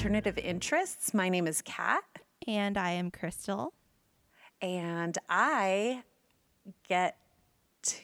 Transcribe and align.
Alternative 0.00 0.38
Interests. 0.38 1.12
My 1.12 1.28
name 1.28 1.46
is 1.46 1.60
Kat, 1.60 2.02
And 2.48 2.78
I 2.78 2.92
am 2.92 3.10
Crystal. 3.10 3.74
and 4.62 5.18
I 5.28 6.04
get 6.88 7.18
to. 7.82 7.96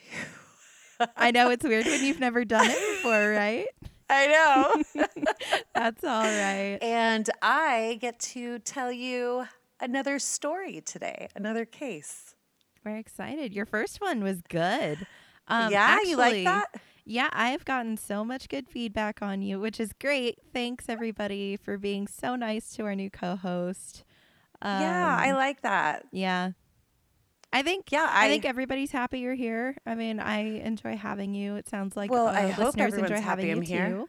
I 1.17 1.31
know 1.31 1.49
it's 1.49 1.63
weird 1.63 1.87
when 1.87 2.03
you've 2.03 2.19
never 2.19 2.45
done 2.45 2.67
it 2.69 2.77
before, 2.97 3.31
right? 3.31 3.65
I 4.11 4.27
know. 4.27 5.03
That's 5.73 6.03
all 6.03 6.21
right. 6.21 6.77
and 6.83 7.27
I 7.41 7.97
get 7.99 8.19
to 8.19 8.59
tell 8.59 8.91
you 8.91 9.47
another 9.79 10.19
story 10.19 10.81
today, 10.81 11.29
another 11.35 11.65
case. 11.65 12.35
We're 12.85 12.97
excited. 12.97 13.55
Your 13.55 13.65
first 13.65 14.01
one 14.01 14.21
was 14.21 14.43
good. 14.49 15.07
Um, 15.47 15.71
yeah, 15.71 15.97
you 16.05 16.15
like 16.15 16.43
that? 16.43 16.67
Yeah, 17.09 17.29
I've 17.31 17.63
gotten 17.63 17.95
so 17.95 18.25
much 18.25 18.49
good 18.49 18.67
feedback 18.67 19.21
on 19.21 19.41
you, 19.41 19.61
which 19.61 19.79
is 19.79 19.93
great. 19.93 20.39
Thanks 20.53 20.89
everybody 20.89 21.55
for 21.55 21.77
being 21.77 22.05
so 22.05 22.35
nice 22.35 22.75
to 22.75 22.83
our 22.83 22.95
new 22.95 23.09
co-host. 23.09 24.03
yeah, 24.61 25.15
I 25.17 25.29
Um, 25.31 25.37
like 25.37 25.61
that. 25.61 26.03
yeah. 26.11 26.51
I 27.53 27.61
think 27.61 27.93
Yeah, 27.93 28.09
I, 28.11 28.25
I, 28.25 28.29
think 28.29 28.43
everybody's 28.43 28.91
happy 28.91 29.19
you're 29.19 29.35
here. 29.35 29.77
I 29.85 29.95
mean, 29.95 30.19
I 30.19 30.59
enjoy 30.59 30.97
having 30.97 31.33
you. 31.33 31.55
It 31.55 31.69
sounds 31.69 31.95
like 31.95 32.11
Well, 32.11 32.27
uh, 32.27 32.31
I 32.33 32.47
hope 32.49 32.65
listeners 32.75 32.87
everyone's 32.93 33.11
enjoy 33.11 33.21
happy 33.23 33.51
I'm 33.51 33.57
you 33.59 33.61
here. 33.63 34.07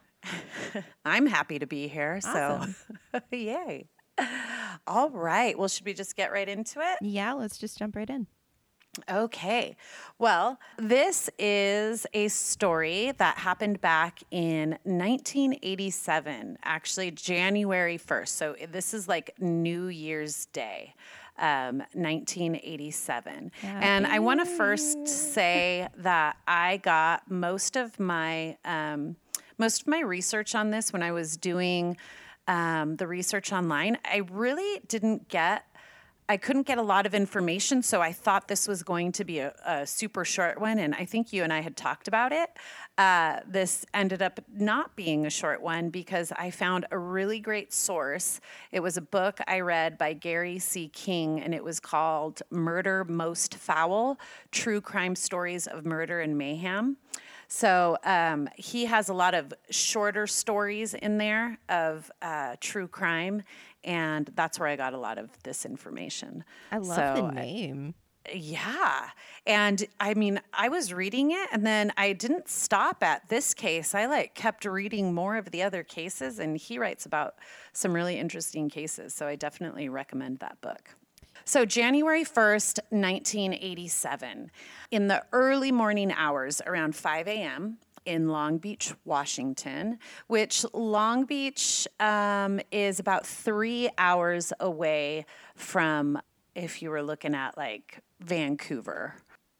too. 0.73 0.83
I'm 1.05 1.25
happy 1.25 1.59
to 1.59 1.67
be 1.67 1.87
here. 1.87 2.19
Awesome. 2.21 2.75
So, 3.13 3.21
yay. 3.31 3.87
All 4.85 5.09
right. 5.09 5.57
Well, 5.57 5.69
should 5.69 5.85
we 5.85 5.93
just 5.93 6.17
get 6.17 6.33
right 6.33 6.49
into 6.49 6.81
it? 6.81 6.97
Yeah, 7.01 7.31
let's 7.31 7.57
just 7.57 7.77
jump 7.79 7.95
right 7.95 8.09
in. 8.09 8.27
Okay. 9.09 9.75
Well, 10.17 10.59
this 10.77 11.29
is 11.37 12.05
a 12.13 12.27
story 12.27 13.13
that 13.17 13.37
happened 13.37 13.81
back 13.81 14.21
in 14.31 14.71
1987, 14.83 16.57
actually 16.63 17.11
January 17.11 17.97
1st. 17.97 18.27
So 18.27 18.55
this 18.71 18.93
is 18.93 19.07
like 19.07 19.33
New 19.39 19.87
Year's 19.87 20.47
Day. 20.47 20.95
Um, 21.37 21.77
1987. 21.93 23.53
and 23.63 24.05
I 24.05 24.19
want 24.19 24.41
to 24.41 24.45
first 24.45 25.07
say 25.07 25.87
that 25.95 26.35
I 26.45 26.75
got 26.83 27.31
most 27.31 27.77
of 27.77 27.97
my 27.97 28.57
um, 28.65 29.15
most 29.57 29.83
of 29.83 29.87
my 29.87 30.01
research 30.01 30.53
on 30.53 30.71
this 30.71 30.91
when 30.91 31.01
I 31.01 31.13
was 31.13 31.37
doing 31.37 31.95
um, 32.49 32.97
the 32.97 33.07
research 33.07 33.53
online. 33.53 33.97
I 34.03 34.23
really 34.29 34.81
didn't 34.87 35.29
get 35.29 35.63
I 36.31 36.37
couldn't 36.37 36.67
get 36.67 36.77
a 36.77 36.83
lot 36.83 37.07
of 37.07 37.15
information, 37.15 37.81
so 37.81 38.01
I 38.01 38.11
thought 38.11 38.47
this 38.47 38.67
was 38.67 38.83
going 38.83 39.13
to 39.13 39.25
be 39.25 39.39
a, 39.39 39.51
a 39.65 39.87
super 39.87 40.23
short 40.23 40.61
one. 40.61 40.77
And 40.77 40.93
I 40.93 41.03
think 41.03 41.33
you 41.33 41.43
and 41.43 41.51
I 41.51 41.61
had 41.61 41.75
talked 41.75 42.07
about 42.07 42.31
it. 42.31 42.51
Uh, 42.99 43.39
this 43.47 43.83
ended 43.95 44.21
up 44.21 44.39
not 44.53 44.95
being 44.95 45.25
a 45.25 45.31
short 45.31 45.59
one 45.59 45.89
because 45.89 46.31
I 46.33 46.51
found 46.51 46.85
a 46.91 46.99
really 46.99 47.39
great 47.39 47.73
source. 47.73 48.41
It 48.71 48.81
was 48.81 48.95
a 48.95 49.01
book 49.01 49.39
I 49.47 49.61
read 49.61 49.97
by 49.97 50.13
Gary 50.13 50.59
C. 50.59 50.89
King, 50.89 51.41
and 51.41 51.55
it 51.55 51.63
was 51.63 51.79
called 51.79 52.43
Murder 52.51 53.05
Most 53.05 53.55
Foul 53.55 54.19
True 54.51 54.81
Crime 54.81 55.15
Stories 55.15 55.65
of 55.65 55.83
Murder 55.83 56.21
and 56.21 56.37
Mayhem. 56.37 56.97
So 57.51 57.97
um, 58.03 58.47
he 58.55 58.85
has 58.85 59.09
a 59.09 59.13
lot 59.13 59.33
of 59.33 59.51
shorter 59.71 60.27
stories 60.27 60.93
in 60.93 61.17
there 61.17 61.57
of 61.67 62.11
uh, 62.21 62.57
true 62.61 62.87
crime, 62.87 63.41
and 63.89 64.29
that's 64.35 64.59
where 64.59 64.69
I 64.69 64.75
got 64.75 64.93
a 64.93 64.99
lot 64.99 65.17
of 65.17 65.31
this 65.41 65.65
information. 65.65 66.43
I 66.71 66.77
love 66.77 66.95
So, 66.95 67.13
the 67.15 67.31
name. 67.31 67.95
Yeah. 68.31 69.09
And 69.47 69.87
I 69.99 70.13
mean, 70.13 70.39
I 70.53 70.69
was 70.69 70.93
reading 70.93 71.31
it 71.31 71.49
and 71.51 71.65
then 71.65 71.91
I 71.97 72.13
didn't 72.13 72.47
stop 72.47 73.01
at 73.01 73.27
this 73.29 73.55
case. 73.55 73.95
I 73.95 74.05
like 74.05 74.35
kept 74.35 74.63
reading 74.65 75.11
more 75.15 75.37
of 75.37 75.49
the 75.49 75.63
other 75.63 75.81
cases, 75.81 76.37
and 76.37 76.55
he 76.55 76.77
writes 76.77 77.07
about 77.07 77.35
some 77.73 77.91
really 77.91 78.19
interesting 78.19 78.69
cases. 78.69 79.15
So 79.15 79.25
I 79.25 79.35
definitely 79.35 79.89
recommend 79.89 80.37
that 80.37 80.61
book. 80.61 80.95
So, 81.45 81.65
January 81.65 82.23
1st, 82.23 82.79
1987, 82.91 84.51
in 84.91 85.07
the 85.07 85.23
early 85.33 85.71
morning 85.71 86.11
hours 86.11 86.61
around 86.67 86.95
5 86.95 87.27
a.m., 87.27 87.79
in 88.05 88.29
Long 88.29 88.57
Beach, 88.57 88.93
Washington, 89.05 89.99
which 90.27 90.65
Long 90.73 91.25
Beach 91.25 91.87
um, 91.99 92.59
is 92.71 92.99
about 92.99 93.25
three 93.25 93.89
hours 93.97 94.51
away 94.59 95.25
from, 95.55 96.19
if 96.55 96.81
you 96.81 96.89
were 96.89 97.03
looking 97.03 97.35
at 97.35 97.57
like 97.57 97.99
Vancouver. 98.19 99.15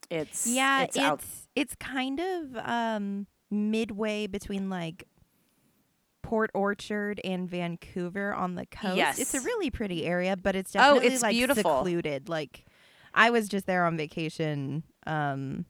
It's 0.09 0.47
Yeah, 0.47 0.83
it's, 0.83 0.95
it's 0.95 1.05
out. 1.05 1.23
it's 1.55 1.75
kind 1.75 2.19
of 2.19 2.55
um 2.57 3.27
midway 3.51 4.25
between 4.27 4.69
like 4.69 5.03
Port 6.21 6.51
Orchard 6.53 7.19
and 7.23 7.49
Vancouver 7.49 8.33
on 8.33 8.55
the 8.55 8.65
coast. 8.65 8.97
Yes. 8.97 9.19
It's 9.19 9.33
a 9.33 9.39
really 9.41 9.69
pretty 9.71 10.05
area, 10.05 10.35
but 10.37 10.55
it's 10.55 10.71
definitely 10.71 10.89
Oh, 10.91 10.95
definitely 10.95 11.13
it's 11.15 11.23
like 11.23 11.31
beautiful. 11.33 11.77
secluded. 11.77 12.29
Like 12.29 12.65
I 13.13 13.29
was 13.29 13.47
just 13.49 13.65
there 13.65 13.85
on 13.85 13.97
vacation 13.97 14.83
um 15.07 15.65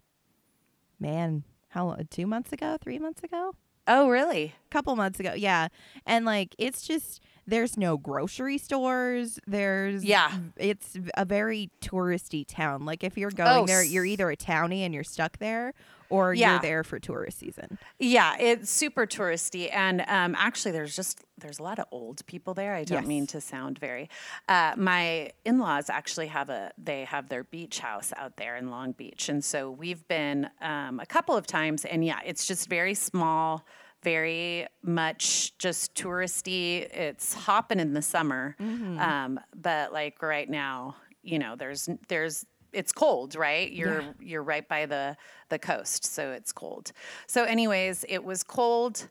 man, 1.00 1.44
how 1.70 1.86
long, 1.86 2.08
2 2.10 2.28
months 2.28 2.52
ago, 2.52 2.78
3 2.82 3.00
months 3.00 3.24
ago? 3.24 3.54
Oh, 3.88 4.08
really? 4.08 4.54
A 4.68 4.70
couple 4.70 4.96
months 4.96 5.20
ago. 5.20 5.34
Yeah. 5.34 5.70
And 6.06 6.24
like 6.24 6.54
it's 6.60 6.84
just 6.86 7.22
there's 7.48 7.76
no 7.76 7.98
grocery 7.98 8.60
stores. 8.60 9.40
There's 9.48 10.06
Yeah. 10.06 10.32
It's 10.58 10.96
a 11.18 11.26
very 11.26 11.72
touristy 11.82 12.46
town. 12.48 12.86
Like 12.86 13.04
if 13.04 13.18
you're 13.18 13.32
oh, 13.34 13.38
going 13.38 13.58
Oh, 13.64 13.66
there, 13.66 13.84
you're 13.84 14.06
either 14.06 14.30
a 14.30 14.38
townie 14.38 14.82
and 14.82 14.94
you're 14.94 15.04
stuck 15.04 15.40
there 15.40 15.74
or 16.10 16.34
Yeah. 16.34 16.52
you're 16.54 16.62
there 16.62 16.84
for 16.84 17.00
tourist 17.00 17.40
season. 17.40 17.78
Yeah, 18.00 18.36
it's 18.40 18.70
super 18.70 19.06
touristy, 19.06 19.70
and 19.74 20.02
um, 20.08 20.36
actually, 20.38 20.72
there's 20.72 20.96
just 20.96 21.24
there's 21.38 21.60
a 21.60 21.64
lot 21.64 21.80
of 21.80 21.86
old 21.92 22.26
people 22.26 22.54
there. 22.54 22.74
I 22.74 22.84
don't 22.84 23.08
mean 23.08 23.26
to 23.28 23.40
sound 23.40 23.80
very. 23.80 24.10
Uh, 24.48 24.74
my 24.76 25.32
in-laws 25.46 25.90
actually 25.90 26.28
have 26.28 26.50
a 26.50 26.72
they 26.78 27.06
have 27.06 27.30
their 27.30 27.44
beach 27.46 27.80
house 27.80 28.12
out 28.18 28.36
there 28.38 28.56
in 28.58 28.70
Long 28.70 28.92
Beach, 28.92 29.30
and 29.30 29.44
so 29.44 29.72
we've 29.72 30.08
been 30.08 30.50
um, 30.62 31.00
a 31.00 31.06
couple 31.06 31.36
of 31.38 31.48
times, 31.48 31.86
and 31.86 32.04
yeah, 32.04 32.20
it's 32.26 32.46
just 32.48 32.68
very 32.70 32.94
small. 32.94 33.66
Very 34.02 34.66
much 34.82 35.58
just 35.58 35.94
touristy. 35.94 36.84
It's 36.94 37.34
hopping 37.34 37.82
in 37.82 37.94
the 37.94 38.02
summer, 38.02 38.56
um, 38.60 39.40
but 39.54 39.92
like 39.92 40.22
right 40.22 40.50
now, 40.50 40.96
you 41.22 41.38
know, 41.38 41.58
there's 41.58 41.90
there's 42.08 42.46
it's 42.74 42.92
cold, 42.92 43.36
right? 43.36 43.72
You're 43.72 44.04
you're 44.20 44.44
right 44.44 44.68
by 44.68 44.86
the 44.86 45.18
the 45.50 45.60
coast, 45.60 46.06
so 46.06 46.32
it's 46.32 46.52
cold. 46.52 46.92
So, 47.28 47.44
anyways, 47.44 48.06
it 48.08 48.24
was 48.24 48.44
cold. 48.44 49.08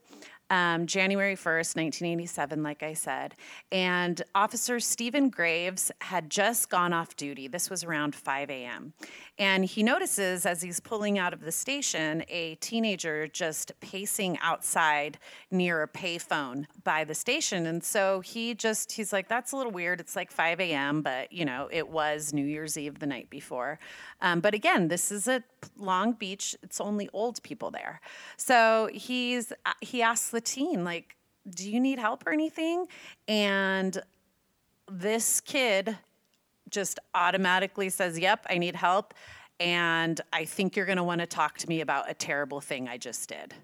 Um, 0.50 0.86
January 0.86 1.36
1st, 1.36 1.76
1987, 1.76 2.62
like 2.62 2.82
I 2.82 2.94
said. 2.94 3.34
And 3.70 4.22
Officer 4.34 4.80
Stephen 4.80 5.28
Graves 5.28 5.92
had 6.00 6.30
just 6.30 6.70
gone 6.70 6.92
off 6.92 7.16
duty. 7.16 7.48
This 7.48 7.68
was 7.68 7.84
around 7.84 8.14
5 8.14 8.50
a.m. 8.50 8.92
And 9.38 9.64
he 9.64 9.82
notices 9.82 10.46
as 10.46 10.62
he's 10.62 10.80
pulling 10.80 11.18
out 11.18 11.32
of 11.32 11.42
the 11.42 11.52
station 11.52 12.24
a 12.28 12.56
teenager 12.56 13.28
just 13.28 13.72
pacing 13.80 14.38
outside 14.42 15.18
near 15.50 15.82
a 15.82 15.88
payphone 15.88 16.66
by 16.82 17.04
the 17.04 17.14
station. 17.14 17.66
And 17.66 17.84
so 17.84 18.20
he 18.20 18.54
just, 18.54 18.92
he's 18.92 19.12
like, 19.12 19.28
that's 19.28 19.52
a 19.52 19.56
little 19.56 19.70
weird. 19.70 20.00
It's 20.00 20.16
like 20.16 20.32
5 20.32 20.60
a.m., 20.60 21.02
but 21.02 21.32
you 21.32 21.44
know, 21.44 21.68
it 21.70 21.88
was 21.88 22.32
New 22.32 22.44
Year's 22.44 22.76
Eve 22.76 22.98
the 22.98 23.06
night 23.06 23.30
before. 23.30 23.78
Um, 24.20 24.40
but 24.40 24.54
again, 24.54 24.88
this 24.88 25.12
is 25.12 25.28
a 25.28 25.42
Long 25.76 26.12
Beach, 26.12 26.56
it's 26.62 26.80
only 26.80 27.08
old 27.12 27.42
people 27.42 27.70
there. 27.70 28.00
So 28.36 28.88
he's, 28.92 29.52
uh, 29.66 29.72
he 29.80 30.02
asks 30.02 30.32
teen, 30.40 30.84
like, 30.84 31.16
do 31.48 31.70
you 31.70 31.80
need 31.80 31.98
help 31.98 32.26
or 32.26 32.32
anything? 32.32 32.86
And 33.26 34.00
this 34.90 35.40
kid 35.40 35.96
just 36.70 36.98
automatically 37.14 37.88
says, 37.88 38.18
Yep, 38.18 38.46
I 38.50 38.58
need 38.58 38.76
help. 38.76 39.14
And 39.60 40.20
I 40.32 40.44
think 40.44 40.76
you're 40.76 40.86
going 40.86 40.98
to 40.98 41.04
want 41.04 41.20
to 41.20 41.26
talk 41.26 41.58
to 41.58 41.68
me 41.68 41.80
about 41.80 42.10
a 42.10 42.14
terrible 42.14 42.60
thing 42.60 42.88
I 42.88 42.96
just 42.98 43.28
did. 43.28 43.54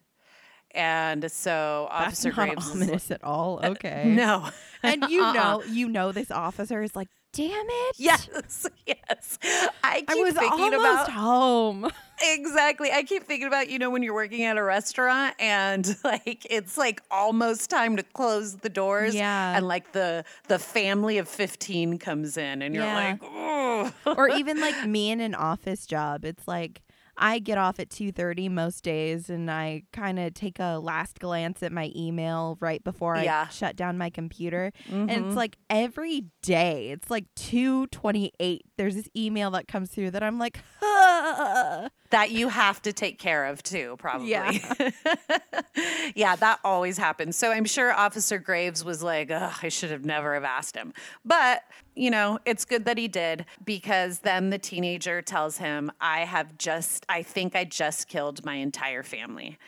And 0.72 1.30
so 1.30 1.86
Officer 1.90 2.30
That's 2.30 2.36
not 2.36 2.46
Graves 2.48 2.66
is 2.66 2.72
ominous 2.72 3.10
at 3.10 3.22
all. 3.22 3.60
Okay. 3.64 4.04
no. 4.06 4.48
And 4.82 5.04
you 5.08 5.22
Uh-uh. 5.22 5.32
know, 5.32 5.62
you 5.66 5.88
know 5.88 6.12
this 6.12 6.30
officer 6.30 6.82
is 6.82 6.94
like, 6.94 7.08
damn 7.32 7.50
it. 7.66 7.94
Yes, 7.96 8.66
yes. 8.86 9.38
I 9.82 10.00
keep 10.00 10.10
I 10.10 10.14
was 10.16 10.34
thinking 10.34 10.60
almost 10.74 10.78
about 10.78 11.10
home. 11.10 11.90
Exactly. 12.22 12.90
I 12.92 13.02
keep 13.02 13.24
thinking 13.24 13.46
about 13.48 13.68
you 13.70 13.78
know 13.78 13.90
when 13.90 14.02
you're 14.02 14.14
working 14.14 14.42
at 14.44 14.56
a 14.56 14.62
restaurant 14.62 15.34
and 15.38 15.96
like 16.04 16.46
it's 16.50 16.76
like 16.78 17.02
almost 17.10 17.70
time 17.70 17.96
to 17.96 18.02
close 18.02 18.56
the 18.56 18.68
doors. 18.68 19.14
Yeah. 19.14 19.56
And 19.56 19.66
like 19.68 19.92
the 19.92 20.24
the 20.48 20.58
family 20.58 21.18
of 21.18 21.28
fifteen 21.28 21.98
comes 21.98 22.36
in 22.36 22.62
and 22.62 22.74
you're 22.74 22.84
Yeah. 22.84 22.94
like, 22.94 23.20
oh. 23.22 23.92
or 24.16 24.28
even 24.36 24.60
like 24.60 24.86
me 24.86 25.10
in 25.10 25.20
an 25.20 25.34
office 25.34 25.86
job 25.86 26.24
it's 26.24 26.46
like 26.48 26.80
i 27.16 27.38
get 27.38 27.58
off 27.58 27.78
at 27.80 27.88
2.30 27.90 28.50
most 28.50 28.82
days 28.84 29.30
and 29.30 29.50
i 29.50 29.82
kind 29.92 30.18
of 30.18 30.34
take 30.34 30.58
a 30.58 30.78
last 30.78 31.18
glance 31.20 31.62
at 31.62 31.72
my 31.72 31.90
email 31.96 32.56
right 32.60 32.82
before 32.84 33.16
Yeah. 33.16 33.46
i 33.48 33.52
shut 33.52 33.76
down 33.76 33.98
my 33.98 34.10
computer 34.10 34.72
and 34.90 35.08
Mhm. 35.10 35.26
it's 35.28 35.36
like 35.36 35.56
every 35.70 36.26
day 36.42 36.90
it's 36.90 37.10
like 37.10 37.26
2.28 37.36 38.60
there's 38.76 38.94
this 38.94 39.08
email 39.16 39.50
that 39.52 39.68
comes 39.68 39.90
through 39.90 40.10
that 40.10 40.22
I'm 40.22 40.38
like, 40.38 40.58
ah. 40.82 41.88
that 42.10 42.30
you 42.32 42.48
have 42.48 42.82
to 42.82 42.92
take 42.92 43.18
care 43.18 43.46
of 43.46 43.62
too, 43.62 43.94
probably. 43.98 44.30
Yeah. 44.30 44.50
yeah, 46.14 46.36
that 46.36 46.58
always 46.64 46.98
happens. 46.98 47.36
So 47.36 47.50
I'm 47.52 47.64
sure 47.64 47.92
Officer 47.92 48.38
Graves 48.38 48.84
was 48.84 49.02
like, 49.02 49.30
I 49.30 49.68
should 49.68 49.90
have 49.90 50.04
never 50.04 50.34
have 50.34 50.44
asked 50.44 50.76
him. 50.76 50.92
But, 51.24 51.62
you 51.94 52.10
know, 52.10 52.38
it's 52.44 52.64
good 52.64 52.84
that 52.86 52.98
he 52.98 53.08
did 53.08 53.44
because 53.64 54.20
then 54.20 54.50
the 54.50 54.58
teenager 54.58 55.22
tells 55.22 55.58
him, 55.58 55.92
I 56.00 56.20
have 56.20 56.58
just, 56.58 57.06
I 57.08 57.22
think 57.22 57.54
I 57.54 57.64
just 57.64 58.08
killed 58.08 58.44
my 58.44 58.54
entire 58.54 59.02
family. 59.02 59.58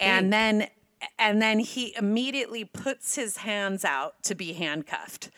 And 0.00 0.32
then, 0.32 0.68
and 1.18 1.40
then 1.40 1.58
he 1.60 1.94
immediately 1.96 2.64
puts 2.64 3.14
his 3.14 3.38
hands 3.38 3.84
out 3.84 4.22
to 4.24 4.34
be 4.34 4.54
handcuffed. 4.54 5.30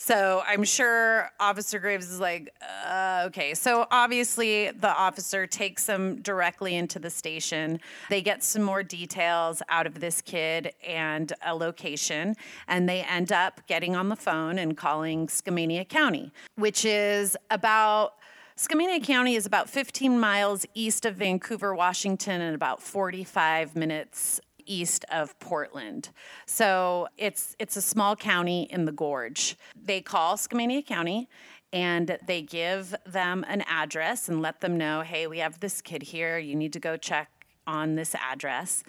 So 0.00 0.44
I'm 0.46 0.62
sure 0.62 1.28
Officer 1.40 1.80
Graves 1.80 2.08
is 2.08 2.20
like, 2.20 2.54
uh, 2.86 3.24
okay. 3.26 3.52
So 3.52 3.84
obviously, 3.90 4.70
the 4.70 4.88
officer 4.88 5.44
takes 5.44 5.86
them 5.86 6.22
directly 6.22 6.76
into 6.76 7.00
the 7.00 7.10
station. 7.10 7.80
They 8.08 8.22
get 8.22 8.44
some 8.44 8.62
more 8.62 8.84
details 8.84 9.60
out 9.68 9.88
of 9.88 9.98
this 9.98 10.22
kid 10.22 10.72
and 10.86 11.32
a 11.44 11.52
location, 11.52 12.36
and 12.68 12.88
they 12.88 13.02
end 13.02 13.32
up 13.32 13.60
getting 13.66 13.96
on 13.96 14.08
the 14.08 14.14
phone 14.14 14.56
and 14.60 14.76
calling 14.76 15.26
Skamania 15.26 15.86
County, 15.86 16.32
which 16.54 16.84
is 16.84 17.36
about. 17.50 18.14
Skamania 18.56 19.00
County 19.00 19.36
is 19.36 19.46
about 19.46 19.70
15 19.70 20.18
miles 20.18 20.66
east 20.74 21.06
of 21.06 21.14
Vancouver, 21.14 21.76
Washington, 21.76 22.40
and 22.40 22.56
about 22.56 22.82
45 22.82 23.76
minutes 23.76 24.40
east 24.68 25.04
of 25.10 25.38
Portland. 25.40 26.10
So 26.46 27.08
it's 27.16 27.56
it's 27.58 27.76
a 27.76 27.82
small 27.82 28.14
county 28.14 28.68
in 28.70 28.84
the 28.84 28.92
gorge. 28.92 29.56
They 29.74 30.00
call 30.00 30.36
Skamania 30.36 30.84
County 30.86 31.28
and 31.72 32.18
they 32.26 32.42
give 32.42 32.94
them 33.06 33.44
an 33.48 33.62
address 33.68 34.28
and 34.28 34.40
let 34.40 34.60
them 34.60 34.76
know, 34.78 35.00
"Hey, 35.02 35.26
we 35.26 35.38
have 35.38 35.60
this 35.60 35.80
kid 35.82 36.02
here. 36.02 36.38
You 36.38 36.54
need 36.54 36.72
to 36.74 36.80
go 36.80 36.96
check 36.96 37.30
on 37.66 37.94
this 37.96 38.14
address." 38.14 38.82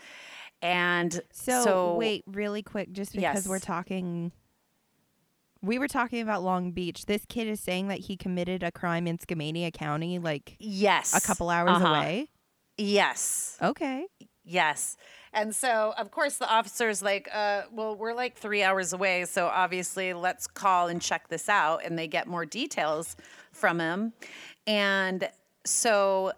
And 0.61 1.21
So, 1.31 1.95
wait, 1.95 2.23
really 2.27 2.61
quick, 2.61 2.91
just 2.91 3.13
because 3.13 3.47
we're 3.47 3.59
talking. 3.59 4.31
We 5.61 5.77
were 5.77 5.89
talking 5.89 6.21
about 6.21 6.41
Long 6.41 6.71
Beach. 6.71 7.05
This 7.05 7.25
kid 7.27 7.47
is 7.47 7.59
saying 7.59 7.89
that 7.89 7.99
he 7.99 8.15
committed 8.15 8.63
a 8.63 8.71
crime 8.71 9.07
in 9.07 9.17
Skamania 9.17 9.73
County, 9.73 10.17
like 10.17 10.55
yes. 10.57 11.13
a 11.13 11.19
couple 11.25 11.49
hours 11.49 11.71
Uh-huh. 11.71 11.87
away. 11.87 12.29
Yes. 12.77 13.57
Okay. 13.61 14.05
Yes. 14.45 14.95
And 15.33 15.55
so, 15.55 15.93
of 15.97 16.11
course, 16.11 16.37
the 16.37 16.49
officer's 16.51 17.01
like, 17.01 17.29
uh, 17.33 17.63
well, 17.71 17.95
we're 17.95 18.13
like 18.13 18.35
three 18.35 18.63
hours 18.63 18.93
away. 18.93 19.25
So 19.25 19.47
obviously, 19.47 20.13
let's 20.13 20.47
call 20.47 20.87
and 20.87 21.01
check 21.01 21.27
this 21.27 21.49
out. 21.49 21.85
And 21.85 21.97
they 21.97 22.07
get 22.07 22.27
more 22.27 22.45
details 22.45 23.15
from 23.51 23.79
him. 23.79 24.13
And 24.65 25.29
so 25.65 26.33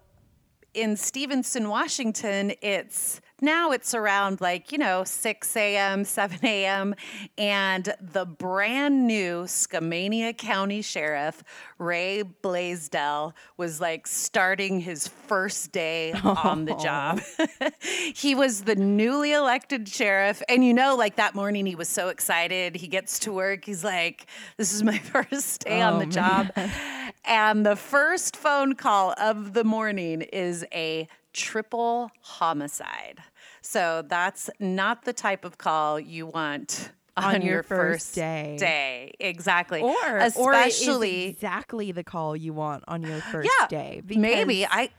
in 0.74 0.96
Stevenson, 0.98 1.70
Washington, 1.70 2.54
it's 2.62 3.22
now 3.42 3.72
it's 3.72 3.94
around 3.94 4.40
like, 4.40 4.72
you 4.72 4.78
know, 4.78 5.04
6 5.04 5.58
a.m., 5.58 6.06
7 6.06 6.40
a.m. 6.44 6.96
And 7.38 7.94
the 8.00 8.26
brand 8.26 9.08
new 9.08 9.44
Skamania 9.44 10.38
County 10.38 10.82
Sheriff, 10.82 11.44
Ray 11.78 12.22
Blaisdell, 12.22 13.34
was 13.58 13.82
like 13.82 14.08
starting 14.08 14.80
his 14.80 15.08
first 15.08 15.72
day 15.72 16.14
on 16.14 16.66
the 16.66 16.76
job. 16.82 17.22
he 18.14 18.36
was 18.36 18.64
the 18.64 18.76
newly 18.76 19.34
elected 19.34 19.88
sheriff. 19.88 20.42
And 20.48 20.64
you 20.64 20.74
know, 20.74 20.96
like 20.96 21.16
that 21.16 21.36
morning, 21.36 21.66
he 21.66 21.76
was 21.76 21.90
so 21.90 22.10
excited. 22.10 22.76
He 22.76 22.88
gets 22.88 23.20
to 23.20 23.34
work. 23.34 23.66
He's 23.66 23.84
like, 23.84 24.28
this 24.58 24.72
is 24.74 24.84
my 24.84 24.98
first 24.98 25.66
day 25.66 25.82
on 25.82 25.96
Oh, 25.96 26.00
the 26.00 26.06
job. 26.06 26.52
And 27.26 27.66
the 27.66 27.76
first 27.76 28.36
phone 28.38 28.76
call 28.76 29.14
of 29.20 29.54
the 29.54 29.64
morning 29.64 30.22
is 30.22 30.66
a 30.74 31.08
triple 31.34 32.12
homicide. 32.22 33.20
So 33.62 34.04
that's 34.08 34.50
not 34.60 35.06
the 35.06 35.14
type 35.14 35.46
of 35.46 35.58
call 35.58 36.00
you 36.00 36.26
want 36.26 36.92
on, 37.18 37.36
On 37.36 37.42
your 37.42 37.56
your, 37.56 37.64
first 37.64 38.16
day. 38.16 38.56
Day, 38.58 39.14
exactly. 39.20 39.82
Or 39.82 39.94
or 40.36 40.54
especially 40.54 41.26
exactly 41.26 41.92
the 41.92 42.04
call 42.04 42.36
you 42.36 42.54
want 42.54 42.84
on 42.88 43.04
your 43.04 43.20
first 43.20 43.50
yeah, 43.60 43.68
day. 43.68 44.02
maybe 44.06 44.66
I 44.66 44.90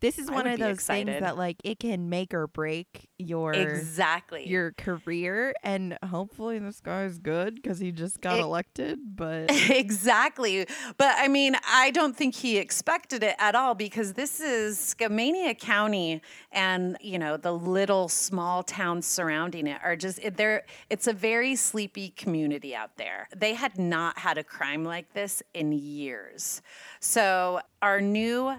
This 0.00 0.18
is 0.18 0.30
I 0.30 0.34
one 0.34 0.46
of 0.46 0.58
those 0.58 0.80
things 0.82 1.08
that 1.20 1.36
like 1.36 1.56
it 1.62 1.78
can 1.78 2.08
make 2.08 2.32
or 2.32 2.46
break 2.46 3.08
your 3.18 3.52
exactly 3.52 4.48
your 4.48 4.72
career, 4.72 5.52
and 5.62 5.98
hopefully 6.02 6.58
this 6.58 6.80
guy's 6.80 7.18
good 7.18 7.54
because 7.56 7.78
he 7.78 7.92
just 7.92 8.20
got 8.20 8.38
It- 8.38 8.42
elected. 8.42 8.98
But 9.16 9.46
exactly. 9.70 10.66
But 10.96 11.14
I 11.18 11.28
mean, 11.28 11.54
I 11.70 11.90
don't 11.90 12.16
think 12.16 12.34
he 12.34 12.56
expected 12.56 13.22
it 13.22 13.36
at 13.38 13.54
all 13.54 13.74
because 13.74 14.14
this 14.14 14.40
is 14.40 14.78
Skamania 14.78 15.58
County 15.58 16.22
and, 16.50 16.96
you 17.00 17.18
know, 17.18 17.36
the 17.36 17.52
little 17.52 18.08
small 18.08 18.62
towns 18.62 19.06
surrounding 19.06 19.66
it 19.66 19.80
are 19.84 19.96
just 19.96 20.18
it- 20.20 20.36
they're 20.36 20.62
it's 20.88 21.06
a 21.06 21.12
very 21.12 21.54
sleepy 21.56 22.08
community 22.10 22.74
out 22.74 22.96
there. 22.96 23.28
They 23.36 23.54
had 23.54 23.78
not 23.78 24.18
had 24.18 24.38
a 24.38 24.44
crime 24.44 24.84
like 24.84 25.12
this 25.12 25.42
in 25.52 25.72
years. 25.72 26.62
So, 27.00 27.60
our 27.82 28.00
new 28.00 28.54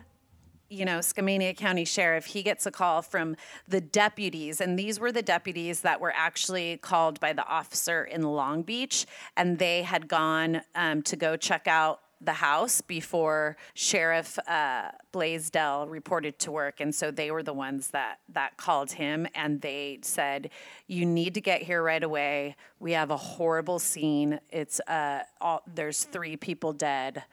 you 0.72 0.86
know, 0.86 1.00
Skamania 1.00 1.56
County 1.56 1.84
Sheriff, 1.84 2.26
he 2.26 2.42
gets 2.42 2.66
a 2.66 2.72
call 2.72 3.02
from 3.02 3.36
the 3.68 3.82
deputies, 3.82 4.62
and 4.62 4.80
these 4.80 5.02
were 5.02 5.12
the 5.12 5.22
deputies 5.22 5.82
that 5.82 6.00
were 6.00 6.14
actually 6.16 6.78
called 6.78 7.20
by 7.20 7.34
the 7.34 7.46
officer 7.46 8.06
in 8.06 8.22
Long 8.22 8.62
Beach, 8.64 9.06
and 9.36 9.60
they 9.60 9.84
had 9.84 10.08
gone 10.08 10.62
um, 10.74 11.02
to 11.04 11.18
go 11.18 11.36
check 11.36 11.68
out 11.68 12.00
the 12.22 12.34
house 12.34 12.82
before 12.82 13.58
Sheriff 13.74 14.40
uh, 14.48 14.92
Blaisdell 15.12 15.88
reported 15.88 16.40
to 16.40 16.52
work, 16.52 16.80
and 16.80 16.96
so 16.96 17.12
they 17.12 17.32
were 17.32 17.44
the 17.44 17.54
ones 17.54 17.90
that 17.90 18.20
that 18.30 18.56
called 18.56 18.94
him, 18.94 19.28
and 19.36 19.60
they 19.60 20.00
said, 20.04 20.52
"You 20.88 21.06
need 21.06 21.34
to 21.34 21.42
get 21.42 21.64
here 21.64 21.84
right 21.84 22.04
away. 22.04 22.56
We 22.80 22.94
have 22.94 23.12
a 23.12 23.18
horrible 23.18 23.80
scene. 23.80 24.40
It's 24.52 24.80
uh, 24.82 25.24
all, 25.42 25.64
there's 25.68 26.06
three 26.06 26.38
people 26.38 26.72
dead. 26.72 27.24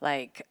Like, 0.00 0.46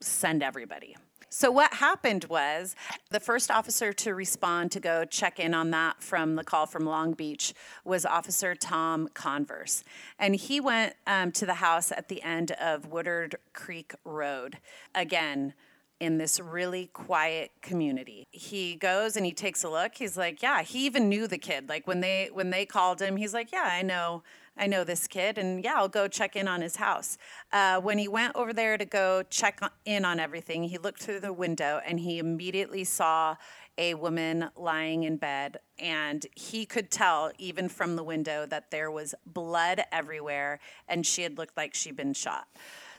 send 0.00 0.42
everybody." 0.42 0.96
So, 1.32 1.52
what 1.52 1.74
happened 1.74 2.24
was 2.24 2.74
the 3.10 3.20
first 3.20 3.52
officer 3.52 3.92
to 3.92 4.14
respond 4.14 4.72
to 4.72 4.80
go 4.80 5.04
check 5.04 5.38
in 5.38 5.54
on 5.54 5.70
that 5.70 6.02
from 6.02 6.34
the 6.34 6.42
call 6.42 6.66
from 6.66 6.84
Long 6.84 7.12
Beach 7.12 7.54
was 7.84 8.04
Officer 8.04 8.56
Tom 8.56 9.08
Converse. 9.14 9.84
And 10.18 10.34
he 10.34 10.60
went 10.60 10.94
um, 11.06 11.30
to 11.32 11.46
the 11.46 11.54
house 11.54 11.92
at 11.92 12.08
the 12.08 12.20
end 12.22 12.50
of 12.52 12.86
Woodard 12.86 13.36
Creek 13.52 13.94
Road. 14.04 14.58
Again, 14.92 15.54
in 16.00 16.18
this 16.18 16.40
really 16.40 16.86
quiet 16.86 17.52
community. 17.60 18.26
He 18.30 18.74
goes 18.74 19.16
and 19.16 19.24
he 19.24 19.32
takes 19.32 19.62
a 19.62 19.68
look. 19.68 19.94
He's 19.94 20.16
like, 20.16 20.42
yeah, 20.42 20.62
he 20.62 20.86
even 20.86 21.08
knew 21.08 21.28
the 21.28 21.38
kid. 21.38 21.68
Like 21.68 21.86
when 21.86 22.00
they 22.00 22.30
when 22.32 22.50
they 22.50 22.66
called 22.66 23.00
him, 23.00 23.16
he's 23.16 23.34
like, 23.34 23.52
yeah, 23.52 23.68
I 23.70 23.82
know 23.82 24.22
I 24.56 24.66
know 24.66 24.84
this 24.84 25.06
kid, 25.06 25.38
and 25.38 25.64
yeah, 25.64 25.74
I'll 25.76 25.88
go 25.88 26.06
check 26.06 26.36
in 26.36 26.46
on 26.46 26.60
his 26.60 26.76
house. 26.76 27.16
Uh, 27.52 27.80
when 27.80 27.98
he 27.98 28.08
went 28.08 28.36
over 28.36 28.52
there 28.52 28.76
to 28.76 28.84
go 28.84 29.22
check 29.30 29.60
in 29.84 30.04
on 30.04 30.20
everything, 30.20 30.64
he 30.64 30.76
looked 30.76 31.02
through 31.02 31.20
the 31.20 31.32
window 31.32 31.80
and 31.86 31.98
he 32.00 32.18
immediately 32.18 32.84
saw 32.84 33.36
a 33.78 33.94
woman 33.94 34.50
lying 34.56 35.04
in 35.04 35.16
bed, 35.16 35.58
and 35.78 36.26
he 36.36 36.66
could 36.66 36.90
tell 36.90 37.32
even 37.38 37.68
from 37.68 37.96
the 37.96 38.04
window 38.04 38.44
that 38.44 38.70
there 38.70 38.90
was 38.90 39.14
blood 39.24 39.82
everywhere, 39.90 40.60
and 40.86 41.06
she 41.06 41.22
had 41.22 41.38
looked 41.38 41.56
like 41.56 41.74
she'd 41.74 41.96
been 41.96 42.12
shot. 42.12 42.46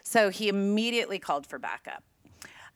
So 0.03 0.29
he 0.29 0.49
immediately 0.49 1.19
called 1.19 1.45
for 1.45 1.59
backup. 1.59 2.03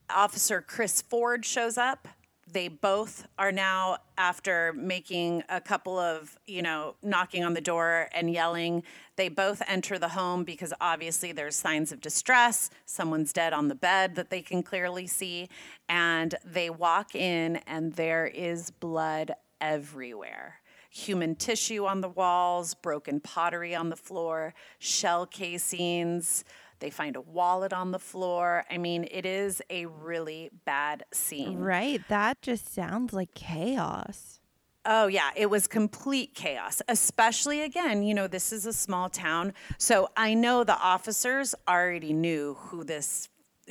Officer 0.10 0.62
Chris 0.62 1.01
Ford 1.01 1.46
shows 1.46 1.77
up. 1.77 2.08
They 2.56 2.70
both 2.70 3.28
are 3.38 3.52
now, 3.52 3.98
after 4.18 4.72
making 4.72 5.44
a 5.50 5.60
couple 5.60 6.00
of, 6.00 6.40
you 6.48 6.62
know, 6.62 6.96
knocking 7.04 7.44
on 7.44 7.54
the 7.54 7.60
door 7.60 8.08
and 8.14 8.32
yelling, 8.32 8.84
they 9.18 9.28
both 9.28 9.62
enter 9.68 10.00
the 10.00 10.08
home 10.08 10.46
because 10.46 10.72
obviously 10.80 11.34
there's 11.34 11.58
signs 11.58 11.92
of 11.92 12.00
distress. 12.00 12.70
Someone's 12.86 13.34
dead 13.34 13.52
on 13.52 13.68
the 13.68 13.76
bed 13.76 14.16
that 14.16 14.30
they 14.30 14.42
can 14.42 14.64
clearly 14.64 15.06
see. 15.06 15.50
And 15.90 16.34
they 16.46 16.70
walk 16.70 17.14
in, 17.14 17.58
and 17.68 17.92
there 17.92 18.26
is 18.26 18.72
blood 18.72 19.34
everywhere 19.60 20.62
human 20.96 21.36
tissue 21.36 21.86
on 21.86 22.00
the 22.00 22.08
walls, 22.08 22.74
broken 22.74 23.20
pottery 23.20 23.76
on 23.76 23.90
the 23.90 23.98
floor, 23.98 24.54
shell 24.80 25.26
casings. 25.26 26.46
They 26.79 26.89
find 26.89 27.15
a 27.15 27.22
wallet 27.22 27.74
on 27.74 27.91
the 27.91 28.00
floor. 28.00 28.63
I 28.70 28.77
mean, 28.77 29.08
it 29.10 29.25
is 29.25 29.62
a 29.70 29.86
really 29.86 30.50
bad 30.65 31.05
scene. 31.12 31.60
right, 31.60 32.01
that 32.10 32.41
just 32.41 32.74
sounds 32.74 33.13
like 33.13 33.34
chaos. 33.34 34.39
Oh, 34.88 35.08
yeah, 35.08 35.32
it 35.36 35.50
was 35.50 35.67
complete 35.67 36.36
chaos, 36.36 36.82
especially 36.88 37.62
again, 37.62 38.03
you 38.03 38.13
know, 38.13 38.27
this 38.27 38.53
is 38.53 38.67
a 38.67 38.74
small 38.74 39.10
town. 39.10 39.53
So 39.79 40.10
I 40.15 40.36
know 40.36 40.63
the 40.63 40.77
officers 40.77 41.55
already 41.67 42.13
knew 42.13 42.53
who 42.53 42.84
this, 42.84 43.27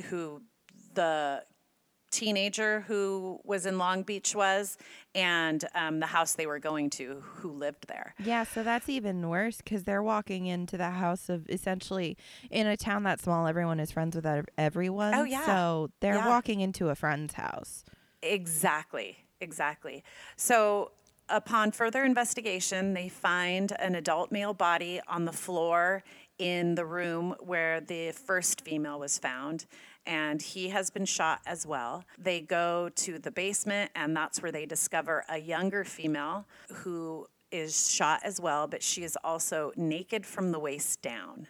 who 0.06 0.42
the 0.94 1.44
teenager 2.14 2.80
who 2.87 3.40
was 3.44 3.66
in 3.66 3.76
Long 3.78 4.02
Beach 4.02 4.35
was, 4.35 4.78
and 5.14 5.64
um, 5.75 6.00
the 6.00 6.06
house 6.06 6.33
they 6.35 6.47
were 6.47 6.59
going 6.59 6.90
to 6.90 7.23
who 7.37 7.50
lived 7.52 7.87
there. 7.88 8.14
Yeah, 8.23 8.44
so 8.44 8.62
that's 8.62 8.88
even 8.88 9.28
worse 9.28 9.59
because 9.59 9.85
they're 9.85 10.02
walking 10.02 10.47
into 10.47 10.76
the 10.76 10.90
house 10.90 11.28
of 11.28 11.49
essentially 11.50 12.16
in 12.50 12.66
a 12.66 12.76
town 12.76 13.02
that 13.02 13.21
small, 13.21 13.47
everyone 13.47 13.80
is 13.80 13.90
friends 13.90 14.16
with 14.16 14.26
everyone. 14.56 15.14
Oh, 15.14 15.25
yeah. 15.25 15.44
So 15.47 15.90
they're 16.00 16.14
Yeah. 16.16 16.28
walking 16.28 16.61
into 16.61 16.88
a 16.88 16.94
friend's 16.94 17.35
house. 17.35 17.85
Exactly, 18.23 19.18
exactly. 19.40 20.02
So, 20.37 20.90
upon 21.28 21.73
further 21.73 22.04
investigation, 22.04 22.92
they 22.94 23.09
find 23.09 23.73
an 23.78 23.94
adult 23.94 24.30
male 24.30 24.52
body 24.54 25.00
on 25.09 25.25
the 25.25 25.33
floor 25.33 26.02
in 26.38 26.75
the 26.75 26.85
room 26.85 27.35
where 27.41 27.81
the 27.81 28.12
first 28.12 28.61
female 28.61 28.99
was 28.99 29.19
found, 29.19 29.67
and 30.07 30.43
he 30.43 30.69
has 30.69 30.91
been 30.91 31.05
shot 31.05 31.41
as 31.47 31.67
well. 31.67 32.05
They 32.19 32.41
go 32.41 32.91
to 32.97 33.19
the 33.19 33.31
basement, 33.31 33.91
and 33.95 34.17
that's 34.17 34.43
where 34.43 34.53
they 34.53 34.67
discover 34.67 35.25
a 35.29 35.38
younger 35.38 35.85
female 35.85 36.47
who 36.73 37.26
is 37.50 37.91
shot 37.91 38.21
as 38.25 38.41
well, 38.41 38.67
but 38.67 38.83
she 38.83 39.05
is 39.05 39.17
also 39.23 39.73
naked 39.76 40.26
from 40.26 40.50
the 40.50 40.59
waist 40.59 41.00
down. 41.03 41.47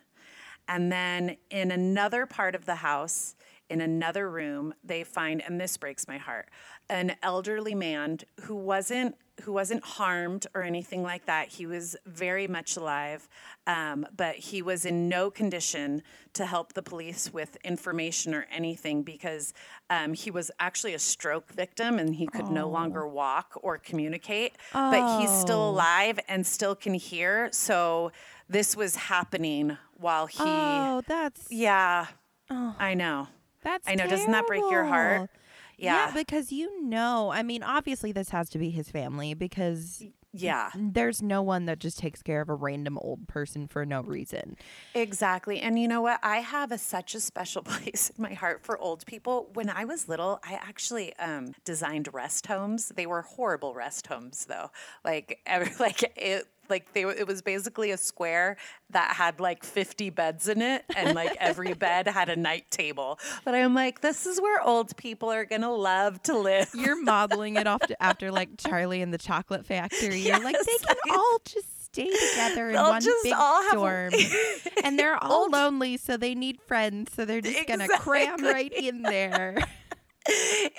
And 0.69 0.93
then 0.93 1.37
in 1.51 1.71
another 1.71 2.27
part 2.27 2.55
of 2.55 2.67
the 2.67 2.77
house, 2.77 3.37
in 3.75 3.81
another 3.81 4.31
room, 4.31 4.73
they 4.83 5.03
find, 5.05 5.43
and 5.43 5.61
this 5.61 5.77
breaks 5.77 6.07
my 6.09 6.17
heart, 6.19 6.49
an 6.89 7.17
elderly 7.23 7.75
man 7.75 8.19
who 8.45 8.55
wasn't 8.57 9.17
who 9.43 9.53
wasn't 9.53 9.83
harmed 9.85 10.47
or 10.55 10.63
anything 10.63 11.03
like 11.03 11.27
that. 11.27 11.49
He 11.49 11.67
was 11.67 11.97
very 12.07 12.47
much 12.47 12.77
alive, 12.77 13.29
um, 13.67 14.07
but 14.17 14.37
he 14.37 14.63
was 14.63 14.85
in 14.85 15.09
no 15.09 15.29
condition 15.29 16.05
to 16.35 16.47
help 16.47 16.73
the 16.75 16.83
police 16.83 17.33
with 17.33 17.57
information 17.65 18.33
or 18.33 18.47
anything 18.53 19.03
because 19.03 19.53
um, 19.91 20.15
he 20.15 20.31
was 20.31 20.53
actually 20.61 20.95
a 20.95 21.01
stroke 21.01 21.51
victim 21.53 21.99
and 21.99 22.15
he 22.15 22.29
could 22.29 22.49
no 22.49 22.69
longer 22.69 23.09
walk 23.09 23.59
or 23.61 23.77
communicate. 23.77 24.53
But 24.73 25.19
he's 25.21 25.33
still 25.33 25.63
Oh. 25.63 25.71
alive 25.71 26.21
and 26.29 26.47
still 26.47 26.77
can 26.77 26.95
hear. 26.95 27.49
So 27.51 28.13
this 28.49 28.77
was 28.77 28.95
happening 28.95 29.77
while 29.97 30.27
he. 30.27 30.39
oh, 30.47 31.03
that's 31.09 31.51
Yeah, 31.51 32.07
oh, 32.51 32.77
I 32.79 32.95
know. 32.95 33.27
That's. 33.65 33.89
I 33.89 33.97
know. 33.97 34.07
Doesn't 34.07 34.31
that 34.31 34.47
break 34.47 34.61
your 34.71 34.85
heart? 34.85 35.13
terrible. 35.13 35.29
Yeah. 35.77 36.13
because 36.15 36.53
you 36.53 36.85
know, 36.85 37.33
I 37.33 37.43
mean, 37.43 37.65
obviously 37.65 38.13
this 38.13 38.29
has 38.29 38.49
to 38.51 38.59
be 38.59 38.71
his 38.71 38.89
family 38.91 39.35
because 39.35 40.05
Yeah, 40.33 40.71
there's 40.77 41.21
no 41.21 41.43
one 41.43 41.65
that 41.67 41.81
just 41.81 41.99
takes 41.99 42.23
care 42.23 42.41
of 42.41 42.49
a 42.49 42.55
random 42.55 42.97
old 42.99 43.27
person 43.27 43.67
for 43.67 43.85
no 43.85 44.01
reason. 44.03 44.57
exactly. 44.95 45.59
And 45.61 45.77
you 45.79 45.89
know 45.89 46.01
what? 46.01 46.21
I 46.23 46.37
have 46.39 46.71
a, 46.71 46.79
such 46.79 47.17
a 47.17 47.21
special 47.21 47.63
place 47.71 48.13
in 48.17 48.23
my 48.23 48.35
heart 48.35 48.65
for 48.65 48.79
old 48.79 49.05
people. 49.07 49.51
When 49.55 49.69
I 49.69 49.85
was 49.85 50.09
little, 50.09 50.39
I 50.45 50.55
actually 50.55 51.15
um, 51.17 51.55
designed 51.65 52.09
rest 52.13 52.47
homes. 52.47 52.93
They 52.95 53.07
were 53.07 53.23
horrible 53.23 53.75
rest 53.75 54.07
homes, 54.07 54.45
though. 54.47 54.71
Like, 55.05 55.41
every, 55.45 55.73
like 55.81 56.03
it. 56.17 56.47
Like 56.69 56.93
they, 56.93 57.03
it 57.03 57.27
was 57.27 57.43
basically 57.43 57.91
a 57.91 57.97
square 57.97 58.57
that 58.91 59.15
had 59.17 59.41
like 59.41 59.65
50 59.65 60.11
beds 60.11 60.49
in 60.49 60.63
it, 60.63 60.85
and 60.97 61.15
like 61.15 61.37
every 61.41 61.75
bed 61.75 62.07
had 62.07 62.29
a 62.29 62.37
night 62.37 62.71
table. 62.71 63.19
But 63.45 63.55
I'm 63.55 63.75
like, 63.75 64.01
this 64.01 64.27
is 64.27 64.41
where 64.41 64.63
old 64.63 64.97
people 64.97 65.31
are 65.31 65.45
gonna 65.45 65.73
love 65.73 66.23
to 66.25 66.37
live. 66.37 66.71
You're 66.75 67.01
modeling 67.03 67.57
it 67.57 67.67
off 67.67 67.81
to, 67.89 68.03
after 68.03 68.31
like 68.31 68.57
Charlie 68.59 69.03
and 69.03 69.13
the 69.13 69.19
Chocolate 69.19 69.67
Factory. 69.67 70.19
You're 70.21 70.43
like 70.43 70.57
they 70.59 70.87
can 70.87 70.97
all 71.11 71.39
just 71.45 71.85
stay 71.85 72.11
together 72.11 72.69
in 72.69 72.75
They'll 72.75 72.89
one 72.89 73.03
big 73.23 73.33
all 73.37 73.73
dorm, 73.73 74.13
and 74.85 74.99
they're 74.99 75.23
all 75.23 75.49
lonely, 75.49 75.97
so 75.97 76.17
they 76.17 76.35
need 76.35 76.61
friends. 76.67 77.13
So 77.15 77.25
they're 77.25 77.41
just 77.41 77.67
gonna 77.67 77.89
cram 77.89 78.43
right 78.43 78.73
in 78.73 79.03
there. 79.03 79.57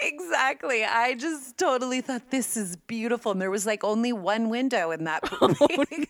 Exactly. 0.02 0.84
I 0.84 1.16
just 1.16 1.58
totally 1.58 2.02
thought 2.02 2.32
this 2.32 2.58
is 2.58 2.76
beautiful. 2.88 3.32
And 3.32 3.42
there 3.42 3.52
was 3.52 3.66
like 3.66 3.84
only 3.84 4.14
one 4.14 4.50
window 4.50 4.92
in 4.92 5.04
that 5.06 5.22
Oh, 5.42 5.48
building. 5.54 6.08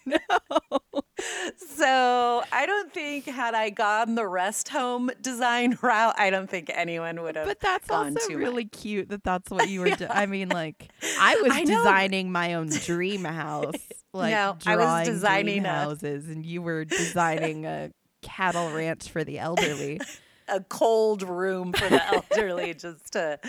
So 1.58 2.44
I 2.52 2.66
don't 2.66 2.94
think 2.94 3.26
had 3.26 3.54
I 3.54 3.70
gone 3.70 4.16
the 4.16 4.28
rest 4.28 4.70
home 4.70 5.10
design 5.22 5.78
route, 5.82 6.16
I 6.18 6.30
don't 6.30 6.50
think 6.50 6.70
anyone 6.74 7.22
would 7.24 7.36
have. 7.36 7.48
But 7.48 7.60
that's 7.60 7.90
also 7.90 8.34
really 8.34 8.64
much. 8.66 8.72
cute 8.74 9.10
that 9.10 9.24
that's 9.24 9.50
what 9.50 9.70
you 9.70 9.80
were. 9.82 9.90
do- 9.92 10.08
I 10.10 10.26
mean, 10.26 10.50
like 10.50 10.90
I 11.20 11.36
was 11.42 11.52
I 11.52 11.64
designing 11.64 12.32
my 12.32 12.54
own 12.56 12.70
dream 12.70 13.24
house, 13.24 13.74
like 14.14 14.32
No, 14.32 14.58
I 14.66 14.76
was 14.76 15.08
designing 15.08 15.66
a- 15.66 15.70
houses, 15.70 16.28
and 16.30 16.46
you 16.46 16.62
were 16.62 16.86
designing 16.86 17.66
a 17.66 17.92
cattle 18.22 18.72
ranch 18.72 19.10
for 19.10 19.24
the 19.24 19.40
elderly. 19.40 20.00
A 20.48 20.62
cold 20.62 21.24
room 21.24 21.74
for 21.74 21.90
the 21.90 22.06
elderly 22.32 22.74
just 22.74 23.14
to 23.14 23.40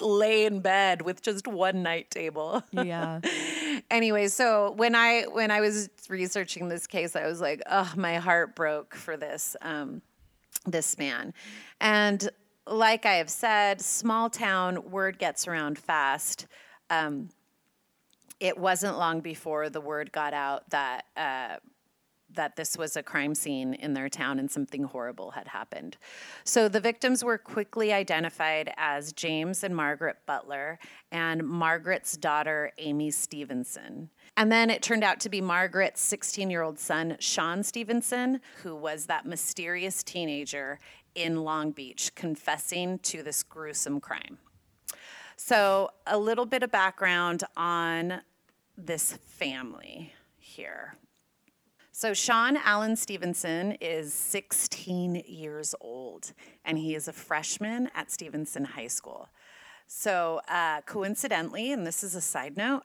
lay 0.00 0.46
in 0.46 0.60
bed 0.60 1.02
with 1.02 1.22
just 1.22 1.46
one 1.46 1.82
night 1.82 2.10
table. 2.10 2.62
yeah. 2.72 3.20
anyway, 3.90 4.28
so 4.28 4.72
when 4.72 4.94
I 4.94 5.22
when 5.24 5.50
I 5.50 5.60
was 5.60 5.90
researching 6.08 6.68
this 6.68 6.86
case, 6.86 7.16
I 7.16 7.26
was 7.26 7.40
like, 7.40 7.62
oh, 7.70 7.92
my 7.96 8.16
heart 8.16 8.54
broke 8.54 8.94
for 8.94 9.16
this 9.16 9.56
um, 9.62 10.02
this 10.66 10.98
man, 10.98 11.34
and 11.80 12.28
like 12.66 13.06
I 13.06 13.14
have 13.14 13.30
said, 13.30 13.80
small 13.80 14.28
town 14.28 14.90
word 14.90 15.18
gets 15.18 15.48
around 15.48 15.78
fast. 15.78 16.46
Um, 16.90 17.30
it 18.40 18.56
wasn't 18.56 18.98
long 18.98 19.20
before 19.20 19.68
the 19.68 19.80
word 19.80 20.12
got 20.12 20.32
out 20.34 20.68
that. 20.70 21.04
Uh, 21.16 21.56
that 22.34 22.56
this 22.56 22.76
was 22.76 22.96
a 22.96 23.02
crime 23.02 23.34
scene 23.34 23.74
in 23.74 23.94
their 23.94 24.08
town 24.08 24.38
and 24.38 24.50
something 24.50 24.84
horrible 24.84 25.32
had 25.32 25.48
happened. 25.48 25.96
So 26.44 26.68
the 26.68 26.80
victims 26.80 27.24
were 27.24 27.38
quickly 27.38 27.92
identified 27.92 28.72
as 28.76 29.12
James 29.12 29.64
and 29.64 29.74
Margaret 29.74 30.18
Butler 30.26 30.78
and 31.10 31.46
Margaret's 31.46 32.16
daughter, 32.16 32.72
Amy 32.78 33.10
Stevenson. 33.10 34.10
And 34.36 34.52
then 34.52 34.70
it 34.70 34.82
turned 34.82 35.04
out 35.04 35.20
to 35.20 35.28
be 35.28 35.40
Margaret's 35.40 36.00
16 36.00 36.50
year 36.50 36.62
old 36.62 36.78
son, 36.78 37.16
Sean 37.18 37.62
Stevenson, 37.62 38.40
who 38.62 38.76
was 38.76 39.06
that 39.06 39.26
mysterious 39.26 40.02
teenager 40.02 40.78
in 41.14 41.42
Long 41.42 41.72
Beach 41.72 42.14
confessing 42.14 42.98
to 43.00 43.22
this 43.22 43.42
gruesome 43.42 44.00
crime. 44.00 44.38
So, 45.36 45.90
a 46.06 46.18
little 46.18 46.46
bit 46.46 46.62
of 46.62 46.70
background 46.70 47.44
on 47.56 48.22
this 48.76 49.18
family 49.26 50.12
here. 50.38 50.96
So, 51.98 52.14
Sean 52.14 52.56
Allen 52.56 52.94
Stevenson 52.94 53.72
is 53.80 54.14
16 54.14 55.24
years 55.26 55.74
old, 55.80 56.32
and 56.64 56.78
he 56.78 56.94
is 56.94 57.08
a 57.08 57.12
freshman 57.12 57.90
at 57.92 58.12
Stevenson 58.12 58.64
High 58.64 58.86
School. 58.86 59.28
So, 59.88 60.40
uh, 60.46 60.82
coincidentally, 60.82 61.72
and 61.72 61.84
this 61.84 62.04
is 62.04 62.14
a 62.14 62.20
side 62.20 62.56
note, 62.56 62.84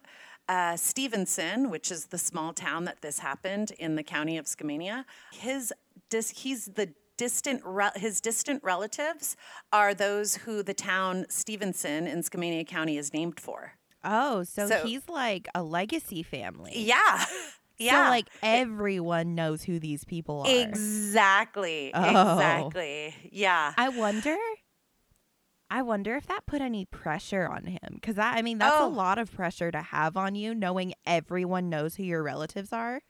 uh, 0.49 0.77
Stevenson, 0.77 1.69
which 1.69 1.91
is 1.91 2.07
the 2.07 2.17
small 2.17 2.53
town 2.53 2.85
that 2.85 3.03
this 3.03 3.19
happened 3.19 3.69
in 3.77 3.93
the 3.97 4.01
county 4.01 4.35
of 4.35 4.45
Skamania, 4.47 5.05
his 5.31 5.71
dis- 6.09 6.31
he's 6.31 6.65
the 6.65 6.91
distant 7.15 7.61
re- 7.63 7.91
his 7.95 8.19
distant 8.19 8.63
relatives 8.63 9.37
are 9.71 9.93
those 9.93 10.37
who 10.37 10.63
the 10.63 10.73
town 10.73 11.27
Stevenson 11.29 12.07
in 12.07 12.23
Skamania 12.23 12.65
County 12.65 12.97
is 12.97 13.13
named 13.13 13.39
for. 13.39 13.73
Oh, 14.03 14.43
so, 14.43 14.67
So- 14.67 14.83
he's 14.83 15.07
like 15.07 15.47
a 15.53 15.61
legacy 15.61 16.23
family. 16.23 16.73
Yeah, 16.75 17.25
yeah, 17.77 18.05
So 18.05 18.09
like 18.09 18.27
everyone 18.41 19.35
knows 19.35 19.63
who 19.63 19.79
these 19.79 20.03
people 20.05 20.41
are. 20.41 20.49
Exactly. 20.49 21.91
Oh. 21.93 22.09
Exactly. 22.09 23.15
Yeah. 23.31 23.73
I 23.77 23.89
wonder. 23.89 24.37
I 25.69 25.81
wonder 25.81 26.15
if 26.15 26.27
that 26.27 26.45
put 26.45 26.61
any 26.61 26.85
pressure 26.85 27.47
on 27.47 27.65
him 27.65 27.79
because 27.95 28.19
I, 28.19 28.33
I 28.37 28.41
mean 28.43 28.59
that's 28.59 28.75
Oh. 28.77 28.87
a 28.87 28.89
lot 28.89 29.17
of 29.17 29.31
pressure 29.33 29.71
to 29.71 29.81
have 29.81 30.15
on 30.15 30.35
you, 30.35 30.53
knowing 30.53 30.93
everyone 31.05 31.69
knows 31.69 31.95
who 31.95 32.03
your 32.03 32.21
relatives 32.21 32.71
are. 32.71 33.01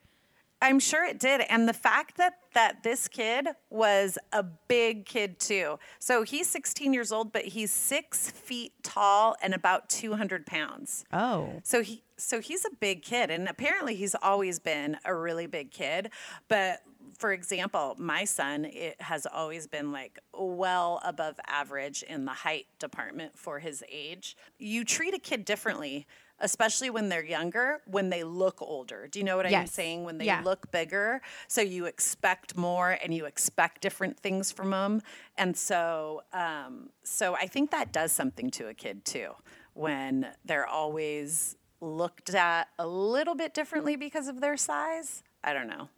I'm 0.62 0.78
sure 0.80 1.04
it 1.04 1.18
did. 1.18 1.42
And 1.50 1.68
the 1.68 1.74
fact 1.74 2.16
that 2.16 2.34
that 2.54 2.82
this 2.84 3.06
kid 3.06 3.48
was 3.68 4.16
a 4.32 4.42
big 4.42 5.04
kid 5.04 5.38
too. 5.38 5.78
So 5.98 6.22
he's 6.22 6.46
16 6.48 6.94
years 6.94 7.12
old, 7.12 7.32
but 7.32 7.44
he's 7.44 7.70
six 7.70 8.30
feet 8.30 8.72
tall 8.82 9.36
and 9.42 9.52
about 9.52 9.90
200 9.90 10.46
pounds. 10.46 11.04
Oh, 11.12 11.60
So 11.64 11.82
he 11.82 12.02
so 12.24 12.40
he's 12.40 12.64
a 12.64 12.70
big 12.80 13.02
kid 13.02 13.30
and 13.30 13.48
apparently 13.48 13.94
he's 13.94 14.14
always 14.14 14.58
been 14.58 14.96
a 15.04 15.14
really 15.14 15.46
big 15.46 15.70
kid. 15.70 16.10
But 16.48 16.80
for 17.18 17.32
example, 17.32 17.94
my 17.98 18.24
son 18.24 18.64
it 18.64 19.00
has 19.00 19.26
always 19.26 19.66
been 19.66 19.92
like 19.92 20.18
well 20.32 21.00
above 21.04 21.38
average 21.46 22.02
in 22.02 22.24
the 22.24 22.32
height 22.32 22.66
department 22.78 23.38
for 23.38 23.58
his 23.60 23.84
age. 23.90 24.36
You 24.58 24.84
treat 24.84 25.14
a 25.14 25.18
kid 25.18 25.44
differently, 25.44 26.06
especially 26.40 26.90
when 26.90 27.08
they're 27.10 27.24
younger, 27.24 27.80
when 27.86 28.08
they 28.10 28.24
look 28.24 28.60
older. 28.60 29.06
Do 29.06 29.18
you 29.20 29.24
know 29.24 29.36
what 29.36 29.46
I'm 29.46 29.66
saying? 29.66 30.04
When 30.04 30.18
they 30.18 30.24
Yeah. 30.26 30.40
look 30.42 30.70
bigger, 30.72 31.22
so 31.46 31.60
you 31.60 31.86
expect 31.86 32.56
more 32.56 32.98
and 33.02 33.14
you 33.14 33.26
expect 33.26 33.80
different 33.80 34.18
things 34.18 34.50
from 34.50 34.70
them. 34.70 35.02
And 35.38 35.56
so 35.56 36.22
um, 36.32 36.90
so 37.04 37.34
I 37.34 37.46
think 37.46 37.70
that 37.70 37.92
does 37.92 38.12
something 38.12 38.50
to 38.52 38.68
a 38.68 38.74
kid 38.74 39.04
too 39.04 39.34
when 39.74 40.28
they're 40.44 40.66
always 40.66 41.56
looked 41.84 42.34
at 42.34 42.68
a 42.78 42.86
little 42.86 43.34
bit 43.34 43.54
differently 43.54 43.96
because 43.96 44.28
of 44.28 44.40
their 44.40 44.56
size. 44.56 45.22
I 45.42 45.52
don't 45.52 45.68
know. 45.68 45.88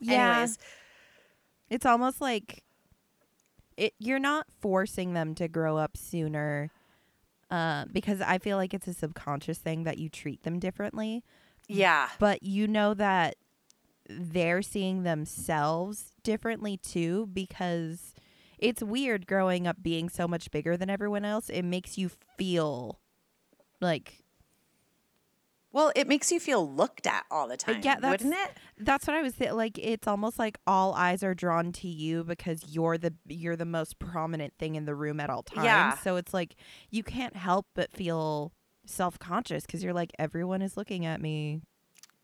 yeah. 0.00 0.32
Anyways, 0.32 0.58
It's 1.70 1.86
almost 1.86 2.20
like 2.20 2.62
it 3.76 3.94
you're 3.98 4.18
not 4.18 4.46
forcing 4.60 5.14
them 5.14 5.34
to 5.34 5.48
grow 5.48 5.76
up 5.76 5.96
sooner 5.96 6.70
uh, 7.50 7.84
because 7.92 8.20
I 8.20 8.38
feel 8.38 8.56
like 8.56 8.72
it's 8.72 8.86
a 8.88 8.94
subconscious 8.94 9.58
thing 9.58 9.84
that 9.84 9.98
you 9.98 10.08
treat 10.08 10.42
them 10.42 10.58
differently. 10.58 11.22
Yeah. 11.68 12.08
But 12.18 12.42
you 12.42 12.66
know 12.66 12.94
that 12.94 13.36
they're 14.08 14.62
seeing 14.62 15.02
themselves 15.02 16.12
differently 16.22 16.76
too 16.76 17.28
because 17.32 18.14
it's 18.58 18.82
weird 18.82 19.26
growing 19.26 19.66
up 19.66 19.82
being 19.82 20.08
so 20.08 20.26
much 20.28 20.50
bigger 20.50 20.76
than 20.76 20.88
everyone 20.90 21.24
else. 21.24 21.48
It 21.48 21.62
makes 21.62 21.98
you 21.98 22.10
feel 22.38 22.98
like 23.80 24.23
Well, 25.74 25.90
it 25.96 26.06
makes 26.06 26.30
you 26.30 26.38
feel 26.38 26.72
looked 26.72 27.04
at 27.04 27.24
all 27.32 27.48
the 27.48 27.56
time, 27.56 27.80
yeah, 27.82 27.96
that's- 27.96 28.10
wouldn't 28.22 28.32
it? 28.32 28.56
that's 28.78 29.08
what 29.08 29.16
I 29.16 29.22
was 29.22 29.34
saying. 29.34 29.54
Like 29.54 29.76
it's 29.76 30.06
almost 30.06 30.38
like 30.38 30.56
all 30.68 30.94
eyes 30.94 31.24
are 31.24 31.34
drawn 31.34 31.72
to 31.72 31.88
you 31.88 32.22
because 32.22 32.64
you're 32.68 32.96
the 32.96 33.12
you're 33.26 33.56
the 33.56 33.64
most 33.64 33.98
prominent 33.98 34.54
thing 34.56 34.76
in 34.76 34.84
the 34.84 34.94
room 34.94 35.18
at 35.18 35.30
all 35.30 35.42
times. 35.42 35.64
Yeah. 35.64 35.96
So 35.98 36.14
it's 36.14 36.32
like 36.32 36.54
you 36.90 37.02
can't 37.02 37.34
help 37.34 37.66
but 37.74 37.90
feel 37.92 38.52
self 38.86 39.18
conscious 39.18 39.66
because 39.66 39.82
you're 39.82 39.92
like 39.92 40.12
everyone 40.16 40.62
is 40.62 40.76
looking 40.76 41.04
at 41.06 41.20
me. 41.20 41.60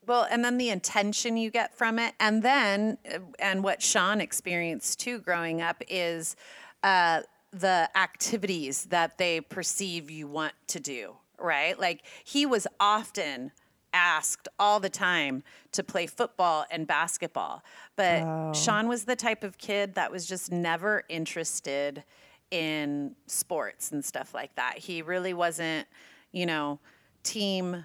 Well, 0.06 0.26
and 0.30 0.44
then 0.44 0.56
the 0.56 0.70
intention 0.70 1.36
you 1.36 1.50
get 1.50 1.76
from 1.76 1.98
it, 1.98 2.14
and 2.18 2.42
then, 2.42 2.98
uh, 3.12 3.18
and 3.38 3.62
what 3.62 3.82
Sean 3.82 4.20
experienced 4.20 4.98
too 5.00 5.18
growing 5.18 5.60
up 5.60 5.82
is 5.88 6.36
uh, 6.82 7.20
the 7.52 7.90
activities 7.96 8.86
that 8.86 9.18
they 9.18 9.40
perceive 9.40 10.10
you 10.10 10.26
want 10.26 10.54
to 10.68 10.80
do, 10.80 11.16
right? 11.40 11.78
Like 11.78 12.02
he 12.24 12.46
was 12.46 12.66
often 12.78 13.52
asked 13.92 14.48
all 14.58 14.78
the 14.78 14.88
time 14.88 15.42
to 15.72 15.82
play 15.82 16.06
football 16.06 16.64
and 16.70 16.86
basketball, 16.86 17.62
but. 17.96 18.52
Sean 18.54 18.88
was 18.88 19.04
the 19.04 19.16
type 19.16 19.44
of 19.44 19.58
kid 19.58 19.94
that 19.94 20.10
was 20.10 20.26
just 20.26 20.50
never 20.50 21.04
interested 21.08 22.04
in 22.50 23.14
sports 23.26 23.92
and 23.92 24.04
stuff 24.04 24.34
like 24.34 24.54
that. 24.56 24.78
He 24.78 25.02
really 25.02 25.32
wasn't, 25.34 25.86
you 26.32 26.46
know, 26.46 26.80
team 27.22 27.84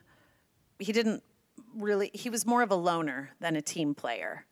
he 0.79 0.91
didn't 0.91 1.23
really 1.75 2.09
he 2.13 2.29
was 2.29 2.45
more 2.45 2.61
of 2.61 2.71
a 2.71 2.75
loner 2.75 3.31
than 3.39 3.55
a 3.55 3.61
team 3.61 3.93
player 3.93 4.45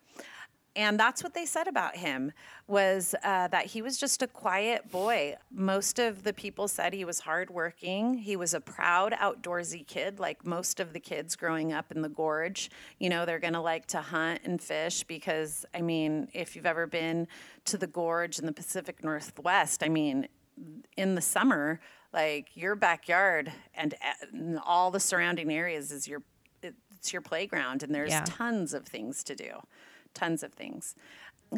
and 0.75 0.99
that's 0.99 1.23
what 1.23 1.33
they 1.33 1.45
said 1.45 1.67
about 1.67 1.97
him 1.97 2.31
was 2.67 3.13
uh, 3.23 3.47
that 3.49 3.67
he 3.67 3.81
was 3.81 3.97
just 3.99 4.21
a 4.23 4.27
quiet 4.27 4.89
boy. 4.91 5.35
Most 5.51 5.99
of 5.99 6.23
the 6.23 6.33
people 6.33 6.67
said 6.67 6.93
he 6.93 7.05
was 7.05 7.19
hardworking. 7.21 8.15
He 8.15 8.35
was 8.35 8.53
a 8.53 8.59
proud 8.61 9.13
outdoorsy 9.13 9.85
kid 9.85 10.19
like 10.19 10.45
most 10.45 10.79
of 10.79 10.93
the 10.93 10.99
kids 10.99 11.35
growing 11.35 11.71
up 11.73 11.91
in 11.91 12.01
the 12.01 12.09
gorge. 12.09 12.71
You 12.99 13.09
know 13.09 13.25
they're 13.25 13.39
going 13.39 13.53
to 13.53 13.61
like 13.61 13.85
to 13.87 14.01
hunt 14.01 14.41
and 14.43 14.61
fish 14.61 15.03
because 15.03 15.65
i 15.73 15.81
mean 15.81 16.27
if 16.33 16.55
you've 16.55 16.65
ever 16.65 16.87
been 16.87 17.27
to 17.65 17.77
the 17.77 17.87
gorge 17.87 18.39
in 18.39 18.45
the 18.45 18.53
pacific 18.53 19.03
northwest 19.03 19.83
i 19.83 19.89
mean 19.89 20.27
in 20.97 21.15
the 21.15 21.21
summer, 21.21 21.79
like 22.13 22.55
your 22.55 22.75
backyard 22.75 23.51
and, 23.73 23.95
and 24.31 24.59
all 24.63 24.91
the 24.91 24.99
surrounding 24.99 25.51
areas 25.51 25.91
is 25.91 26.07
your 26.07 26.21
it's 26.61 27.11
your 27.11 27.21
playground, 27.21 27.83
and 27.83 27.93
there's 27.93 28.11
Yeah. 28.11 28.23
tons 28.25 28.73
of 28.73 28.85
things 28.85 29.23
to 29.25 29.35
do, 29.35 29.61
tons 30.13 30.43
of 30.43 30.53
things. 30.53 30.95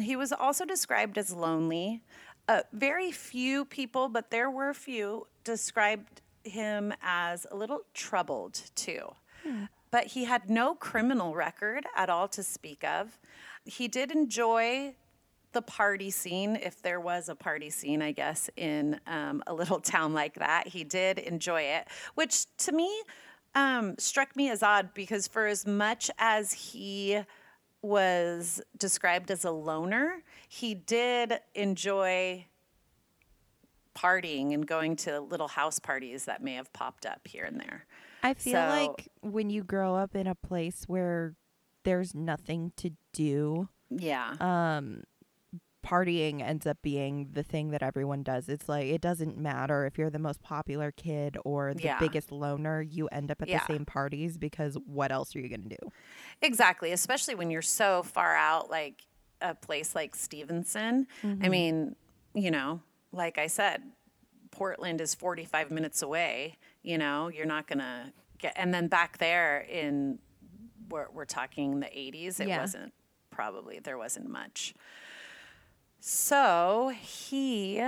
He 0.00 0.16
was 0.16 0.32
also 0.32 0.64
described 0.64 1.18
as 1.18 1.32
lonely. 1.32 2.02
Uh, 2.48 2.62
very 2.72 3.10
few 3.10 3.64
people, 3.64 4.08
but 4.08 4.30
there 4.30 4.50
were 4.50 4.68
a 4.68 4.74
few, 4.74 5.26
described 5.44 6.20
him 6.44 6.92
as 7.02 7.46
a 7.50 7.56
little 7.56 7.80
troubled 7.92 8.60
too. 8.74 9.14
But 9.90 10.08
he 10.08 10.24
had 10.24 10.50
no 10.50 10.74
criminal 10.74 11.34
record 11.34 11.86
at 11.96 12.10
all 12.10 12.28
to 12.28 12.42
speak 12.42 12.84
of. 12.84 13.18
He 13.64 13.88
did 13.88 14.10
enjoy 14.10 14.94
the 15.52 15.62
party 15.62 16.10
scene, 16.10 16.56
if 16.56 16.82
there 16.82 17.00
was 17.00 17.28
a 17.28 17.34
party 17.34 17.70
scene, 17.70 18.02
I 18.02 18.12
guess, 18.12 18.50
in 18.56 19.00
um, 19.06 19.42
a 19.46 19.54
little 19.54 19.80
town 19.94 20.12
like 20.12 20.34
that. 20.34 20.68
He 20.68 20.84
did 20.84 21.18
enjoy 21.18 21.62
it, 21.62 21.86
which 22.14 22.44
to 22.58 22.72
me 22.72 23.02
um, 23.54 23.94
struck 23.98 24.36
me 24.36 24.50
as 24.50 24.62
odd 24.62 24.92
because 24.92 25.26
for 25.26 25.46
as 25.46 25.66
much 25.66 26.10
as 26.18 26.52
he 26.52 27.20
was 27.82 28.60
described 28.76 29.30
as 29.30 29.44
a 29.44 29.50
loner, 29.50 30.22
he 30.48 30.74
did 30.74 31.34
enjoy 31.54 32.46
partying 33.94 34.52
and 34.52 34.66
going 34.66 34.96
to 34.96 35.20
little 35.20 35.48
house 35.48 35.78
parties 35.78 36.26
that 36.26 36.42
may 36.42 36.54
have 36.54 36.72
popped 36.72 37.06
up 37.06 37.26
here 37.26 37.44
and 37.44 37.58
there. 37.60 37.86
I 38.22 38.34
feel 38.34 38.52
So- 38.54 38.68
like 38.68 39.08
when 39.22 39.48
you 39.50 39.62
grow 39.64 39.94
up 39.94 40.14
in 40.14 40.26
a 40.26 40.34
place 40.34 40.84
where 40.86 41.34
there's 41.84 42.14
nothing 42.14 42.72
to 42.76 42.90
do, 43.12 43.68
Yeah. 43.90 44.34
um 44.40 45.04
partying 45.86 46.42
ends 46.42 46.66
up 46.66 46.78
being 46.82 47.28
the 47.32 47.44
thing 47.44 47.70
that 47.70 47.82
everyone 47.82 48.24
does. 48.24 48.48
It's 48.48 48.68
like 48.68 48.86
it 48.86 49.00
doesn't 49.00 49.38
matter 49.38 49.86
if 49.86 49.96
you're 49.96 50.10
the 50.10 50.18
most 50.18 50.42
popular 50.42 50.90
kid 50.90 51.36
or 51.44 51.74
the 51.74 51.84
Yeah. 51.84 52.00
biggest 52.00 52.32
loner, 52.32 52.82
you 52.82 53.06
end 53.08 53.30
up 53.30 53.40
at 53.40 53.48
Yeah. 53.48 53.60
the 53.60 53.72
same 53.74 53.84
parties 53.86 54.36
because 54.36 54.76
what 54.84 55.12
else 55.12 55.36
are 55.36 55.40
you 55.40 55.48
going 55.48 55.68
to 55.68 55.76
do? 55.80 55.92
Exactly, 56.42 56.90
especially 56.90 57.36
when 57.36 57.50
you're 57.50 57.62
so 57.62 58.02
far 58.02 58.34
out, 58.34 58.68
like 58.68 59.02
a 59.40 59.54
place 59.54 59.94
like 59.94 60.16
Stevenson. 60.16 61.06
I 61.22 61.26
mm-hmm. 61.26 61.50
mean, 61.50 61.96
you 62.34 62.50
know, 62.50 62.80
like 63.12 63.38
I 63.38 63.46
said, 63.46 63.82
Portland 64.50 65.00
is 65.00 65.14
45 65.14 65.70
minutes 65.70 66.02
away. 66.02 66.56
You 66.82 66.98
know, 66.98 67.28
you're 67.28 67.46
not 67.46 67.68
going 67.68 67.78
to 67.78 68.12
get, 68.38 68.54
and 68.56 68.74
then 68.74 68.88
back 68.88 69.18
there 69.18 69.60
in, 69.60 70.18
we're, 70.88 71.08
we're 71.12 71.24
talking 71.26 71.78
the 71.80 71.86
80s, 71.86 72.40
it 72.40 72.48
Yeah. 72.48 72.60
wasn't 72.60 72.92
probably, 73.30 73.78
there 73.78 73.98
wasn't 73.98 74.28
much. 74.28 74.74
So 76.08 76.92
he 77.00 77.82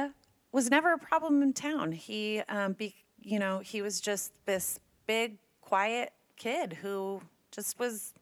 was 0.51 0.69
never 0.69 0.93
a 0.93 0.99
problem 0.99 1.41
in 1.41 1.53
town. 1.53 1.93
He, 1.93 2.41
um, 2.49 2.73
be, 2.73 2.97
you 3.23 3.39
know, 3.39 3.61
he 3.61 3.81
was 3.81 4.01
just 4.01 4.33
this 4.45 4.81
big, 5.07 5.37
quiet 5.61 6.13
kid 6.37 6.73
who 6.73 7.21
just 7.53 7.79
was, 7.79 8.15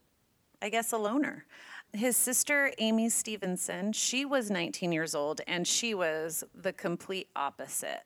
I 0.60 0.68
guess, 0.68 0.92
a 0.92 0.98
loner. 0.98 1.46
His 1.94 2.14
sister, 2.14 2.74
Amy 2.76 3.08
Stevenson, 3.08 3.94
she 3.94 4.26
was 4.26 4.50
19 4.50 4.92
years 4.92 5.14
old 5.14 5.40
and 5.46 5.66
she 5.66 5.94
was 5.94 6.44
the 6.54 6.74
complete 6.74 7.30
opposite. 7.34 8.02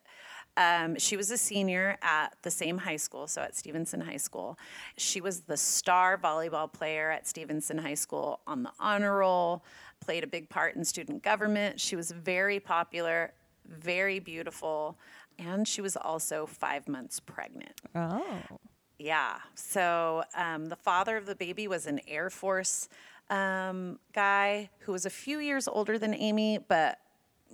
Um, 0.57 0.97
she 0.97 1.17
was 1.17 1.33
a 1.33 1.39
senior 1.39 1.97
at 2.03 2.37
the 2.43 2.51
same 2.53 2.79
high 2.79 2.97
school, 2.99 3.27
so 3.27 3.41
at 3.41 3.57
Stevenson 3.57 4.01
High 4.01 4.17
School. 4.17 4.59
She 4.97 5.21
was 5.21 5.41
the 5.41 5.57
star 5.57 6.19
volleyball 6.19 6.73
player 6.73 7.11
at 7.11 7.27
Stevenson 7.27 7.79
High 7.79 7.95
School 7.95 8.41
on 8.47 8.65
the 8.65 8.73
honor 8.79 9.19
roll, 9.19 9.65
played 10.01 10.25
a 10.25 10.27
big 10.27 10.49
part 10.49 10.77
in 10.77 10.85
student 10.85 11.23
government. 11.23 11.81
She 11.81 11.97
was 11.97 12.11
very 12.11 12.59
popular, 12.61 13.33
very 13.67 14.19
beautiful, 14.19 14.97
and 15.39 15.67
she 15.67 15.81
was 15.81 15.97
also 15.97 16.47
five 16.47 16.89
months 16.89 17.21
pregnant. 17.21 17.81
Oh. 17.95 18.43
Yeah. 18.99 19.39
So 19.55 20.25
um, 20.35 20.67
the 20.67 20.77
father 20.77 21.17
of 21.17 21.27
the 21.27 21.35
baby 21.35 21.69
was 21.69 21.87
an 21.87 22.01
Air 22.07 22.29
Force 22.29 22.89
um, 23.31 23.99
guy 24.13 24.69
who 24.81 24.93
was 24.93 25.07
a 25.07 25.11
few 25.11 25.39
years 25.39 25.69
older 25.69 25.99
than 25.99 26.15
Amy, 26.15 26.59
but 26.69 26.99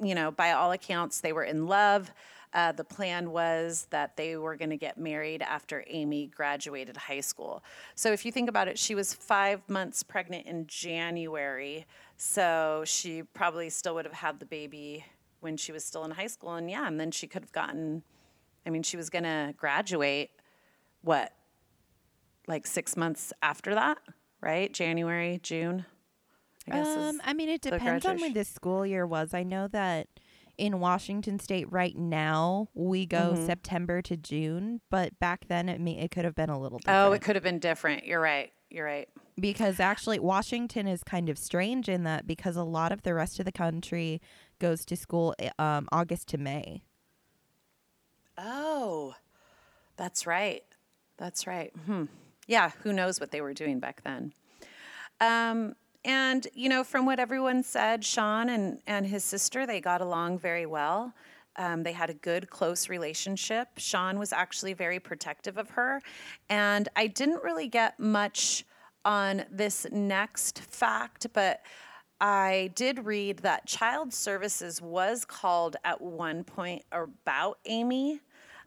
you 0.03 0.15
know, 0.15 0.31
by 0.31 0.53
all 0.53 0.73
accounts, 0.73 1.21
they 1.21 1.33
were 1.33 1.45
in 1.45 1.67
love. 1.67 2.11
Uh, 2.53 2.73
the 2.73 2.85
plan 2.85 3.31
was 3.31 3.87
that 3.91 4.17
they 4.17 4.37
were 4.37 4.57
going 4.57 4.71
to 4.71 4.77
get 4.77 4.97
married 4.99 5.43
after 5.43 5.85
Amy 5.89 6.27
graduated 6.27 6.97
high 6.97 7.21
school. 7.21 7.63
So 7.95 8.13
if 8.13 8.25
you 8.25 8.33
think 8.33 8.49
about 8.49 8.69
it, 8.69 8.79
she 8.79 8.95
was 8.95 9.13
five 9.13 9.61
months 9.69 10.03
pregnant 10.03 10.47
in 10.47 10.67
January. 10.67 11.87
So 12.17 12.83
she 12.87 13.23
probably 13.23 13.69
still 13.71 13.95
would 13.95 14.05
have 14.05 14.15
had 14.15 14.41
the 14.41 14.47
baby 14.47 15.05
when 15.41 15.57
she 15.57 15.71
was 15.73 15.85
still 15.85 16.05
in 16.05 16.13
high 16.13 16.27
school. 16.29 16.55
And 16.55 16.71
yeah, 16.71 16.87
and 16.89 16.99
then 16.99 17.11
she 17.11 17.27
could 17.27 17.43
have 17.43 17.53
gotten, 17.53 18.03
I 18.67 18.71
mean, 18.71 18.83
she 18.83 18.97
was 18.97 19.11
going 19.11 19.25
to 19.25 19.55
graduate 19.57 20.31
what 21.03 21.33
like 22.49 22.67
six 22.67 22.97
months 22.97 23.33
after 23.43 23.75
that 23.75 23.99
right 24.41 24.73
january 24.73 25.41
june 25.43 25.85
i 26.71 26.77
guess 26.77 26.87
Um, 26.87 27.21
I 27.25 27.33
mean, 27.33 27.49
it 27.49 27.61
depends 27.61 28.07
on 28.07 28.21
when 28.21 28.33
this 28.35 28.49
school 28.49 28.87
year 28.87 29.05
was. 29.07 29.35
I 29.35 29.43
know 29.43 29.67
that 29.69 30.07
in 30.57 30.79
Washington 30.81 31.39
State 31.41 31.71
right 31.73 31.97
now 31.97 32.69
we 32.75 33.05
go 33.07 33.33
Mm-hmm. 33.35 33.47
September 33.47 34.01
to 34.03 34.17
June, 34.17 34.81
but 34.91 35.19
back 35.19 35.47
then 35.49 35.69
it 35.69 35.81
may 35.81 35.99
it 35.99 36.11
could 36.13 36.25
have 36.25 36.35
been 36.37 36.49
a 36.51 36.59
little 36.59 36.79
different. 36.79 36.99
oh 37.09 37.13
it 37.13 37.21
could 37.23 37.35
have 37.37 37.43
been 37.43 37.59
different 37.59 38.07
you're 38.07 38.21
right 38.21 38.53
you're 38.71 38.85
right 38.87 39.09
because 39.39 39.81
actually 39.81 40.19
Washington 40.19 40.87
is 40.87 41.03
kind 41.05 41.29
of 41.29 41.39
strange 41.39 41.89
in 41.89 42.05
that 42.05 42.27
because 42.27 42.57
a 42.57 42.63
lot 42.63 42.93
of 42.93 43.03
the 43.03 43.15
rest 43.15 43.39
of 43.39 43.45
the 43.45 43.53
country 43.53 44.21
goes 44.59 44.85
to 44.87 44.97
school 44.97 45.35
eh, 45.39 45.51
um, 45.59 45.89
August 45.93 46.29
to 46.29 46.39
May. 46.39 46.83
oh 48.39 49.15
that's 49.97 50.27
right. 50.27 50.63
That's 51.17 51.47
right. 51.47 51.73
Hmm. 51.87 52.05
yeah 52.47 52.71
who 52.83 52.93
knows 52.93 53.21
what 53.21 53.31
they 53.31 53.41
were 53.41 53.55
doing 53.55 53.81
back 53.81 54.03
then. 54.05 54.33
Um, 55.21 55.75
and 56.05 56.47
you 56.55 56.69
know 56.69 56.85
from 56.85 57.07
what 57.07 57.19
everyone 57.19 57.63
said 57.63 58.05
sean 58.05 58.51
and, 58.51 58.81
and 58.87 59.07
his 59.07 59.25
sister 59.25 59.67
they 59.67 59.81
got 59.81 60.01
along 60.01 60.39
very 60.39 60.67
well. 60.67 61.13
Um, 61.59 61.83
they 61.85 61.93
had 61.93 62.11
a 62.11 62.15
good 62.15 62.51
close 62.51 62.91
relationship. 62.91 63.69
Sean 63.79 64.19
was 64.19 64.31
actually 64.31 64.75
very 64.75 65.01
protective 65.01 65.57
of 65.57 65.71
her. 65.71 66.01
And 66.49 66.89
i 66.97 67.07
didn't 67.07 67.43
really 67.43 67.69
get 67.69 67.99
much 67.99 68.65
on 69.07 69.45
this 69.51 69.87
next 69.91 70.59
fact 70.59 71.27
but 71.33 71.63
I 72.21 72.71
did 72.75 73.05
read 73.05 73.39
that 73.39 73.67
child 73.67 74.13
services 74.13 74.81
was 74.81 75.25
called 75.25 75.77
at 75.85 76.01
one 76.01 76.45
point 76.45 76.83
about 76.91 77.59
Amy 77.67 78.21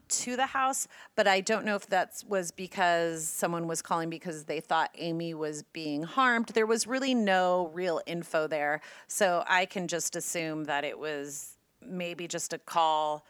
to 0.10 0.36
the 0.36 0.48
house, 0.48 0.88
but 1.16 1.28
I 1.28 1.42
don't 1.42 1.66
know 1.66 1.76
if 1.76 1.88
that 1.88 2.24
was 2.28 2.52
because 2.52 3.28
someone 3.28 3.68
was 3.68 3.82
calling 3.82 4.10
because 4.10 4.46
they 4.46 4.60
thought 4.60 4.90
Amy 4.96 5.34
was 5.34 5.64
being 5.64 6.04
harmed. 6.04 6.48
There 6.50 6.66
was 6.66 6.88
really 6.88 7.14
no 7.14 7.72
real 7.74 8.02
info 8.06 8.48
there. 8.48 8.82
So 9.08 9.44
I 9.48 9.66
can 9.66 9.88
just 9.88 10.16
assume 10.16 10.66
that 10.66 10.84
it 10.84 10.98
was 10.98 11.58
maybe 11.86 12.28
just 12.28 12.54
a 12.54 12.58
call 12.58 13.26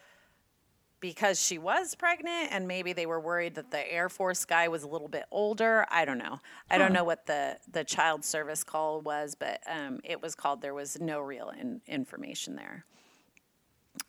because 1.00 1.42
she 1.42 1.58
was 1.58 1.96
pregnant 1.96 2.50
and 2.52 2.68
maybe 2.68 2.94
they 2.94 3.06
were 3.06 3.20
worried 3.20 3.56
that 3.56 3.72
the 3.72 3.92
air 3.92 4.10
force 4.10 4.46
guy 4.46 4.68
was 4.68 4.84
a 4.84 4.88
little 4.88 5.08
bit 5.08 5.26
older 5.32 5.86
i 5.92 6.06
don't 6.06 6.18
know. 6.18 6.40
I 6.70 6.78
don't 6.78 6.94
know 6.94 7.04
what 7.04 7.26
the 7.26 7.58
the 7.72 7.84
child 7.84 8.24
service 8.26 8.64
call 8.64 9.02
was 9.02 9.36
but 9.36 9.62
um, 9.68 10.00
it 10.04 10.22
was 10.22 10.36
called 10.36 10.62
there 10.62 10.74
was 10.74 11.00
no 11.00 11.20
real 11.20 11.52
in, 11.60 11.82
information 11.88 12.56
there. 12.56 12.86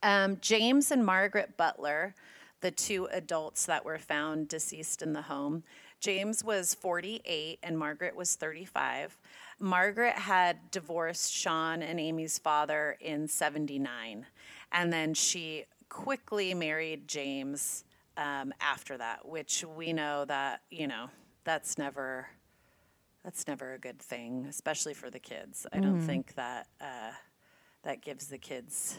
Um, 0.03 0.39
james 0.41 0.91
and 0.91 1.05
margaret 1.05 1.57
butler 1.57 2.15
the 2.61 2.71
two 2.71 3.07
adults 3.07 3.67
that 3.67 3.85
were 3.85 3.99
found 3.99 4.49
deceased 4.49 5.03
in 5.03 5.13
the 5.13 5.23
home 5.23 5.65
james 6.01 6.45
was 6.45 6.75
48 6.75 7.59
and 7.63 7.79
margaret 7.79 8.17
was 8.17 8.35
35 8.35 9.19
margaret 9.59 10.15
had 10.15 10.71
divorced 10.71 11.33
sean 11.33 11.83
and 11.83 11.99
amy's 11.99 12.39
father 12.39 12.97
in 13.01 13.27
79 13.27 14.27
and 14.73 14.93
then 14.93 15.15
she 15.15 15.65
quickly 15.91 16.55
married 16.55 17.07
James 17.07 17.85
um, 18.17 18.55
after 18.61 18.97
that, 18.97 19.29
which 19.29 19.65
we 19.77 19.93
know 19.93 20.25
that 20.25 20.63
you 20.71 20.87
know 20.87 21.11
that's 21.45 21.77
never 21.77 22.29
that's 23.23 23.47
never 23.47 23.75
a 23.75 23.79
good 23.79 24.01
thing, 24.01 24.47
especially 24.49 24.95
for 24.95 25.11
the 25.11 25.19
kids. 25.19 25.67
I 25.73 25.81
don't 25.81 26.01
think 26.01 26.35
that 26.37 26.69
uh, 26.81 27.13
that 27.83 28.01
gives 28.01 28.29
the 28.29 28.39
kids 28.39 28.97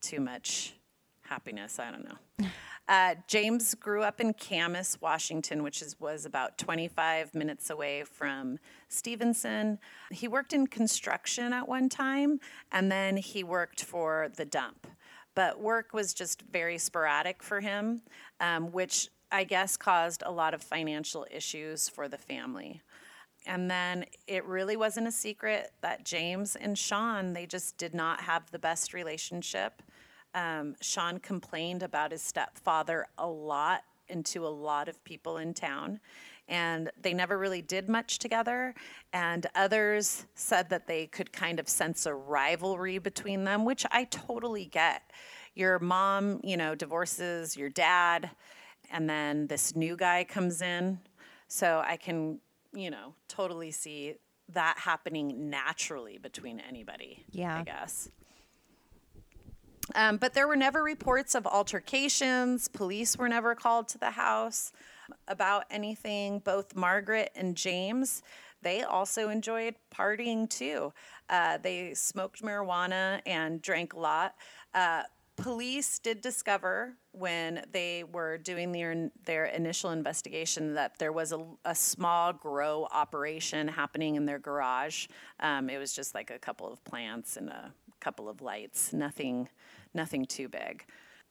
too 0.00 0.20
much 0.20 0.74
happiness. 1.22 1.78
I 1.78 1.92
don't 1.92 2.04
know. 2.04 2.48
Uh, 2.88 3.14
James 3.28 3.76
grew 3.76 4.02
up 4.02 4.20
in 4.20 4.34
Camas, 4.34 4.98
Washington, 5.00 5.62
which 5.62 5.80
is, 5.80 6.00
was 6.00 6.24
about 6.24 6.58
25 6.58 7.36
minutes 7.36 7.70
away 7.70 8.02
from 8.02 8.58
Stevenson. 8.88 9.78
He 10.10 10.26
worked 10.26 10.52
in 10.52 10.66
construction 10.66 11.52
at 11.52 11.68
one 11.68 11.88
time, 11.88 12.40
and 12.72 12.90
then 12.90 13.16
he 13.16 13.44
worked 13.44 13.84
for 13.84 14.28
the 14.34 14.44
dump 14.44 14.88
but 15.34 15.60
work 15.60 15.92
was 15.92 16.14
just 16.14 16.42
very 16.42 16.78
sporadic 16.78 17.42
for 17.42 17.60
him, 17.60 18.02
um, 18.40 18.72
which 18.72 19.08
I 19.32 19.44
guess 19.44 19.76
caused 19.76 20.22
a 20.24 20.30
lot 20.30 20.54
of 20.54 20.62
financial 20.62 21.26
issues 21.30 21.88
for 21.88 22.08
the 22.08 22.18
family. 22.18 22.82
And 23.46 23.70
then 23.70 24.04
it 24.26 24.44
really 24.44 24.76
wasn't 24.76 25.06
a 25.06 25.12
secret 25.12 25.72
that 25.80 26.04
James 26.04 26.56
and 26.56 26.76
Sean, 26.76 27.32
they 27.32 27.46
just 27.46 27.78
did 27.78 27.94
not 27.94 28.22
have 28.22 28.50
the 28.50 28.58
best 28.58 28.92
relationship. 28.92 29.82
Um, 30.34 30.76
Sean 30.80 31.18
complained 31.18 31.82
about 31.82 32.12
his 32.12 32.22
stepfather 32.22 33.06
a 33.16 33.26
lot 33.26 33.82
and 34.08 34.26
to 34.26 34.46
a 34.46 34.48
lot 34.48 34.88
of 34.88 35.02
people 35.04 35.38
in 35.38 35.54
town 35.54 36.00
and 36.50 36.90
they 37.00 37.14
never 37.14 37.38
really 37.38 37.62
did 37.62 37.88
much 37.88 38.18
together. 38.18 38.74
And 39.12 39.46
others 39.54 40.26
said 40.34 40.68
that 40.70 40.86
they 40.86 41.06
could 41.06 41.32
kind 41.32 41.60
of 41.60 41.68
sense 41.68 42.04
a 42.04 42.12
rivalry 42.12 42.98
between 42.98 43.44
them, 43.44 43.64
which 43.64 43.86
I 43.90 44.04
totally 44.04 44.66
get. 44.66 45.02
Your 45.54 45.78
mom, 45.78 46.40
you 46.42 46.56
know, 46.56 46.74
divorces 46.74 47.56
your 47.56 47.70
dad, 47.70 48.30
and 48.90 49.08
then 49.08 49.46
this 49.46 49.74
new 49.74 49.96
guy 49.96 50.24
comes 50.24 50.60
in. 50.60 50.98
So 51.48 51.82
I 51.86 51.96
can, 51.96 52.40
you 52.74 52.90
know, 52.90 53.14
totally 53.28 53.70
see 53.70 54.16
that 54.50 54.78
happening 54.78 55.48
naturally 55.48 56.18
between 56.18 56.60
anybody. 56.60 57.24
Yeah. 57.30 57.58
I 57.58 57.62
guess. 57.62 58.10
Um, 59.94 60.18
but 60.18 60.34
there 60.34 60.46
were 60.46 60.56
never 60.56 60.82
reports 60.82 61.34
of 61.34 61.46
altercations. 61.46 62.68
Police 62.68 63.16
were 63.16 63.28
never 63.28 63.54
called 63.54 63.88
to 63.88 63.98
the 63.98 64.12
house 64.12 64.72
about 65.28 65.64
anything. 65.70 66.40
Both 66.40 66.74
Margaret 66.74 67.30
and 67.34 67.56
James, 67.56 68.22
they 68.62 68.82
also 68.82 69.28
enjoyed 69.30 69.74
partying 69.94 70.48
too. 70.48 70.92
Uh, 71.28 71.58
they 71.58 71.94
smoked 71.94 72.42
marijuana 72.42 73.20
and 73.26 73.62
drank 73.62 73.94
a 73.94 73.98
lot. 73.98 74.34
Uh, 74.74 75.02
police 75.36 75.98
did 75.98 76.20
discover 76.20 76.94
when 77.12 77.64
they 77.72 78.04
were 78.04 78.38
doing 78.38 78.72
their 78.72 79.10
their 79.24 79.46
initial 79.46 79.90
investigation 79.90 80.74
that 80.74 80.98
there 80.98 81.12
was 81.12 81.32
a, 81.32 81.44
a 81.64 81.74
small 81.74 82.32
grow 82.32 82.86
operation 82.92 83.66
happening 83.66 84.16
in 84.16 84.26
their 84.26 84.38
garage. 84.38 85.06
Um, 85.40 85.70
it 85.70 85.78
was 85.78 85.92
just 85.92 86.14
like 86.14 86.30
a 86.30 86.38
couple 86.38 86.70
of 86.70 86.82
plants 86.84 87.36
and 87.36 87.48
a 87.48 87.72
couple 88.00 88.28
of 88.28 88.42
lights, 88.42 88.92
nothing 88.92 89.48
nothing 89.94 90.24
too 90.24 90.48
big. 90.48 90.84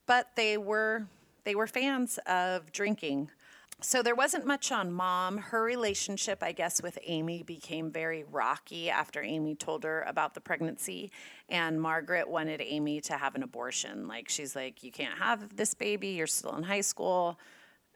But 0.06 0.36
they 0.36 0.58
were 0.58 1.06
they 1.44 1.56
were 1.56 1.68
fans 1.68 2.20
of 2.26 2.72
drinking. 2.72 3.30
So 3.82 4.04
there 4.04 4.15
wasn't 4.15 4.46
much 4.46 4.72
on 4.72 4.92
mom. 4.92 5.38
Her 5.38 5.63
relationship, 5.63 6.44
I 6.44 6.52
guess, 6.52 6.82
with 6.82 7.00
Amy 7.06 7.44
became 7.44 7.92
very 7.92 8.24
rocky 8.24 8.89
after 8.89 9.22
Amy 9.22 9.56
told 9.56 9.84
her 9.86 10.04
about 10.06 10.34
the 10.34 10.42
pregnancy. 10.42 11.12
And 11.48 11.82
Margaret 11.82 12.30
wanted 12.30 12.62
Amy 12.62 13.00
to 13.02 13.13
have 13.13 13.36
an 13.36 13.44
abortion. 13.44 14.08
Like, 14.08 14.28
she's 14.28 14.56
like, 14.56 14.84
You 14.84 14.92
can't 14.92 15.18
have 15.18 15.56
this 15.56 15.74
baby. 15.74 16.10
You're 16.10 16.28
still 16.28 16.56
in 16.58 16.63
high 16.63 16.82
school. 16.82 17.39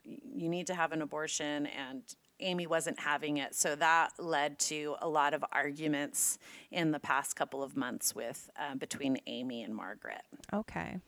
You 0.04 0.48
need 0.48 0.66
to 0.68 0.74
have 0.74 0.92
an 0.92 1.02
abortion. 1.02 1.66
And 1.66 2.02
Amy 2.40 2.66
wasn't 2.66 2.98
having 2.98 3.36
it. 3.36 3.54
So 3.54 3.76
that 3.76 4.12
led 4.18 4.58
to 4.60 4.96
a 5.00 5.08
lot 5.08 5.34
of 5.34 5.44
arguments 5.52 6.38
in 6.70 6.92
the 6.92 6.98
past 6.98 7.36
couple 7.36 7.62
of 7.62 7.76
months 7.76 8.14
with 8.14 8.50
uh, 8.58 8.74
between 8.74 9.18
Amy 9.26 9.62
and 9.62 9.74
Margaret. 9.74 10.22
Okay. 10.52 10.98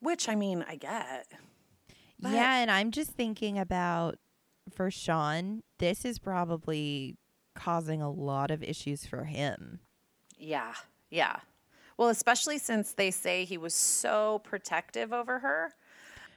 Which 0.00 0.28
I 0.28 0.34
mean, 0.34 0.64
I 0.68 0.76
get. 0.76 1.26
But- 2.20 2.32
yeah, 2.32 2.58
and 2.58 2.70
I'm 2.70 2.90
just 2.90 3.10
thinking 3.12 3.58
about 3.58 4.18
for 4.74 4.90
Sean, 4.90 5.62
this 5.78 6.04
is 6.04 6.18
probably 6.18 7.16
causing 7.54 8.00
a 8.02 8.10
lot 8.10 8.50
of 8.50 8.62
issues 8.62 9.06
for 9.06 9.24
him. 9.24 9.80
Yeah, 10.38 10.74
yeah. 11.10 11.36
Well, 11.96 12.08
especially 12.08 12.58
since 12.58 12.92
they 12.92 13.10
say 13.10 13.44
he 13.44 13.58
was 13.58 13.74
so 13.74 14.40
protective 14.44 15.12
over 15.12 15.40
her. 15.40 15.74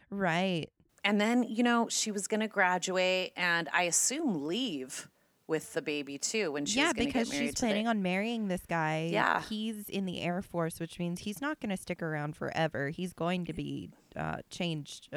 Right. 0.09 0.69
And 1.05 1.19
then, 1.19 1.43
you 1.43 1.63
know, 1.63 1.87
she 1.89 2.11
was 2.11 2.27
going 2.27 2.41
to 2.41 2.47
graduate 2.47 3.33
and 3.35 3.69
I 3.73 3.83
assume 3.83 4.45
leave 4.45 5.09
with 5.47 5.73
the 5.73 5.81
baby 5.81 6.17
too 6.17 6.51
when 6.53 6.65
she 6.65 6.79
yeah, 6.79 6.93
going 6.93 6.95
to 6.95 7.03
get 7.05 7.13
because 7.13 7.29
she's 7.29 7.53
to 7.55 7.61
the- 7.61 7.67
planning 7.67 7.87
on 7.87 8.01
marrying 8.01 8.47
this 8.47 8.65
guy. 8.67 9.09
Yeah. 9.11 9.41
He's 9.41 9.89
in 9.89 10.05
the 10.05 10.21
Air 10.21 10.41
Force, 10.41 10.79
which 10.79 10.99
means 10.99 11.21
he's 11.21 11.41
not 11.41 11.59
going 11.59 11.69
to 11.69 11.77
stick 11.77 12.01
around 12.01 12.35
forever. 12.35 12.89
He's 12.89 13.13
going 13.13 13.45
to 13.45 13.53
be 13.53 13.89
uh, 14.15 14.37
changed. 14.49 15.09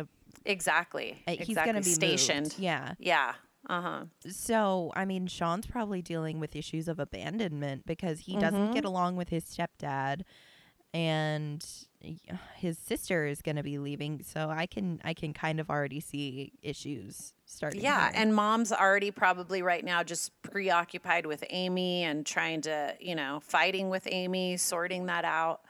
Exactly. 0.44 1.22
uh, 1.26 1.32
exactly. 1.32 1.46
he's 1.46 1.56
going 1.56 1.74
to 1.74 1.82
be 1.82 1.90
stationed. 1.90 2.46
moved. 2.46 2.58
Yeah. 2.58 2.94
Yeah. 2.98 3.34
Uh-huh. 3.68 4.04
So, 4.30 4.92
I 4.94 5.04
mean, 5.04 5.26
Sean's 5.26 5.66
probably 5.66 6.00
dealing 6.02 6.38
with 6.38 6.54
issues 6.54 6.86
of 6.86 7.00
abandonment 7.00 7.84
because 7.86 8.20
he 8.20 8.32
Mm-hmm. 8.32 8.40
doesn't 8.40 8.72
get 8.74 8.84
along 8.84 9.16
with 9.16 9.28
his 9.30 9.44
stepdad 9.44 10.22
and 10.94 11.66
his 12.54 12.78
sister 12.78 13.26
is 13.26 13.42
going 13.42 13.56
to 13.56 13.62
be 13.64 13.78
leaving. 13.78 14.22
So, 14.22 14.50
I 14.50 14.66
can 14.66 15.00
I 15.04 15.14
can 15.14 15.32
kind 15.32 15.58
of 15.58 15.68
already 15.68 15.98
see 16.00 16.52
issues 16.62 17.34
starting. 17.44 17.80
Yeah, 17.80 18.10
here. 18.12 18.22
and 18.22 18.34
mom's 18.34 18.70
already 18.72 19.10
probably 19.10 19.62
right 19.62 19.84
now 19.84 20.02
just 20.04 20.30
preoccupied 20.42 21.26
with 21.26 21.42
Amy 21.50 22.04
and 22.04 22.24
trying 22.24 22.60
to, 22.62 22.94
you 23.00 23.14
know, 23.16 23.40
fighting 23.42 23.88
with 23.90 24.06
Amy, 24.10 24.56
sorting 24.56 25.06
that 25.06 25.24
out, 25.24 25.62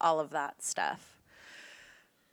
all 0.00 0.18
of 0.18 0.30
that 0.30 0.60
stuff. 0.62 1.13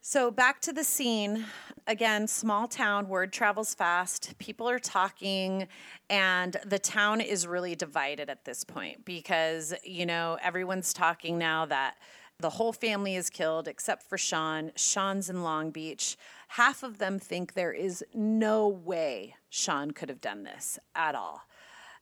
So 0.04 0.32
back 0.32 0.62
to 0.62 0.74
the 0.74 0.84
scene. 0.84 1.46
Again, 1.86 2.28
small 2.28 2.68
town, 2.68 3.08
word 3.08 3.32
travels 3.32 3.76
fast. 3.76 4.36
People 4.40 4.68
are 4.68 4.80
talking, 4.80 5.68
and 6.10 6.58
the 6.66 6.80
town 6.80 7.22
is 7.22 7.46
really 7.46 7.76
divided 7.76 8.28
at 8.28 8.44
this 8.44 8.64
point 8.64 9.06
because, 9.06 9.76
you 9.84 10.08
know, 10.08 10.40
everyone's 10.42 10.92
talking 10.92 11.38
now 11.38 11.68
that 11.68 11.98
the 12.40 12.50
whole 12.50 12.74
family 12.74 13.16
is 13.16 13.30
killed 13.30 13.68
except 13.68 14.02
for 14.02 14.18
Sean. 14.18 14.72
Sean's 14.76 15.30
in 15.30 15.44
Long 15.44 15.70
Beach. 15.70 16.18
Half 16.48 16.82
of 16.82 16.98
them 16.98 17.20
think 17.20 17.54
there 17.54 17.74
is 17.74 18.04
no 18.12 18.68
way 18.68 19.36
Sean 19.52 19.92
could 19.92 20.10
have 20.10 20.22
done 20.22 20.42
this 20.42 20.80
at 20.96 21.14
all. 21.14 21.44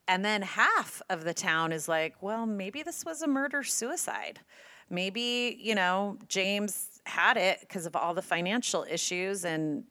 And 0.08 0.24
then 0.24 0.42
half 0.42 1.02
of 1.10 1.26
the 1.26 1.34
town 1.34 1.74
is 1.74 1.90
like, 1.90 2.16
well, 2.22 2.46
maybe 2.46 2.82
this 2.82 3.04
was 3.04 3.22
a 3.22 3.28
murder 3.28 3.62
suicide. 3.62 4.40
Maybe, 4.90 5.58
you 5.62 5.76
know, 5.76 6.18
James 6.28 6.89
had 7.10 7.38
it 7.38 7.60
because 7.62 7.86
of 7.86 7.96
all 7.96 8.14
the 8.14 8.22
financial 8.22 8.86
issues 8.90 9.46
and 9.46 9.84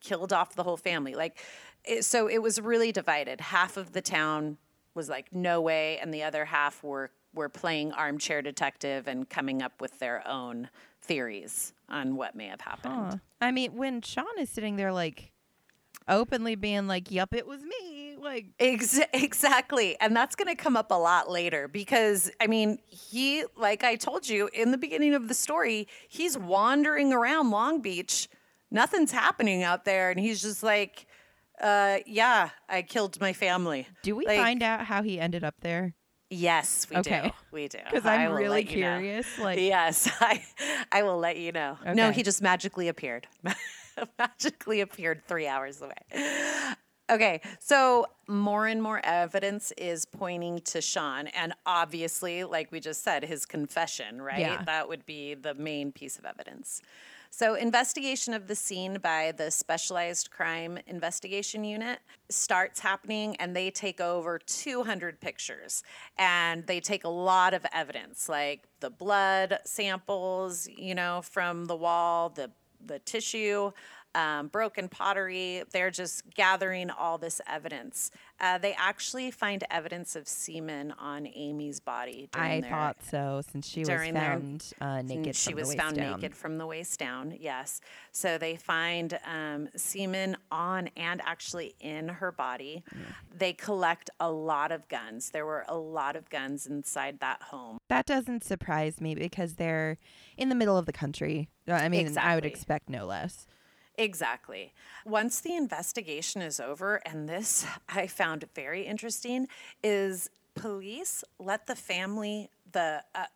killed 0.00 0.32
off 0.32 0.54
the 0.54 0.62
whole 0.62 0.76
family. 0.76 1.14
Like, 1.14 1.38
it, 1.84 2.04
so 2.04 2.28
it 2.28 2.42
was 2.42 2.60
really 2.60 2.92
divided. 2.92 3.40
Half 3.40 3.76
of 3.76 3.92
the 3.92 4.02
town 4.02 4.58
was 4.94 5.08
like, 5.08 5.32
no 5.32 5.60
way. 5.60 5.98
And 5.98 6.12
the 6.12 6.22
other 6.22 6.44
half 6.44 6.82
were, 6.82 7.10
were 7.34 7.48
playing 7.48 7.92
armchair 7.92 8.42
detective 8.42 9.08
and 9.08 9.28
coming 9.28 9.62
up 9.62 9.80
with 9.80 9.98
their 9.98 10.26
own 10.26 10.68
theories 11.00 11.72
on 11.88 12.16
what 12.16 12.34
may 12.34 12.46
have 12.46 12.60
happened. 12.60 12.94
Huh. 12.94 13.16
I 13.40 13.50
mean, 13.50 13.74
when 13.74 14.02
Sean 14.02 14.38
is 14.38 14.50
sitting 14.50 14.76
there, 14.76 14.92
like, 14.92 15.32
openly 16.08 16.54
being 16.54 16.86
like, 16.86 17.10
"Yup, 17.10 17.34
it 17.34 17.46
was 17.46 17.62
me," 17.62 18.03
Like, 18.24 18.46
Ex- 18.58 18.98
exactly. 19.12 19.96
And 20.00 20.16
that's 20.16 20.34
going 20.34 20.48
to 20.48 20.54
come 20.60 20.76
up 20.76 20.90
a 20.90 20.94
lot 20.94 21.30
later 21.30 21.68
because, 21.68 22.30
I 22.40 22.46
mean, 22.46 22.78
he, 22.86 23.44
like 23.56 23.84
I 23.84 23.96
told 23.96 24.28
you 24.28 24.48
in 24.54 24.70
the 24.70 24.78
beginning 24.78 25.14
of 25.14 25.28
the 25.28 25.34
story, 25.34 25.86
he's 26.08 26.36
wandering 26.38 27.12
around 27.12 27.50
Long 27.50 27.80
Beach. 27.82 28.28
Nothing's 28.70 29.12
happening 29.12 29.62
out 29.62 29.84
there. 29.84 30.10
And 30.10 30.18
he's 30.18 30.40
just 30.42 30.62
like, 30.62 31.06
uh, 31.60 31.98
yeah, 32.06 32.48
I 32.68 32.82
killed 32.82 33.20
my 33.20 33.32
family. 33.34 33.86
do 34.02 34.16
we 34.16 34.26
Like, 34.26 34.38
find 34.38 34.62
out 34.62 34.86
how 34.86 35.02
he 35.02 35.20
ended 35.20 35.44
up 35.44 35.54
there? 35.60 35.94
Yes, 36.30 36.86
we 36.90 36.96
Okay. 36.96 37.20
do. 37.24 37.30
We 37.52 37.68
do. 37.68 37.78
Because 37.84 38.06
I'm 38.06 38.32
really 38.32 38.48
let 38.48 38.70
you 38.70 38.80
know. 38.80 38.96
curious. 38.98 39.38
Like, 39.38 39.60
Yes, 39.60 40.10
I, 40.20 40.42
I 40.90 41.02
will 41.02 41.18
let 41.18 41.36
you 41.36 41.52
know. 41.52 41.76
No, 41.94 42.10
he 42.10 42.22
just 42.22 42.40
magically 42.42 42.88
appeared. 42.88 43.28
magically 44.18 44.80
appeared 44.80 45.22
three 45.28 45.46
hours 45.46 45.80
away. 45.82 46.74
Okay, 47.10 47.42
so 47.60 48.06
more 48.28 48.66
and 48.66 48.82
more 48.82 49.00
evidence 49.04 49.72
is 49.76 50.06
pointing 50.06 50.60
to 50.60 50.80
Sean, 50.80 51.26
and 51.28 51.52
obviously, 51.66 52.44
like 52.44 52.72
we 52.72 52.80
just 52.80 53.02
said, 53.02 53.24
his 53.24 53.44
confession, 53.44 54.22
right? 54.22 54.40
Yeah. 54.40 54.62
That 54.64 54.88
would 54.88 55.04
be 55.04 55.34
the 55.34 55.52
main 55.54 55.92
piece 55.92 56.18
of 56.18 56.24
evidence. 56.24 56.80
So, 57.28 57.56
investigation 57.56 58.32
of 58.32 58.46
the 58.46 58.54
scene 58.54 58.98
by 59.02 59.34
the 59.36 59.50
Specialized 59.50 60.30
Crime 60.30 60.78
Investigation 60.86 61.62
Unit 61.64 61.98
starts 62.30 62.80
happening, 62.80 63.36
and 63.36 63.54
they 63.54 63.70
take 63.70 64.00
over 64.00 64.38
200 64.38 65.20
pictures. 65.20 65.82
And 66.16 66.66
they 66.66 66.80
take 66.80 67.04
a 67.04 67.08
lot 67.08 67.52
of 67.52 67.66
evidence, 67.72 68.28
like 68.30 68.62
the 68.80 68.88
blood 68.88 69.58
samples, 69.64 70.68
you 70.68 70.94
know, 70.94 71.20
from 71.22 71.66
the 71.66 71.76
wall, 71.76 72.30
the 72.30 72.50
the 72.86 72.98
tissue, 73.00 73.72
um, 74.14 74.48
broken 74.48 74.88
pottery. 74.88 75.62
They're 75.72 75.90
just 75.90 76.22
gathering 76.34 76.90
all 76.90 77.18
this 77.18 77.40
evidence. 77.48 78.10
Uh, 78.40 78.58
they 78.58 78.74
actually 78.74 79.30
find 79.30 79.64
evidence 79.70 80.16
of 80.16 80.26
semen 80.26 80.92
on 80.98 81.26
Amy's 81.34 81.80
body. 81.80 82.28
During 82.32 82.50
I 82.50 82.60
their, 82.60 82.70
thought 82.70 82.96
so 83.08 83.42
since 83.50 83.68
she 83.68 83.80
was 83.80 83.88
during 83.88 84.14
their- 84.14 84.22
found 84.32 84.72
uh, 84.80 85.02
naked. 85.02 85.36
she 85.36 85.50
from 85.50 85.54
the 85.56 85.60
was 85.60 85.68
waist 85.68 85.78
found 85.80 85.96
down. 85.96 86.20
naked 86.20 86.34
from 86.34 86.58
the 86.58 86.66
waist 86.66 86.98
down. 86.98 87.36
Yes. 87.38 87.80
So 88.12 88.38
they 88.38 88.56
find 88.56 89.18
um, 89.24 89.68
semen 89.76 90.36
on 90.50 90.88
and 90.96 91.20
actually 91.24 91.74
in 91.80 92.08
her 92.08 92.32
body. 92.32 92.82
They 93.36 93.52
collect 93.52 94.10
a 94.20 94.30
lot 94.30 94.72
of 94.72 94.88
guns. 94.88 95.30
There 95.30 95.46
were 95.46 95.64
a 95.68 95.76
lot 95.76 96.16
of 96.16 96.28
guns 96.30 96.66
inside 96.66 97.20
that 97.20 97.42
home. 97.42 97.78
That 97.88 98.06
doesn't 98.06 98.44
surprise 98.44 99.00
me 99.00 99.14
because 99.14 99.54
they're 99.54 99.98
in 100.36 100.48
the 100.48 100.54
middle 100.54 100.76
of 100.76 100.86
the 100.86 100.92
country. 100.92 101.48
Uh, 101.68 101.72
I 101.72 101.88
mean, 101.88 102.16
I 102.18 102.34
would 102.34 102.44
expect 102.44 102.88
no 102.88 103.06
less. 103.06 103.46
Exactly. 103.96 104.72
Once 105.04 105.40
the 105.40 105.54
investigation 105.54 106.42
is 106.42 106.58
over, 106.58 106.96
and 107.06 107.28
this 107.28 107.66
I 107.88 108.06
found 108.06 108.44
very 108.54 108.82
interesting, 108.82 109.48
is 109.82 110.30
police 110.54 111.24
let 111.38 111.66
the 111.66 111.76
family, 111.76 112.50
the 112.72 113.02
uh, 113.14 113.26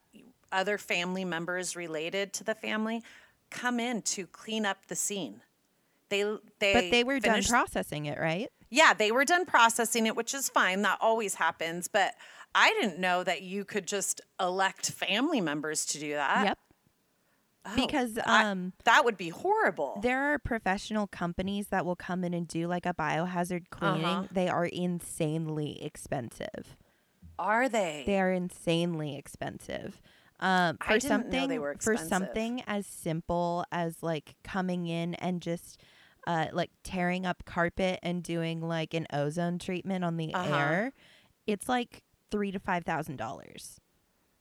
other 0.50 0.78
family 0.78 1.24
members 1.24 1.76
related 1.76 2.32
to 2.34 2.44
the 2.44 2.54
family, 2.54 3.02
come 3.50 3.80
in 3.80 4.02
to 4.02 4.26
clean 4.26 4.66
up 4.66 4.86
the 4.86 4.96
scene. 4.96 5.40
They 6.08 6.22
they 6.58 6.72
But 6.72 6.90
they 6.90 7.04
were 7.04 7.20
done 7.20 7.42
processing 7.44 8.06
it, 8.06 8.18
right? 8.18 8.50
yeah, 8.70 8.94
they 8.94 9.12
were 9.12 9.24
done 9.24 9.46
processing 9.46 10.06
it, 10.06 10.16
which 10.16 10.34
is 10.34 10.48
fine. 10.48 10.82
That 10.82 10.98
always 11.00 11.34
happens. 11.34 11.88
But 11.88 12.14
I 12.54 12.70
didn't 12.80 12.98
know 12.98 13.24
that 13.24 13.42
you 13.42 13.64
could 13.64 13.86
just 13.86 14.20
elect 14.40 14.90
family 14.90 15.40
members 15.40 15.86
to 15.86 15.98
do 15.98 16.14
that. 16.14 16.44
yep. 16.46 16.58
Oh, 17.70 17.74
Because 17.76 18.18
I- 18.18 18.44
um, 18.44 18.72
that 18.84 19.04
would 19.04 19.16
be 19.16 19.28
horrible. 19.28 19.98
there 20.02 20.32
are 20.32 20.38
professional 20.38 21.06
companies 21.06 21.68
that 21.68 21.84
will 21.84 21.96
come 21.96 22.24
in 22.24 22.32
and 22.34 22.46
do 22.48 22.66
like 22.66 22.86
a 22.86 22.94
biohazard 22.94 23.70
cleaning. 23.70 24.04
Uh-huh. 24.04 24.28
They 24.30 24.48
are 24.48 24.64
insanely 24.64 25.82
expensive. 25.82 26.76
Are 27.38 27.68
they? 27.68 28.04
They 28.06 28.18
are 28.20 28.32
insanely 28.32 29.16
expensive. 29.16 30.00
Um, 30.40 30.78
I 30.80 30.94
for 30.94 31.00
something 31.00 31.48
they 31.48 31.58
were 31.58 31.76
for 31.80 31.96
something 31.96 32.62
as 32.66 32.86
simple 32.86 33.64
as 33.72 34.02
like 34.02 34.34
coming 34.44 34.86
in 34.86 35.14
and 35.14 35.42
just 35.42 35.80
uh, 36.26 36.46
like 36.52 36.70
tearing 36.84 37.26
up 37.26 37.44
carpet 37.44 37.98
and 38.02 38.22
doing 38.22 38.60
like 38.60 38.94
an 38.94 39.06
ozone 39.12 39.58
treatment 39.58 40.04
on 40.04 40.16
the 40.16 40.32
Uh-huh. 40.34 40.54
air, 40.54 40.92
it's 41.46 41.68
like 41.68 42.02
three 42.30 42.50
to 42.52 42.58
five 42.60 42.84
thousand 42.84 43.16
dollars. 43.16 43.80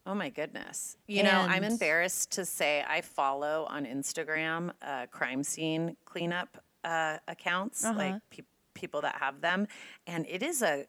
Oh 0.08 0.16
my 0.16 0.30
goodness. 0.30 0.96
You 1.06 1.24
know, 1.24 1.46
I'm 1.50 1.66
embarrassed 1.66 2.32
to 2.32 2.46
say 2.46 2.84
I 2.88 3.02
follow 3.02 3.68
on 3.70 3.86
Instagram 3.86 4.72
uh, 4.82 5.08
crime 5.08 5.44
scene 5.44 5.98
cleanup 6.06 6.58
uh, 6.86 7.18
accounts, 7.28 7.84
Uh-huh. 7.84 7.98
like 7.98 8.16
pe- 8.30 8.44
people 8.74 9.02
that 9.02 9.16
have 9.16 9.42
them. 9.42 9.68
And 10.08 10.26
it 10.30 10.42
is 10.42 10.62
a, 10.62 10.86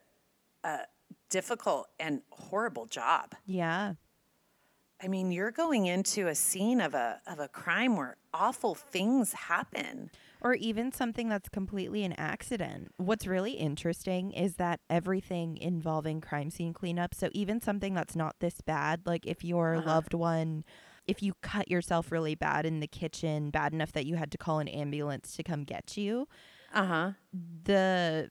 a 0.62 0.78
difficult 1.30 1.88
and 1.98 2.22
horrible 2.30 2.86
job. 2.86 3.34
Yeah, 3.44 3.94
I 5.02 5.08
mean, 5.08 5.30
you're 5.32 5.50
going 5.52 5.86
into 5.86 6.26
a 6.28 6.34
scene 6.34 6.80
of 6.80 6.94
a, 6.94 7.20
of 7.26 7.38
a 7.40 7.48
crime 7.48 7.96
where 7.96 8.16
awful 8.34 8.74
things 8.74 9.32
happen. 9.32 10.10
Or 10.40 10.54
even 10.54 10.92
something 10.92 11.28
that's 11.28 11.48
completely 11.48 12.04
an 12.04 12.12
accident. 12.18 12.88
What's 12.96 13.26
really 13.26 13.52
interesting 13.52 14.32
is 14.32 14.56
that 14.56 14.80
everything 14.88 15.56
involving 15.56 16.20
crime 16.20 16.50
scene 16.50 16.72
cleanup, 16.72 17.14
so 17.14 17.28
even 17.32 17.60
something 17.60 17.94
that's 17.94 18.16
not 18.16 18.36
this 18.40 18.60
bad, 18.60 19.02
like 19.06 19.26
if 19.26 19.44
your 19.44 19.76
Uh-huh. 19.76 19.86
loved 19.86 20.14
one, 20.14 20.64
if 21.06 21.22
you 21.22 21.32
cut 21.42 21.68
yourself 21.70 22.12
really 22.12 22.34
bad 22.34 22.66
in 22.66 22.80
the 22.80 22.86
kitchen, 22.86 23.50
bad 23.50 23.72
enough 23.72 23.92
that 23.92 24.06
you 24.06 24.16
had 24.16 24.30
to 24.32 24.38
call 24.38 24.58
an 24.58 24.68
ambulance 24.68 25.34
to 25.36 25.42
come 25.42 25.64
get 25.64 25.96
you, 25.96 26.28
Uh 26.72 26.84
huh. 26.84 27.12
the 27.32 28.30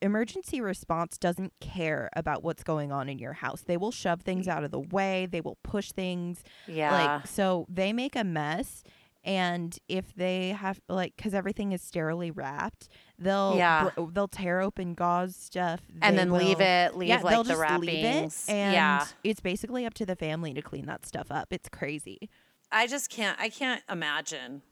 emergency 0.00 0.60
response 0.60 1.18
doesn't 1.18 1.52
care 1.60 2.08
about 2.14 2.44
what's 2.44 2.62
going 2.62 2.92
on 2.92 3.08
in 3.08 3.18
your 3.18 3.32
house. 3.32 3.62
They 3.62 3.76
will 3.76 3.90
shove 3.90 4.22
things 4.22 4.46
out 4.46 4.62
of 4.62 4.70
the 4.70 4.80
way, 4.80 5.26
they 5.26 5.40
will 5.40 5.58
push 5.64 5.90
things 5.92 6.42
Yeah. 6.66 7.20
like 7.20 7.26
so 7.26 7.66
they 7.68 7.92
make 7.92 8.14
a 8.14 8.24
mess 8.24 8.84
and 9.24 9.78
if 9.88 10.14
they 10.14 10.50
have 10.50 10.80
like 10.88 11.14
because 11.16 11.34
everything 11.34 11.72
is 11.72 11.82
sterilely 11.82 12.30
wrapped 12.30 12.88
they'll 13.18 13.54
Yeah. 13.56 13.90
br- 13.96 14.10
they'll 14.12 14.28
tear 14.28 14.60
open 14.60 14.94
gauze 14.94 15.34
stuff 15.36 15.80
and 16.00 16.16
then 16.16 16.30
leave 16.30 16.60
it, 16.60 16.96
leave 16.96 17.08
yeah, 17.08 17.20
like 17.20 17.32
they'll 17.32 17.42
the 17.42 17.48
just 17.50 17.60
wrappings. 17.60 17.86
leave 17.86 18.04
it 18.04 18.32
and 18.48 18.72
yeah. 18.74 19.06
it's 19.24 19.40
basically 19.40 19.84
up 19.84 19.94
to 19.94 20.06
the 20.06 20.14
family 20.16 20.54
to 20.54 20.62
clean 20.62 20.86
that 20.86 21.04
stuff 21.04 21.26
up 21.30 21.52
it's 21.52 21.68
crazy 21.68 22.30
I 22.70 22.86
just 22.86 23.08
can't, 23.10 23.38
I 23.40 23.48
can't 23.48 23.82
imagine. 23.90 24.62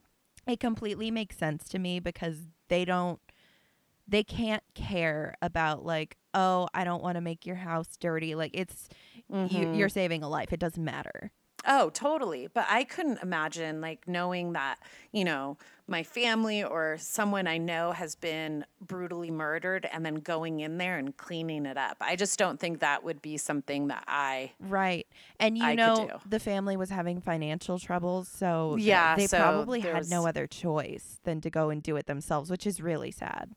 it 0.46 0.60
completely 0.60 1.10
makes 1.10 1.36
sense 1.38 1.66
to 1.70 1.78
me 1.78 1.98
because 1.98 2.42
they 2.68 2.84
don't 2.84 3.18
they 4.06 4.22
can't 4.22 4.62
care 4.74 5.34
about 5.42 5.84
like 5.84 6.16
oh 6.34 6.68
i 6.72 6.84
don't 6.84 7.02
want 7.02 7.16
to 7.16 7.20
make 7.20 7.44
your 7.46 7.56
house 7.56 7.96
dirty 7.98 8.34
like 8.36 8.52
it's 8.54 8.88
Mm-hmm. 9.32 9.74
you're 9.74 9.88
saving 9.88 10.22
a 10.22 10.28
life 10.28 10.52
it 10.52 10.60
doesn't 10.60 10.84
matter 10.84 11.32
Oh, 11.66 11.90
totally. 11.90 12.48
But 12.52 12.66
I 12.68 12.84
couldn't 12.84 13.22
imagine 13.22 13.80
like 13.80 14.06
knowing 14.06 14.52
that, 14.52 14.78
you 15.12 15.24
know, 15.24 15.56
my 15.88 16.02
family 16.02 16.64
or 16.64 16.96
someone 16.98 17.46
I 17.46 17.58
know 17.58 17.92
has 17.92 18.14
been 18.14 18.64
brutally 18.80 19.30
murdered 19.30 19.86
and 19.92 20.04
then 20.04 20.16
going 20.16 20.60
in 20.60 20.78
there 20.78 20.98
and 20.98 21.16
cleaning 21.16 21.66
it 21.66 21.76
up. 21.76 21.96
I 22.00 22.16
just 22.16 22.38
don't 22.38 22.58
think 22.58 22.80
that 22.80 23.04
would 23.04 23.22
be 23.22 23.36
something 23.36 23.88
that 23.88 24.04
I 24.06 24.52
Right. 24.60 25.06
And 25.38 25.56
you 25.56 25.64
I 25.64 25.74
know 25.74 26.20
the 26.28 26.40
family 26.40 26.76
was 26.76 26.90
having 26.90 27.20
financial 27.20 27.78
troubles, 27.78 28.28
so 28.28 28.76
Yeah, 28.80 29.16
they 29.16 29.26
so 29.26 29.38
probably 29.38 29.80
had 29.80 30.08
no 30.08 30.26
other 30.26 30.46
choice 30.46 31.20
than 31.24 31.40
to 31.40 31.50
go 31.50 31.70
and 31.70 31.82
do 31.82 31.96
it 31.96 32.06
themselves, 32.06 32.50
which 32.50 32.66
is 32.66 32.80
really 32.80 33.10
sad. 33.10 33.54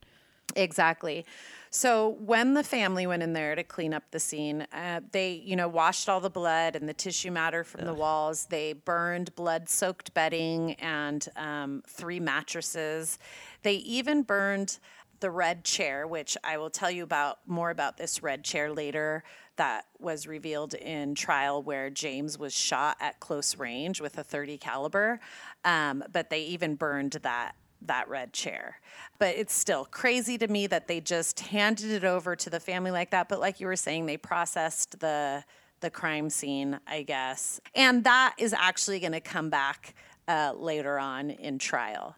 Exactly. 0.55 1.25
So 1.71 2.17
when 2.19 2.55
the 2.55 2.63
family 2.63 3.05
went 3.05 3.21
in 3.21 3.33
there 3.33 3.53
to 3.53 3.63
clean 3.63 3.93
up 3.93 4.03
the 4.09 4.19
scene, 4.19 4.65
uh, 4.73 5.01
they, 5.11 5.33
you 5.33 5.55
know, 5.55 5.67
washed 5.67 6.09
all 6.09 6.19
the 6.19 6.29
blood 6.29 6.75
and 6.75 6.89
the 6.89 6.93
tissue 6.93 7.29
matter 7.29 7.63
from 7.63 7.85
the 7.85 7.93
walls. 7.93 8.47
They 8.49 8.73
burned 8.73 9.35
blood-soaked 9.35 10.13
bedding 10.15 10.73
and 10.73 11.27
um, 11.35 11.83
three 11.87 12.19
mattresses. 12.19 13.19
They 13.61 13.75
even 13.75 14.23
burned 14.23 14.79
the 15.19 15.29
red 15.29 15.63
chair, 15.63 16.07
which 16.07 16.37
I 16.43 16.57
will 16.57 16.69
tell 16.69 16.89
you 16.89 17.03
about 17.03 17.39
more 17.45 17.69
about 17.69 17.97
this 17.97 18.23
red 18.23 18.43
chair 18.43 18.71
later. 18.71 19.23
That 19.57 19.85
was 19.99 20.25
revealed 20.25 20.73
in 20.73 21.13
trial 21.13 21.61
where 21.61 21.89
James 21.89 22.39
was 22.39 22.53
shot 22.53 22.97
at 22.99 23.19
close 23.19 23.57
range 23.57 24.01
with 24.01 24.17
a 24.17 24.23
30 24.23 24.57
caliber. 24.57 25.19
Um, 25.65 26.03
but 26.11 26.29
they 26.29 26.41
even 26.43 26.75
burned 26.75 27.11
that 27.23 27.55
that 27.81 28.07
red 28.09 28.33
chair. 28.33 28.79
But 29.17 29.35
it's 29.35 29.53
still 29.53 29.85
crazy 29.85 30.37
to 30.37 30.47
me 30.47 30.67
that 30.67 30.87
they 30.87 30.99
just 30.99 31.39
handed 31.39 31.91
it 31.91 32.03
over 32.03 32.35
to 32.35 32.49
the 32.49 32.59
family 32.59 32.91
like 32.91 33.11
that. 33.11 33.29
But 33.29 33.39
like 33.39 33.59
you 33.59 33.67
were 33.67 33.75
saying, 33.75 34.05
they 34.05 34.17
processed 34.17 34.99
the 34.99 35.43
the 35.81 35.89
crime 35.89 36.29
scene, 36.29 36.77
I 36.87 37.03
guess, 37.03 37.61
and 37.73 38.03
that 38.03 38.35
is 38.37 38.51
actually 38.51 38.99
going 38.99 39.13
to 39.13 39.21
come 39.21 39.49
back 39.49 39.95
uh, 40.27 40.51
later 40.53 40.99
on 40.99 41.29
in 41.29 41.57
trial. 41.57 42.17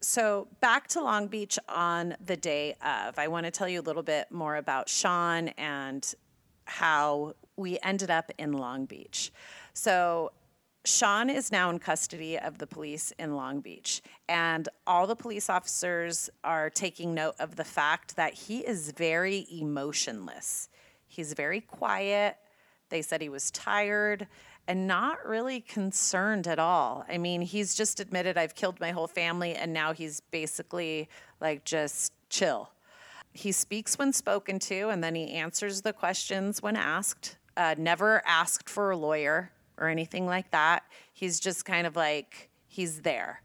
So 0.00 0.48
back 0.60 0.88
to 0.88 1.00
Long 1.00 1.26
Beach 1.28 1.58
on 1.68 2.16
the 2.24 2.36
day 2.36 2.74
of, 2.84 3.18
I 3.18 3.28
want 3.28 3.46
to 3.46 3.50
tell 3.50 3.68
you 3.68 3.80
a 3.80 3.82
little 3.82 4.02
bit 4.02 4.30
more 4.30 4.56
about 4.56 4.88
Sean 4.88 5.48
and 5.58 6.12
how 6.66 7.34
we 7.56 7.78
ended 7.82 8.10
up 8.10 8.30
in 8.38 8.52
Long 8.52 8.84
Beach. 8.84 9.32
So 9.74 10.32
Sean 10.88 11.28
is 11.28 11.52
now 11.52 11.68
in 11.68 11.78
custody 11.78 12.38
of 12.38 12.56
the 12.56 12.66
police 12.66 13.12
in 13.18 13.36
Long 13.36 13.60
Beach, 13.60 14.00
and 14.26 14.70
all 14.86 15.06
the 15.06 15.14
police 15.14 15.50
officers 15.50 16.30
are 16.42 16.70
taking 16.70 17.12
note 17.12 17.34
of 17.38 17.56
the 17.56 17.64
fact 17.64 18.16
that 18.16 18.32
he 18.32 18.60
is 18.60 18.90
very 18.92 19.46
emotionless. 19.52 20.70
He's 21.06 21.34
very 21.34 21.60
quiet. 21.60 22.38
They 22.88 23.02
said 23.02 23.20
he 23.20 23.28
was 23.28 23.50
tired 23.50 24.26
and 24.66 24.86
not 24.86 25.26
really 25.26 25.60
concerned 25.60 26.48
at 26.48 26.58
all. 26.58 27.04
I 27.06 27.18
mean, 27.18 27.42
he's 27.42 27.74
just 27.74 28.00
admitted, 28.00 28.38
I've 28.38 28.54
killed 28.54 28.80
my 28.80 28.90
whole 28.90 29.08
family, 29.08 29.54
and 29.54 29.74
now 29.74 29.92
he's 29.92 30.20
basically 30.20 31.10
like 31.38 31.64
just 31.64 32.14
chill. 32.30 32.70
He 33.34 33.52
speaks 33.52 33.98
when 33.98 34.14
spoken 34.14 34.58
to, 34.60 34.88
and 34.88 35.04
then 35.04 35.14
he 35.14 35.32
answers 35.32 35.82
the 35.82 35.92
questions 35.92 36.62
when 36.62 36.76
asked. 36.76 37.36
Uh, 37.58 37.74
never 37.76 38.22
asked 38.24 38.70
for 38.70 38.90
a 38.90 38.96
lawyer 38.96 39.50
or 39.78 39.88
anything 39.88 40.26
like 40.26 40.50
that. 40.50 40.84
He's 41.12 41.40
just 41.40 41.64
kind 41.64 41.86
of 41.86 41.96
like, 41.96 42.50
he's 42.66 43.02
there. 43.02 43.42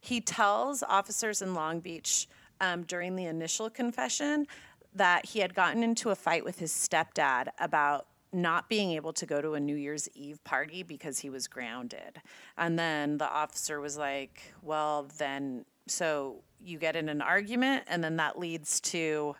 He 0.00 0.20
tells 0.20 0.82
officers 0.82 1.42
in 1.42 1.54
Long 1.54 1.80
Beach 1.80 2.28
um, 2.60 2.82
during 2.84 3.16
the 3.16 3.24
initial 3.26 3.70
confession 3.70 4.46
that 4.94 5.26
he 5.26 5.40
had 5.40 5.54
gotten 5.54 5.82
into 5.82 6.10
a 6.10 6.14
fight 6.14 6.44
with 6.44 6.58
his 6.58 6.72
stepdad 6.72 7.48
about 7.58 8.06
not 8.32 8.68
being 8.68 8.92
able 8.92 9.12
to 9.12 9.26
go 9.26 9.40
to 9.40 9.54
a 9.54 9.60
New 9.60 9.76
Year's 9.76 10.08
Eve 10.14 10.42
party 10.44 10.82
because 10.82 11.18
he 11.18 11.30
was 11.30 11.46
grounded. 11.46 12.20
And 12.56 12.78
then 12.78 13.18
the 13.18 13.30
officer 13.30 13.80
was 13.80 13.96
like, 13.96 14.54
Well, 14.62 15.08
then, 15.18 15.64
so 15.86 16.42
you 16.62 16.78
get 16.78 16.96
in 16.96 17.08
an 17.08 17.22
argument, 17.22 17.84
and 17.86 18.02
then 18.02 18.16
that 18.16 18.38
leads 18.38 18.80
to 18.80 19.36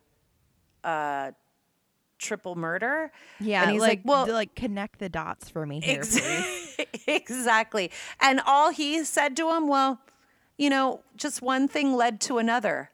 uh, 0.85 1.33
triple 2.19 2.55
murder. 2.55 3.13
Yeah, 3.41 3.63
and 3.63 3.73
he's 3.73 3.81
like, 3.81 4.01
like, 4.01 4.01
Well, 4.05 4.27
like 4.27 4.55
connect 4.55 4.99
the 4.99 5.09
dots 5.09 5.49
for 5.49 5.67
me 5.67 5.81
here, 5.81 6.01
Ex- 6.01 6.21
please. 6.21 6.87
exactly. 7.07 7.91
And 8.21 8.41
all 8.47 8.71
he 8.71 9.05
said 9.05 9.37
to 9.37 9.51
him, 9.51 9.69
Well, 9.69 10.01
you 10.59 10.71
know, 10.71 11.01
just 11.17 11.43
one 11.43 11.69
thing 11.69 11.95
led 11.95 12.21
to 12.23 12.39
another. 12.39 12.91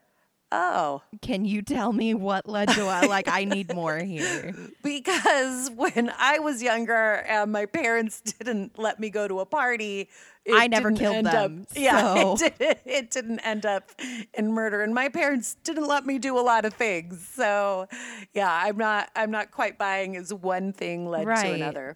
Oh, 0.55 1.01
Can 1.23 1.45
you 1.45 1.63
tell 1.63 1.91
me 1.91 2.13
what 2.13 2.47
led 2.47 2.69
to 2.69 2.85
what? 2.85 3.09
Like, 3.09 3.27
I 3.27 3.43
need 3.43 3.73
more 3.73 3.97
here. 3.97 4.53
because 4.83 5.71
when 5.71 6.11
I 6.15 6.37
was 6.37 6.61
younger 6.61 7.15
and 7.27 7.51
my 7.51 7.65
parents 7.65 8.21
didn't 8.39 8.77
let 8.77 8.99
me 8.99 9.09
go 9.09 9.27
to 9.27 9.39
a 9.39 9.47
party, 9.47 10.09
it 10.45 10.53
I 10.53 10.67
never 10.67 10.91
killed 10.91 11.25
them, 11.25 11.61
Up, 11.61 11.67
yeah, 11.75 12.13
so- 12.13 12.33
it, 12.35 12.57
didn't, 12.59 12.77
it 12.85 13.09
didn't 13.09 13.39
end 13.39 13.65
up 13.65 13.89
in 14.35 14.51
murder, 14.53 14.83
and 14.83 14.93
my 14.93 15.09
parents 15.09 15.55
didn't 15.63 15.87
let 15.87 16.05
me 16.05 16.19
do 16.19 16.37
a 16.37 16.41
lot 16.41 16.65
of 16.65 16.73
things. 16.75 17.27
So, 17.33 17.87
yeah, 18.35 18.51
I'm 18.51 18.77
not 18.77 19.09
I'm 19.15 19.31
not 19.31 19.49
quite 19.49 19.79
buying 19.79 20.15
as 20.15 20.31
one 20.31 20.71
thing 20.71 21.09
led 21.09 21.25
to 21.25 21.51
another. 21.53 21.95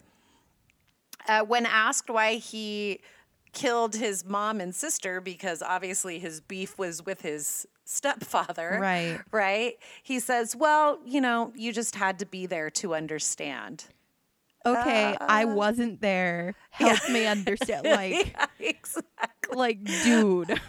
Uh, 1.28 1.42
when 1.44 1.68
asked 1.68 2.10
why 2.10 2.36
he 2.36 3.02
killed 3.58 3.96
his 3.96 4.24
mom 4.24 4.62
and 4.62 4.74
sister, 4.76 5.20
because 5.20 5.62
obviously 5.62 6.20
his 6.20 6.40
beef 6.42 6.78
was 6.78 7.04
with 7.06 7.22
his 7.22 7.66
stepfather, 7.86 8.78
Right. 8.80 9.20
Right? 9.32 9.74
He 10.04 10.20
says, 10.20 10.56
"Well, 10.56 11.00
you 11.06 11.20
know, 11.22 11.52
you 11.56 11.74
just 11.74 11.96
had 11.96 12.20
to 12.20 12.26
be 12.26 12.46
there 12.46 12.70
to 12.82 12.94
understand." 12.96 13.86
Okay, 14.66 15.16
I 15.22 15.44
Uh, 15.46 15.48
wasn't 15.56 16.02
there. 16.02 16.54
Help 16.72 17.00
me 17.10 17.26
understand. 17.26 17.86
Like, 18.00 18.34
Yeah, 18.34 18.46
exactly. 18.60 19.56
like, 19.56 19.84
dude. 20.04 20.60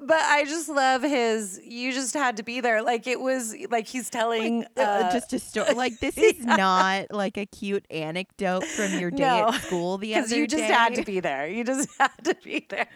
But 0.00 0.20
I 0.22 0.44
just 0.44 0.68
love 0.68 1.02
his. 1.02 1.60
You 1.64 1.92
just 1.92 2.14
had 2.14 2.36
to 2.38 2.42
be 2.42 2.60
there. 2.60 2.82
Like 2.82 3.06
it 3.06 3.20
was 3.20 3.54
like 3.70 3.86
he's 3.86 4.10
telling. 4.10 4.64
Uh, 4.76 4.80
uh, 4.80 5.12
just 5.12 5.32
a 5.32 5.38
story. 5.38 5.72
Like, 5.74 5.98
this 6.00 6.18
is 6.18 6.40
not 6.44 7.06
like 7.10 7.36
a 7.36 7.46
cute 7.46 7.86
anecdote 7.90 8.64
from 8.64 8.98
your 8.98 9.10
day 9.10 9.22
No, 9.22 9.48
at 9.48 9.62
school 9.62 9.98
the 9.98 10.14
other 10.16 10.22
because 10.22 10.36
you 10.36 10.46
just 10.46 10.62
day. 10.62 10.72
had 10.72 10.94
to 10.96 11.04
be 11.04 11.20
there. 11.20 11.46
You 11.46 11.62
just 11.64 11.88
had 11.98 12.10
to 12.24 12.34
be 12.42 12.66
there. 12.68 12.88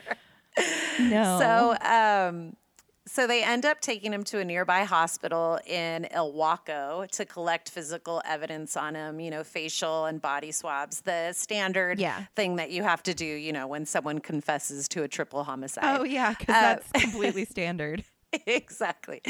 No. 0.99 1.39
So, 1.39 1.89
um, 1.89 2.57
so 3.19 3.27
they 3.27 3.43
end 3.43 3.67
up 3.67 3.81
taking 3.81 4.13
him 4.13 4.23
to 4.23 4.39
a 4.39 4.45
nearby 4.45 4.85
hospital 4.85 5.59
in 5.67 6.07
Ilwaco 6.15 7.11
to 7.11 7.25
collect 7.25 7.69
physical 7.69 8.23
evidence 8.25 8.77
on 8.77 8.95
him, 8.95 9.19
you 9.19 9.29
know, 9.29 9.43
facial 9.43 10.05
and 10.05 10.23
body 10.23 10.53
swabs, 10.53 11.01
the 11.01 11.33
standard 11.33 11.99
Yeah. 11.99 12.27
thing 12.37 12.55
that 12.57 12.71
you 12.71 12.85
have 12.85 13.03
to 13.03 13.15
do, 13.15 13.25
you 13.27 13.53
know, 13.53 13.67
when 13.67 13.87
someone 13.87 14.21
confesses 14.21 14.87
to 14.91 15.03
a 15.03 15.09
triple 15.09 15.43
homicide. 15.43 15.99
oh, 16.01 16.05
yeah, 16.05 16.33
because 16.39 16.55
Uh, 16.55 16.61
that's 16.61 16.93
completely 17.03 17.45
standard. 17.45 18.05
exactly. 18.47 19.21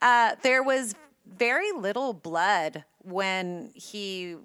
Uh, 0.00 0.36
there 0.42 0.62
was 0.62 0.94
very 1.26 1.72
little 1.72 2.12
blood 2.12 2.84
when 2.98 3.72
he 3.74 4.36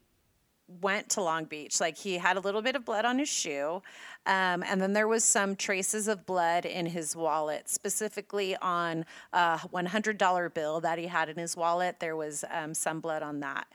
went 0.81 1.09
to 1.09 1.21
Long 1.21 1.45
Beach. 1.45 1.79
Like 1.79 1.97
he 1.97 2.17
had 2.17 2.35
a 2.35 2.39
little 2.39 2.61
bit 2.63 2.75
of 2.75 2.83
blood 2.83 3.05
on 3.05 3.19
his 3.19 3.29
shoe. 3.29 3.81
Um, 4.27 4.61
and 4.67 4.81
then 4.81 4.91
there 4.93 5.07
was 5.07 5.23
some 5.23 5.55
traces 5.55 6.07
of 6.07 6.25
blood 6.25 6.65
in 6.65 6.85
his 6.85 7.15
wallet, 7.15 7.69
specifically 7.69 8.55
on 8.57 9.05
a 9.31 9.57
$100 9.73 10.53
bill 10.53 10.81
that 10.81 10.99
he 10.99 11.07
had 11.07 11.29
in 11.29 11.37
his 11.37 11.55
wallet. 11.55 11.99
There 11.99 12.15
was 12.15 12.43
um, 12.51 12.73
some 12.73 12.99
blood 12.99 13.23
on 13.23 13.39
that. 13.39 13.67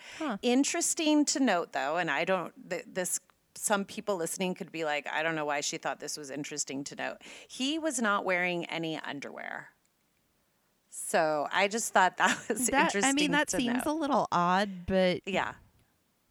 Interesting 0.42 1.24
to 1.24 1.40
note, 1.40 1.72
though, 1.72 1.96
and 1.96 2.10
I 2.10 2.24
don't, 2.26 2.52
th- 2.70 2.84
this 2.92 3.18
some 3.54 3.84
people 3.84 4.16
listening 4.16 4.54
could 4.54 4.72
be 4.72 4.84
like, 4.84 5.06
I 5.12 5.22
don't 5.22 5.34
know 5.34 5.44
why 5.44 5.60
she 5.60 5.76
thought 5.78 6.00
this 6.00 6.16
was 6.16 6.30
interesting 6.30 6.84
to 6.84 6.96
note. 6.96 7.16
He 7.48 7.78
was 7.78 8.00
not 8.00 8.24
wearing 8.24 8.64
any 8.66 8.98
underwear. 8.98 9.68
So 10.90 11.46
I 11.52 11.68
just 11.68 11.92
thought 11.92 12.16
that 12.18 12.38
was 12.48 12.66
That, 12.68 12.86
interesting. 12.86 13.10
I 13.10 13.12
mean, 13.12 13.30
that 13.32 13.50
seems 13.50 13.84
a 13.86 13.92
little 13.92 14.26
odd, 14.32 14.86
but 14.86 15.20
yeah. 15.26 15.52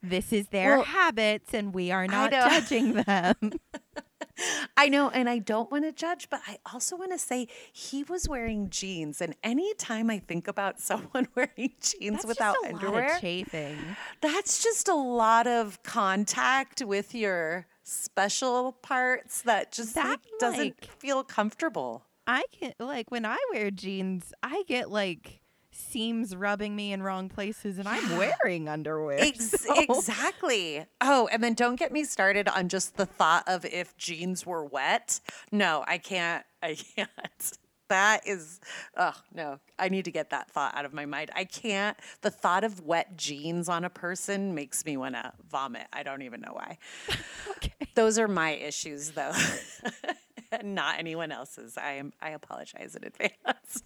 this 0.03 0.31
is 0.34 0.47
their 0.47 0.77
Well, 0.77 0.86
habits, 0.86 1.53
and 1.53 1.73
we 1.73 1.91
are 1.91 2.07
not 2.07 2.31
judging 2.31 2.93
them. 2.93 3.36
I 4.77 4.89
know, 4.89 5.10
and 5.10 5.30
I 5.30 5.39
don't 5.39 5.71
want 5.71 5.84
to 5.86 5.91
judge, 5.91 6.30
but 6.30 6.41
I 6.47 6.58
also 6.73 6.95
want 6.95 7.12
to 7.12 7.17
say 7.19 7.47
he 7.71 8.04
was 8.04 8.27
wearing 8.30 8.69
jeans, 8.69 9.21
and 9.21 9.36
anytime 9.43 10.10
I 10.10 10.19
think 10.19 10.47
about 10.47 10.80
someone 10.89 11.27
wearing 11.36 11.73
jeans 11.82 12.17
That's 12.17 12.25
without 12.25 12.56
just 12.62 12.65
a 12.71 12.75
underwear, 12.75 13.04
lot 13.08 13.15
of 13.15 13.21
chafing. 13.21 13.77
that's 14.21 14.63
just 14.63 14.88
a 14.88 14.95
lot 14.95 15.47
of 15.47 15.82
contact 15.84 16.82
with 16.84 17.13
your 17.15 17.65
special 17.84 18.73
parts 18.73 19.41
that 19.43 19.71
just 19.71 19.95
That, 19.95 20.06
like, 20.10 20.19
doesn't 20.39 20.60
like- 20.60 20.86
feel 20.99 21.23
comfortable. 21.23 22.06
I 22.27 22.43
can 22.58 22.73
like 22.80 23.10
when 23.12 23.25
I 23.25 23.38
wear 23.51 23.71
jeans, 23.71 24.32
I 24.43 24.63
get 24.67 24.89
like 24.91 25.40
seams 25.71 26.36
rubbing 26.36 26.75
me 26.75 26.91
in 26.93 27.01
wrong 27.03 27.29
places, 27.29 27.77
and 27.79 27.88
I'm 27.88 28.17
wearing 28.17 28.67
underwear. 28.69 29.17
Ex- 29.19 29.49
so- 29.62 29.73
Exactly. 29.79 30.86
Oh, 31.01 31.27
and 31.31 31.43
then 31.43 31.53
don't 31.53 31.77
get 31.77 31.91
me 31.91 32.03
started 32.03 32.47
on 32.47 32.69
just 32.69 32.97
the 32.97 33.05
thought 33.05 33.43
of 33.47 33.65
if 33.65 33.95
jeans 33.97 34.45
were 34.45 34.63
wet. 34.65 35.19
No, 35.51 35.84
I 35.88 35.97
can't. 35.97 36.45
I 36.62 36.75
can't. 36.75 37.10
That 37.89 38.25
is, 38.25 38.62
oh 38.95 39.12
no, 39.34 39.60
I 39.77 39.89
need 39.89 40.05
to 40.05 40.12
get 40.12 40.29
that 40.29 40.49
thought 40.49 40.73
out 40.77 40.86
of 40.86 40.93
my 40.93 41.05
mind. 41.05 41.29
I 41.36 41.43
can't. 41.43 41.97
The 42.21 42.29
thought 42.31 42.63
of 42.63 42.79
wet 42.86 43.17
jeans 43.17 43.67
on 43.67 43.84
a 43.84 43.89
person 43.89 44.55
makes 44.55 44.86
me 44.86 44.95
want 44.95 45.15
to 45.15 45.34
vomit. 45.49 45.88
I 45.91 46.01
don't 46.03 46.21
even 46.21 46.39
know 46.39 46.53
why. 46.53 46.77
Okay. 47.57 47.73
Those 47.95 48.17
are 48.17 48.29
my 48.29 48.51
issues, 48.51 49.12
though, 49.12 49.34
not 50.63 50.99
anyone 50.99 51.34
else's. 51.34 51.77
I 51.77 51.93
am. 51.95 52.13
I 52.21 52.29
apologize 52.29 52.95
in 52.95 53.03
advance. 53.03 53.84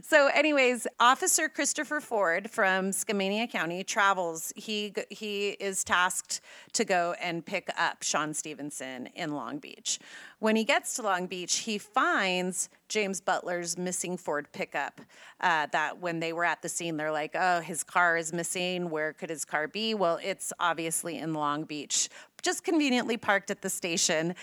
So, 0.00 0.28
anyways, 0.28 0.86
Officer 1.00 1.48
Christopher 1.48 2.00
Ford 2.00 2.50
from 2.50 2.90
Skamania 2.90 3.50
County 3.50 3.84
travels. 3.84 4.52
He 4.56 4.94
he 5.10 5.50
is 5.50 5.84
tasked 5.84 6.40
to 6.72 6.84
go 6.84 7.14
and 7.20 7.44
pick 7.44 7.68
up 7.76 8.02
Sean 8.02 8.32
Stevenson 8.32 9.08
in 9.14 9.34
Long 9.34 9.58
Beach. 9.58 9.98
When 10.38 10.56
he 10.56 10.64
gets 10.64 10.94
to 10.96 11.02
Long 11.02 11.26
Beach, 11.26 11.58
he 11.58 11.76
finds 11.76 12.68
James 12.88 13.20
Butler's 13.20 13.76
missing 13.76 14.16
Ford 14.16 14.48
pickup. 14.52 15.00
Uh, 15.40 15.66
that 15.72 15.98
when 15.98 16.20
they 16.20 16.32
were 16.32 16.44
at 16.44 16.62
the 16.62 16.68
scene, 16.68 16.96
they're 16.96 17.12
like, 17.12 17.32
"Oh, 17.34 17.60
his 17.60 17.82
car 17.82 18.16
is 18.16 18.32
missing. 18.32 18.90
Where 18.90 19.12
could 19.12 19.30
his 19.30 19.44
car 19.44 19.68
be?" 19.68 19.94
Well, 19.94 20.18
it's 20.22 20.52
obviously 20.58 21.18
in 21.18 21.34
Long 21.34 21.64
Beach, 21.64 22.08
just 22.42 22.64
conveniently 22.64 23.16
parked 23.16 23.50
at 23.50 23.60
the 23.60 23.70
station 23.70 24.34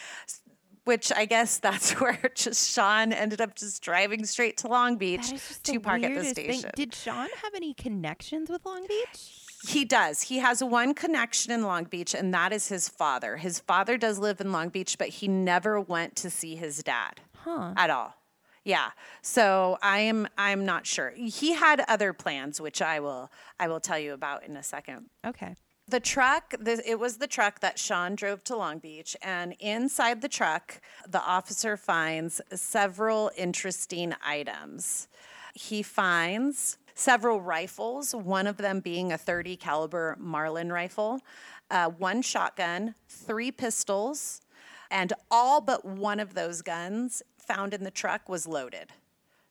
which 0.86 1.12
I 1.16 1.26
guess 1.26 1.58
that's 1.60 1.92
where 2.02 2.20
just 2.36 2.72
Sean 2.74 3.14
ended 3.14 3.42
up 3.42 3.56
just 3.56 3.82
driving 3.82 4.26
straight 4.26 4.58
to 4.58 4.68
Long 4.68 4.98
Beach 4.98 5.28
That 5.28 5.36
is 5.36 5.48
just 5.48 5.64
to 5.66 5.80
park 5.80 6.04
at 6.04 6.10
the 6.10 6.14
weirdest 6.16 6.36
thing. 6.36 6.52
station. 6.54 6.72
Did 6.76 6.94
Sean 6.96 7.28
have 7.44 7.54
any 7.56 7.74
connections 7.74 8.50
with 8.50 8.66
Long 8.66 8.86
Beach? 8.88 9.36
He 9.68 9.84
does. 9.84 10.22
He 10.22 10.38
has 10.40 10.64
one 10.64 10.94
connection 10.94 11.52
in 11.52 11.64
Long 11.64 11.84
Beach, 11.84 12.16
and 12.16 12.34
that 12.34 12.54
is 12.54 12.70
his 12.70 12.88
father. 12.88 13.36
His 13.38 13.60
father 13.60 13.98
does 13.98 14.18
live 14.18 14.40
in 14.40 14.52
Long 14.54 14.70
Beach, 14.70 14.98
but 14.98 15.10
he 15.10 15.28
never 15.28 15.82
went 15.82 16.16
to 16.18 16.30
see 16.30 16.56
his 16.56 16.82
dad 16.82 17.20
Huh. 17.44 17.74
at 17.76 17.90
all. 17.90 18.16
Yeah. 18.64 18.92
So 19.22 19.78
I 19.82 20.00
am 20.00 20.28
I'm 20.38 20.66
not 20.66 20.86
sure. 20.86 21.12
He 21.16 21.54
had 21.54 21.84
other 21.88 22.14
plans, 22.14 22.62
which 22.62 22.82
I 22.82 23.00
will 23.00 23.32
I 23.60 23.68
will 23.68 23.80
tell 23.80 23.98
you 24.00 24.14
about 24.14 24.44
in 24.44 24.56
a 24.56 24.64
second. 24.64 25.10
Okay. 25.26 25.56
The 25.90 26.00
truck, 26.00 26.54
the, 26.60 26.88
it 26.88 27.00
was 27.00 27.18
the 27.18 27.26
truck 27.26 27.62
that 27.62 27.80
Sean 27.80 28.14
drove 28.14 28.44
to 28.44 28.56
Long 28.56 28.78
Beach. 28.78 29.18
And 29.24 29.56
inside 29.60 30.22
the 30.22 30.30
truck, 30.30 30.82
the 31.08 31.22
officer 31.22 31.78
finds 31.78 32.42
several 32.54 33.32
interesting 33.36 34.14
items. 34.24 35.08
He 35.56 35.82
finds 35.82 36.78
several 36.94 37.42
rifles, 37.42 38.14
one 38.14 38.46
of 38.46 38.58
them 38.58 38.82
being 38.82 39.12
a 39.12 39.18
30 39.18 39.56
caliber 39.56 40.16
Marlin 40.20 40.72
rifle. 40.72 41.22
uh, 41.72 41.90
one 41.90 42.22
shotgun, 42.22 42.96
three 43.08 43.52
pistols, 43.52 44.42
and 44.92 45.14
all 45.30 45.62
but 45.62 45.86
one 45.86 46.20
of 46.20 46.34
those 46.34 46.62
guns 46.62 47.22
found 47.38 47.74
in 47.74 47.84
the 47.84 47.92
truck 47.92 48.28
was 48.28 48.48
loaded. 48.48 48.92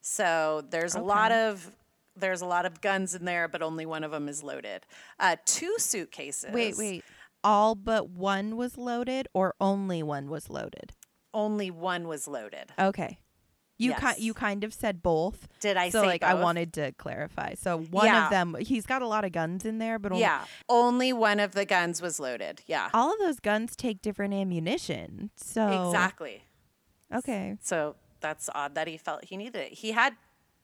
So 0.00 0.64
there's 0.70 0.94
a 0.94 1.00
lot 1.00 1.32
of 1.32 1.70
there's 2.20 2.40
a 2.40 2.46
lot 2.46 2.66
of 2.66 2.80
guns 2.80 3.14
in 3.14 3.24
there, 3.24 3.48
but 3.48 3.62
only 3.62 3.86
one 3.86 4.04
of 4.04 4.10
them 4.10 4.28
is 4.28 4.42
loaded. 4.42 4.86
Uh, 5.18 5.36
two 5.44 5.74
suitcases. 5.78 6.52
Wait, 6.52 6.76
wait. 6.76 7.04
All 7.44 7.74
but 7.74 8.10
one 8.10 8.56
was 8.56 8.76
loaded, 8.76 9.28
or 9.32 9.54
only 9.60 10.02
one 10.02 10.28
was 10.28 10.50
loaded? 10.50 10.92
Only 11.32 11.70
one 11.70 12.08
was 12.08 12.26
loaded. 12.26 12.72
Okay. 12.78 13.18
You 13.80 13.90
Yes. 13.90 14.16
ki- 14.16 14.22
you 14.24 14.34
kind 14.34 14.64
of 14.64 14.74
said 14.74 15.02
both. 15.04 15.46
Did 15.60 15.76
I 15.76 15.90
so 15.90 16.00
say 16.02 16.06
like 16.08 16.24
I 16.24 16.34
wanted 16.34 16.72
to 16.72 16.90
clarify. 16.92 17.54
So 17.54 17.78
one 17.78 18.06
Yeah. 18.06 18.24
of 18.24 18.30
them 18.30 18.56
he's 18.58 18.86
got 18.86 19.02
a 19.02 19.06
lot 19.06 19.24
of 19.24 19.30
guns 19.30 19.64
in 19.64 19.78
there, 19.78 20.00
but 20.00 20.10
only, 20.10 20.22
Yeah, 20.22 20.44
only 20.68 21.12
one 21.12 21.38
of 21.38 21.52
the 21.52 21.64
guns 21.64 22.02
was 22.02 22.18
loaded. 22.18 22.62
Yeah, 22.66 22.90
all 22.92 23.12
of 23.12 23.20
those 23.20 23.38
guns 23.38 23.76
take 23.76 24.02
different 24.02 24.34
ammunition. 24.34 25.30
So 25.36 25.86
exactly. 25.86 26.42
Okay. 27.14 27.56
So 27.60 27.94
that's 28.18 28.50
odd 28.52 28.74
that 28.74 28.88
he 28.88 28.96
felt 28.96 29.24
he 29.26 29.36
needed 29.36 29.54
it. 29.56 29.72
He 29.74 29.92
had 29.92 30.16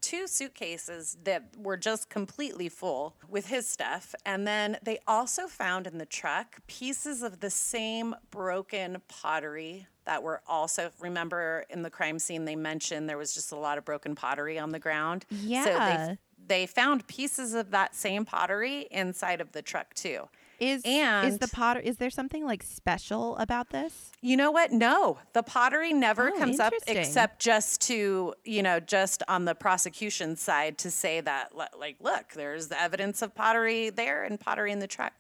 two 0.05 0.27
suitcases 0.27 1.17
that 1.25 1.45
were 1.57 1.79
just 1.79 2.11
completely 2.11 2.69
full 2.69 3.17
with 3.27 3.47
his 3.47 3.67
stuff. 3.67 4.15
And 4.27 4.47
then 4.47 4.77
they 4.83 4.99
also 5.07 5.47
found 5.47 5.87
in 5.87 5.97
the 5.97 6.05
truck 6.05 6.59
pieces 6.67 7.23
of 7.23 7.41
the 7.41 7.49
same 7.49 8.15
broken 8.31 9.01
pottery 9.09 9.87
that 10.05 10.23
were 10.23 10.43
also, 10.47 10.91
remember 11.01 11.65
in 11.71 11.81
the 11.81 11.89
crime 11.89 12.19
scene, 12.19 12.45
they 12.45 12.55
mentioned 12.55 13.09
there 13.09 13.17
was 13.17 13.33
just 13.33 13.51
a 13.51 13.57
lot 13.57 13.79
of 13.79 13.87
broken 13.87 14.15
pottery 14.15 14.59
on 14.59 14.73
the 14.73 14.79
ground. 14.79 15.25
Yeah. 15.31 15.65
So 15.65 15.73
they, 15.79 16.19
they 16.47 16.67
found 16.67 17.07
pieces 17.07 17.55
of 17.55 17.71
that 17.71 17.95
same 17.95 18.27
pottery 18.27 18.87
inside 18.91 19.41
of 19.41 19.53
the 19.53 19.63
truck 19.63 19.95
too. 19.95 20.29
Is 20.61 20.83
and 20.85 21.29
is 21.29 21.39
the 21.39 21.49
potter 21.49 21.81
is 21.81 21.97
there 21.97 22.11
something 22.11 22.45
like 22.47 22.63
special 22.63 23.37
about 23.39 23.71
this? 23.71 24.11
You 24.23 24.37
know 24.37 24.51
what? 24.51 24.73
No, 24.73 25.19
the 25.33 25.43
pottery 25.43 25.93
never 25.93 26.31
Oh, 26.33 26.39
comes 26.39 26.61
up 26.61 26.73
except 26.87 27.41
just 27.41 27.81
to, 27.83 28.35
you 28.45 28.63
know, 28.63 28.81
just 28.81 29.23
on 29.29 29.45
the 29.45 29.55
prosecution 29.55 30.37
side 30.37 30.79
to 30.79 30.91
say 30.91 31.21
that, 31.21 31.53
like, 31.57 31.97
look, 32.01 32.33
there's 32.35 32.69
the 32.69 32.81
evidence 32.81 33.21
of 33.23 33.35
pottery 33.35 33.91
there 33.91 34.23
and 34.25 34.39
pottery 34.41 34.73
in 34.73 34.79
the 34.79 34.87
truck. 34.87 35.13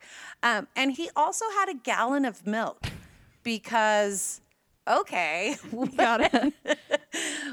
Um, 0.42 0.68
and 0.76 0.92
he 0.92 1.10
also 1.16 1.44
had 1.58 1.68
a 1.68 1.74
gallon 1.74 2.24
of 2.24 2.46
milk 2.46 2.86
because, 3.42 4.40
okay, 4.88 5.56
Got 5.96 6.32
it. 6.32 6.54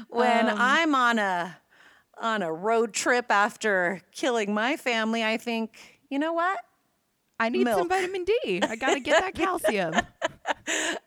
when 0.08 0.48
Um, 0.48 0.56
I'm 0.58 0.94
on 0.94 1.18
a 1.18 1.58
on 2.20 2.42
a 2.42 2.52
road 2.52 2.92
trip 2.92 3.26
after 3.30 4.00
killing 4.12 4.54
my 4.54 4.76
family, 4.76 5.24
I 5.24 5.36
think, 5.38 6.00
you 6.08 6.18
know 6.18 6.32
what? 6.32 6.60
I 7.42 7.48
need 7.48 7.66
some 7.66 7.88
vitamin 7.88 8.24
D. 8.24 8.60
I 8.62 8.76
got 8.76 8.94
to 8.94 9.00
get 9.00 9.20
that 9.20 9.34
calcium. 9.42 9.94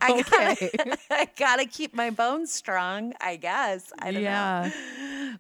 I 0.01 0.11
Okay. 0.11 0.71
gotta, 0.71 0.97
I 1.11 1.27
gotta 1.37 1.65
keep 1.65 1.95
my 1.95 2.09
bones 2.09 2.51
strong. 2.51 3.13
I 3.21 3.35
guess. 3.37 3.91
I 3.99 4.11
don't 4.11 4.23
know. 4.23 4.71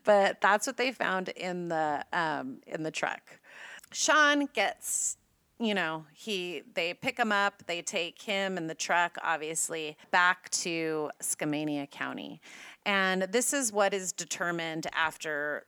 but 0.03 0.41
that's 0.41 0.67
what 0.67 0.77
they 0.77 0.91
found 0.91 1.29
in 1.29 1.67
the 1.69 2.03
um, 2.13 2.59
in 2.67 2.83
the 2.83 2.91
truck. 2.91 3.21
Sean 3.91 4.47
gets, 4.53 5.17
you 5.59 5.73
know, 5.73 6.05
he 6.13 6.63
they 6.73 6.93
pick 6.93 7.17
him 7.17 7.31
up, 7.31 7.63
they 7.67 7.81
take 7.81 8.21
him 8.21 8.57
and 8.57 8.69
the 8.69 8.75
truck, 8.75 9.17
obviously, 9.23 9.97
back 10.11 10.49
to 10.51 11.09
Skamania 11.21 11.89
County, 11.89 12.41
and 12.85 13.23
this 13.23 13.53
is 13.53 13.71
what 13.71 13.93
is 13.93 14.11
determined 14.11 14.87
after 14.93 15.65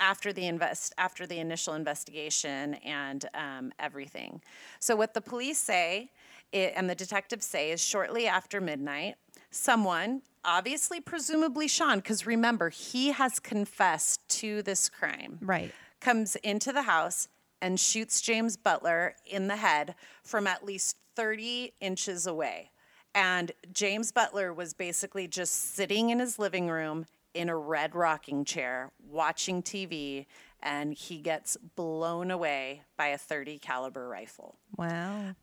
after 0.00 0.32
the 0.32 0.46
invest 0.46 0.94
after 0.98 1.26
the 1.26 1.38
initial 1.38 1.74
investigation 1.74 2.74
and 2.84 3.26
um, 3.34 3.72
everything. 3.78 4.40
So 4.80 4.96
what 4.96 5.14
the 5.14 5.20
police 5.20 5.58
say 5.58 6.10
it, 6.52 6.72
and 6.76 6.88
the 6.88 6.94
detectives 6.94 7.46
say 7.46 7.70
is 7.70 7.80
shortly 7.84 8.26
after 8.26 8.60
midnight, 8.60 9.16
someone, 9.50 10.22
obviously 10.44 11.00
presumably 11.00 11.68
Sean, 11.68 11.96
because 11.98 12.26
remember 12.26 12.70
he 12.70 13.12
has 13.12 13.38
confessed 13.38 14.26
to 14.28 14.62
this 14.62 14.88
crime, 14.88 15.38
Right. 15.42 15.72
comes 16.00 16.36
into 16.36 16.72
the 16.72 16.82
house 16.82 17.28
and 17.60 17.78
shoots 17.78 18.20
James 18.20 18.56
Butler 18.56 19.14
in 19.26 19.48
the 19.48 19.56
head 19.56 19.94
from 20.22 20.46
at 20.46 20.64
least 20.64 20.96
30 21.16 21.72
inches 21.80 22.26
away. 22.26 22.70
And 23.14 23.50
James 23.72 24.12
Butler 24.12 24.52
was 24.54 24.74
basically 24.74 25.26
just 25.26 25.74
sitting 25.74 26.10
in 26.10 26.20
his 26.20 26.38
living 26.38 26.68
room 26.68 27.06
in 27.38 27.48
a 27.48 27.56
red 27.56 27.94
rocking 27.94 28.44
chair 28.44 28.90
watching 29.08 29.62
TV 29.62 30.26
and 30.60 30.92
he 30.92 31.18
gets 31.18 31.56
blown 31.76 32.32
away 32.32 32.82
by 32.96 33.06
a 33.06 33.16
30 33.18 33.58
caliber 33.60 34.08
rifle. 34.08 34.56
Wow. 34.76 35.36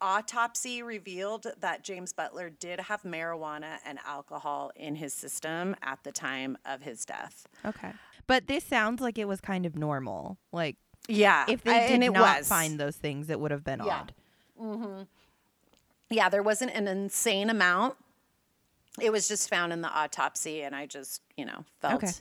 Autopsy 0.00 0.80
revealed 0.82 1.46
that 1.60 1.82
James 1.82 2.12
Butler 2.12 2.50
did 2.50 2.78
have 2.78 3.02
marijuana 3.02 3.78
and 3.84 3.98
alcohol 4.06 4.70
in 4.76 4.94
his 4.94 5.12
system 5.12 5.74
at 5.82 6.04
the 6.04 6.12
time 6.12 6.56
of 6.64 6.82
his 6.82 7.04
death. 7.04 7.46
Okay. 7.64 7.90
But 8.28 8.46
this 8.46 8.62
sounds 8.62 9.00
like 9.00 9.18
it 9.18 9.26
was 9.26 9.40
kind 9.40 9.66
of 9.66 9.74
normal. 9.76 10.38
Like 10.52 10.76
Yeah, 11.08 11.46
if 11.48 11.64
they 11.64 11.88
did 11.98 12.12
not 12.12 12.38
was. 12.38 12.48
find 12.48 12.78
those 12.78 12.96
things, 12.96 13.28
it 13.30 13.40
would 13.40 13.50
have 13.50 13.64
been 13.64 13.80
Yeah. 13.84 14.00
odd. 14.02 14.12
Mm-hmm. 14.60 15.02
yeah, 16.10 16.28
there 16.28 16.44
wasn't 16.44 16.70
an 16.72 16.86
insane 16.86 17.50
amount. 17.50 17.96
It 19.00 19.10
was 19.10 19.26
just 19.28 19.48
found 19.48 19.72
in 19.72 19.80
the 19.80 19.88
autopsy, 19.88 20.62
and 20.62 20.74
I 20.74 20.86
just, 20.86 21.20
you 21.36 21.44
know, 21.44 21.64
felt 21.80 22.04
Okay. 22.04 22.12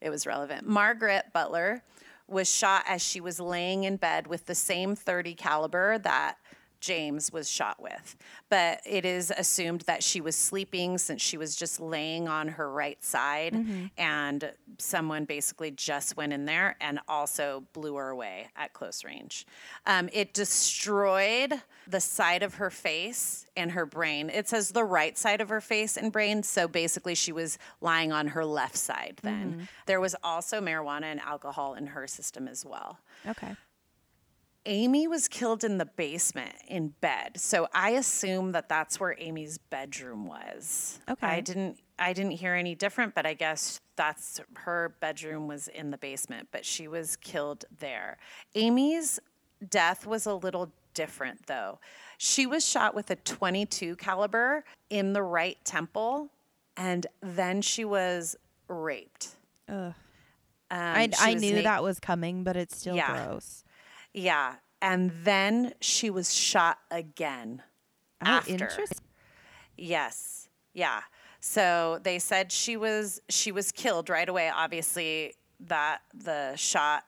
it 0.00 0.10
was 0.10 0.26
relevant. 0.26 0.66
Margaret 0.66 1.26
Butler 1.32 1.82
was 2.26 2.52
shot 2.52 2.84
as 2.86 3.00
she 3.02 3.20
was 3.20 3.40
laying 3.40 3.84
in 3.84 3.96
bed 3.96 4.26
with 4.26 4.46
the 4.46 4.54
same 4.54 4.94
30 4.94 5.34
caliber 5.34 5.98
that 5.98 6.36
James 6.80 7.32
was 7.32 7.50
shot 7.50 7.82
with. 7.82 8.16
But 8.48 8.80
it 8.86 9.04
is 9.04 9.32
assumed 9.36 9.82
that 9.82 10.02
she 10.02 10.20
was 10.20 10.36
sleeping 10.36 10.98
since 10.98 11.20
she 11.22 11.36
was 11.36 11.56
just 11.56 11.80
laying 11.80 12.28
on 12.28 12.48
her 12.48 12.70
right 12.70 13.02
side 13.02 13.54
and 13.96 14.52
someone 14.78 15.24
basically 15.24 15.70
just 15.70 16.16
went 16.16 16.32
in 16.32 16.44
there 16.44 16.76
and 16.80 17.00
also 17.08 17.64
blew 17.72 17.96
her 17.96 18.10
away 18.10 18.48
at 18.56 18.72
close 18.72 19.04
range. 19.04 19.46
Um, 19.86 20.08
it 20.12 20.34
destroyed 20.34 21.52
the 21.86 22.00
side 22.00 22.42
of 22.42 22.54
her 22.54 22.70
face 22.70 23.46
and 23.56 23.72
her 23.72 23.86
brain. 23.86 24.30
It 24.30 24.48
says 24.48 24.70
the 24.70 24.84
right 24.84 25.16
side 25.18 25.40
of 25.40 25.48
her 25.48 25.60
face 25.60 25.96
and 25.96 26.12
brain. 26.12 26.42
So 26.42 26.68
basically, 26.68 27.14
she 27.14 27.32
was 27.32 27.58
lying 27.80 28.12
on 28.12 28.28
her 28.28 28.44
left 28.44 28.76
side 28.76 29.18
then. 29.22 29.68
There 29.86 30.00
was 30.00 30.14
also 30.22 30.60
marijuana 30.60 31.04
and 31.04 31.20
alcohol 31.20 31.74
in 31.74 31.86
her 31.88 32.06
system 32.06 32.46
as 32.48 32.64
well. 32.64 32.98
Okay. 33.26 33.56
Amy 34.68 35.08
was 35.08 35.28
killed 35.28 35.64
in 35.64 35.78
the 35.78 35.86
basement 35.86 36.54
in 36.68 36.88
bed. 37.00 37.40
So 37.40 37.68
I 37.74 37.90
assume 37.90 38.52
that 38.52 38.68
that's 38.68 39.00
where 39.00 39.16
Amy's 39.18 39.56
bedroom 39.56 40.26
was. 40.26 41.00
Okay. 41.10 41.26
I 41.26 41.40
didn't 41.40 41.78
I 41.98 42.12
didn't 42.12 42.32
hear 42.32 42.54
any 42.54 42.74
different, 42.74 43.14
but 43.14 43.24
I 43.26 43.32
guess 43.34 43.80
that's 43.96 44.40
her 44.54 44.94
bedroom 45.00 45.48
was 45.48 45.68
in 45.68 45.90
the 45.90 45.96
basement, 45.98 46.48
but 46.52 46.64
she 46.64 46.86
was 46.86 47.16
killed 47.16 47.64
there. 47.80 48.18
Amy's 48.54 49.18
death 49.70 50.06
was 50.06 50.26
a 50.26 50.34
little 50.34 50.70
different 50.92 51.46
though. 51.46 51.78
She 52.18 52.46
was 52.46 52.66
shot 52.68 52.94
with 52.94 53.10
a 53.10 53.16
22 53.16 53.96
caliber 53.96 54.64
in 54.90 55.14
the 55.14 55.22
right 55.22 55.56
temple 55.64 56.28
and 56.76 57.06
then 57.22 57.62
she 57.62 57.84
was 57.86 58.36
raped. 58.68 59.28
Ugh. 59.68 59.94
Um, 60.70 60.78
I, 60.78 61.08
I 61.18 61.32
was 61.32 61.42
knew 61.42 61.56
na- 61.56 61.62
that 61.62 61.82
was 61.82 61.98
coming, 61.98 62.44
but 62.44 62.54
it's 62.54 62.76
still 62.76 62.94
Yeah. 62.94 63.26
gross. 63.26 63.64
Yeah. 64.14 64.56
And 64.80 65.12
then 65.24 65.74
she 65.80 66.10
was 66.10 66.32
shot 66.32 66.78
again. 66.90 67.62
Oh, 68.22 68.26
After. 68.26 68.52
interesting. 68.52 69.06
Yes. 69.76 70.48
Yeah. 70.74 71.00
So 71.40 72.00
they 72.02 72.18
said 72.18 72.50
she 72.50 72.76
was 72.76 73.20
she 73.28 73.52
was 73.52 73.72
killed 73.72 74.08
right 74.08 74.28
away. 74.28 74.50
Obviously, 74.54 75.34
that 75.60 76.00
the 76.14 76.56
shot, 76.56 77.04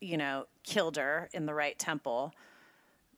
you 0.00 0.16
know, 0.16 0.46
killed 0.62 0.96
her 0.96 1.28
in 1.32 1.46
the 1.46 1.54
right 1.54 1.78
temple. 1.78 2.32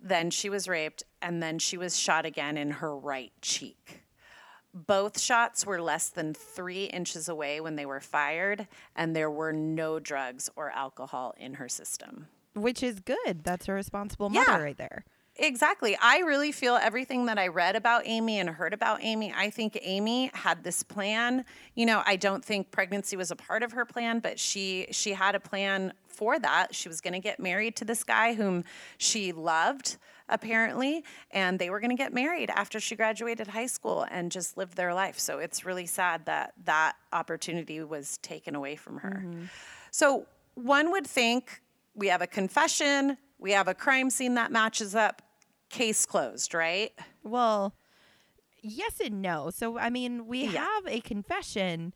Then 0.01 0.31
she 0.31 0.51
was 0.51 0.69
raped, 0.69 1.05
and 1.23 1.43
then 1.43 1.59
she 1.59 1.77
was 1.77 1.99
shot 1.99 2.27
again 2.27 2.57
in 2.57 2.71
her 2.73 2.97
right 2.97 3.33
cheek. 3.41 4.03
Both 4.75 5.19
shots 5.19 5.65
were 5.65 5.81
less 5.81 6.11
than 6.11 6.35
three 6.35 6.85
inches 6.85 7.29
away 7.31 7.61
when 7.61 7.77
they 7.77 7.87
were 7.87 8.01
fired, 8.01 8.69
and 8.95 9.17
there 9.17 9.31
were 9.31 9.53
no 9.53 9.99
drugs 9.99 10.51
or 10.55 10.71
alcohol 10.71 11.35
in 11.39 11.55
her 11.55 11.69
system. 11.69 12.29
Which 12.57 12.83
is 12.83 13.01
good. 13.01 13.45
That's 13.45 13.69
a 13.69 13.73
responsible 13.73 14.31
Yeah. 14.33 14.45
mother 14.49 14.65
right 14.65 14.77
there. 14.77 15.05
Exactly. 15.39 15.97
I 16.01 16.21
really 16.21 16.51
feel 16.51 16.77
everything 16.77 17.27
that 17.27 17.39
I 17.39 17.49
read 17.49 17.77
about 17.77 18.03
Amy 18.07 18.39
and 18.39 18.49
heard 18.49 18.73
about 18.73 19.01
Amy. 19.03 19.33
I 19.37 19.51
think 19.51 19.79
Amy 19.83 20.31
had 20.33 20.65
this 20.65 20.83
plan. 20.83 21.45
You 21.75 21.85
know, 21.85 22.03
I 22.07 22.17
don't 22.17 22.43
think 22.43 22.71
pregnancy 22.71 23.17
was 23.17 23.31
a 23.31 23.37
part 23.37 23.63
of 23.63 23.73
her 23.73 23.85
plan, 23.85 24.21
but 24.21 24.39
she 24.39 24.87
she 24.91 25.13
had 25.13 25.35
a 25.35 25.41
plan 25.41 25.93
for 26.07 26.39
that. 26.39 26.75
She 26.75 26.89
was 26.89 27.03
going 27.03 27.13
to 27.13 27.21
get 27.21 27.39
married 27.39 27.77
to 27.77 27.85
this 27.85 28.03
guy 28.03 28.33
whom 28.33 28.65
she 28.97 29.33
loved 29.33 29.99
apparently, 30.29 31.05
and 31.31 31.59
they 31.59 31.71
were 31.71 31.81
going 31.81 31.91
to 31.91 31.97
get 31.97 32.13
married 32.13 32.51
after 32.51 32.81
she 32.81 32.97
graduated 32.97 33.47
high 33.49 33.67
school 33.67 34.07
and 34.11 34.33
just 34.33 34.57
live 34.57 34.75
their 34.75 34.93
life. 34.95 35.19
So 35.19 35.39
it's 35.39 35.65
really 35.65 35.87
sad 35.87 36.25
that 36.27 36.55
that 36.65 36.97
opportunity 37.13 37.81
was 37.83 38.17
taken 38.19 38.55
away 38.55 38.75
from 38.75 38.99
her. 38.99 39.23
Mm-hmm. 39.25 39.45
So 39.91 40.27
one 40.55 40.91
would 40.91 41.07
think 41.07 41.63
we 41.97 42.09
have 42.09 42.23
a 42.23 42.27
confession, 42.27 43.17
we 43.39 43.53
have 43.53 43.69
a 43.69 43.75
crime 43.75 44.11
scene 44.11 44.35
that 44.35 44.53
matches 44.53 44.95
up. 44.95 45.23
case 45.69 46.07
closed, 46.07 46.55
right? 46.55 46.93
Well, 47.25 47.75
yes 48.63 49.01
and 49.05 49.21
no. 49.21 49.51
So 49.51 49.79
I 49.79 49.91
mean, 49.91 50.27
we 50.27 50.45
Yeah. 50.45 50.65
have 50.65 50.87
a 50.87 51.01
confession, 51.01 51.93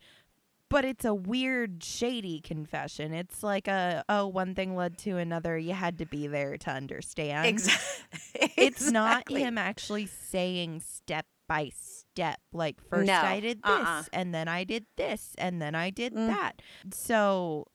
but 0.69 0.83
it's 0.83 1.05
a 1.05 1.13
weird, 1.13 1.81
shady 1.83 2.41
confession. 2.41 3.13
It's 3.13 3.43
like 3.43 3.67
a 3.69 4.03
oh, 4.09 4.27
one 4.27 4.55
thing 4.55 4.75
led 4.75 4.97
to 4.99 5.17
another. 5.17 5.57
You 5.57 5.73
had 5.73 5.97
to 5.99 6.05
be 6.05 6.27
there 6.27 6.57
to 6.57 6.69
understand. 6.71 7.47
Exactly. 7.47 8.51
It's 8.57 8.89
not 8.91 9.29
him 9.31 9.57
actually 9.57 10.05
saying 10.07 10.81
step 10.81 11.25
by 11.47 11.71
step. 11.73 12.39
Like 12.51 12.81
first 12.89 13.07
No. 13.07 13.13
I 13.21 13.39
did 13.39 13.59
this, 13.63 13.87
Uh-uh. 13.87 14.03
and 14.13 14.33
then 14.35 14.47
I 14.49 14.63
did 14.65 14.85
this, 14.97 15.33
and 15.37 15.61
then 15.61 15.75
I 15.75 15.89
did 15.91 16.13
Mm. 16.13 16.27
that. 16.27 16.61
So, 16.93 17.67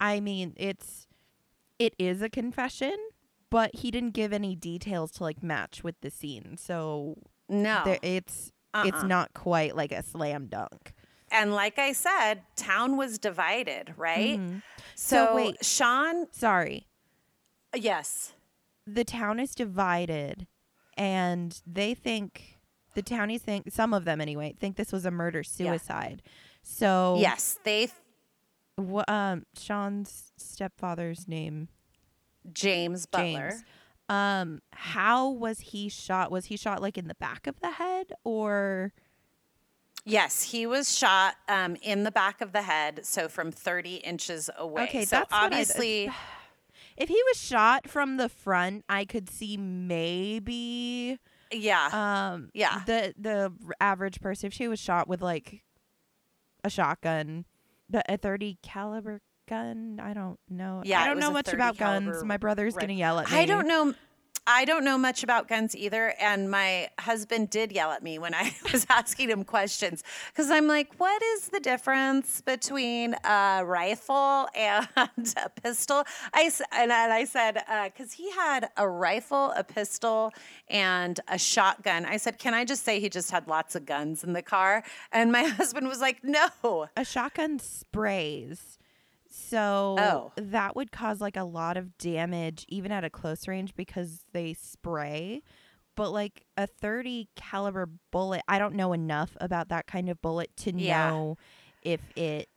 I 0.00 0.20
mean, 0.20 0.54
it's 0.56 1.03
it 1.78 1.94
is 1.98 2.22
a 2.22 2.28
confession. 2.28 2.96
But 3.50 3.76
he 3.76 3.92
didn't 3.92 4.14
give 4.14 4.32
any 4.32 4.56
details 4.56 5.12
to 5.12 5.22
like 5.22 5.40
match 5.42 5.84
with 5.84 5.94
the 6.00 6.10
scene, 6.10 6.56
so 6.58 7.18
No. 7.48 7.82
there, 7.84 7.98
it's 8.02 8.50
it's 8.84 8.96
Uh-uh. 8.98 9.06
not 9.06 9.32
quite 9.34 9.76
like 9.76 9.92
a 9.92 10.02
slam 10.02 10.46
dunk. 10.48 10.92
and 11.30 11.52
like 11.52 11.78
I 11.78 11.92
said, 11.92 12.42
town 12.56 12.96
was 12.96 13.18
divided, 13.18 13.94
right? 13.96 14.38
Mhm. 14.40 14.62
So, 14.96 15.26
So 15.26 15.36
wait. 15.36 15.64
Sean, 15.64 16.26
Sorry, 16.32 16.88
yes. 17.74 18.32
the 18.86 19.04
town 19.04 19.38
is 19.38 19.54
divided, 19.54 20.46
and 20.96 21.60
they 21.66 21.94
think 21.94 22.58
the 22.94 23.02
townies 23.02 23.42
think 23.42 23.70
some 23.72 23.94
of 23.94 24.04
them 24.04 24.20
anyway 24.20 24.54
think 24.58 24.76
this 24.76 24.90
was 24.92 25.04
a 25.04 25.10
murder 25.12 25.42
suicide. 25.44 26.22
So 26.62 27.16
Yes, 27.20 27.58
they 27.64 27.88
wha- 28.76 29.04
um, 29.08 29.44
Sean's 29.58 30.32
stepfather's 30.36 31.26
name 31.28 31.68
James 32.52 33.06
Butler. 33.06 33.50
James. 33.50 33.64
Um, 34.08 34.60
how 34.72 35.30
was 35.30 35.60
he 35.60 35.88
shot? 35.88 36.30
Was 36.30 36.46
he 36.46 36.56
shot 36.58 36.82
like 36.82 36.98
in 36.98 37.08
the 37.08 37.14
back 37.14 37.46
of 37.46 37.58
the 37.60 37.70
head 37.70 38.12
or? 38.22 38.92
Yes, 40.06 40.42
he 40.42 40.66
was 40.66 40.94
shot 40.94 41.36
um, 41.48 41.76
in 41.80 42.02
the 42.04 42.10
back 42.10 42.42
of 42.42 42.52
the 42.52 42.60
head, 42.60 43.06
so 43.06 43.26
from 43.26 43.50
30 43.50 43.96
inches 43.96 44.50
away. 44.58 44.82
Okay, 44.84 45.04
so 45.06 45.16
that's 45.16 45.32
obviously, 45.32 46.10
If 46.98 47.08
he 47.08 47.20
was 47.28 47.40
shot 47.40 47.88
from 47.88 48.18
the 48.18 48.28
front, 48.28 48.84
I 48.88 49.04
could 49.04 49.28
see 49.30 49.56
maybe 49.56 51.18
yeah, 51.50 51.88
um 52.34 52.50
Yeah. 52.54 52.82
the 52.86 53.14
the 53.18 53.52
average 53.80 54.20
person 54.20 54.46
if 54.48 54.52
she 54.52 54.68
was 54.68 54.78
shot 54.78 55.08
with 55.08 55.20
like 55.22 55.64
a 56.62 56.70
shotgun, 56.70 57.46
a 57.92 58.16
30 58.16 58.58
caliber 58.62 59.20
gun, 59.48 60.00
I 60.02 60.14
don't 60.14 60.38
know. 60.48 60.82
Yeah, 60.84 61.02
I 61.02 61.06
don't 61.06 61.18
know 61.18 61.30
much 61.30 61.52
about 61.52 61.76
guns. 61.76 62.24
My 62.24 62.36
brother's 62.36 62.74
to 62.88 62.94
yell 62.94 63.18
at 63.20 63.30
me. 63.30 63.36
I 63.36 63.44
don't 63.46 63.68
know. 63.68 63.94
I 64.46 64.66
don't 64.66 64.84
know 64.84 64.98
much 64.98 65.22
about 65.22 65.48
guns 65.48 65.74
either. 65.74 66.14
And 66.20 66.50
my 66.50 66.90
husband 66.98 67.48
did 67.50 67.72
yell 67.72 67.90
at 67.92 68.02
me 68.02 68.18
when 68.18 68.34
I 68.34 68.54
was 68.72 68.86
asking 68.90 69.30
him 69.30 69.44
questions 69.44 70.04
because 70.28 70.50
I'm 70.50 70.66
like, 70.66 70.92
what 70.98 71.22
is 71.22 71.48
the 71.48 71.60
difference 71.60 72.40
between 72.42 73.14
a 73.24 73.62
rifle 73.64 74.48
and 74.54 74.86
a 74.96 75.48
pistol? 75.62 76.04
I, 76.34 76.50
and 76.72 76.92
I 76.92 77.24
said, 77.24 77.62
uh, 77.68 77.84
because 77.84 78.12
he 78.12 78.30
had 78.32 78.68
a 78.76 78.88
rifle, 78.88 79.52
a 79.56 79.64
pistol, 79.64 80.32
and 80.68 81.18
a 81.28 81.38
shotgun. 81.38 82.04
I 82.04 82.18
said, 82.18 82.38
can 82.38 82.52
I 82.52 82.64
just 82.64 82.84
say 82.84 83.00
he 83.00 83.08
just 83.08 83.30
had 83.30 83.48
lots 83.48 83.74
of 83.74 83.86
guns 83.86 84.24
in 84.24 84.34
the 84.34 84.42
car? 84.42 84.84
And 85.12 85.32
my 85.32 85.44
husband 85.44 85.88
was 85.88 86.00
like, 86.00 86.22
no. 86.22 86.88
A 86.96 87.04
shotgun 87.04 87.58
sprays. 87.58 88.78
So 89.36 89.96
Oh. 89.98 90.32
that 90.36 90.76
would 90.76 90.92
cause 90.92 91.20
like 91.20 91.36
a 91.36 91.42
lot 91.42 91.76
of 91.76 91.98
damage 91.98 92.64
even 92.68 92.92
at 92.92 93.02
a 93.02 93.10
close 93.10 93.48
range 93.48 93.74
because 93.74 94.24
they 94.32 94.54
spray. 94.54 95.42
But 95.96 96.10
like 96.12 96.44
a 96.56 96.66
30 96.68 97.28
caliber 97.34 97.88
bullet, 98.12 98.42
I 98.46 98.58
don't 98.60 98.74
know 98.76 98.92
enough 98.92 99.36
about 99.40 99.68
that 99.70 99.86
kind 99.88 100.08
of 100.08 100.22
bullet 100.22 100.56
to 100.58 100.72
Yeah. 100.72 101.10
know 101.10 101.36
if 101.82 102.00
it 102.16 102.48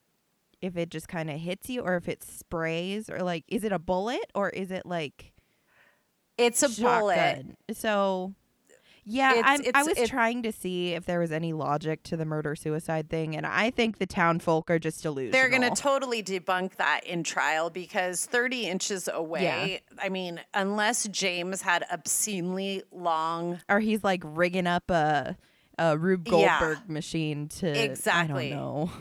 if 0.62 0.76
it 0.78 0.90
just 0.90 1.08
kind 1.08 1.30
of 1.30 1.40
hits 1.40 1.68
you 1.70 1.82
or 1.82 1.96
if 1.98 2.08
it 2.08 2.24
sprays 2.24 3.10
or 3.10 3.20
like 3.24 3.44
is 3.48 3.64
it 3.64 3.72
a 3.72 3.80
bullet 3.80 4.26
or 4.36 4.50
is 4.50 4.70
it 4.72 4.86
like 4.86 5.34
It's 6.38 6.62
a 6.62 6.70
bullet. 6.82 7.16
shotgun? 7.16 7.58
So 7.74 8.34
yeah, 9.10 9.32
It's- 9.40 9.46
I'm, 9.46 9.72
I 9.74 9.84
was 9.84 10.10
trying 10.10 10.44
to 10.44 10.52
see 10.52 10.94
if 10.94 11.06
there 11.06 11.20
was 11.20 11.32
any 11.32 11.54
logic 11.54 12.04
to 12.04 12.18
the 12.18 12.26
murder 12.26 12.56
suicide 12.56 13.10
thing, 13.10 13.36
and 13.38 13.46
I 13.46 13.70
think 13.72 13.98
the 14.00 14.06
town 14.06 14.40
folk 14.40 14.70
are 14.70 14.80
just 14.80 15.02
delusional. 15.02 15.32
They're 15.32 15.50
going 15.50 15.62
to 15.62 15.82
totally 15.82 16.22
debunk 16.22 16.76
that 16.76 17.02
in 17.06 17.24
trial 17.24 17.70
because 17.70 18.26
30 18.26 18.68
inches 18.68 19.08
away, 19.12 19.82
yeah. 19.98 20.04
I 20.06 20.10
mean, 20.10 20.42
unless 20.54 21.08
James 21.08 21.62
had 21.62 21.86
obscenely 21.92 22.84
long. 22.92 23.60
or 23.70 23.80
he's 23.80 24.04
like 24.04 24.22
rigging 24.26 24.68
up 24.68 24.90
a 24.92 25.38
a 25.80 25.98
Rube 25.98 26.28
Yeah. 26.28 26.60
Goldberg 26.60 26.90
machine 26.90 27.48
to 27.60 27.68
Exactly. 27.68 28.48
I 28.52 28.56
don't 28.56 28.60
know. 28.60 28.92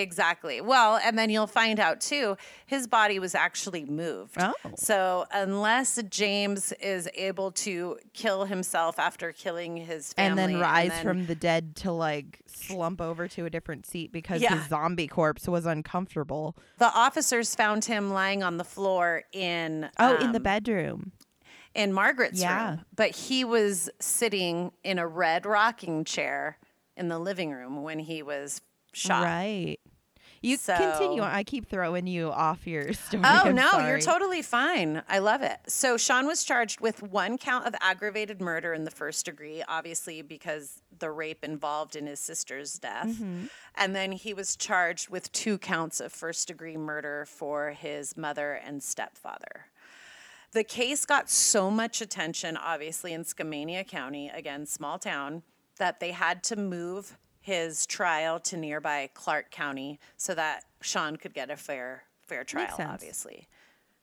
Exactly. 0.00 0.60
Well, 0.60 0.98
and 1.02 1.18
then 1.18 1.30
you'll 1.30 1.46
find 1.46 1.80
out 1.80 2.00
too, 2.00 2.36
his 2.66 2.86
body 2.86 3.18
was 3.18 3.34
actually 3.34 3.84
moved. 3.84 4.36
Oh. 4.38 4.52
So, 4.76 5.26
unless 5.32 5.98
James 6.10 6.72
is 6.72 7.08
able 7.14 7.50
to 7.52 7.98
kill 8.12 8.44
himself 8.44 8.98
after 8.98 9.32
killing 9.32 9.76
his 9.78 10.12
family, 10.12 10.42
And 10.42 10.54
then 10.54 10.60
rise 10.60 10.90
then- 10.90 11.02
from 11.02 11.26
the 11.26 11.34
dead 11.34 11.76
to 11.76 11.92
like 11.92 12.40
slump 12.46 13.00
over 13.00 13.26
to 13.28 13.44
a 13.46 13.50
different 13.50 13.86
seat 13.86 14.12
because 14.12 14.42
Yeah. 14.42 14.56
his 14.58 14.68
zombie 14.68 15.06
corpse 15.08 15.48
was 15.48 15.66
uncomfortable. 15.66 16.56
the 16.78 16.92
officers 16.92 17.54
found 17.54 17.84
him 17.86 18.10
lying 18.12 18.42
on 18.42 18.56
the 18.58 18.64
floor 18.64 19.22
in 19.32 19.88
Oh, 19.98 20.16
in 20.16 20.32
the 20.32 20.38
um, 20.38 20.42
bedroom. 20.42 21.12
in 21.74 21.92
Margaret's 21.92 22.40
Yeah. 22.40 22.70
room, 22.70 22.84
but 22.94 23.10
he 23.14 23.44
was 23.44 23.88
sitting 24.00 24.72
in 24.84 24.98
a 24.98 25.06
red 25.06 25.46
rocking 25.46 26.04
chair 26.04 26.58
in 26.96 27.08
the 27.08 27.18
living 27.18 27.52
room 27.52 27.82
when 27.82 27.98
he 27.98 28.22
was 28.22 28.60
Right. 29.22 29.78
You 30.42 30.58
continue. 30.58 31.22
I 31.22 31.42
keep 31.42 31.68
throwing 31.68 32.06
you 32.06 32.30
off 32.30 32.66
your 32.66 32.92
story. 32.92 33.22
Oh 33.24 33.42
I'm 33.46 33.54
no, 33.54 33.70
sorry. 33.72 33.88
you're 33.88 34.00
totally 34.00 34.42
fine. 34.42 35.02
I 35.08 35.18
love 35.18 35.42
it. 35.42 35.58
So 35.66 35.96
Sean 35.96 36.26
was 36.26 36.44
charged 36.44 36.80
with 36.80 37.02
one 37.02 37.36
count 37.36 37.66
of 37.66 37.74
aggravated 37.80 38.40
murder 38.40 38.72
in 38.72 38.84
the 38.84 38.90
first 38.90 39.24
degree, 39.24 39.62
obviously 39.66 40.22
because 40.22 40.82
the 40.98 41.10
rape 41.10 41.42
involved 41.42 41.96
in 41.96 42.06
his 42.06 42.20
sister's 42.20 42.78
death. 42.78 43.08
Mm-hmm. 43.08 43.46
And 43.74 43.96
then 43.96 44.12
he 44.12 44.32
was 44.34 44.56
charged 44.56 45.08
with 45.08 45.32
two 45.32 45.58
counts 45.58 46.00
of 46.00 46.12
first 46.12 46.48
degree 46.48 46.76
murder 46.76 47.24
for 47.26 47.70
his 47.70 48.16
mother 48.16 48.52
and 48.52 48.82
stepfather. 48.82 49.66
The 50.52 50.64
case 50.64 51.04
got 51.04 51.28
so 51.28 51.70
much 51.70 52.00
attention, 52.00 52.56
obviously, 52.56 53.12
in 53.12 53.24
Skamania 53.24 53.86
County, 53.86 54.30
again, 54.32 54.64
small 54.64 54.98
town, 54.98 55.42
that 55.78 56.00
they 56.00 56.12
had 56.12 56.42
to 56.44 56.56
move 56.56 57.18
his 57.46 57.86
trial 57.86 58.40
to 58.40 58.56
nearby 58.56 59.08
Clark 59.14 59.52
County 59.52 60.00
so 60.16 60.34
that 60.34 60.64
Sean 60.80 61.16
could 61.16 61.32
get 61.32 61.48
a 61.48 61.56
fair 61.56 62.02
fair 62.24 62.42
trial, 62.42 62.74
obviously. 62.80 63.46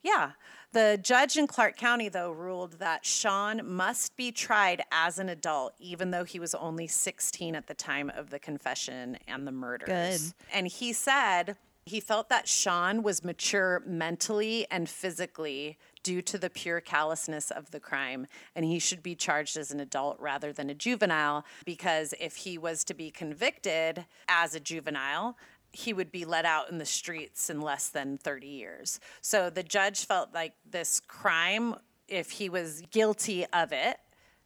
Yeah. 0.02 0.32
The 0.72 0.98
judge 1.02 1.36
in 1.36 1.46
Clark 1.46 1.76
County, 1.76 2.08
though, 2.08 2.32
ruled 2.32 2.80
that 2.80 3.06
Sean 3.06 3.62
must 3.66 4.16
be 4.16 4.32
tried 4.32 4.84
as 4.94 5.20
an 5.20 5.28
adult, 5.28 5.74
even 5.78 6.12
though 6.12 6.24
he 6.24 6.40
was 6.40 6.56
only 6.56 6.88
16 6.88 7.54
at 7.54 7.68
the 7.68 7.74
time 7.74 8.10
of 8.16 8.30
the 8.30 8.40
confession 8.40 9.18
and 9.28 9.46
the 9.46 9.52
murders. 9.52 9.88
Good. 9.88 10.22
And 10.54 10.68
he 10.68 10.94
said 10.94 11.58
he 11.86 12.00
felt 12.00 12.30
that 12.30 12.48
Sean 12.48 13.04
was 13.04 13.26
mature 13.26 13.84
mentally 13.86 14.66
and 14.72 14.88
physically 14.88 15.78
due 16.04 16.22
to 16.22 16.38
the 16.38 16.50
pure 16.50 16.82
callousness 16.82 17.50
of 17.50 17.72
the 17.72 17.80
crime, 17.80 18.28
and 18.56 18.66
he 18.66 18.78
should 18.78 19.02
be 19.02 19.16
charged 19.16 19.58
as 19.58 19.72
an 19.72 19.80
adult 19.80 20.20
rather 20.20 20.52
than 20.54 20.70
a 20.70 20.74
juvenile, 20.76 21.46
because 21.66 22.14
if 22.20 22.36
he 22.36 22.58
was 22.58 22.84
to 22.84 22.94
be 22.94 23.10
convicted 23.10 24.06
as 24.28 24.54
a 24.54 24.60
juvenile, 24.60 25.38
he 25.72 25.94
would 25.94 26.12
be 26.12 26.24
let 26.26 26.46
out 26.46 26.70
in 26.70 26.78
the 26.78 26.86
streets 26.86 27.50
in 27.50 27.60
less 27.62 27.90
than 27.90 28.18
30 28.18 28.48
years. 28.48 29.00
So 29.22 29.50
the 29.50 29.64
judge 29.64 30.06
felt 30.06 30.34
like 30.34 30.54
this 30.70 31.00
crime, 31.00 31.76
if 32.08 32.32
he 32.32 32.50
was 32.50 32.84
guilty 32.92 33.46
of 33.48 33.72
it, 33.72 33.98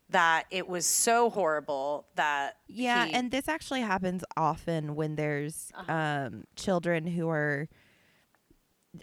that 0.09 0.45
it 0.51 0.69
was 0.69 0.85
so 0.85 1.29
horrible 1.29 2.05
that 2.15 2.55
Yeah, 2.67 3.07
he- 3.07 3.13
and 3.13 3.29
this 3.29 3.49
actually 3.49 3.81
happens 3.81 4.23
often 4.37 4.95
when 4.95 5.15
there's 5.15 5.69
Uh-huh. 5.75 5.91
um, 5.91 6.43
children 6.55 7.07
who 7.07 7.27
are. 7.29 7.67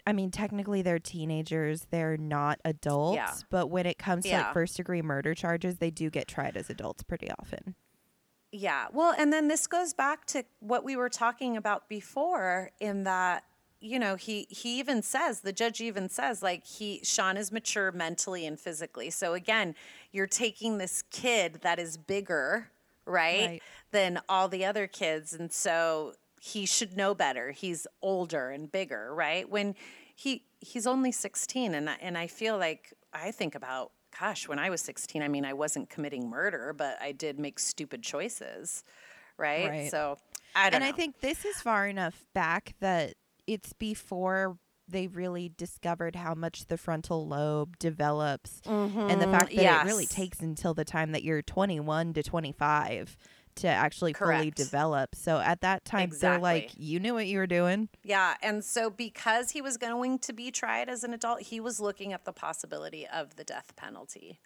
I 0.05 0.13
mean, 0.13 0.31
technically 0.31 0.81
they're 0.81 0.99
teenagers; 0.99 1.87
they're 1.91 2.17
not 2.17 2.59
adults. 2.65 3.43
But 3.49 3.67
when 3.67 3.85
it 3.85 3.97
comes 3.97 4.23
to 4.23 4.29
Yeah. 4.29 4.43
like 4.43 4.53
first 4.53 4.77
degree 4.77 5.01
murder 5.01 5.33
charges, 5.33 5.77
they 5.77 5.91
do 5.91 6.09
get 6.09 6.27
tried 6.27 6.57
as 6.57 6.69
adults 6.69 7.03
pretty 7.03 7.29
often. 7.31 7.75
Yeah. 8.51 8.87
Well, 8.93 9.13
and 9.17 9.33
then 9.33 9.47
this 9.47 9.67
goes 9.67 9.93
back 9.93 10.25
to 10.27 10.45
what 10.59 10.83
we 10.83 10.95
were 10.95 11.09
talking 11.09 11.57
about 11.57 11.89
before 11.89 12.71
in 12.79 13.03
that 13.03 13.43
you 13.81 13.99
know, 13.99 14.15
he 14.15 14.47
he 14.49 14.79
even 14.79 15.01
says, 15.03 15.41
the 15.41 15.51
judge 15.53 15.79
even 15.81 16.09
says 16.09 16.41
like 16.41 16.65
he 16.65 17.01
Sean 17.03 17.37
is 17.37 17.51
mature 17.51 17.91
mentally 17.91 18.45
and 18.45 18.59
physically. 18.59 19.09
So 19.11 19.33
again, 19.33 19.75
you're 20.11 20.25
taking 20.27 20.77
this 20.77 21.03
kid 21.11 21.59
that 21.61 21.77
is 21.77 21.97
bigger, 21.97 22.71
right? 23.05 23.45
Right. 23.45 23.63
than 23.91 24.21
all 24.27 24.47
the 24.47 24.65
other 24.65 24.87
kids 24.87 25.33
and 25.33 25.51
so 25.51 26.13
he 26.45 26.67
should 26.67 26.95
know 26.95 27.15
better. 27.15 27.49
He's 27.49 27.87
older 28.03 28.51
and 28.51 28.71
bigger, 28.71 29.15
right? 29.15 29.49
When 29.49 29.73
he 30.15 30.43
he's 30.59 30.85
only 30.85 31.11
16 31.11 31.73
and 31.73 31.89
I, 31.89 31.95
and 31.99 32.15
I 32.15 32.27
feel 32.27 32.59
like 32.59 32.93
I 33.11 33.31
think 33.31 33.55
about 33.55 33.93
gosh, 34.19 34.47
when 34.47 34.59
I 34.59 34.69
was 34.69 34.79
16, 34.81 35.23
I 35.23 35.27
mean, 35.27 35.43
I 35.43 35.53
wasn't 35.53 35.89
committing 35.89 36.29
murder, 36.29 36.71
but 36.77 36.97
I 37.01 37.13
did 37.13 37.39
make 37.39 37.57
stupid 37.57 38.03
choices, 38.03 38.83
right? 39.37 39.67
Right. 39.67 39.91
So 39.91 40.17
I 40.55 40.69
don't 40.69 40.75
and 40.75 40.83
know. 40.83 40.89
I 40.89 40.91
think 40.91 41.19
this 41.19 41.45
is 41.45 41.55
far 41.61 41.87
enough 41.87 42.23
back 42.35 42.75
that 42.79 43.15
it's 43.47 43.73
before 43.73 44.59
they 44.87 45.07
really 45.07 45.51
discovered 45.57 46.15
how 46.15 46.35
much 46.35 46.67
the 46.67 46.77
frontal 46.77 47.27
lobe 47.27 47.75
develops 47.79 48.61
and 48.65 48.93
the 48.93 49.25
mm-hmm. 49.25 49.31
fact 49.31 49.55
that 49.55 49.81
it 49.81 49.85
really 49.85 50.05
takes 50.05 50.41
until 50.41 50.75
the 50.75 50.85
time 50.85 51.11
that 51.13 51.23
you're 51.23 51.41
21 51.41 52.13
to 52.13 52.21
25 52.21 53.17
to 53.55 53.67
actually 53.67 54.13
fully 54.13 54.51
develop. 54.51 55.15
So 55.15 55.39
at 55.39 55.61
that 55.61 55.85
time 55.85 56.11
they're 56.19 56.39
like 56.39 56.65
Exactly. 56.65 56.85
you 56.85 56.99
knew 56.99 57.13
what 57.13 57.27
you 57.27 57.37
were 57.37 57.47
doing. 57.47 57.89
Yeah, 58.03 58.35
and 58.41 58.63
so 58.63 58.89
because 58.89 59.51
he 59.51 59.61
was 59.61 59.77
going 59.77 60.19
to 60.19 60.33
be 60.33 60.51
tried 60.51 60.89
as 60.89 61.03
an 61.03 61.13
adult, 61.13 61.41
he 61.41 61.59
was 61.59 61.79
looking 61.79 62.13
at 62.13 62.25
the 62.25 62.33
possibility 62.33 63.07
of 63.07 63.35
the 63.35 63.43
death 63.43 63.75
penalty. 63.75 64.39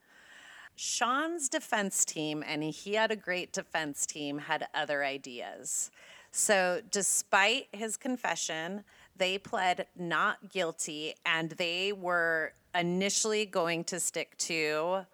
Sean's 0.76 1.50
defense 1.50 2.06
team, 2.06 2.44
and 2.48 2.64
he 2.64 2.94
had 2.94 3.12
a 3.12 3.16
great 3.16 3.52
defense 3.52 4.06
team, 4.06 4.38
had 4.38 4.68
other 4.74 5.04
ideas. 5.04 5.92
So, 6.32 6.82
despite 6.90 7.68
his 7.74 7.98
confession, 7.98 8.84
they 9.18 9.38
pled 9.38 9.88
not 9.98 10.50
guilty 10.50 11.16
and 11.26 11.52
they 11.52 11.92
were 11.92 12.54
initially 12.74 13.46
going 13.46 13.84
to 13.86 14.00
stick 14.00 14.38
to 14.38 15.06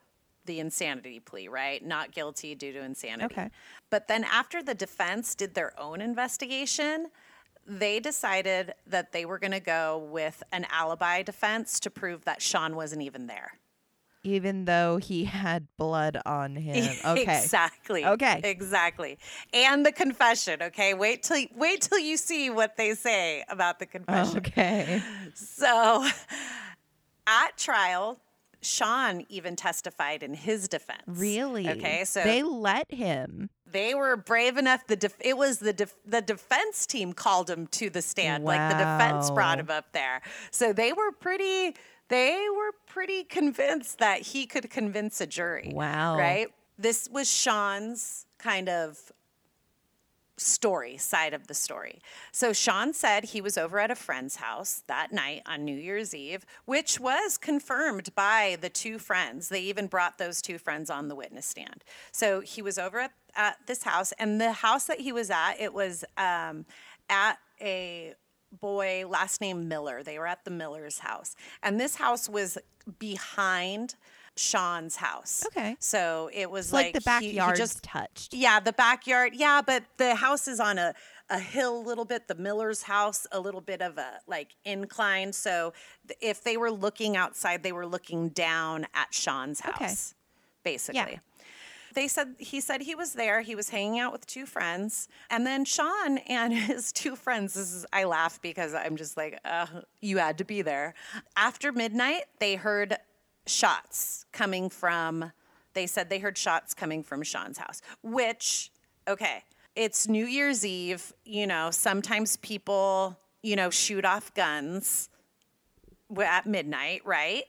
the 0.46 0.60
insanity 0.60 1.20
plea, 1.20 1.48
right? 1.48 1.84
Not 1.84 2.12
guilty 2.12 2.54
due 2.56 2.72
to 2.74 2.82
insanity. 2.82 3.34
Okay. 3.34 3.50
But 3.90 4.08
then 4.08 4.24
after 4.24 4.62
the 4.64 4.74
defense 4.74 5.36
did 5.36 5.54
their 5.54 5.80
own 5.80 6.02
investigation, 6.02 7.08
they 7.68 8.00
decided 8.00 8.74
that 8.88 9.12
they 9.12 9.26
were 9.26 9.40
going 9.40 9.52
to 9.52 9.60
go 9.60 9.98
with 10.12 10.44
an 10.52 10.66
alibi 10.72 11.24
defense 11.24 11.80
to 11.82 11.90
prove 11.90 12.26
that 12.26 12.42
Sean 12.42 12.76
wasn't 12.76 13.02
even 13.02 13.28
there. 13.28 13.54
Even 14.24 14.66
though 14.66 14.98
he 14.98 15.26
had 15.26 15.68
blood 15.78 16.20
on 16.26 16.56
him. 16.56 16.96
Okay. 17.06 17.22
exactly. 17.22 18.06
Okay. 18.06 18.42
Exactly. 18.44 19.20
And 19.54 19.86
the 19.86 19.92
confession. 19.92 20.64
Okay. 20.64 20.96
Wait 20.96 21.22
till 21.22 21.46
wait 21.56 21.82
till 21.82 22.00
you 22.00 22.18
see 22.18 22.50
what 22.50 22.76
they 22.76 22.96
say 22.96 23.44
about 23.50 23.78
the 23.78 23.86
confession. 23.86 24.38
Okay. 24.38 25.02
So, 25.36 26.08
at 27.28 27.58
trial, 27.58 28.20
Sean 28.62 29.26
even 29.30 29.56
testified 29.56 30.24
in 30.24 30.34
his 30.34 30.68
defense. 30.68 31.04
Really? 31.06 31.70
Okay. 31.70 32.04
So 32.06 32.24
they 32.24 32.42
let 32.42 32.92
him. 32.92 33.50
They 33.72 33.94
were 33.96 34.16
brave 34.16 34.58
enough. 34.58 34.86
The 34.88 34.96
def- 34.96 35.18
it 35.20 35.38
was 35.38 35.60
the 35.60 35.74
def- 35.74 35.96
the 36.06 36.22
defense 36.22 36.86
team 36.86 37.14
called 37.14 37.50
him 37.50 37.68
to 37.68 37.90
the 37.90 38.02
stand. 38.02 38.44
Like 38.44 38.72
the 38.72 38.78
defense 38.78 39.32
brought 39.32 39.60
him 39.60 39.70
up 39.70 39.92
there. 39.92 40.22
So 40.52 40.74
they 40.74 40.94
were 40.94 41.12
pretty. 41.12 41.76
They 42.08 42.46
were 42.56 42.72
pretty 42.86 43.24
convinced 43.24 43.98
that 43.98 44.22
he 44.22 44.46
could 44.46 44.70
convince 44.70 45.22
a 45.22 45.26
jury. 45.26 45.72
Wow. 45.74 46.18
Right. 46.20 46.50
This 46.78 47.10
was 47.12 47.28
Sean's 47.32 48.28
kind 48.38 48.70
of 48.70 49.12
story 50.38 50.98
side 50.98 51.34
of 51.34 51.48
the 51.48 51.54
story. 51.54 52.02
So 52.32 52.52
Sean 52.52 52.94
said 52.94 53.26
he 53.26 53.42
was 53.42 53.58
over 53.58 53.80
at 53.80 53.92
a 53.92 53.96
friend's 53.96 54.38
house 54.38 54.84
that 54.88 55.12
night 55.12 55.42
on 55.46 55.64
New 55.64 55.78
Year's 55.78 56.14
Eve, 56.14 56.46
which 56.66 57.00
was 57.00 57.38
confirmed 57.38 58.14
by 58.16 58.58
the 58.60 58.70
two 58.70 59.00
friends. 59.00 59.50
They 59.50 59.62
even 59.62 59.88
brought 59.88 60.18
those 60.18 60.42
two 60.42 60.58
friends 60.58 60.90
on 60.90 61.08
the 61.08 61.16
witness 61.16 61.46
stand. 61.46 61.84
So 62.12 62.42
he 62.42 62.62
was 62.62 62.78
over 62.78 63.00
at, 63.00 63.12
at 63.36 63.58
this 63.66 63.84
house, 63.84 64.12
and 64.20 64.42
the 64.42 64.52
house 64.52 64.86
that 64.86 65.00
he 65.00 65.12
was 65.12 65.30
at, 65.30 65.56
it 65.60 65.74
was 65.74 66.04
um, 66.18 66.66
at 67.10 67.38
a 67.62 68.14
boy 68.60 69.06
last 69.08 69.42
name 69.42 69.68
Miller. 69.68 70.04
They 70.04 70.20
were 70.20 70.28
at 70.28 70.44
the 70.44 70.52
Miller's 70.52 71.00
house, 71.00 71.36
and 71.64 71.80
this 71.80 71.96
house 71.96 72.28
was 72.28 72.58
behind. 73.00 73.96
Sean's 74.38 74.96
house. 74.98 75.46
Okay. 75.48 75.76
So 75.80 76.30
it 76.34 76.50
was 76.52 76.68
It's 76.68 76.74
like, 76.74 76.94
the 76.94 77.20
he- 77.20 77.28
he 77.32 77.34
backyard 77.38 77.58
just 77.58 77.84
touched. 77.84 78.34
yeah, 78.34 78.60
the 78.60 78.74
backyard. 78.74 79.34
Yeah, 79.36 79.62
but 79.66 79.84
the 79.98 80.16
house 80.16 80.48
is 80.48 80.60
on 80.60 80.78
a, 80.78 80.94
a 81.30 81.40
hill 81.40 81.78
a 81.78 81.84
little 81.86 82.06
bit. 82.06 82.28
The 82.28 82.36
Miller's 82.36 82.84
house, 82.84 83.26
a 83.32 83.40
little 83.40 83.62
bit 83.62 83.82
of 83.82 83.98
a 83.98 84.20
like 84.28 84.56
incline. 84.66 85.32
So 85.34 85.74
th- 86.08 86.18
if 86.22 86.44
they 86.44 86.58
were 86.58 86.72
looking 86.72 87.16
outside, 87.16 87.64
they 87.64 87.72
were 87.72 87.88
looking 87.88 88.30
down 88.30 88.88
at 88.94 89.14
Sean's 89.14 89.62
house, 89.62 89.76
Okay. 89.82 89.94
basically. 90.64 91.14
Yeah. 91.14 91.20
They 91.94 92.10
said 92.10 92.36
he 92.40 92.60
said 92.60 92.82
he 92.82 92.94
was 92.94 93.14
there. 93.14 93.40
He 93.40 93.56
was 93.56 93.70
hanging 93.70 94.00
out 94.00 94.12
with 94.12 94.28
two 94.28 94.46
friends, 94.46 95.08
and 95.30 95.48
then 95.48 95.64
Sean 95.64 96.18
and 96.28 96.54
his 96.72 96.92
two 96.92 97.16
friends. 97.16 97.54
This 97.54 97.72
is 97.74 97.86
I 97.94 98.04
laugh 98.04 98.42
because 98.42 98.74
I'm 98.74 98.98
just 98.98 99.16
like, 99.16 99.40
uh, 99.46 99.66
you 100.02 100.18
had 100.18 100.38
to 100.40 100.44
be 100.44 100.62
there. 100.62 100.94
After 101.38 101.72
midnight, 101.72 102.24
they 102.40 102.56
heard 102.56 102.98
shots 103.48 104.26
coming 104.32 104.70
from. 104.70 105.32
They 105.74 105.88
said 105.88 106.10
they 106.10 106.20
heard 106.20 106.38
shots 106.38 106.74
coming 106.74 107.04
from 107.04 107.24
Sean's 107.24 107.58
house, 107.58 107.82
which 108.02 108.72
okay, 109.08 109.44
it's 109.76 110.08
New 110.08 110.26
Year's 110.26 110.66
Eve. 110.66 111.14
You 111.26 111.48
know, 111.48 111.72
sometimes 111.72 112.38
people 112.38 113.18
you 113.44 113.56
know 113.56 113.70
shoot 113.70 114.06
off 114.06 114.34
guns 114.34 115.10
at 116.18 116.46
midnight, 116.46 117.02
right? 117.06 117.44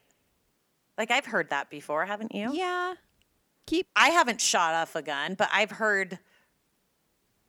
Like 0.98 1.10
I've 1.10 1.26
heard 1.26 1.50
that 1.50 1.70
before, 1.70 2.06
haven't 2.06 2.34
you? 2.34 2.50
Yeah. 2.52 2.94
Keep 3.66 3.88
I 3.96 4.08
haven't 4.08 4.40
shot 4.40 4.74
off 4.74 4.94
a 4.94 5.02
gun, 5.02 5.34
but 5.34 5.48
I've 5.52 5.72
heard 5.72 6.18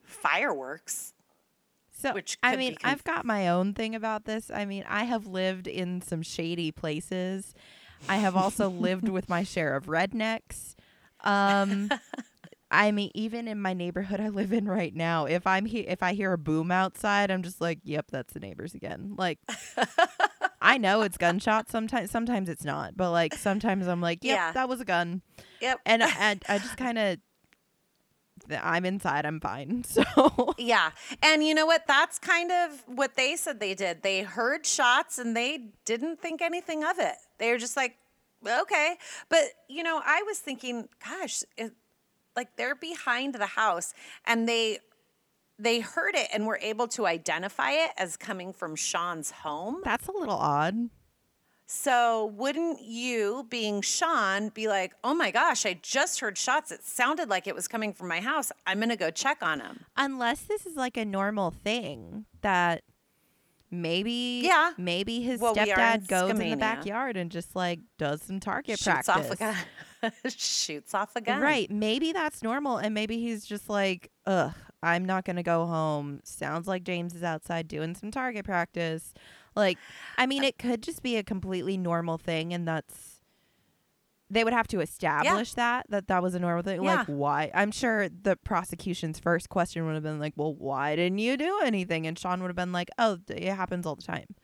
fireworks. 0.03 1.13
So 1.91 2.13
which 2.13 2.37
I 2.43 2.55
mean, 2.55 2.75
conf- 2.75 2.81
I've 2.83 3.03
got 3.03 3.25
my 3.25 3.49
own 3.49 3.73
thing 3.73 3.95
about 3.95 4.25
this. 4.25 4.51
I 4.53 4.65
mean, 4.65 4.83
I 4.87 5.03
have 5.05 5.25
lived 5.25 5.67
in 5.67 6.01
some 6.01 6.21
shady 6.21 6.71
places. 6.71 7.53
I 8.09 8.17
have 8.17 8.35
also 8.35 8.69
lived 8.69 9.09
with 9.09 9.29
my 9.29 9.43
share 9.43 9.75
of 9.75 9.85
rednecks. 9.85 10.75
Um 11.23 11.89
I 12.69 12.91
mean, 12.91 13.11
even 13.13 13.47
in 13.47 13.61
my 13.61 13.73
neighborhood 13.73 14.19
I 14.19 14.27
live 14.29 14.51
in 14.51 14.65
right 14.67 14.93
now, 14.93 15.25
if 15.25 15.47
I'm 15.47 15.65
he- 15.65 15.87
if 15.87 16.03
I 16.03 16.13
hear 16.13 16.33
a 16.33 16.37
boom 16.37 16.69
outside, 16.71 17.31
I'm 17.31 17.41
just 17.43 17.61
like, 17.61 17.79
"Yep, 17.83 18.07
that's 18.11 18.33
the 18.33 18.41
neighbors 18.41 18.73
again." 18.75 19.13
Like 19.17 19.39
I 20.61 20.77
know 20.77 21.01
it's 21.01 21.17
gunshots 21.17 21.71
sometimes 21.71 22.11
sometimes 22.11 22.49
it's 22.49 22.65
not, 22.65 22.97
but 22.97 23.11
like 23.11 23.35
sometimes 23.35 23.87
I'm 23.87 24.01
like, 24.01 24.23
"Yep, 24.23 24.35
Yeah. 24.35 24.51
that 24.51 24.67
was 24.67 24.81
a 24.81 24.85
gun." 24.85 25.21
Yep. 25.61 25.79
And 25.85 26.03
I, 26.03 26.37
I 26.49 26.57
just 26.57 26.75
kind 26.77 26.97
of 26.97 27.17
I'm 28.61 28.85
inside, 28.85 29.25
I'm 29.25 29.39
fine. 29.39 29.83
So 29.87 30.53
Yeah. 30.57 30.91
And 31.23 31.43
you 31.43 31.55
know 31.55 31.65
what? 31.65 31.87
That's 31.87 32.19
kind 32.19 32.51
of 32.51 32.83
what 32.85 33.15
they 33.15 33.35
said 33.35 33.59
they 33.59 33.73
did. 33.75 34.03
They 34.03 34.23
heard 34.23 34.65
shots 34.65 35.17
and 35.17 35.35
they 35.35 35.69
didn't 35.85 36.21
think 36.21 36.41
anything 36.41 36.83
of 36.83 36.99
it. 36.99 37.15
They 37.37 37.51
were 37.51 37.57
just 37.57 37.77
like, 37.77 37.97
okay. 38.45 38.95
But, 39.29 39.43
you 39.67 39.83
know, 39.83 40.01
I 40.05 40.23
was 40.23 40.39
thinking, 40.39 40.87
gosh, 41.03 41.43
it, 41.57 41.73
like 42.35 42.55
they're 42.55 42.75
behind 42.75 43.35
the 43.35 43.45
house 43.47 43.93
and 44.25 44.47
they 44.47 44.79
they 45.59 45.79
heard 45.79 46.13
it 46.13 46.27
and 46.31 46.45
were 46.45 46.59
able 46.61 46.87
to 46.87 47.07
identify 47.07 47.71
it 47.71 47.89
as 47.97 48.15
coming 48.15 48.53
from 48.53 48.75
Sean's 48.75 49.31
home. 49.31 49.81
that's 49.83 50.07
a 50.07 50.11
little 50.11 50.35
odd. 50.35 50.89
So 51.65 52.27
wouldn't 52.37 52.81
you, 52.81 53.45
being 53.49 53.81
Sean, 53.81 54.49
be 54.49 54.67
like, 54.69 54.93
"Oh 55.03 55.13
my 55.13 55.31
gosh, 55.31 55.65
I 55.65 55.73
just 55.81 56.19
heard 56.21 56.37
shots. 56.37 56.71
It 56.71 56.83
sounded 56.85 57.27
like 57.27 57.45
it 57.47 57.55
was 57.55 57.67
coming 57.67 57.91
from 57.91 58.07
my 58.07 58.21
house. 58.21 58.51
I'm 58.65 58.79
gonna 58.79 58.95
go 58.95 59.09
check 59.11 59.39
on 59.41 59.59
him." 59.59 59.85
unless 59.97 60.41
this 60.43 60.65
is 60.65 60.75
like 60.75 60.95
a 60.95 61.03
normal 61.03 61.51
thing 61.51 62.25
that 62.41 62.83
maybe 63.69 64.41
Yeah. 64.43 64.71
maybe 64.77 65.21
his 65.21 65.39
Well, 65.41 65.53
we 65.53 65.59
are 65.61 65.63
in 65.65 66.01
stepdad 66.01 66.07
goes 66.07 66.31
in 66.31 66.37
the 66.51 66.55
backyard 66.55 67.17
and 67.17 67.31
just 67.31 67.55
like 67.55 67.79
does 67.97 68.21
some 68.21 68.39
target 68.39 68.79
Shoots 68.79 69.07
practice. 69.07 69.09
off 69.09 69.31
a 69.31 69.35
gun. 69.35 70.11
Shoots 70.29 70.93
off 70.93 71.15
a 71.15 71.21
gun. 71.21 71.41
Right. 71.41 71.69
Maybe 71.71 72.11
that's 72.13 72.43
normal 72.43 72.77
and 72.77 72.93
maybe 72.93 73.17
he's 73.19 73.45
just 73.45 73.69
like, 73.69 74.11
ugh, 74.25 74.53
I'm 74.83 75.05
not 75.05 75.25
gonna 75.25 75.43
go 75.43 75.65
home. 75.65 76.21
Sounds 76.23 76.67
like 76.67 76.83
James 76.83 77.13
is 77.15 77.23
outside 77.23 77.67
doing 77.67 77.95
some 77.95 78.11
target 78.11 78.45
practice. 78.45 79.13
Like 79.55 79.77
I 80.17 80.25
mean 80.27 80.43
uh 80.43 80.47
it 80.47 80.57
could 80.59 80.83
just 80.83 81.01
be 81.01 81.17
a 81.17 81.23
completely 81.23 81.77
normal 81.77 82.17
thing 82.17 82.53
and 82.53 82.67
that's 82.67 83.16
they 84.29 84.43
would 84.43 84.53
have 84.53 84.67
to 84.67 84.81
establish 84.81 85.53
that 85.53 85.85
that 85.89 86.07
that 86.07 86.21
was 86.21 86.35
a 86.35 86.39
normal 86.39 86.63
thing. 86.63 86.81
Like 86.81 87.07
why? 87.07 87.51
I'm 87.53 87.71
sure 87.71 88.09
the 88.09 88.35
prosecution's 88.35 89.19
first 89.19 89.49
question 89.49 89.85
would 89.85 89.93
have 89.93 90.03
been 90.03 90.19
like, 90.19 90.33
"Well, 90.35 90.53
why 90.53 90.95
didn't 90.95 91.19
you 91.19 91.37
do 91.37 91.59
anything?" 91.63 92.05
And 92.07 92.17
Sean 92.17 92.41
would 92.41 92.49
have 92.49 92.55
been 92.55 92.71
like, 92.71 92.89
"Oh, 92.97 93.19
it 93.29 93.53
happens 93.53 93.85
all 93.85 93.95
the 93.95 94.03
time." 94.03 94.35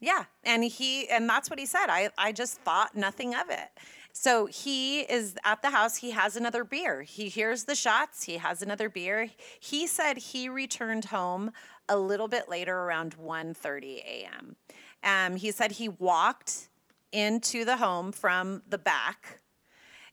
Yeah, 0.00 0.24
and 0.44 0.62
he 0.64 1.08
and 1.08 1.28
that's 1.28 1.48
what 1.48 1.58
he 1.58 1.66
said. 1.66 1.86
I 1.88 2.10
I 2.18 2.32
just 2.32 2.60
thought 2.60 2.94
nothing 2.94 3.34
of 3.34 3.48
it. 3.48 3.70
So 4.12 4.46
he 4.46 5.00
is 5.00 5.36
at 5.44 5.60
the 5.60 5.70
house. 5.70 5.96
He 5.96 6.10
has 6.12 6.36
another 6.36 6.64
beer. 6.64 7.02
He 7.02 7.28
hears 7.28 7.64
the 7.64 7.74
shots. 7.74 8.22
He 8.22 8.38
has 8.38 8.62
another 8.62 8.88
beer. 8.88 9.30
He 9.60 9.86
said 9.86 10.16
he 10.16 10.48
returned 10.48 11.06
home 11.06 11.52
a 11.86 11.98
little 11.98 12.26
bit 12.26 12.48
later, 12.48 12.74
around 12.74 13.16
1.30 13.18 13.98
a.m. 13.98 14.56
Um, 15.04 15.36
he 15.36 15.50
said 15.50 15.72
he 15.72 15.90
walked 15.90 16.70
into 17.16 17.64
the 17.64 17.78
home 17.78 18.12
from 18.12 18.62
the 18.68 18.78
back, 18.78 19.40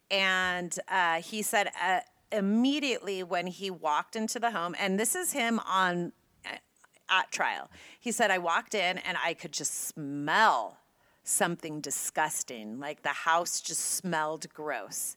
and 0.09 0.79
uh, 0.87 1.21
he 1.21 1.41
said 1.41 1.69
uh, 1.81 1.99
immediately 2.31 3.23
when 3.23 3.47
he 3.47 3.69
walked 3.69 4.15
into 4.15 4.39
the 4.39 4.51
home, 4.51 4.73
and 4.79 4.97
this 4.97 5.13
is 5.13 5.33
him 5.33 5.59
on 5.67 6.13
at 7.09 7.31
trial. 7.31 7.69
He 7.99 8.11
said, 8.11 8.31
I 8.31 8.37
walked 8.37 8.73
in 8.73 8.97
and 8.99 9.17
I 9.23 9.33
could 9.33 9.51
just 9.51 9.87
smell 9.87 10.77
something 11.23 11.81
disgusting, 11.81 12.79
like 12.79 13.03
the 13.03 13.09
house 13.09 13.61
just 13.61 13.81
smelled 13.81 14.47
gross. 14.53 15.15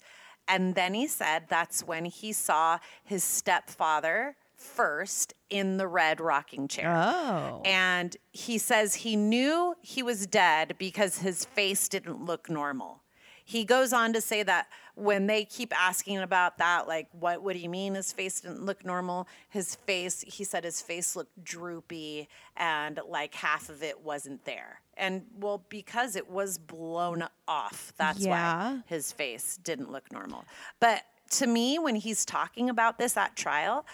And 0.49 0.75
then 0.75 0.95
he 0.95 1.07
said 1.07 1.45
that's 1.49 1.83
when 1.83 2.05
he 2.05 2.33
saw 2.33 2.79
his 3.05 3.25
stepfather 3.25 4.37
first 4.57 5.35
in 5.51 5.77
the 5.77 5.87
red 5.87 6.21
rocking 6.21 6.67
chair. 6.69 6.93
Oh. 6.95 7.63
And 7.65 8.17
he 8.33 8.59
says 8.59 8.97
he 8.97 9.17
knew 9.17 9.75
he 9.81 10.03
was 10.03 10.27
dead 10.27 10.75
because 10.79 11.19
his 11.19 11.45
face 11.45 11.89
didn't 11.89 12.25
look 12.25 12.49
normal. 12.51 13.03
He 13.45 13.65
goes 13.65 13.93
on 13.93 14.13
to 14.15 14.21
say 14.21 14.43
that 14.43 14.67
when 14.97 15.29
they 15.29 15.45
keep 15.45 15.73
asking 15.79 16.19
about 16.19 16.59
that, 16.59 16.89
like, 16.89 17.07
what, 17.13 17.43
what 17.43 17.53
do 17.55 17.61
you 17.61 17.69
mean 17.69 17.95
his 17.95 18.13
face 18.13 18.41
didn't 18.41 18.65
look 18.65 18.85
normal? 18.85 19.29
His 19.51 19.77
face, 19.77 20.25
he 20.27 20.43
said 20.43 20.65
his 20.65 20.81
face 20.83 21.15
looked 21.15 21.45
droopy 21.45 22.29
and 22.57 22.99
like 23.09 23.35
half 23.35 23.69
of 23.69 23.85
it 23.85 24.01
wasn't 24.03 24.45
there. 24.45 24.81
And 24.97 25.27
well, 25.39 25.63
because 25.69 26.17
it 26.17 26.29
was 26.29 26.59
blown 26.59 27.25
off, 27.47 27.93
that's 27.97 28.19
Yeah. 28.21 28.31
why 28.31 28.83
his 28.87 29.13
face 29.13 29.59
didn't 29.63 29.93
look 29.93 30.11
normal. 30.11 30.45
But 30.81 31.03
to 31.33 31.47
me, 31.47 31.79
when 31.79 31.95
he's 31.97 32.25
talking 32.25 32.69
about 32.71 32.99
this 32.99 33.17
at 33.17 33.37
trial, 33.37 33.87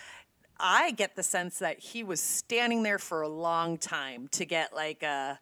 I 0.62 0.92
get 0.92 1.16
the 1.16 1.22
sense 1.22 1.58
that 1.58 1.80
he 1.80 2.04
was 2.04 2.20
standing 2.20 2.84
there 2.84 2.98
for 2.98 3.20
a 3.20 3.28
long 3.28 3.76
time 3.76 4.28
to 4.28 4.44
get 4.44 4.72
like 4.72 5.02
a 5.02 5.38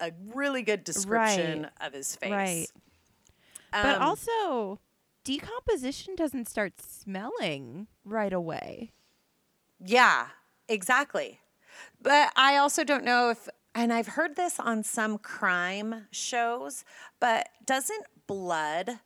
a 0.00 0.10
really 0.34 0.62
good 0.62 0.82
description 0.82 1.68
of 1.80 1.92
his 1.92 2.16
face. 2.16 2.30
Right. 2.32 2.66
But 3.70 3.96
Um, 3.96 4.02
also, 4.02 4.80
decomposition 5.22 6.16
doesn't 6.16 6.48
start 6.48 6.80
smelling 6.82 7.86
right 8.04 8.32
away. 8.32 8.92
Yeah, 9.78 10.28
exactly. 10.68 11.40
But 12.00 12.32
I 12.36 12.56
also 12.56 12.82
don't 12.84 13.04
know 13.04 13.30
if, 13.30 13.48
and 13.74 13.92
I've 13.92 14.08
heard 14.08 14.36
this 14.36 14.58
on 14.58 14.82
some 14.82 15.18
crime 15.18 16.08
shows, 16.10 16.84
but 17.20 17.48
doesn't 17.64 18.06
blood, 18.26 19.00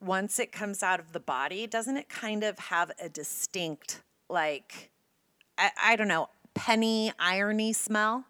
once 0.00 0.38
it 0.38 0.52
comes 0.52 0.82
out 0.82 1.00
of 1.00 1.12
the 1.12 1.20
body, 1.20 1.66
doesn't 1.66 1.96
it 1.96 2.08
kind 2.08 2.44
of 2.44 2.58
have 2.58 2.92
a 3.00 3.08
distinct, 3.08 4.02
like, 4.28 4.90
I, 5.58 5.70
I 5.82 5.96
don't 5.96 6.08
know, 6.08 6.28
penny 6.54 7.12
irony 7.18 7.72
smell? 7.72 8.24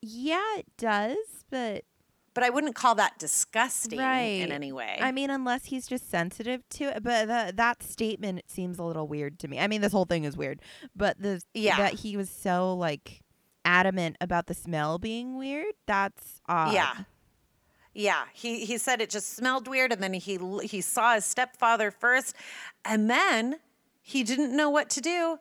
Yeah, 0.00 0.56
it 0.58 0.66
does, 0.76 1.16
but 1.50 1.84
But 2.34 2.44
I 2.44 2.50
wouldn't 2.50 2.74
call 2.74 2.94
that 2.96 3.18
disgusting 3.18 3.98
right 3.98 4.40
in 4.42 4.52
any 4.52 4.70
way. 4.72 4.98
I 5.00 5.12
mean, 5.12 5.30
unless 5.30 5.66
he's 5.66 5.86
just 5.86 6.10
sensitive 6.10 6.68
to 6.70 6.84
it. 6.96 7.02
But 7.02 7.26
the, 7.28 7.52
that 7.56 7.82
statement 7.82 8.42
seems 8.48 8.78
a 8.78 8.84
little 8.84 9.08
weird 9.08 9.38
to 9.40 9.48
me. 9.48 9.58
I 9.58 9.66
mean, 9.66 9.80
this 9.80 9.92
whole 9.92 10.04
thing 10.04 10.24
is 10.24 10.36
weird, 10.36 10.60
but 10.94 11.20
the 11.20 11.42
Yeah. 11.54 11.76
that 11.78 11.94
he 11.94 12.16
was 12.16 12.28
so 12.30 12.74
like 12.74 13.22
adamant 13.64 14.16
about 14.20 14.46
the 14.46 14.54
smell 14.54 14.98
being 14.98 15.36
weird. 15.38 15.74
That's 15.86 16.40
odd. 16.46 16.74
Yeah. 16.74 16.94
Yeah, 17.96 18.24
he 18.34 18.64
he 18.66 18.76
said 18.76 19.00
it 19.00 19.08
just 19.08 19.34
smelled 19.36 19.68
weird 19.68 19.92
and 19.92 20.02
then 20.02 20.12
he 20.14 20.38
he 20.64 20.80
saw 20.80 21.14
his 21.14 21.24
stepfather 21.24 21.92
first 21.92 22.34
and 22.84 23.08
then 23.08 23.60
he 24.02 24.24
didn't 24.24 24.54
know 24.54 24.68
what 24.68 24.90
to 24.90 25.00
do. 25.00 25.38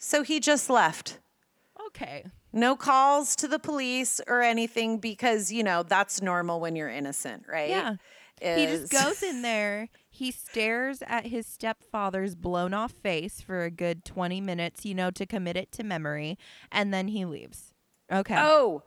So 0.00 0.22
he 0.22 0.40
just 0.40 0.70
left. 0.70 1.18
Okay. 1.88 2.24
No 2.52 2.74
calls 2.74 3.36
to 3.36 3.46
the 3.46 3.58
police 3.58 4.20
or 4.26 4.40
anything 4.40 4.98
because, 4.98 5.52
you 5.52 5.62
know, 5.62 5.82
that's 5.82 6.22
normal 6.22 6.58
when 6.58 6.74
you're 6.74 6.88
innocent, 6.88 7.44
right? 7.46 7.68
Yeah. 7.68 7.96
He 8.40 8.66
just 8.66 8.90
goes 8.90 9.22
in 9.22 9.42
there. 9.42 9.88
He 10.08 10.30
stares 10.30 11.02
at 11.06 11.26
his 11.26 11.46
stepfather's 11.46 12.34
blown 12.34 12.72
off 12.72 12.92
face 12.92 13.42
for 13.42 13.62
a 13.64 13.70
good 13.70 14.04
20 14.06 14.40
minutes, 14.40 14.86
you 14.86 14.94
know, 14.94 15.10
to 15.10 15.26
commit 15.26 15.56
it 15.56 15.70
to 15.72 15.84
memory, 15.84 16.38
and 16.72 16.92
then 16.92 17.08
he 17.08 17.26
leaves. 17.26 17.74
Okay. 18.10 18.36
Oh, 18.38 18.82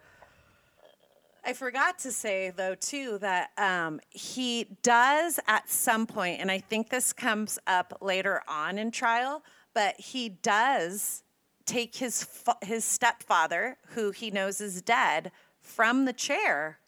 I 1.45 1.53
forgot 1.53 1.99
to 1.99 2.11
say 2.11 2.51
though 2.55 2.75
too 2.75 3.17
that 3.19 3.49
um, 3.57 3.99
he 4.09 4.65
does 4.81 5.39
at 5.47 5.69
some 5.69 6.07
point, 6.07 6.41
and 6.41 6.49
I 6.49 6.57
think 6.59 6.89
this 6.89 7.13
comes 7.13 7.59
up 7.67 7.97
later 8.01 8.41
on 8.47 8.77
in 8.79 8.91
trial, 8.91 9.43
but 9.73 9.99
he 9.99 10.29
does 10.29 11.23
take 11.65 11.95
his 11.95 12.27
his 12.63 12.83
stepfather, 12.85 13.77
who 13.89 14.11
he 14.11 14.31
knows 14.31 14.59
is 14.61 14.81
dead, 14.81 15.31
from 15.61 16.05
the 16.05 16.13
chair, 16.13 16.79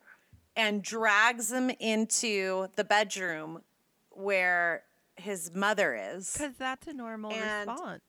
and 0.56 0.82
drags 0.82 1.52
him 1.52 1.70
into 1.80 2.68
the 2.76 2.84
bedroom 2.84 3.62
where 4.12 4.84
his 5.16 5.54
mother 5.56 5.96
is. 5.96 6.34
Because 6.34 6.56
that's 6.58 6.88
a 6.88 6.94
normal 6.94 7.32
And- 7.32 7.70
response. 7.70 8.02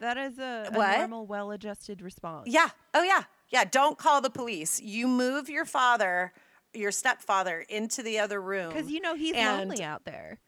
That 0.00 0.16
is 0.16 0.38
a, 0.38 0.70
a 0.72 0.98
normal, 0.98 1.26
well 1.26 1.50
adjusted 1.50 2.00
response. 2.02 2.46
Yeah. 2.48 2.68
Oh, 2.94 3.02
yeah. 3.02 3.24
Yeah. 3.48 3.64
Don't 3.64 3.98
call 3.98 4.20
the 4.20 4.30
police. 4.30 4.80
You 4.80 5.08
move 5.08 5.48
your 5.48 5.64
father, 5.64 6.32
your 6.72 6.92
stepfather, 6.92 7.64
into 7.68 8.04
the 8.04 8.20
other 8.20 8.40
room. 8.40 8.68
Because, 8.68 8.88
you 8.88 9.00
know, 9.00 9.16
he's 9.16 9.34
lonely 9.34 9.82
out 9.82 10.04
there. 10.04 10.38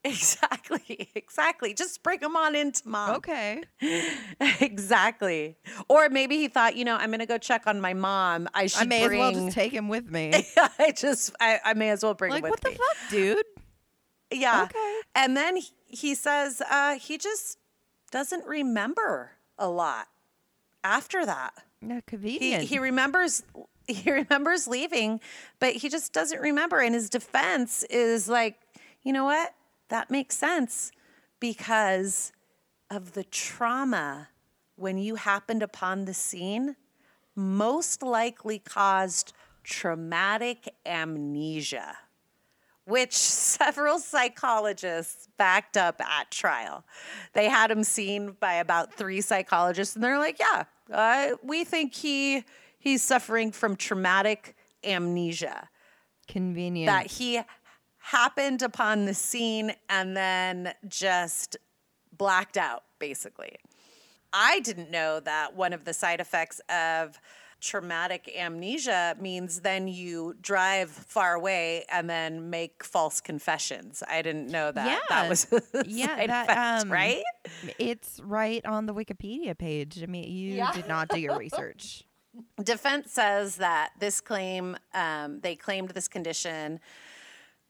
Exactly. 0.04 1.10
Exactly. 1.14 1.74
Just 1.74 2.02
bring 2.02 2.20
him 2.20 2.34
on 2.34 2.54
into 2.54 2.88
mom. 2.88 3.16
Okay. 3.16 3.62
exactly. 4.60 5.56
Or 5.88 6.08
maybe 6.08 6.36
he 6.36 6.48
thought, 6.48 6.74
you 6.74 6.86
know, 6.86 6.96
I'm 6.96 7.10
going 7.10 7.20
to 7.20 7.26
go 7.26 7.36
check 7.36 7.66
on 7.66 7.82
my 7.82 7.92
mom. 7.92 8.48
I 8.54 8.66
should 8.66 8.82
I 8.82 8.86
may 8.86 9.06
bring. 9.06 9.20
as 9.20 9.34
well 9.34 9.44
just 9.44 9.54
take 9.54 9.72
him 9.72 9.88
with 9.88 10.10
me. 10.10 10.46
I 10.78 10.92
just, 10.96 11.34
I, 11.38 11.60
I 11.64 11.74
may 11.74 11.90
as 11.90 12.02
well 12.02 12.14
bring 12.14 12.30
like, 12.30 12.44
him 12.44 12.50
with 12.50 12.64
me. 12.64 12.70
what 12.70 12.78
the 13.10 13.14
me. 13.14 13.36
fuck, 13.36 13.44
dude? 14.30 14.40
Yeah. 14.40 14.62
Okay. 14.64 15.00
And 15.14 15.36
then 15.36 15.56
he, 15.56 15.68
he 15.86 16.14
says 16.14 16.62
uh, 16.70 16.94
he 16.98 17.18
just 17.18 17.58
doesn't 18.10 18.46
remember 18.46 19.32
a 19.58 19.68
lot 19.68 20.08
after 20.82 21.26
that. 21.26 21.52
No, 21.82 21.96
he, 21.96 22.02
convenient. 22.02 22.64
he 22.64 22.78
remembers 22.78 23.42
he 23.86 24.10
remembers 24.10 24.68
leaving 24.68 25.20
but 25.58 25.72
he 25.72 25.88
just 25.88 26.12
doesn't 26.12 26.40
remember 26.40 26.78
and 26.78 26.94
his 26.94 27.10
defense 27.10 27.82
is 27.84 28.28
like 28.28 28.56
you 29.02 29.12
know 29.12 29.24
what 29.24 29.52
that 29.90 30.10
makes 30.10 30.36
sense 30.36 30.90
because 31.38 32.32
of 32.90 33.12
the 33.12 33.24
trauma 33.24 34.28
when 34.76 34.98
you 34.98 35.16
happened 35.16 35.62
upon 35.62 36.04
the 36.04 36.14
scene 36.14 36.76
most 37.36 38.02
likely 38.02 38.58
caused 38.58 39.32
traumatic 39.62 40.74
amnesia 40.84 41.96
which 42.86 43.12
several 43.16 43.98
psychologists 43.98 45.28
backed 45.36 45.76
up 45.76 46.00
at 46.00 46.30
trial. 46.30 46.84
They 47.34 47.48
had 47.48 47.70
him 47.70 47.84
seen 47.84 48.36
by 48.40 48.54
about 48.54 48.94
three 48.94 49.20
psychologists, 49.20 49.94
and 49.94 50.02
they're 50.02 50.18
like, 50.18 50.40
"Yeah, 50.40 50.64
uh, 50.92 51.36
we 51.42 51.64
think 51.64 51.94
he 51.94 52.44
he's 52.78 53.02
suffering 53.02 53.52
from 53.52 53.76
traumatic 53.76 54.56
amnesia. 54.82 55.68
convenient. 56.26 56.86
That 56.86 57.06
he 57.06 57.40
happened 58.10 58.62
upon 58.62 59.04
the 59.06 59.14
scene 59.14 59.72
and 59.88 60.16
then 60.16 60.74
just 60.88 61.56
blacked 62.16 62.56
out, 62.56 62.84
basically." 62.98 63.56
I 64.32 64.60
didn't 64.60 64.90
know 64.90 65.18
that 65.20 65.56
one 65.56 65.72
of 65.72 65.84
the 65.84 65.92
side 65.92 66.20
effects 66.20 66.60
of 66.68 67.18
traumatic 67.60 68.30
amnesia 68.38 69.16
means 69.20 69.60
then 69.60 69.86
you 69.88 70.34
drive 70.40 70.88
far 70.90 71.34
away 71.34 71.84
and 71.92 72.08
then 72.08 72.48
make 72.48 72.82
false 72.84 73.20
confessions. 73.20 74.02
I 74.08 74.22
didn't 74.22 74.46
know 74.48 74.72
that. 74.72 74.86
Yeah. 74.86 74.98
That 75.08 75.28
was 75.28 75.46
Yeah, 75.86 76.06
side 76.16 76.30
that, 76.30 76.44
effect, 76.50 76.84
um, 76.84 76.92
right? 76.92 77.22
it's 77.78 78.20
right 78.24 78.64
on 78.64 78.86
the 78.86 78.94
Wikipedia 78.94 79.58
page. 79.58 80.02
I 80.02 80.06
mean, 80.06 80.30
you 80.30 80.54
Yeah. 80.54 80.70
did 80.72 80.86
not 80.88 81.08
do 81.08 81.18
your 81.20 81.36
research. 81.36 82.04
Defense 82.62 83.12
says 83.12 83.56
that 83.56 83.90
this 83.98 84.20
claim, 84.20 84.76
um, 84.94 85.40
they 85.40 85.56
claimed 85.56 85.90
this 85.90 86.08
condition 86.08 86.78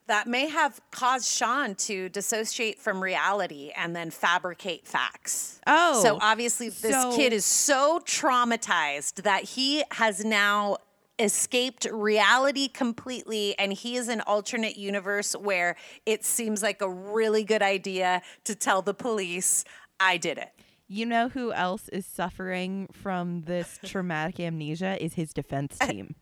that 0.07 0.27
may 0.27 0.49
have 0.49 0.81
caused 0.91 1.31
Sean 1.31 1.75
to 1.77 2.09
dissociate 2.09 2.79
from 2.79 3.03
reality 3.03 3.71
and 3.77 3.95
then 3.95 4.11
fabricate 4.11 4.87
facts. 4.87 5.61
Oh, 5.67 6.03
So 6.03 6.19
obviously, 6.21 6.69
this 6.69 6.93
so- 6.93 7.15
kid 7.17 7.33
is 7.33 7.45
so 7.45 8.01
traumatized 8.05 9.23
that 9.23 9.45
he 9.45 9.85
has 9.93 10.25
now 10.25 10.79
escaped 11.19 11.87
reality 11.93 12.67
completely 12.67 13.55
and 13.59 13.73
he 13.75 13.97
is 13.97 14.09
an 14.09 14.23
alternate 14.23 14.77
universe 14.79 15.35
where 15.35 15.77
it 16.07 16.25
seems 16.25 16.63
like 16.63 16.81
a 16.81 16.89
really 16.89 17.45
good 17.45 17.61
idea 17.63 18.23
to 18.45 18.55
tell 18.55 18.81
the 18.81 18.95
police 18.95 19.65
I 20.01 20.17
did 20.17 20.39
it. 20.39 20.49
You 20.89 21.05
know 21.07 21.29
who 21.29 21.53
else 21.53 21.89
is 21.91 22.07
suffering 22.07 22.89
from 22.91 23.43
this 23.43 23.79
traumatic 23.85 24.41
amnesia 24.41 24.97
is 25.01 25.15
his 25.15 25.33
defense 25.35 25.79
team. 25.83 26.15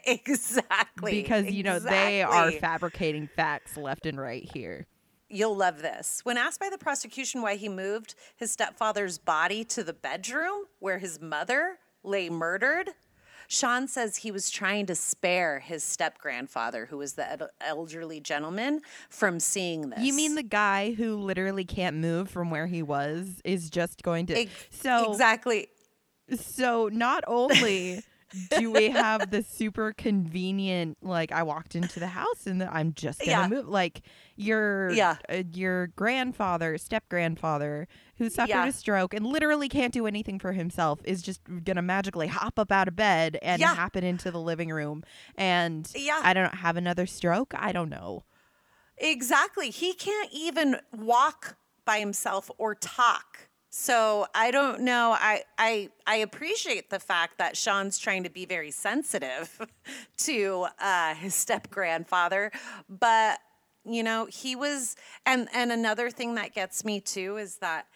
Exactly. 0.06 1.22
because 1.22 1.50
you 1.50 1.62
know 1.62 1.78
they 1.78 2.22
are 2.22 2.50
fabricating 2.52 3.28
facts 3.28 3.76
left 3.76 4.06
and 4.06 4.20
right 4.20 4.48
here. 4.52 4.86
You'll 5.28 5.56
love 5.56 5.80
this. 5.80 6.20
When 6.24 6.36
asked 6.36 6.60
by 6.60 6.68
the 6.68 6.76
prosecution 6.78 7.40
why 7.40 7.56
he 7.56 7.68
moved 7.68 8.14
his 8.36 8.52
stepfather's 8.52 9.16
body 9.18 9.64
to 9.64 9.82
the 9.82 9.94
bedroom 9.94 10.64
where 10.78 10.98
his 10.98 11.20
mother 11.22 11.78
lay 12.04 12.28
murdered, 12.28 12.90
Sean 13.48 13.88
says 13.88 14.16
he 14.16 14.30
was 14.30 14.50
trying 14.50 14.86
to 14.86 14.94
spare 14.94 15.60
his 15.60 15.82
step 15.84 16.18
grandfather, 16.18 16.86
who 16.86 16.98
was 16.98 17.14
the 17.14 17.30
ed- 17.30 17.42
elderly 17.60 18.20
gentleman, 18.20 18.80
from 19.08 19.40
seeing 19.40 19.90
this. 19.90 20.00
You 20.00 20.12
mean 20.14 20.34
the 20.34 20.42
guy 20.42 20.92
who 20.92 21.16
literally 21.16 21.64
can't 21.64 21.96
move 21.96 22.28
from 22.30 22.50
where 22.50 22.66
he 22.66 22.82
was 22.82 23.40
is 23.44 23.70
just 23.70 24.02
going 24.02 24.26
to 24.26 24.38
Ex- 24.40 24.50
so 24.70 25.10
exactly? 25.12 25.68
so 26.34 26.88
not 26.92 27.24
only 27.26 28.02
do 28.58 28.70
we 28.72 28.90
have 28.90 29.30
the 29.30 29.42
super 29.42 29.92
convenient 29.92 30.98
like 31.02 31.32
I 31.32 31.42
walked 31.42 31.74
into 31.74 32.00
the 32.00 32.06
house 32.08 32.46
and 32.46 32.62
I'm 32.62 32.92
just 32.94 33.20
gonna 33.20 33.30
Yeah. 33.30 33.48
move 33.48 33.68
like 33.68 34.02
your 34.36 34.90
Yeah. 34.90 35.16
uh, 35.28 35.42
your 35.52 35.88
grandfather 35.88 36.78
step 36.78 37.08
grandfather 37.08 37.88
who 38.18 38.30
suffered 38.30 38.48
Yeah. 38.50 38.66
a 38.66 38.72
stroke 38.72 39.14
and 39.14 39.26
literally 39.26 39.68
can't 39.68 39.92
do 39.92 40.06
anything 40.06 40.38
for 40.38 40.52
himself 40.52 41.00
is 41.04 41.22
just 41.22 41.40
gonna 41.64 41.82
magically 41.82 42.28
hop 42.28 42.58
up 42.58 42.70
out 42.72 42.88
of 42.88 42.96
bed 42.96 43.38
and 43.42 43.60
Yeah. 43.60 43.74
happen 43.74 44.04
into 44.04 44.30
the 44.30 44.40
living 44.40 44.70
room 44.70 45.04
and 45.36 45.90
Yeah. 45.94 46.20
I 46.22 46.32
don't 46.34 46.54
have 46.56 46.76
another 46.76 47.06
stroke 47.06 47.54
I 47.56 47.72
don't 47.72 47.88
know 47.88 48.24
Exactly. 48.98 49.70
He 49.70 49.94
can't 49.94 50.28
even 50.32 50.76
walk 50.92 51.56
by 51.84 51.98
himself 51.98 52.50
or 52.58 52.74
talk. 52.76 53.48
So 53.74 54.26
I 54.34 54.50
don't 54.50 54.82
know. 54.82 55.16
I 55.18 55.44
I 55.56 55.88
I 56.06 56.16
appreciate 56.16 56.90
the 56.90 57.00
fact 57.00 57.38
that 57.38 57.56
Sean's 57.56 57.98
trying 57.98 58.22
to 58.24 58.28
be 58.28 58.44
very 58.44 58.70
sensitive 58.70 59.66
to 60.18 60.66
uh, 60.78 61.14
his 61.14 61.34
step 61.34 61.70
grandfather, 61.70 62.52
but 62.90 63.38
you 63.86 64.02
know 64.02 64.26
he 64.26 64.54
was. 64.54 64.94
And 65.24 65.48
and 65.54 65.72
another 65.72 66.10
thing 66.10 66.34
that 66.34 66.52
gets 66.54 66.84
me 66.84 67.00
too 67.00 67.38
is 67.38 67.56
that 67.56 67.86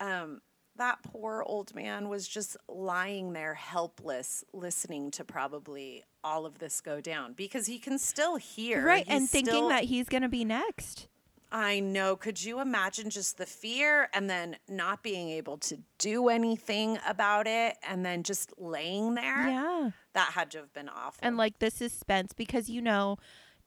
um, 0.00 0.40
that 0.76 1.00
poor 1.02 1.42
old 1.44 1.74
man 1.74 2.08
was 2.08 2.26
just 2.26 2.56
lying 2.66 3.34
there 3.34 3.52
helpless, 3.52 4.42
listening 4.54 5.10
to 5.10 5.22
probably 5.24 6.02
all 6.24 6.46
of 6.46 6.60
this 6.60 6.80
go 6.80 7.02
down 7.02 7.34
because 7.34 7.66
he 7.66 7.78
can 7.78 7.98
still 7.98 8.36
hear. 8.36 8.82
right 8.82 9.06
He's 9.06 9.14
and 9.14 9.28
thinking 9.28 9.52
still- 9.52 9.68
that 9.68 9.84
he's 9.84 10.08
gonna 10.08 10.30
be 10.30 10.46
next 10.46 11.08
I 11.52 11.80
know. 11.80 12.16
Could 12.16 12.42
you 12.42 12.60
imagine 12.60 13.08
just 13.10 13.38
the 13.38 13.46
fear 13.46 14.08
and 14.12 14.28
then 14.28 14.56
not 14.68 15.02
being 15.02 15.28
able 15.30 15.58
to 15.58 15.78
do 15.98 16.28
anything 16.28 16.98
about 17.06 17.46
it 17.46 17.76
and 17.88 18.04
then 18.04 18.22
just 18.24 18.52
laying 18.58 19.14
there? 19.14 19.48
yeah 19.48 19.90
That 20.14 20.32
had 20.32 20.50
to 20.52 20.58
have 20.58 20.72
been 20.72 20.88
awful. 20.88 21.20
and 21.22 21.36
like 21.36 21.58
the 21.60 21.70
suspense 21.70 22.32
because 22.32 22.68
you 22.68 22.82
know 22.82 23.16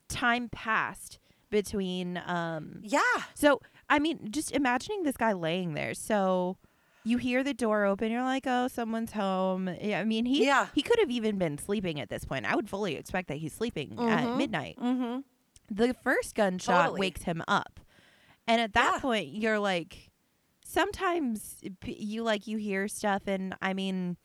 time 0.08 0.48
passed 0.50 1.18
between 1.50 2.20
um 2.26 2.80
yeah. 2.82 3.00
so 3.34 3.60
i 3.88 3.98
mean 3.98 4.28
just 4.30 4.52
imagining 4.52 5.02
this 5.02 5.16
guy 5.16 5.32
laying 5.32 5.74
there 5.74 5.94
so 5.94 6.56
you 7.04 7.16
hear 7.18 7.42
the 7.42 7.54
door 7.54 7.84
open 7.86 8.10
you're 8.12 8.22
like 8.22 8.44
oh 8.46 8.68
someone's 8.68 9.12
home 9.12 9.68
yeah 9.80 9.98
i 10.00 10.04
mean 10.04 10.26
he 10.26 10.44
Yeah. 10.46 10.66
he 10.74 10.82
could 10.82 10.98
have 11.00 11.10
even 11.10 11.38
been 11.38 11.58
sleeping 11.58 11.98
at 12.00 12.08
this 12.08 12.24
point 12.24 12.44
i 12.46 12.54
would 12.54 12.68
fully 12.68 12.94
expect 12.96 13.28
that 13.28 13.38
he's 13.38 13.52
sleeping 13.52 13.92
at 13.98 14.26
Mhm. 14.26 14.36
midnight 14.36 14.76
Mm-hmm. 14.78 15.20
The 15.70 15.94
first 16.02 16.34
gunshot 16.34 16.86
Totally. 16.86 17.00
wakes 17.00 17.22
him 17.22 17.42
up 17.48 17.78
and 18.46 18.60
at 18.60 18.72
that 18.74 18.94
Yeah. 18.96 19.00
point 19.00 19.28
you're 19.28 19.58
like 19.60 20.10
sometimes 20.64 21.60
you 21.86 22.22
like 22.22 22.46
you 22.46 22.56
hear 22.58 22.88
stuff 22.88 23.22
and 23.26 23.54
i 23.60 23.72
mean 23.74 24.16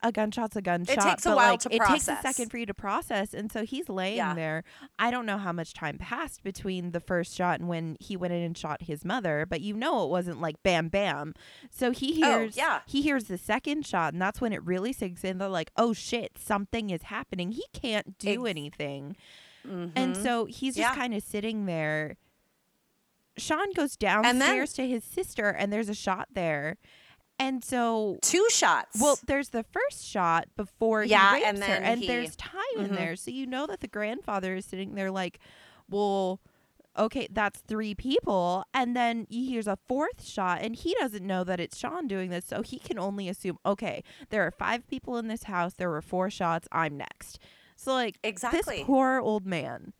a 0.00 0.12
gunshot's 0.12 0.54
a 0.54 0.62
gunshot 0.62 0.96
It 0.96 1.00
takes 1.00 1.26
a 1.26 1.34
while 1.34 1.50
like 1.52 1.60
to 1.60 1.70
process. 1.70 1.88
it 1.88 1.92
takes 1.92 2.08
a 2.20 2.22
second 2.22 2.50
for 2.52 2.58
you 2.58 2.66
to 2.66 2.74
process 2.74 3.34
and 3.34 3.50
so 3.50 3.64
he's 3.64 3.88
laying 3.88 4.18
Yeah. 4.18 4.34
there 4.34 4.62
i 4.98 5.10
don't 5.10 5.26
know 5.26 5.38
how 5.38 5.50
much 5.52 5.74
time 5.74 5.98
passed 5.98 6.44
between 6.44 6.92
the 6.92 7.00
first 7.00 7.34
shot 7.34 7.58
and 7.58 7.68
when 7.68 7.96
he 7.98 8.16
went 8.16 8.32
in 8.32 8.42
and 8.42 8.56
shot 8.56 8.82
his 8.82 9.04
mother 9.04 9.44
but 9.48 9.60
you 9.60 9.74
know 9.74 10.04
it 10.04 10.10
wasn't 10.10 10.40
like 10.40 10.62
bam 10.62 10.88
bam 10.88 11.34
so 11.70 11.90
he 11.90 12.22
Oh, 12.22 12.38
hears 12.38 12.56
yeah. 12.56 12.80
he 12.86 13.02
hears 13.02 13.24
the 13.24 13.38
second 13.38 13.84
shot 13.84 14.12
and 14.12 14.22
that's 14.22 14.40
when 14.40 14.52
it 14.52 14.62
really 14.64 14.92
sinks 14.92 15.24
in 15.24 15.38
they're 15.38 15.48
like 15.48 15.72
oh 15.76 15.92
shit 15.92 16.38
something 16.38 16.90
is 16.90 17.02
happening 17.02 17.50
he 17.50 17.64
can't 17.72 18.16
do 18.18 18.46
Ex- 18.46 18.50
anything 18.50 19.16
and 19.64 20.16
so 20.16 20.44
he's 20.46 20.74
just 20.76 20.90
Yeah. 20.90 20.94
kind 20.94 21.14
of 21.14 21.22
sitting 21.22 21.66
there. 21.66 22.16
Sean 23.36 23.72
goes 23.72 23.96
then- 23.96 24.22
downstairs 24.22 24.72
to 24.74 24.88
his 24.88 25.04
sister, 25.04 25.48
and 25.50 25.72
there's 25.72 25.88
a 25.88 25.94
shot 25.94 26.28
there. 26.32 26.76
And 27.40 27.64
so, 27.64 28.18
two 28.20 28.48
shots. 28.50 29.00
well, 29.00 29.16
there's 29.26 29.50
the 29.50 29.62
first 29.62 30.04
shot 30.04 30.48
before 30.56 31.04
Yeah, 31.04 31.28
he 31.36 31.44
rapes 31.44 31.46
and 31.46 31.62
her, 31.64 31.74
and 31.74 32.00
he- 32.00 32.06
there's 32.08 32.34
time 32.34 32.60
in 32.78 32.88
Mhm. 32.90 32.96
there, 32.96 33.14
so 33.16 33.30
you 33.30 33.46
know 33.46 33.64
that 33.68 33.78
the 33.80 33.86
grandfather 33.86 34.56
is 34.56 34.64
sitting 34.66 34.94
there 34.94 35.10
like, 35.10 35.38
well. 35.88 36.40
Okay, 36.96 37.28
that's 37.30 37.60
three 37.60 37.94
people. 37.94 38.64
And 38.74 38.96
then 38.96 39.28
he 39.30 39.46
hears 39.46 39.68
a 39.68 39.76
fourth 39.86 40.26
shot, 40.26 40.62
and 40.62 40.74
he 40.74 40.96
doesn't 40.98 41.24
know 41.24 41.44
that 41.44 41.60
it's 41.60 41.78
Sean 41.78 42.08
doing 42.08 42.30
this. 42.30 42.44
So 42.46 42.60
he 42.62 42.80
can 42.80 42.98
only 42.98 43.28
assume, 43.28 43.56
okay, 43.64 44.02
there 44.30 44.42
are 44.44 44.50
five 44.50 44.84
people 44.88 45.16
in 45.16 45.28
this 45.28 45.44
house. 45.44 45.74
There 45.74 45.90
were 45.90 46.02
four 46.02 46.28
shots. 46.28 46.66
I'm 46.72 46.96
next. 46.96 47.38
So, 47.80 47.92
like, 47.92 48.18
Exactly. 48.24 48.78
this 48.78 48.84
poor 48.86 49.20
old 49.20 49.46
man. 49.46 49.92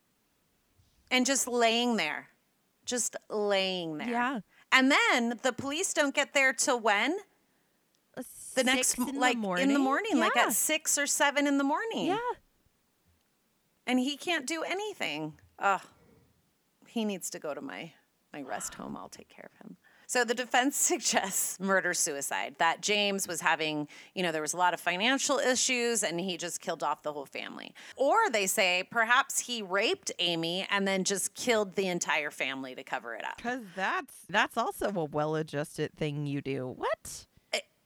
and 1.12 1.24
just 1.24 1.46
laying 1.48 1.96
there. 1.96 2.28
Just 2.84 3.14
laying 3.30 3.98
there. 3.98 4.08
Yeah. 4.08 4.40
And 4.72 4.90
then 4.90 5.38
the 5.42 5.52
police 5.52 5.94
don't 5.94 6.14
get 6.14 6.34
there 6.34 6.52
till 6.52 6.80
when? 6.80 7.16
Uh, 8.16 8.22
the 8.56 8.64
next, 8.64 8.88
Six 8.96 9.08
in 9.10 9.18
like 9.20 9.36
the 9.36 9.40
morning. 9.40 9.68
in 9.68 9.72
the 9.74 9.78
morning, 9.78 10.18
like 10.18 10.36
at 10.36 10.52
six 10.52 10.98
or 10.98 11.06
seven 11.06 11.46
in 11.46 11.56
the 11.58 11.64
morning. 11.64 12.06
yeah. 12.08 12.18
and 13.86 13.98
he 14.00 14.16
can't 14.16 14.46
do 14.46 14.62
anything. 14.64 15.34
Ugh. 15.60 15.80
He 16.86 17.04
needs 17.04 17.30
to 17.30 17.38
go 17.38 17.54
to 17.54 17.60
my 17.60 17.92
my 18.32 18.42
rest 18.42 18.74
home. 18.74 18.96
I'll 18.96 19.08
take 19.08 19.28
care 19.28 19.48
of 19.52 19.66
him. 19.66 19.76
So 20.08 20.24
the 20.24 20.34
defense 20.34 20.76
suggests 20.90 21.60
murder 21.60 21.94
suicide 21.94 22.56
that 22.58 22.80
James 22.80 23.28
was 23.28 23.42
having, 23.42 23.86
you 24.14 24.22
know, 24.22 24.32
there 24.32 24.42
was 24.42 24.54
a 24.54 24.56
lot 24.56 24.74
of 24.74 24.80
financial 24.80 25.38
issues 25.38 26.02
and 26.02 26.18
he 26.18 26.36
just 26.36 26.60
killed 26.60 26.82
off 26.82 27.02
the 27.02 27.12
whole 27.12 27.26
family. 27.26 27.74
Or 27.94 28.16
they 28.32 28.46
say 28.46 28.88
perhaps 28.90 29.38
he 29.38 29.62
raped 29.62 30.10
Amy 30.18 30.66
and 30.70 30.88
then 30.88 31.04
just 31.04 31.34
killed 31.34 31.76
the 31.76 31.86
entire 31.86 32.30
family 32.30 32.74
to 32.74 32.82
cover 32.82 33.14
it 33.14 33.24
up. 33.24 33.40
Cause 33.40 33.60
that's 33.76 34.14
that's 34.30 34.56
also 34.56 34.90
a 34.94 35.04
well-adjusted 35.04 35.94
thing 35.94 36.26
you 36.26 36.40
do. 36.40 36.74
What? 36.76 37.26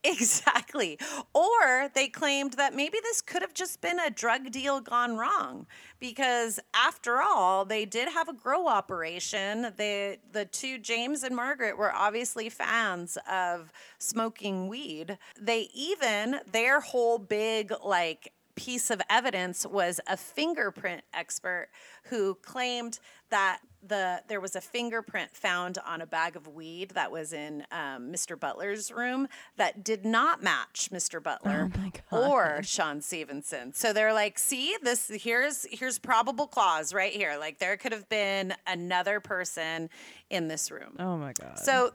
Exactly. 0.05 0.97
Or 1.33 1.89
they 1.93 2.07
claimed 2.09 2.53
that 2.53 2.75
maybe 2.75 2.97
this 3.03 3.21
could 3.21 3.41
have 3.41 3.53
just 3.53 3.79
been 3.79 3.99
a 3.99 4.09
drug 4.09 4.51
deal 4.51 4.81
gone 4.81 5.15
wrong 5.17 5.65
because 5.99 6.59
after 6.73 7.21
all, 7.21 7.63
they 7.63 7.85
did 7.85 8.09
have 8.09 8.27
a 8.27 8.33
grow 8.33 8.67
operation. 8.67 9.73
The 9.77 10.17
the 10.31 10.45
two 10.45 10.77
James 10.77 11.23
and 11.23 11.35
Margaret 11.35 11.77
were 11.77 11.93
obviously 11.93 12.49
fans 12.49 13.17
of 13.31 13.71
smoking 13.97 14.67
weed. 14.67 15.17
They 15.39 15.69
even 15.73 16.41
their 16.51 16.81
whole 16.81 17.17
big 17.17 17.71
like 17.83 18.33
piece 18.55 18.91
of 18.91 19.01
evidence 19.09 19.65
was 19.65 19.99
a 20.07 20.15
fingerprint 20.17 21.01
expert 21.13 21.69
who 22.03 22.35
claimed 22.35 22.99
that 23.33 23.61
the 23.85 24.21
there 24.27 24.39
was 24.39 24.55
a 24.55 24.61
fingerprint 24.61 25.35
found 25.35 25.79
on 25.85 26.01
a 26.01 26.05
bag 26.05 26.35
of 26.35 26.47
weed 26.47 26.91
that 26.91 27.11
was 27.11 27.33
in 27.33 27.65
um, 27.71 28.11
Mr. 28.11 28.39
Butler's 28.39 28.91
room 28.91 29.27
that 29.57 29.83
did 29.83 30.05
not 30.05 30.43
match 30.43 30.89
Mr. 30.93 31.21
Butler 31.21 31.71
Oh 32.11 32.31
or 32.31 32.61
Sean 32.63 33.01
Stevenson. 33.01 33.73
So 33.73 33.91
they're 33.91 34.13
like, 34.13 34.37
see, 34.37 34.77
this 34.83 35.09
here's 35.09 35.65
here's 35.71 35.97
probable 35.97 36.45
cause 36.45 36.93
right 36.93 37.11
here. 37.11 37.35
Like 37.39 37.57
there 37.57 37.75
could 37.75 37.91
have 37.91 38.07
been 38.07 38.53
another 38.67 39.19
person 39.19 39.89
in 40.29 40.47
this 40.47 40.69
room. 40.69 40.95
Oh 40.99 41.17
my 41.17 41.33
god. 41.33 41.57
So 41.57 41.91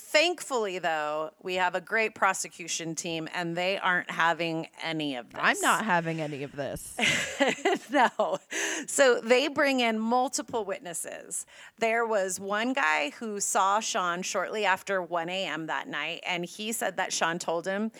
thankfully 0.00 0.78
though, 0.78 1.30
we 1.42 1.54
have 1.54 1.74
a 1.74 1.80
great 1.80 2.14
prosecution 2.14 2.94
team 2.94 3.28
and 3.34 3.56
they 3.56 3.78
aren't 3.78 4.10
having 4.10 4.68
any 4.82 5.16
of 5.16 5.30
this. 5.30 5.40
I'm 5.42 5.60
not 5.60 5.84
having 5.84 6.20
any 6.20 6.42
of 6.42 6.52
this. 6.52 6.96
no. 7.90 8.38
So 8.86 9.20
they 9.20 9.48
bring 9.48 9.80
in 9.80 9.98
multiple 9.98 10.64
witnesses. 10.64 11.46
There 11.78 12.06
was 12.06 12.40
one 12.40 12.72
guy 12.72 13.10
who 13.18 13.40
saw 13.40 13.80
Sean 13.80 14.22
shortly 14.22 14.64
after 14.64 15.02
1 15.02 15.28
a.m. 15.28 15.66
that 15.66 15.88
night, 15.88 16.20
and 16.26 16.44
he 16.44 16.72
said 16.72 16.96
that 16.96 17.12
Sean 17.12 17.38
told 17.38 17.66
him 17.66 17.90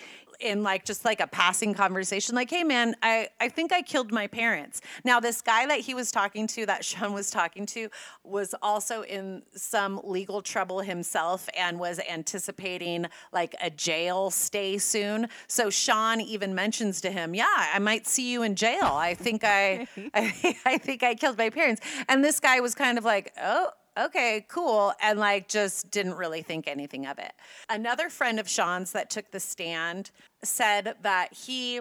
in 0.41 0.63
like 0.63 0.85
just 0.85 1.05
like 1.05 1.21
a 1.21 1.27
passing 1.27 1.75
conversation, 1.75 2.35
like, 2.35 2.51
hey 2.51 2.65
man, 2.65 2.95
I, 3.03 3.29
I 3.41 3.49
think 3.49 3.73
I 3.73 3.83
killed 3.83 4.13
my 4.13 4.27
parents. 4.27 4.81
Now, 5.05 5.21
this 5.21 5.41
guy 5.43 5.67
that 5.67 5.81
he 5.81 5.95
was 5.95 6.11
talking 6.11 6.47
to, 6.49 6.67
that 6.67 6.85
Sean 6.85 7.13
was 7.13 7.31
talking 7.31 7.67
to, 7.67 7.89
was 8.25 8.55
also 8.63 9.03
in 9.03 9.43
some 9.55 10.01
legal 10.05 10.43
trouble 10.43 10.81
himself 10.81 11.49
and 11.57 11.79
was 11.79 12.01
anticipating 12.09 13.07
like 13.33 13.55
a 13.61 13.71
jail 13.71 14.31
stay 14.31 14.79
soon. 14.79 15.29
So 15.47 15.71
Sean 15.71 16.21
even 16.21 16.55
mentions 16.55 17.01
to 17.03 17.11
him, 17.11 17.35
yeah, 17.35 17.47
I 17.73 17.79
might 17.79 18.07
see 18.07 18.33
you 18.33 18.43
in 18.43 18.55
jail. 18.55 18.85
I 18.85 19.15
think 19.15 19.43
I, 19.45 19.87
I, 20.15 20.57
I 20.65 20.79
think 20.79 21.03
I 21.03 21.15
killed 21.15 21.39
my 21.39 21.51
parents. 21.51 21.83
And 22.09 22.25
this 22.25 22.41
guy 22.41 22.61
was 22.61 22.75
kind 22.75 22.99
of 22.99 23.05
like, 23.05 23.33
oh, 23.41 23.71
okay, 23.99 24.47
cool. 24.49 24.93
And 25.03 25.19
like 25.19 25.49
just 25.49 25.91
didn't 25.91 26.15
really 26.15 26.43
think 26.43 26.69
anything 26.69 27.07
of 27.07 27.19
it. 27.19 27.33
Another 27.69 28.09
friend 28.09 28.39
of 28.39 28.49
Sean's 28.49 28.93
that 28.93 29.11
took 29.11 29.31
the 29.31 29.41
stand 29.41 30.11
said 30.43 30.95
that 31.03 31.33
he, 31.33 31.81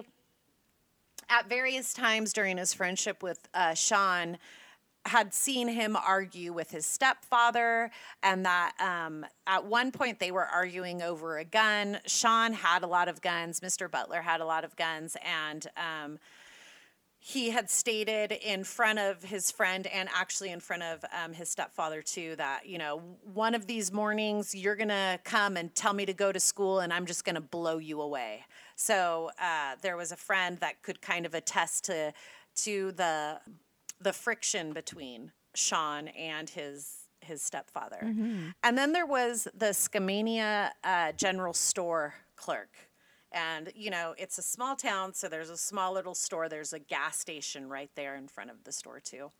at 1.28 1.48
various 1.48 1.92
times 1.92 2.32
during 2.32 2.58
his 2.58 2.74
friendship 2.74 3.22
with 3.22 3.48
uh, 3.54 3.74
Sean, 3.74 4.38
had 5.06 5.32
seen 5.32 5.68
him 5.68 5.96
argue 5.96 6.52
with 6.52 6.70
his 6.70 6.86
stepfather, 6.86 7.90
and 8.22 8.44
that 8.44 8.72
um, 8.78 9.24
at 9.46 9.64
one 9.64 9.90
point 9.90 10.20
they 10.20 10.30
were 10.30 10.44
arguing 10.44 11.02
over 11.02 11.38
a 11.38 11.44
gun. 11.44 11.98
Sean 12.06 12.52
had 12.52 12.82
a 12.82 12.86
lot 12.86 13.08
of 13.08 13.20
guns, 13.22 13.60
Mr. 13.60 13.90
Butler 13.90 14.20
had 14.20 14.40
a 14.40 14.44
lot 14.44 14.64
of 14.64 14.76
guns, 14.76 15.16
and 15.24 15.66
um, 15.76 16.18
he 17.20 17.50
had 17.50 17.68
stated 17.68 18.32
in 18.32 18.62
front 18.64 18.98
of 18.98 19.24
his 19.24 19.50
friend 19.50 19.86
and 19.88 20.08
actually 20.14 20.50
in 20.50 20.60
front 20.60 20.82
of 20.82 21.04
um, 21.12 21.32
his 21.32 21.48
stepfather 21.48 22.00
too 22.00 22.36
that 22.36 22.66
you 22.66 22.78
know 22.78 23.02
one 23.22 23.54
of 23.54 23.66
these 23.66 23.92
mornings 23.92 24.54
you're 24.54 24.76
gonna 24.76 25.18
come 25.24 25.56
and 25.56 25.74
tell 25.74 25.92
me 25.92 26.06
to 26.06 26.12
go 26.14 26.30
to 26.30 26.40
school 26.40 26.80
and 26.80 26.92
i'm 26.92 27.06
just 27.06 27.24
gonna 27.24 27.40
blow 27.40 27.78
you 27.78 28.00
away. 28.00 28.44
So 28.76 29.30
uh, 29.40 29.74
there 29.82 29.96
was 29.96 30.12
a 30.12 30.16
friend 30.16 30.58
that 30.58 30.82
could 30.82 31.02
kind 31.02 31.26
of 31.26 31.34
attest 31.34 31.84
to 31.86 32.12
to 32.56 32.92
the 32.92 33.40
the 34.00 34.12
friction 34.12 34.72
between 34.72 35.32
sean 35.54 36.08
and 36.08 36.48
his 36.48 37.08
his 37.20 37.42
stepfather. 37.42 37.98
And 38.62 38.78
then 38.78 38.92
there 38.92 39.06
was 39.06 39.48
the 39.52 39.66
skamania 39.66 40.70
uh, 40.84 41.12
general 41.12 41.52
store 41.52 42.14
clerk 42.36 42.70
and, 43.32 43.72
you 43.74 43.90
know, 43.90 44.14
it's 44.16 44.38
a 44.38 44.42
small 44.42 44.76
town, 44.76 45.14
so 45.14 45.28
there's 45.28 45.50
a 45.50 45.56
small 45.56 45.92
little 45.92 46.14
store. 46.14 46.48
There's 46.48 46.72
a 46.72 46.78
gas 46.78 47.18
station 47.18 47.68
right 47.68 47.90
there 47.94 48.16
in 48.16 48.28
front 48.28 48.50
of 48.50 48.64
the 48.64 48.72
store, 48.72 49.00
too. 49.00 49.30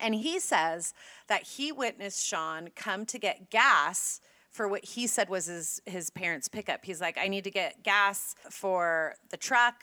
And 0.00 0.14
he 0.14 0.38
says 0.38 0.94
that 1.28 1.42
he 1.42 1.72
witnessed 1.72 2.24
Sean 2.24 2.68
come 2.74 3.06
to 3.06 3.18
get 3.18 3.50
gas 3.50 4.20
for 4.50 4.66
what 4.66 4.84
he 4.84 5.06
said 5.06 5.28
was 5.28 5.46
his, 5.46 5.80
his 5.86 6.10
parents' 6.10 6.48
pickup. 6.48 6.84
He's 6.84 7.00
like, 7.00 7.18
I 7.18 7.28
need 7.28 7.44
to 7.44 7.50
get 7.50 7.82
gas 7.82 8.34
for 8.50 9.14
the 9.30 9.36
truck. 9.36 9.82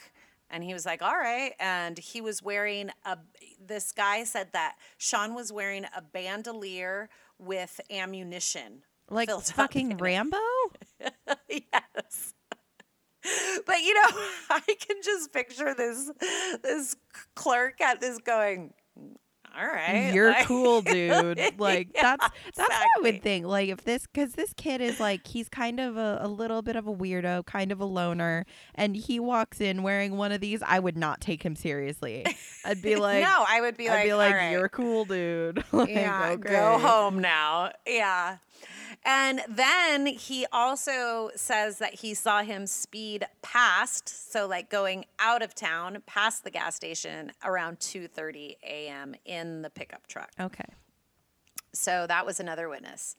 And 0.49 0.63
he 0.63 0.73
was 0.73 0.85
like, 0.85 1.01
all 1.01 1.17
right. 1.17 1.53
And 1.59 1.97
he 1.97 2.21
was 2.21 2.41
wearing 2.41 2.89
a, 3.03 3.17
this 3.65 3.91
guy 3.91 4.23
said 4.23 4.49
that 4.53 4.75
Sean 4.97 5.33
was 5.33 5.51
wearing 5.51 5.85
a 5.95 6.01
bandolier 6.01 7.09
with 7.39 7.81
ammunition. 7.89 8.83
Like 9.09 9.29
fucking. 9.29 9.97
Rambo? 9.97 10.37
yes. 11.49 12.34
But 13.65 13.81
you 13.81 13.93
know, 13.93 14.07
I 14.49 14.61
can 14.61 14.97
just 15.03 15.33
picture 15.33 15.73
this 15.73 16.11
this 16.63 16.95
clerk 17.35 17.81
at 17.81 17.99
this 18.01 18.19
going, 18.19 18.73
all 19.57 19.65
right. 19.65 20.13
You're 20.13 20.31
like- 20.31 20.45
cool, 20.47 20.81
dude. 20.83 21.39
Like 21.57 21.89
Yeah, 21.95 22.17
that's 22.17 22.33
that's 22.55 22.57
what 22.57 22.71
I 22.71 23.01
would 23.01 23.21
think. 23.23 23.45
Like 23.45 23.69
if 23.69 23.83
this 23.83 24.05
because 24.05 24.33
this 24.33 24.53
kid 24.57 24.81
is 24.81 24.99
like 24.99 25.25
he's 25.25 25.47
kind 25.49 25.79
of 25.79 25.97
a, 25.97 26.19
a 26.21 26.27
little 26.27 26.61
bit 26.61 26.75
of 26.75 26.87
a 26.87 26.93
weirdo, 26.93 27.45
kind 27.45 27.71
of 27.71 27.79
a 27.79 27.85
loner, 27.85 28.45
and 28.75 28.95
he 28.95 29.19
walks 29.19 29.61
in 29.61 29.81
wearing 29.83 30.17
one 30.17 30.31
of 30.31 30.41
these, 30.41 30.61
I 30.61 30.79
would 30.79 30.97
not 30.97 31.21
take 31.21 31.43
him 31.43 31.55
seriously. 31.55 32.25
I'd 32.65 32.81
be 32.81 32.95
like, 32.97 33.23
no, 33.23 33.45
I 33.47 33.61
would 33.61 33.77
be 33.77 33.89
I'd 33.89 33.95
like, 33.95 34.05
be 34.05 34.13
like, 34.13 34.33
right. 34.33 34.51
you're 34.51 34.69
cool, 34.69 35.05
dude. 35.05 35.63
like, 35.71 35.89
yeah, 35.89 36.35
go 36.35 36.77
home 36.77 37.19
now. 37.19 37.71
Yeah. 37.87 38.37
And 39.07 39.41
then 39.47 40.07
he 40.07 40.47
also 40.51 41.29
says 41.35 41.77
that 41.77 41.93
he 41.93 42.15
saw 42.15 42.41
him 42.41 42.65
speed 42.65 43.27
past, 43.43 44.31
so 44.31 44.47
like 44.47 44.69
going 44.69 45.05
out 45.19 45.43
of 45.43 45.53
town 45.53 46.01
past 46.07 46.43
the 46.43 46.49
gas 46.49 46.75
station 46.75 47.31
around 47.43 47.79
2:30 47.79 48.57
a.m. 48.63 49.13
in 49.23 49.61
the 49.61 49.69
pickup 49.69 50.07
truck. 50.07 50.31
Okay. 50.39 50.65
So 51.71 52.07
that 52.07 52.25
was 52.25 52.39
another 52.39 52.67
witness. 52.67 53.15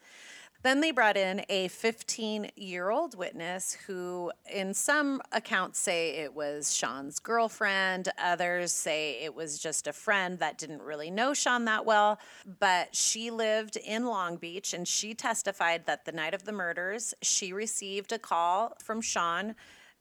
Then 0.63 0.81
they 0.81 0.91
brought 0.91 1.17
in 1.17 1.45
a 1.49 1.69
15 1.69 2.51
year 2.57 2.91
old 2.91 3.17
witness 3.17 3.77
who, 3.87 4.33
in 4.53 4.75
some 4.75 5.23
accounts, 5.33 5.79
say 5.79 6.17
it 6.17 6.35
was 6.35 6.75
Sean's 6.75 7.19
girlfriend. 7.19 8.09
Others 8.19 8.73
say 8.73 9.23
it 9.23 9.35
was 9.35 9.59
just 9.59 9.87
a 9.87 9.93
friend 9.93 10.39
that 10.39 10.59
didn't 10.59 10.83
really 10.83 11.11
know 11.11 11.35
Sean 11.35 11.65
that 11.67 11.87
well. 11.87 12.19
But 12.59 12.95
she 12.97 13.31
lived 13.31 13.77
in 13.77 14.07
Long 14.07 14.37
Beach 14.37 14.75
and 14.75 14.89
she 14.89 15.15
testified 15.15 15.87
that 15.87 16.05
the 16.05 16.13
night 16.13 16.35
of 16.35 16.45
the 16.45 16.53
murders, 16.53 17.15
she 17.23 17.53
received 17.53 18.13
a 18.13 18.19
call 18.19 18.77
from 18.83 19.01
Sean 19.01 19.55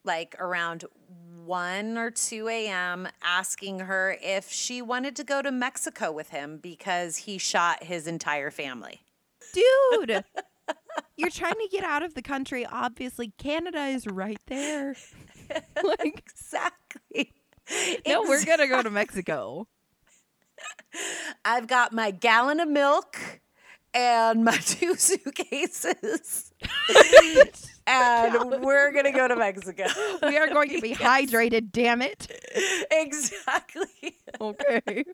like 0.05 0.35
around 0.39 0.85
1 1.43 1.97
or 1.97 2.11
2 2.11 2.47
a.m., 2.47 3.07
asking 3.21 3.79
her 3.79 4.17
if 4.21 4.51
she 4.51 4.81
wanted 4.81 5.15
to 5.15 5.23
go 5.23 5.41
to 5.41 5.51
Mexico 5.51 6.11
with 6.11 6.29
him 6.29 6.57
because 6.57 7.17
he 7.17 7.37
shot 7.37 7.83
his 7.83 8.07
entire 8.07 8.51
family. 8.51 9.04
Dude, 9.55 10.23
you're 11.17 11.29
trying 11.29 11.53
to 11.53 11.67
get 11.71 11.83
out 11.83 12.03
of 12.03 12.13
the 12.13 12.21
country. 12.21 12.65
Obviously, 12.65 13.31
Canada 13.37 13.85
is 13.85 14.05
right 14.07 14.39
there. 14.47 14.95
like, 15.83 16.23
Exactly. 16.29 17.33
no, 18.07 18.23
we're 18.23 18.43
going 18.45 18.59
to 18.59 18.67
go 18.67 18.81
to 18.81 18.89
Mexico. 18.89 19.67
I've 21.43 21.67
got 21.67 21.93
my 21.93 22.11
gallon 22.11 22.59
of 22.59 22.67
milk 22.67 23.17
and 23.93 24.43
my 24.43 24.57
two 24.65 24.95
suitcases. 24.95 26.53
and 27.87 28.63
we're 28.63 28.91
going 28.91 29.05
to 29.05 29.11
go 29.11 29.27
to 29.27 29.35
Mexico. 29.35 29.85
We 30.23 30.37
are 30.37 30.47
going 30.47 30.69
to 30.69 30.81
be 30.81 30.93
hydrated, 30.93 31.71
damn 31.71 32.01
it. 32.01 32.27
exactly. 32.91 34.17
Okay. 34.39 35.05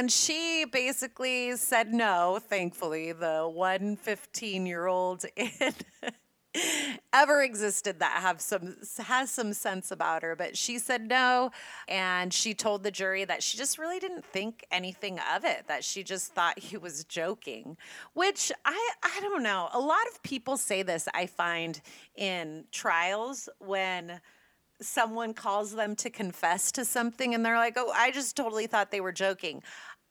And 0.00 0.10
she 0.10 0.64
basically 0.64 1.54
said 1.56 1.92
no, 1.92 2.38
thankfully. 2.42 3.12
The 3.12 3.46
one 3.46 3.96
15 3.96 4.64
year 4.64 4.86
old 4.86 5.26
in 5.36 5.50
ever 7.12 7.42
existed 7.42 8.00
that 8.00 8.22
have 8.22 8.40
some 8.40 8.76
has 8.96 9.30
some 9.30 9.52
sense 9.52 9.90
about 9.90 10.22
her, 10.22 10.34
but 10.34 10.56
she 10.56 10.78
said 10.78 11.06
no. 11.06 11.50
And 11.86 12.32
she 12.32 12.54
told 12.54 12.82
the 12.82 12.90
jury 12.90 13.26
that 13.26 13.42
she 13.42 13.58
just 13.58 13.76
really 13.76 13.98
didn't 13.98 14.24
think 14.24 14.64
anything 14.70 15.18
of 15.36 15.44
it, 15.44 15.68
that 15.68 15.84
she 15.84 16.02
just 16.02 16.32
thought 16.32 16.58
he 16.58 16.78
was 16.78 17.04
joking. 17.04 17.76
Which 18.14 18.50
I 18.64 18.92
I 19.02 19.20
don't 19.20 19.42
know. 19.42 19.68
A 19.74 19.80
lot 19.80 20.06
of 20.10 20.22
people 20.22 20.56
say 20.56 20.82
this, 20.82 21.08
I 21.12 21.26
find, 21.26 21.78
in 22.16 22.64
trials 22.72 23.50
when 23.58 24.22
someone 24.80 25.34
calls 25.34 25.74
them 25.74 25.94
to 25.94 26.10
confess 26.10 26.72
to 26.72 26.84
something 26.84 27.34
and 27.34 27.44
they're 27.44 27.56
like, 27.56 27.74
oh, 27.76 27.92
I 27.94 28.10
just 28.10 28.36
totally 28.36 28.66
thought 28.66 28.90
they 28.90 29.00
were 29.00 29.12
joking. 29.12 29.62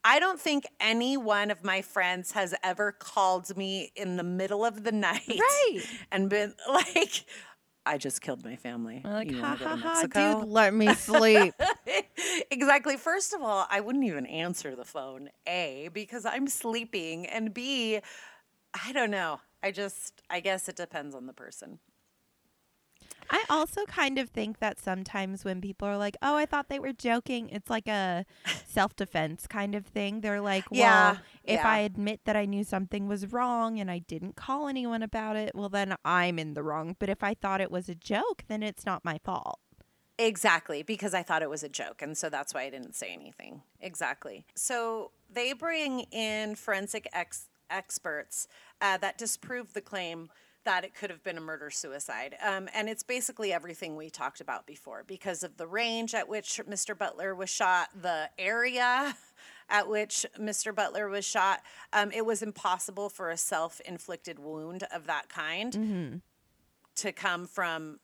I 0.04 0.20
don't 0.20 0.40
think 0.40 0.66
any 0.80 1.18
one 1.18 1.52
of 1.52 1.64
my 1.64 1.82
friends 1.82 2.32
has 2.32 2.56
ever 2.64 2.92
called 2.92 3.56
me 3.58 3.92
in 3.96 4.18
the 4.18 4.24
middle 4.24 4.64
of 4.66 4.84
the 4.84 4.92
night 4.92 5.28
Right. 5.28 5.82
and 6.12 6.30
been 6.30 6.54
like, 6.70 7.26
I 7.86 7.98
just 7.98 8.22
killed 8.22 8.44
my 8.46 8.56
family. 8.56 9.02
Like, 9.04 9.32
You 9.32 9.42
ha 9.42 9.56
ha 9.60 9.76
ha, 9.76 10.02
Mexico?" 10.02 10.40
dude, 10.42 10.50
let 10.50 10.74
me 10.74 10.94
sleep. 10.96 11.54
exactly. 12.52 12.98
First 12.98 13.34
of 13.34 13.42
all, 13.42 13.68
I 13.70 13.82
wouldn't 13.82 14.06
even 14.06 14.26
answer 14.26 14.76
the 14.76 14.86
phone, 14.86 15.30
A, 15.48 15.90
because 15.94 16.26
I'm 16.26 16.48
sleeping, 16.48 17.26
and 17.26 17.54
B, 17.54 18.00
I 18.86 18.94
don't 18.94 19.12
know. 19.12 19.42
I 19.62 19.72
just, 19.72 20.22
I 20.30 20.40
guess 20.40 20.70
it 20.70 20.76
depends 20.78 21.14
on 21.16 21.26
the 21.26 21.34
person. 21.34 21.80
I 23.30 23.44
also 23.50 23.86
kind 23.86 24.18
of 24.18 24.30
think 24.30 24.60
that 24.60 24.80
sometimes 24.80 25.46
when 25.46 25.62
people 25.62 25.88
are 25.88 25.98
like, 25.98 26.18
"Oh, 26.22 26.36
I 26.36 26.46
thought 26.46 26.70
they 26.70 26.80
were 26.80 26.94
joking," 26.94 27.50
it's 27.50 27.70
like 27.70 27.88
a 27.88 28.26
self-defense 28.66 29.48
kind 29.48 29.76
of 29.76 29.86
thing. 29.86 30.22
They're 30.22 30.42
like, 30.42 30.70
"Well, 30.72 30.80
Yeah, 30.80 31.18
if 31.44 31.60
yeah. 31.60 31.68
I 31.70 31.80
admit 31.80 32.22
that 32.26 32.36
I 32.36 32.46
knew 32.46 32.64
something 32.64 33.08
was 33.08 33.32
wrong 33.32 33.80
and 33.80 33.90
I 33.92 34.00
didn't 34.00 34.36
call 34.36 34.68
anyone 34.68 35.04
about 35.04 35.36
it, 35.36 35.54
well 35.56 35.70
then 35.70 35.96
I'm 36.04 36.40
in 36.40 36.54
the 36.54 36.64
wrong. 36.64 36.96
But 37.00 37.10
if 37.10 37.24
I 37.24 37.34
thought 37.34 37.62
it 37.62 37.72
was 37.72 37.90
a 37.90 37.96
joke, 37.96 38.44
then 38.48 38.64
it's 38.64 38.86
not 38.86 39.06
my 39.06 39.20
fault." 39.24 39.60
Exactly, 40.18 40.84
because 40.84 41.14
I 41.14 41.24
thought 41.24 41.42
it 41.42 41.50
was 41.50 41.64
a 41.64 41.70
joke. 41.70 42.02
And 42.02 42.18
so 42.18 42.30
that's 42.30 42.54
why 42.54 42.64
I 42.64 42.70
didn't 42.70 42.94
say 42.94 43.14
anything. 43.14 43.62
Exactly. 43.80 44.46
So 44.54 45.12
they 45.32 45.54
bring 45.54 46.02
in 46.12 46.56
forensic 46.56 47.08
ex- 47.14 47.48
experts 47.70 48.48
uh, 48.82 48.98
that 48.98 49.18
disprove 49.18 49.72
the 49.74 49.80
claim 49.82 50.30
that 50.66 50.84
it 50.84 50.94
could 50.94 51.10
have 51.10 51.24
been 51.24 51.38
a 51.38 51.42
murder 51.42 51.70
suicide. 51.70 52.36
Um, 52.46 52.68
and 52.74 52.90
it's 52.90 53.04
basically 53.04 53.54
everything 53.54 53.96
we 53.96 54.10
talked 54.10 54.42
about 54.42 54.68
before 54.68 55.04
because 55.08 55.44
of 55.44 55.58
the 55.58 55.68
range 55.68 56.14
at 56.14 56.28
which 56.28 56.60
Mr. 56.70 56.98
Butler 56.98 57.34
was 57.34 57.50
shot, 57.50 57.90
the 58.00 58.30
area 58.38 59.16
at 59.70 59.88
which 59.88 60.26
Mr. 60.38 60.74
Butler 60.74 61.08
was 61.08 61.26
shot. 61.26 61.62
Um, 61.94 62.12
it 62.12 62.26
was 62.26 62.42
impossible 62.42 63.10
for 63.10 63.30
a 63.30 63.38
self 63.38 63.80
inflicted 63.82 64.40
wound 64.40 64.84
of 64.94 65.08
that 65.08 65.30
kind 65.30 66.22
to 66.96 67.12
come 67.12 67.48
from 67.48 68.00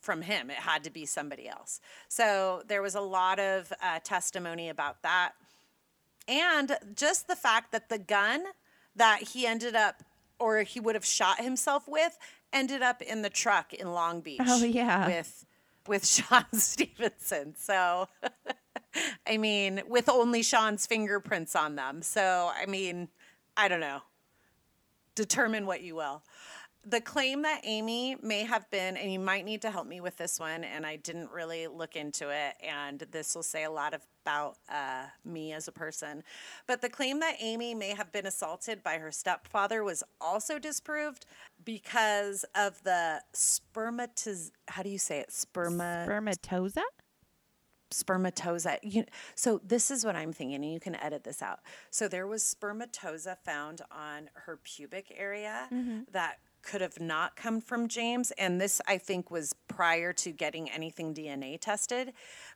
from 0.00 0.22
him. 0.22 0.50
It 0.50 0.58
had 0.58 0.84
to 0.84 0.90
be 0.90 1.04
somebody 1.04 1.48
else. 1.48 1.80
So 2.08 2.62
there 2.68 2.80
was 2.80 2.94
a 2.94 3.00
lot 3.00 3.40
of 3.40 3.72
uh, 3.82 3.98
testimony 4.04 4.68
about 4.68 5.02
that, 5.02 5.32
and 6.28 6.76
just 6.94 7.26
the 7.26 7.36
fact 7.36 7.72
that 7.72 7.88
the 7.88 7.98
gun 7.98 8.44
that 8.94 9.22
he 9.22 9.46
ended 9.46 9.74
up, 9.74 10.02
or 10.38 10.62
he 10.62 10.80
would 10.80 10.94
have 10.94 11.04
shot 11.04 11.40
himself 11.40 11.88
with, 11.88 12.18
ended 12.52 12.82
up 12.82 13.02
in 13.02 13.22
the 13.22 13.30
truck 13.30 13.72
in 13.72 13.92
Long 13.92 14.18
oh, 14.18 14.22
Beach. 14.22 14.40
Oh, 14.44 14.64
yeah. 14.64 15.06
with 15.06 15.44
with 15.86 16.06
Sean 16.06 16.46
Stevenson. 16.52 17.54
So. 17.56 18.08
I 19.26 19.36
mean, 19.36 19.82
with 19.88 20.08
only 20.08 20.42
Sean's 20.42 20.86
fingerprints 20.86 21.54
on 21.54 21.76
them. 21.76 22.00
So, 22.00 22.50
I 22.58 22.64
mean, 22.64 23.08
I 23.54 23.68
don't 23.68 23.80
know 23.80 24.00
determine 25.16 25.66
what 25.66 25.82
you 25.82 25.96
will. 25.96 26.22
The 26.88 27.00
claim 27.00 27.42
that 27.42 27.62
Amy 27.64 28.16
may 28.22 28.44
have 28.44 28.70
been, 28.70 28.96
and 28.96 29.12
you 29.12 29.18
might 29.18 29.44
need 29.44 29.60
to 29.62 29.72
help 29.72 29.88
me 29.88 30.00
with 30.00 30.16
this 30.16 30.38
one, 30.38 30.62
and 30.62 30.86
I 30.86 30.94
didn't 30.94 31.32
really 31.32 31.66
look 31.66 31.96
into 31.96 32.30
it, 32.30 32.54
and 32.64 33.00
this 33.10 33.34
will 33.34 33.42
say 33.42 33.64
a 33.64 33.70
lot 33.70 33.92
about 34.24 34.58
uh, 34.68 35.06
me 35.24 35.52
as 35.52 35.66
a 35.66 35.72
person. 35.72 36.22
But 36.68 36.82
the 36.82 36.88
claim 36.88 37.18
that 37.20 37.38
Amy 37.40 37.74
may 37.74 37.90
have 37.90 38.12
been 38.12 38.24
assaulted 38.24 38.84
by 38.84 38.98
her 38.98 39.10
stepfather 39.10 39.82
was 39.82 40.04
also 40.20 40.60
disproved 40.60 41.26
because 41.64 42.44
of 42.54 42.80
the 42.84 43.20
spermatiz. 43.34 44.52
How 44.68 44.84
do 44.84 44.88
you 44.88 44.98
say 44.98 45.18
it? 45.18 45.30
Sperma. 45.30 46.06
Spermatosa? 46.06 46.82
spermatoza. 47.90 48.78
You, 48.82 49.04
so 49.34 49.60
this 49.64 49.90
is 49.90 50.04
what 50.04 50.16
I'm 50.16 50.32
thinking, 50.32 50.54
and 50.54 50.72
you 50.72 50.80
can 50.80 50.94
edit 50.96 51.24
this 51.24 51.42
out. 51.42 51.60
So 51.90 52.08
there 52.08 52.26
was 52.26 52.42
spermatoza 52.42 53.38
found 53.44 53.82
on 53.90 54.30
her 54.34 54.58
pubic 54.62 55.12
area 55.16 55.68
that 56.12 56.38
could 56.66 56.80
have 56.80 57.00
not 57.00 57.36
come 57.36 57.60
from 57.60 57.88
James, 57.88 58.32
and 58.32 58.60
this 58.60 58.80
I 58.86 58.98
think 58.98 59.30
was 59.30 59.54
prior 59.68 60.12
to 60.14 60.32
getting 60.32 60.68
anything 60.70 61.14
DNA 61.14 61.58
tested, 61.60 62.12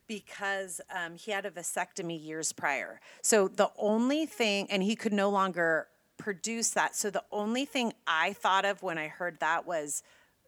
because 0.06 0.80
um, 0.94 1.14
he 1.16 1.30
had 1.30 1.46
a 1.46 1.50
vasectomy 1.50 2.22
years 2.22 2.52
prior. 2.52 3.00
So 3.22 3.48
the 3.48 3.70
only 3.78 4.26
thing, 4.26 4.66
and 4.70 4.82
he 4.82 4.96
could 4.96 5.12
no 5.12 5.30
longer 5.30 5.86
produce 6.18 6.70
that. 6.70 6.96
So 6.96 7.08
the 7.10 7.24
only 7.30 7.64
thing 7.64 7.92
I 8.06 8.32
thought 8.32 8.64
of 8.64 8.82
when 8.82 8.98
I 8.98 9.08
heard 9.08 9.38
that 9.40 9.66
was, 9.66 10.02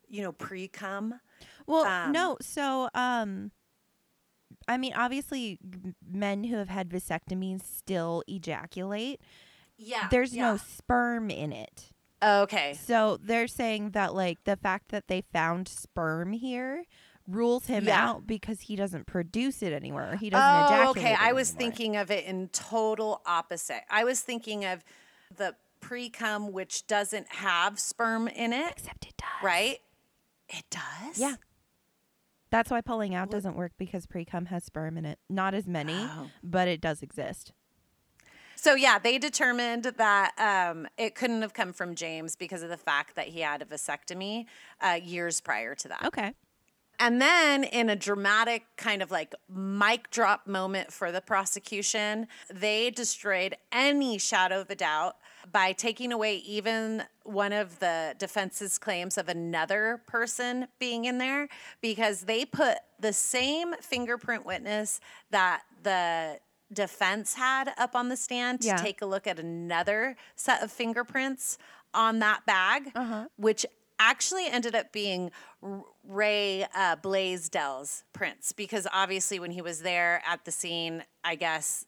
you 0.08 0.22
know, 0.22 0.32
pre 0.32 0.68
cum. 0.68 1.20
Well, 1.66 1.84
Um, 1.84 2.12
no. 2.12 2.36
So, 2.42 2.90
um, 2.94 3.52
I 4.68 4.76
mean, 4.76 4.92
obviously, 4.94 5.58
men 6.06 6.44
who 6.44 6.56
have 6.56 6.68
had 6.68 6.88
vasectomies 6.90 7.62
still 7.62 8.22
ejaculate. 8.26 9.20
Yeah. 9.78 10.08
There's 10.10 10.34
no 10.34 10.56
sperm 10.56 11.30
in 11.30 11.52
it. 11.52 11.91
Oh, 12.22 12.42
okay. 12.42 12.74
So 12.74 13.18
they're 13.20 13.48
saying 13.48 13.90
that 13.90 14.14
like 14.14 14.44
the 14.44 14.56
fact 14.56 14.90
that 14.90 15.08
they 15.08 15.22
found 15.32 15.66
sperm 15.68 16.32
here 16.32 16.84
rules 17.26 17.66
him 17.66 17.84
Yeah. 17.84 18.08
out 18.10 18.26
because 18.26 18.62
he 18.62 18.76
doesn't 18.76 19.06
produce 19.06 19.62
it 19.62 19.72
anywhere. 19.72 20.16
He 20.16 20.30
doesn't 20.30 20.44
Oh, 20.62 20.66
ejaculate. 20.66 20.98
okay. 20.98 21.16
I 21.18 21.32
was 21.32 21.50
anymore. 21.50 21.58
thinking 21.60 21.96
of 21.96 22.10
it 22.10 22.24
in 22.24 22.48
total 22.48 23.22
opposite. 23.26 23.82
I 23.90 24.04
was 24.04 24.20
thinking 24.20 24.64
of 24.64 24.84
the 25.36 25.56
pre 25.80 26.08
cum, 26.10 26.52
which 26.52 26.86
doesn't 26.86 27.28
have 27.32 27.78
sperm 27.80 28.28
in 28.28 28.52
it, 28.52 28.70
except 28.72 29.04
it 29.06 29.16
does. 29.16 29.42
right? 29.42 29.78
It 30.48 30.64
does. 30.70 31.18
Yeah. 31.18 31.34
That's 32.50 32.70
why 32.70 32.82
pulling 32.82 33.14
out 33.14 33.30
doesn't 33.30 33.56
work 33.56 33.72
because 33.78 34.06
pre 34.06 34.24
cum 34.24 34.46
has 34.46 34.62
sperm 34.64 34.96
in 34.98 35.04
it. 35.06 35.18
Not 35.30 35.54
as 35.54 35.66
many, 35.66 35.94
Oh. 35.96 36.30
but 36.42 36.68
it 36.68 36.80
does 36.80 37.02
exist. 37.02 37.52
So 38.62 38.76
yeah, 38.76 39.00
they 39.00 39.18
determined 39.18 39.82
that 39.96 40.38
um, 40.38 40.86
it 40.96 41.16
couldn't 41.16 41.42
have 41.42 41.52
come 41.52 41.72
from 41.72 41.96
James 41.96 42.36
because 42.36 42.62
of 42.62 42.68
the 42.68 42.76
fact 42.76 43.16
that 43.16 43.26
he 43.26 43.40
had 43.40 43.60
a 43.60 43.64
vasectomy 43.64 44.46
uh, 44.80 45.00
years 45.02 45.40
prior 45.40 45.74
to 45.74 45.88
that. 45.88 46.04
Okay. 46.04 46.32
And 47.00 47.20
then, 47.20 47.64
in 47.64 47.90
a 47.90 47.96
dramatic 47.96 48.62
kind 48.76 49.02
of 49.02 49.10
like 49.10 49.34
mic 49.52 50.12
drop 50.12 50.46
moment 50.46 50.92
for 50.92 51.10
the 51.10 51.20
prosecution, 51.20 52.28
they 52.54 52.90
destroyed 52.90 53.56
any 53.72 54.16
shadow 54.16 54.60
of 54.60 54.70
a 54.70 54.76
doubt 54.76 55.16
by 55.50 55.72
taking 55.72 56.12
away 56.12 56.36
even 56.36 57.02
one 57.24 57.52
of 57.52 57.80
the 57.80 58.14
defense's 58.16 58.78
claims 58.78 59.18
of 59.18 59.28
another 59.28 60.02
person 60.06 60.68
being 60.78 61.06
in 61.06 61.18
there 61.18 61.48
because 61.80 62.20
they 62.20 62.44
put 62.44 62.78
the 63.00 63.12
same 63.12 63.74
fingerprint 63.80 64.46
witness 64.46 65.00
that 65.32 65.62
the 65.82 66.38
defense 66.72 67.34
had 67.34 67.72
up 67.78 67.94
on 67.94 68.08
the 68.08 68.16
stand 68.16 68.60
to 68.62 68.68
Yeah. 68.68 68.76
take 68.76 69.02
a 69.02 69.06
look 69.06 69.26
at 69.26 69.38
another 69.38 70.16
set 70.36 70.62
of 70.62 70.72
fingerprints 70.72 71.58
on 71.94 72.18
that 72.20 72.46
bag, 72.46 72.90
Uh-huh. 72.94 73.26
which 73.36 73.66
actually 73.98 74.46
ended 74.46 74.74
up 74.74 74.90
being 74.92 75.30
Ray 76.04 76.66
uh, 76.74 76.96
Blaisdell's 76.96 78.04
prints 78.12 78.52
because 78.52 78.86
obviously 78.92 79.38
when 79.38 79.50
he 79.52 79.62
was 79.62 79.82
there 79.82 80.22
at 80.26 80.44
the 80.44 80.50
scene, 80.50 81.04
I 81.22 81.34
guess 81.36 81.86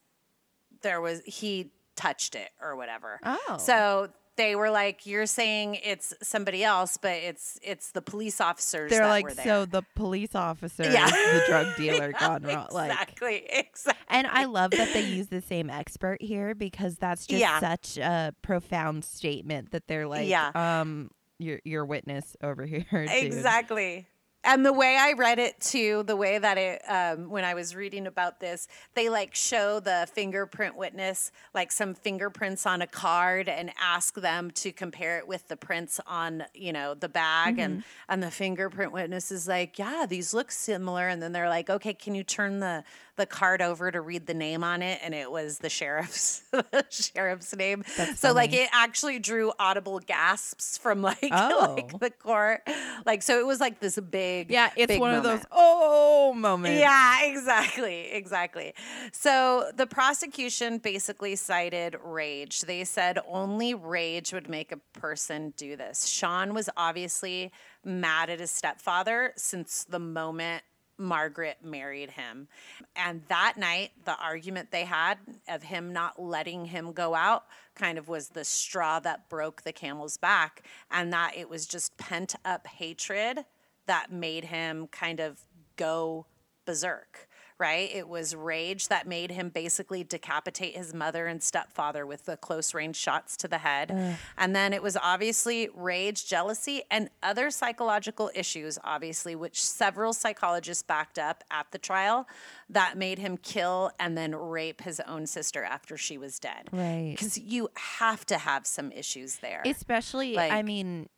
there 0.83 1.01
was 1.01 1.23
he 1.25 1.73
touched 1.97 2.35
it 2.35 2.51
or 2.61 2.77
whatever. 2.77 3.19
Oh. 3.25 3.57
So 3.59 4.11
they 4.37 4.57
were 4.57 4.71
like, 4.71 5.07
"You're 5.07 5.27
saying 5.27 5.77
it's 5.85 6.13
somebody 6.23 6.65
else, 6.65 6.97
but 6.97 7.13
it's 7.13 7.59
it's 7.63 7.91
the 7.93 8.03
police 8.03 8.41
officers." 8.41 8.91
They're 8.91 9.01
that 9.01 9.09
like, 9.09 9.25
were 9.25 9.35
there. 9.35 9.45
so 9.45 9.65
the 9.67 9.83
police 9.95 10.35
officer 10.35 10.85
Yeah. 10.85 11.07
is 11.07 11.13
the 11.13 11.43
drug 11.49 11.77
dealer 11.77 12.13
gone 12.13 12.43
wrong. 12.43 12.69
Like, 12.73 12.91
exactly, 12.91 13.47
exactly. 13.51 14.05
and 14.09 14.27
I 14.27 14.45
love 14.45 14.73
that 14.73 14.93
they 14.93 15.03
use 15.03 15.29
the 15.29 15.41
same 15.41 15.71
expert 15.71 16.21
here 16.23 16.55
because 16.55 16.97
that's 16.97 17.27
just 17.27 17.41
Yeah. 17.41 17.61
such 17.61 17.97
a 17.99 18.35
profound 18.43 19.05
statement 19.05 19.71
that 19.73 19.87
they're 19.89 20.07
like, 20.07 20.29
Yeah. 20.29 20.51
um, 20.55 21.11
your 21.39 21.61
your 21.65 21.85
witness 21.85 22.37
over 22.43 22.65
here. 22.67 22.85
dude." 22.91 23.11
Exactly. 23.11 24.07
And 24.45 24.65
the 24.65 24.73
way 24.73 24.97
I 25.01 25.13
read 25.13 25.39
it 25.39 25.59
too, 25.61 26.03
the 26.03 26.17
way 26.17 26.39
that 26.39 26.59
it, 26.59 26.83
um, 26.89 27.31
when 27.31 27.45
I 27.45 27.55
was 27.55 27.75
reading 27.75 28.07
about 28.07 28.41
this, 28.41 28.69
they 28.95 29.09
like 29.09 29.35
show 29.35 29.81
the 29.81 30.07
fingerprint 30.13 30.77
witness 30.77 31.33
like 31.55 31.73
some 31.73 31.95
fingerprints 31.95 32.67
on 32.67 32.83
a 32.83 32.87
card 32.87 33.49
and 33.49 33.73
ask 33.81 34.15
them 34.15 34.51
to 34.53 34.71
compare 34.71 35.19
it 35.19 35.27
with 35.27 35.49
the 35.49 35.57
prints 35.57 35.99
on, 36.07 36.45
you 36.55 36.73
know, 36.73 36.95
the 36.95 37.09
bag. 37.09 37.59
And 37.59 37.85
and 38.09 38.23
the 38.23 38.31
fingerprint 38.31 38.93
witness 38.93 39.33
is 39.33 39.49
like, 39.49 39.79
yeah, 39.79 40.05
these 40.09 40.35
look 40.35 40.51
similar. 40.51 41.09
And 41.09 41.23
then 41.23 41.33
they're 41.33 41.49
like, 41.49 41.71
okay, 41.71 41.95
can 41.95 42.15
you 42.15 42.23
turn 42.23 42.61
the 42.61 42.85
the 43.17 43.27
card 43.27 43.63
over 43.63 43.91
to 43.91 44.01
read 44.01 44.27
the 44.27 44.35
name 44.35 44.65
on 44.65 44.83
it? 44.83 45.01
And 45.03 45.15
it 45.15 45.31
was 45.31 45.59
the 45.59 45.69
sheriff's 45.71 46.43
the 46.51 46.85
sheriff's 46.91 47.55
name. 47.55 47.85
That's 47.97 48.21
so 48.21 48.33
like 48.33 48.53
it 48.53 48.69
actually 48.73 49.19
drew 49.19 49.53
audible 49.59 49.99
gasps 50.01 50.79
from 50.79 51.03
like 51.03 51.19
Oh. 51.33 51.75
like 51.77 51.99
the 51.99 52.11
court. 52.11 52.69
Like 53.07 53.23
so 53.23 53.39
it 53.39 53.47
was 53.47 53.61
like 53.61 53.81
this 53.81 53.99
big 53.99 54.51
Yeah, 54.51 54.71
it's 54.77 54.89
big 54.89 55.01
one 55.01 55.15
of 55.15 55.23
those 55.23 55.45
oh 55.53 56.33
moments. 56.37 56.81
Yeah, 56.81 57.25
exactly, 57.25 58.11
exactly. 58.13 58.75
So 59.13 59.71
the 59.75 59.87
prosecution 59.87 60.79
basically 60.79 61.37
cited 61.37 61.97
rage. 62.05 62.63
They 62.63 62.85
said 62.85 63.19
only 63.29 63.75
rage 63.75 64.33
would 64.33 64.49
make 64.49 64.73
a 64.73 64.79
person 64.99 65.53
do 65.57 65.77
this. 65.77 66.07
Sean 66.07 66.55
was 66.55 66.69
obviously 66.77 67.53
mad 67.85 68.31
at 68.31 68.41
his 68.41 68.51
stepfather 68.51 69.33
since 69.37 69.85
the 69.85 69.99
moment 69.99 70.63
Margaret 70.99 71.59
married 71.63 72.11
him. 72.11 72.49
And 72.95 73.23
that 73.29 73.57
night, 73.57 73.93
the 74.05 74.17
argument 74.19 74.71
they 74.71 74.85
had 74.85 75.19
of 75.49 75.65
him 75.65 75.93
not 75.93 76.21
letting 76.21 76.67
him 76.67 76.93
go 76.93 77.15
out 77.15 77.45
kind 77.75 77.99
of 77.99 78.09
was 78.09 78.29
the 78.29 78.45
straw 78.45 79.01
that 79.01 79.29
broke 79.29 79.63
the 79.63 79.73
camel's 79.73 80.17
back, 80.17 80.63
and 80.91 81.13
that 81.13 81.37
it 81.37 81.49
was 81.49 81.67
just 81.67 81.97
pent 81.97 82.35
up 82.45 82.67
hatred 82.67 83.45
that 83.87 84.13
made 84.13 84.47
him 84.47 84.87
kind 84.89 85.21
of 85.21 85.41
go 85.77 86.27
berserk, 86.65 87.29
right? 87.65 87.91
It 87.95 88.11
was 88.11 88.37
rage 88.37 88.89
that 88.89 89.07
made 89.07 89.31
him 89.31 89.49
basically 89.49 90.05
decapitate 90.05 90.77
his 90.77 90.93
mother 90.93 91.27
and 91.27 91.43
stepfather 91.43 92.05
with 92.05 92.27
the 92.27 92.37
close 92.37 92.75
range 92.75 92.97
shots 92.97 93.39
to 93.39 93.49
the 93.49 93.57
head. 93.57 94.19
And 94.37 94.55
then 94.55 94.75
it 94.75 94.83
was 94.83 94.99
obviously 95.03 95.71
rage, 95.75 96.27
jealousy, 96.27 96.83
and 96.91 97.09
other 97.23 97.51
psychological 97.51 98.31
issues, 98.35 98.79
obviously, 98.85 99.35
which 99.35 99.65
several 99.65 100.13
psychologists 100.13 100.83
backed 100.83 101.19
up 101.19 101.43
at 101.51 101.69
the 101.71 101.79
trial 101.79 102.29
that 102.69 102.99
made 102.99 103.19
him 103.19 103.39
kill 103.39 103.91
and 103.99 104.15
then 104.19 104.35
rape 104.35 104.83
his 104.83 105.01
own 105.09 105.27
sister 105.27 105.65
after 105.65 105.97
she 105.97 106.19
was 106.19 106.39
dead. 106.39 106.69
Right. 106.71 107.15
Because 107.17 107.39
you 107.39 107.71
have 107.77 108.27
to 108.27 108.37
have 108.37 108.67
some 108.67 108.93
issues 108.93 109.37
there. 109.37 109.63
Especially, 109.65 110.35
like, 110.35 110.53
I 110.53 110.61
mean, 110.61 111.09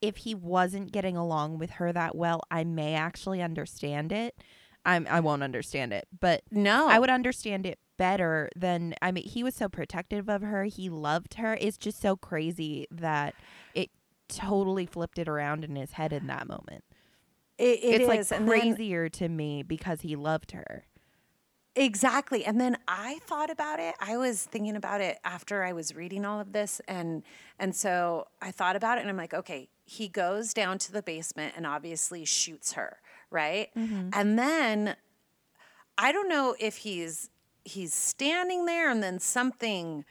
if 0.00 0.16
he 0.16 0.34
wasn't 0.34 0.90
getting 0.90 1.18
along 1.18 1.58
with 1.58 1.72
her 1.72 1.92
that 1.92 2.16
well, 2.16 2.40
I 2.50 2.64
may 2.64 2.94
actually 2.94 3.42
understand 3.42 4.10
it. 4.10 4.34
I'm 4.84 5.06
I 5.08 5.20
won't 5.20 5.42
understand 5.42 5.92
it, 5.92 6.08
but 6.20 6.42
no. 6.50 6.88
I 6.88 6.98
would 6.98 7.10
understand 7.10 7.66
it 7.66 7.78
better 7.96 8.50
than 8.56 8.94
I 9.00 9.12
mean, 9.12 9.24
he 9.24 9.44
was 9.44 9.54
so 9.54 9.68
protective 9.68 10.28
of 10.28 10.42
her. 10.42 10.64
He 10.64 10.88
loved 10.88 11.34
her. 11.34 11.56
It's 11.60 11.78
just 11.78 12.00
so 12.00 12.16
crazy 12.16 12.86
that 12.90 13.34
it 13.74 13.90
totally 14.28 14.86
flipped 14.86 15.18
it 15.18 15.28
around 15.28 15.64
in 15.64 15.76
his 15.76 15.92
head 15.92 16.12
in 16.12 16.26
that 16.26 16.48
moment. 16.48 16.84
It, 17.58 17.78
it 17.82 18.00
it's 18.00 18.08
like 18.08 18.20
is, 18.20 18.28
then- 18.30 18.46
crazier 18.46 19.08
to 19.10 19.28
me 19.28 19.62
because 19.62 20.00
he 20.00 20.16
loved 20.16 20.52
her. 20.52 20.84
Exactly. 21.74 22.44
And 22.44 22.60
then 22.60 22.76
I 22.86 23.18
thought 23.22 23.48
about 23.48 23.80
it. 23.80 23.94
I 23.98 24.18
was 24.18 24.44
thinking 24.44 24.76
about 24.76 25.00
it 25.00 25.18
after 25.24 25.62
I 25.62 25.72
was 25.72 25.94
reading 25.94 26.26
all 26.26 26.38
of 26.38 26.52
this 26.52 26.82
and 26.86 27.22
and 27.58 27.74
so 27.74 28.26
I 28.42 28.50
thought 28.50 28.76
about 28.76 28.98
it 28.98 29.02
and 29.02 29.10
I'm 29.10 29.16
like, 29.16 29.32
okay, 29.32 29.68
he 29.84 30.08
goes 30.08 30.52
down 30.52 30.76
to 30.78 30.92
the 30.92 31.02
basement 31.02 31.54
and 31.56 31.66
obviously 31.66 32.24
shoots 32.26 32.72
her, 32.72 32.98
right? 33.32 33.68
Mm-hmm. 33.76 34.10
And 34.12 34.38
then 34.38 34.96
I 35.98 36.12
don't 36.12 36.28
know 36.28 36.54
if 36.58 36.78
he's 36.78 37.30
he's 37.64 37.94
standing 37.94 38.66
there 38.66 38.90
and 38.90 39.02
then 39.02 39.18
something 39.20 40.04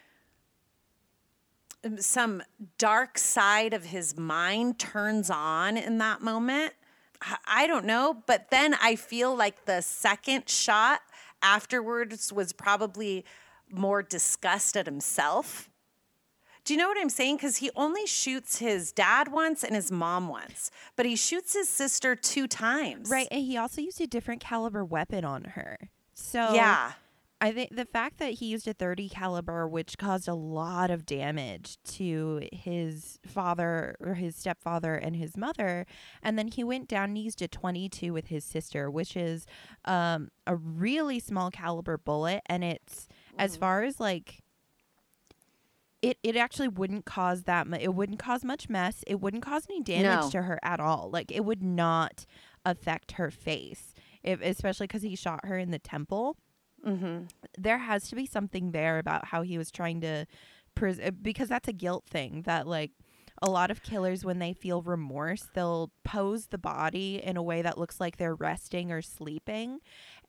some 1.98 2.43
dark 2.77 3.18
side 3.18 3.73
of 3.73 3.85
his 3.85 4.15
mind 4.18 4.77
turns 4.77 5.30
on 5.30 5.77
in 5.77 5.98
that 5.98 6.22
moment. 6.22 6.73
I- 7.22 7.38
I 7.45 7.68
don't 7.68 7.85
know, 7.85 8.22
but 8.27 8.52
then 8.52 8.76
I 8.76 8.95
feel 8.95 9.35
like 9.35 9.65
the 9.65 9.81
second 9.81 10.48
shot 10.48 11.02
afterwards 11.41 12.31
was 12.31 12.53
probably 12.53 13.26
more 13.72 14.03
disgust 14.03 14.77
at 14.77 14.85
himself. 14.85 15.70
Do 16.63 16.73
you 16.73 16.79
know 16.79 16.88
what 16.88 16.97
I'm 16.99 17.09
saying? 17.09 17.38
Because 17.38 17.57
he 17.57 17.71
only 17.75 18.05
shoots 18.05 18.59
his 18.59 18.91
dad 18.91 19.31
once 19.31 19.63
and 19.63 19.75
his 19.75 19.91
mom 19.91 20.27
once, 20.27 20.69
but 20.95 21.05
he 21.05 21.15
shoots 21.15 21.53
his 21.53 21.67
sister 21.67 22.15
two 22.15 22.47
times. 22.47 23.09
Right, 23.09 23.27
and 23.31 23.41
he 23.41 23.57
also 23.57 23.81
used 23.81 23.99
a 23.99 24.07
different 24.07 24.41
caliber 24.41 24.85
weapon 24.85 25.25
on 25.25 25.43
her. 25.55 25.77
So 26.13 26.53
Yeah. 26.53 26.93
I 27.43 27.51
think 27.51 27.75
the 27.75 27.85
fact 27.85 28.19
that 28.19 28.33
he 28.33 28.45
used 28.45 28.67
a 28.67 28.73
30 28.73 29.09
caliber, 29.09 29.67
which 29.67 29.97
caused 29.97 30.27
a 30.27 30.35
lot 30.35 30.91
of 30.91 31.07
damage 31.07 31.77
to 31.85 32.47
his 32.53 33.17
father 33.25 33.95
or 33.99 34.13
his 34.13 34.35
stepfather 34.35 34.93
and 34.93 35.15
his 35.15 35.35
mother, 35.35 35.88
and 36.21 36.38
then 36.38 36.49
he 36.49 36.63
went 36.63 36.88
down 36.88 37.05
and 37.05 37.17
used 37.17 37.41
a 37.41 37.47
22 37.47 38.13
with 38.13 38.27
his 38.27 38.45
sister, 38.45 38.91
which 38.91 39.17
is 39.17 39.47
um, 39.85 40.29
a 40.45 40.55
really 40.55 41.19
small 41.19 41.49
caliber 41.49 41.97
bullet, 41.97 42.43
and 42.45 42.63
it's 42.63 43.07
as 43.39 43.57
far 43.57 43.81
as 43.81 43.99
like. 43.99 44.43
It, 46.02 46.18
it 46.23 46.36
actually 46.36 46.68
wouldn't 46.68 47.06
cause 47.06 47.44
that 47.44 47.68
mu- 47.68 47.78
it 47.80 47.94
wouldn't 47.94 48.18
cause 48.19 48.44
much 48.44 48.69
mess 48.69 49.03
it 49.06 49.22
wouldn't 49.22 49.44
cause 49.44 49.68
any 49.69 49.82
damage 49.82 50.23
No. 50.26 50.30
to 50.32 50.41
her 50.44 50.60
at 50.64 50.80
all 50.80 51.10
like 51.14 51.32
it 51.32 51.45
would 51.45 51.61
not 51.61 52.26
affect 52.65 53.14
her 53.14 53.30
face 53.30 53.94
if 54.23 54.41
especially 54.41 54.88
because 54.88 55.03
he 55.03 55.15
shot 55.15 55.45
her 55.45 55.57
in 55.57 55.72
the 55.72 55.80
temple 55.80 56.38
Mm-hmm. 56.84 57.26
there 57.60 57.78
has 57.78 58.07
to 58.10 58.15
be 58.15 58.26
something 58.26 58.72
there 58.72 58.98
about 58.98 59.26
how 59.26 59.44
he 59.44 59.60
was 59.60 59.69
trying 59.69 60.02
to 60.02 60.26
pres- 60.73 60.99
uh, 60.99 61.11
because 61.22 61.48
that's 61.48 61.68
a 61.68 61.73
guilt 61.73 62.06
thing 62.10 62.41
that 62.48 62.65
like 62.65 62.90
a 63.44 63.49
lot 63.52 63.69
of 63.69 63.84
killers 63.84 64.26
when 64.26 64.40
they 64.40 64.52
feel 64.53 64.82
remorse 64.82 65.48
they'll 65.53 65.91
pose 66.03 66.48
the 66.48 66.57
body 66.57 67.22
in 67.23 67.38
a 67.38 67.44
way 67.44 67.61
that 67.61 67.78
looks 67.78 67.99
like 67.99 68.18
they're 68.18 68.34
resting 68.34 68.91
or 68.91 69.03
sleeping 69.03 69.78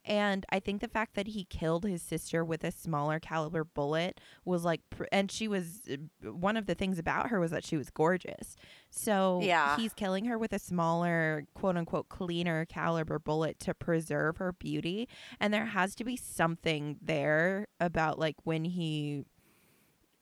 and 0.05 0.45
i 0.49 0.59
think 0.59 0.81
the 0.81 0.87
fact 0.87 1.15
that 1.15 1.27
he 1.27 1.45
killed 1.45 1.85
his 1.85 2.01
sister 2.01 2.43
with 2.43 2.63
a 2.63 2.71
smaller 2.71 3.19
caliber 3.19 3.63
bullet 3.63 4.19
was 4.45 4.63
like 4.65 4.81
pr- 4.89 5.05
and 5.11 5.31
she 5.31 5.47
was 5.47 5.81
uh, 5.91 6.31
one 6.31 6.57
of 6.57 6.65
the 6.65 6.75
things 6.75 6.99
about 6.99 7.29
her 7.29 7.39
was 7.39 7.51
that 7.51 7.65
she 7.65 7.77
was 7.77 7.89
gorgeous 7.89 8.55
so 8.89 9.39
Yeah. 9.41 9.75
he's 9.77 9.93
killing 9.93 10.25
her 10.25 10.37
with 10.37 10.53
a 10.53 10.59
smaller 10.59 11.45
quote 11.53 11.77
unquote 11.77 12.09
cleaner 12.09 12.65
caliber 12.65 13.19
bullet 13.19 13.59
to 13.61 13.73
preserve 13.73 14.37
her 14.37 14.51
beauty 14.51 15.07
and 15.39 15.53
there 15.53 15.65
has 15.67 15.95
to 15.95 16.03
be 16.03 16.15
something 16.17 16.97
there 17.01 17.67
about 17.79 18.19
like 18.19 18.35
when 18.43 18.65
he 18.65 19.25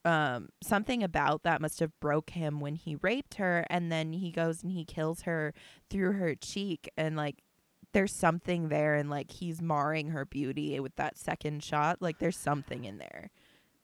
um 0.04 0.50
something 0.64 1.04
about 1.04 1.44
that 1.44 1.62
must 1.62 1.80
have 1.80 1.92
broke 2.00 2.32
him 2.32 2.60
when 2.60 2.74
he 2.76 2.96
raped 3.04 3.36
her 3.36 3.66
and 3.70 3.92
then 3.92 4.14
he 4.14 4.32
goes 4.32 4.64
and 4.64 4.72
he 4.72 4.84
kills 4.84 5.22
her 5.22 5.54
through 5.92 6.14
her 6.14 6.34
cheek 6.34 6.90
and 6.98 7.16
like 7.16 7.44
there's 7.94 8.14
something 8.14 8.70
there 8.70 8.96
and 8.96 9.10
like 9.10 9.32
he's 9.32 9.62
marring 9.62 10.10
her 10.10 10.26
beauty 10.26 10.80
with 10.80 10.96
that 10.96 11.18
second 11.18 11.64
shot 11.64 12.02
like 12.02 12.20
there's 12.20 12.38
something 12.38 12.86
in 12.86 12.98
there 12.98 13.30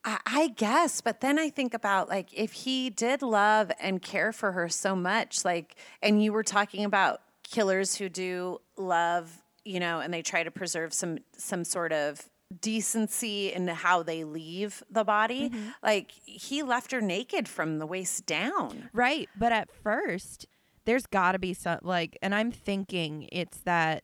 I, 0.07 0.19
I 0.25 0.47
guess, 0.49 1.01
but 1.01 1.19
then 1.19 1.37
I 1.37 1.49
think 1.49 1.73
about 1.73 2.07
like 2.07 2.29
if 2.33 2.53
he 2.53 2.89
did 2.89 3.21
love 3.21 3.71
and 3.79 4.01
care 4.01 4.31
for 4.31 4.53
her 4.53 4.69
so 4.69 4.95
much, 4.95 5.43
like, 5.43 5.75
and 6.01 6.23
you 6.23 6.31
were 6.31 6.43
talking 6.43 6.85
about 6.85 7.19
killers 7.43 7.95
who 7.95 8.07
do 8.07 8.59
love, 8.77 9.43
you 9.65 9.79
know, 9.81 9.99
and 9.99 10.13
they 10.13 10.21
try 10.21 10.43
to 10.43 10.51
preserve 10.51 10.93
some 10.93 11.19
some 11.35 11.65
sort 11.65 11.91
of 11.91 12.29
decency 12.61 13.51
in 13.51 13.67
how 13.67 14.01
they 14.01 14.23
leave 14.23 14.81
the 14.89 15.03
body. 15.03 15.49
Mm-hmm. 15.49 15.69
Like 15.83 16.11
he 16.23 16.63
left 16.63 16.91
her 16.91 17.01
naked 17.01 17.49
from 17.49 17.79
the 17.79 17.85
waist 17.85 18.25
down. 18.25 18.89
Right. 18.93 19.27
But 19.37 19.51
at 19.51 19.69
first, 19.83 20.47
there's 20.87 21.05
got 21.05 21.33
to 21.33 21.39
be 21.39 21.53
some, 21.53 21.77
like, 21.83 22.17
and 22.23 22.33
I'm 22.33 22.51
thinking 22.51 23.29
it's 23.31 23.59
that 23.59 24.03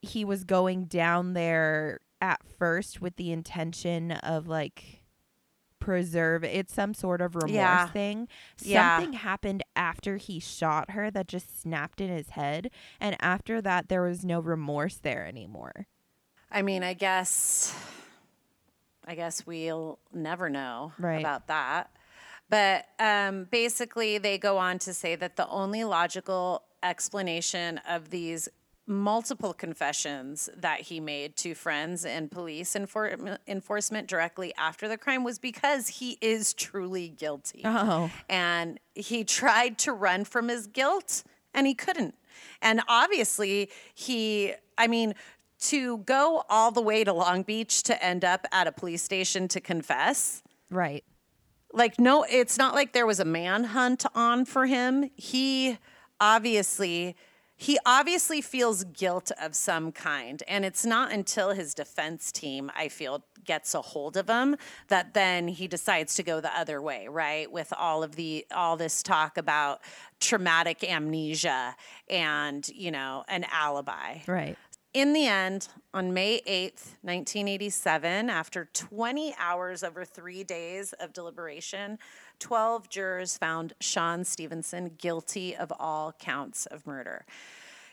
he 0.00 0.24
was 0.24 0.44
going 0.44 0.84
down 0.84 1.32
there 1.32 1.98
at 2.20 2.40
first 2.58 3.00
with 3.00 3.16
the 3.16 3.32
intention 3.32 4.12
of, 4.12 4.46
like, 4.46 5.02
preserve 5.80 6.42
it's 6.44 6.74
some 6.74 6.92
sort 6.92 7.20
of 7.22 7.34
remorse 7.36 7.52
Yeah. 7.54 7.88
thing 7.88 8.28
Yeah. 8.62 8.96
something 8.96 9.12
happened 9.14 9.62
after 9.76 10.16
he 10.16 10.38
shot 10.40 10.90
her 10.90 11.08
that 11.10 11.28
just 11.28 11.60
snapped 11.62 12.00
in 12.00 12.08
his 12.10 12.30
head 12.30 12.70
and 13.00 13.16
after 13.20 13.62
that 13.62 13.88
there 13.88 14.02
was 14.02 14.24
no 14.24 14.40
remorse 14.40 14.96
there 14.96 15.24
anymore 15.24 15.86
I 16.50 16.62
mean, 16.62 16.82
I 16.82 16.94
guess 16.94 17.72
I 19.06 19.14
guess 19.14 19.46
we'll 19.46 19.98
never 20.12 20.50
know 20.50 20.92
Right. 20.98 21.20
about 21.20 21.46
that. 21.46 21.90
But 22.50 22.86
um, 22.98 23.44
basically, 23.50 24.18
they 24.18 24.38
go 24.38 24.58
on 24.58 24.78
to 24.80 24.94
say 24.94 25.16
that 25.16 25.36
the 25.36 25.48
only 25.48 25.84
logical 25.84 26.62
explanation 26.82 27.80
of 27.88 28.10
these 28.10 28.48
multiple 28.86 29.52
confessions 29.52 30.48
that 30.56 30.80
he 30.80 30.98
made 30.98 31.36
to 31.36 31.54
friends 31.54 32.06
and 32.06 32.30
police 32.30 32.72
enfor- 32.72 33.36
enforcement 33.46 34.08
directly 34.08 34.52
after 34.56 34.88
the 34.88 34.96
crime 34.96 35.22
was 35.22 35.38
because 35.38 35.88
he 35.88 36.16
is 36.22 36.54
truly 36.54 37.08
guilty. 37.10 37.60
oh 37.66 38.10
And 38.30 38.80
he 38.94 39.24
tried 39.24 39.76
to 39.78 39.92
run 39.92 40.24
from 40.24 40.48
his 40.48 40.66
guilt 40.66 41.22
and 41.52 41.66
he 41.66 41.74
couldn't. 41.74 42.14
And 42.62 42.80
obviously, 42.88 43.68
he, 43.94 44.54
I 44.78 44.86
mean, 44.86 45.14
to 45.60 45.98
go 45.98 46.44
all 46.48 46.70
the 46.70 46.80
way 46.80 47.04
to 47.04 47.12
Long 47.12 47.42
Beach 47.42 47.82
to 47.84 48.02
end 48.02 48.24
up 48.24 48.46
at 48.52 48.66
a 48.66 48.72
police 48.72 49.02
station 49.02 49.48
to 49.48 49.60
confess, 49.60 50.42
right 50.70 51.04
like, 51.72 51.98
no, 51.98 52.24
it's 52.28 52.58
not 52.58 52.74
like 52.74 52.92
there 52.92 53.06
was 53.06 53.20
a 53.20 53.24
manhunt 53.24 54.04
on 54.14 54.44
for 54.44 54.66
him. 54.66 55.10
He 55.16 55.78
obviously. 56.20 57.16
He 57.60 57.76
obviously 57.84 58.40
feels 58.40 58.84
guilt 58.84 59.32
of 59.42 59.56
some 59.56 59.90
kind. 59.90 60.44
And 60.46 60.64
it's 60.64 60.86
not 60.86 61.10
until 61.10 61.54
his 61.54 61.74
defense 61.74 62.30
team, 62.30 62.70
I 62.76 62.86
feel, 62.86 63.24
gets 63.44 63.74
a 63.74 63.82
hold 63.82 64.16
of 64.16 64.28
him 64.28 64.54
that 64.86 65.12
then 65.12 65.48
he 65.48 65.66
decides 65.66 66.14
to 66.14 66.22
go 66.22 66.40
the 66.40 66.56
other 66.56 66.80
way, 66.80 67.08
right? 67.08 67.50
With 67.50 67.72
all 67.76 68.04
of 68.04 68.14
the 68.14 68.46
all 68.54 68.76
this 68.76 69.02
talk 69.02 69.36
about 69.36 69.80
traumatic 70.20 70.84
amnesia 70.84 71.74
and, 72.08 72.68
you 72.68 72.92
know, 72.92 73.24
an 73.26 73.44
alibi. 73.50 74.18
right 74.28 74.56
In 74.94 75.12
the 75.12 75.26
end, 75.26 75.68
on 75.92 76.14
May 76.14 76.40
8th, 76.46 76.96
1987, 77.02 78.30
after 78.30 78.68
20 78.72 79.34
hours 79.38 79.84
over 79.84 80.02
three 80.02 80.42
days 80.42 80.94
of 80.94 81.12
deliberation, 81.12 81.98
12 82.38 82.88
jurors 82.88 83.36
found 83.36 83.74
Sean 83.80 84.24
Stevenson 84.24 84.92
guilty 84.96 85.54
of 85.54 85.70
all 85.78 86.12
counts 86.18 86.64
of 86.66 86.86
murder. 86.86 87.26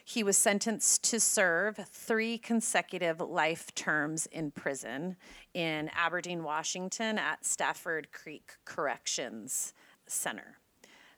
He 0.06 0.22
was 0.22 0.38
sentenced 0.38 1.04
to 1.10 1.20
serve 1.20 1.76
three 1.92 2.38
consecutive 2.38 3.20
life 3.20 3.74
terms 3.74 4.26
in 4.26 4.50
prison 4.50 5.16
in 5.52 5.90
Aberdeen, 5.94 6.44
Washington 6.44 7.18
at 7.18 7.44
Stafford 7.44 8.10
Creek 8.10 8.52
Corrections 8.64 9.74
Center. 10.06 10.56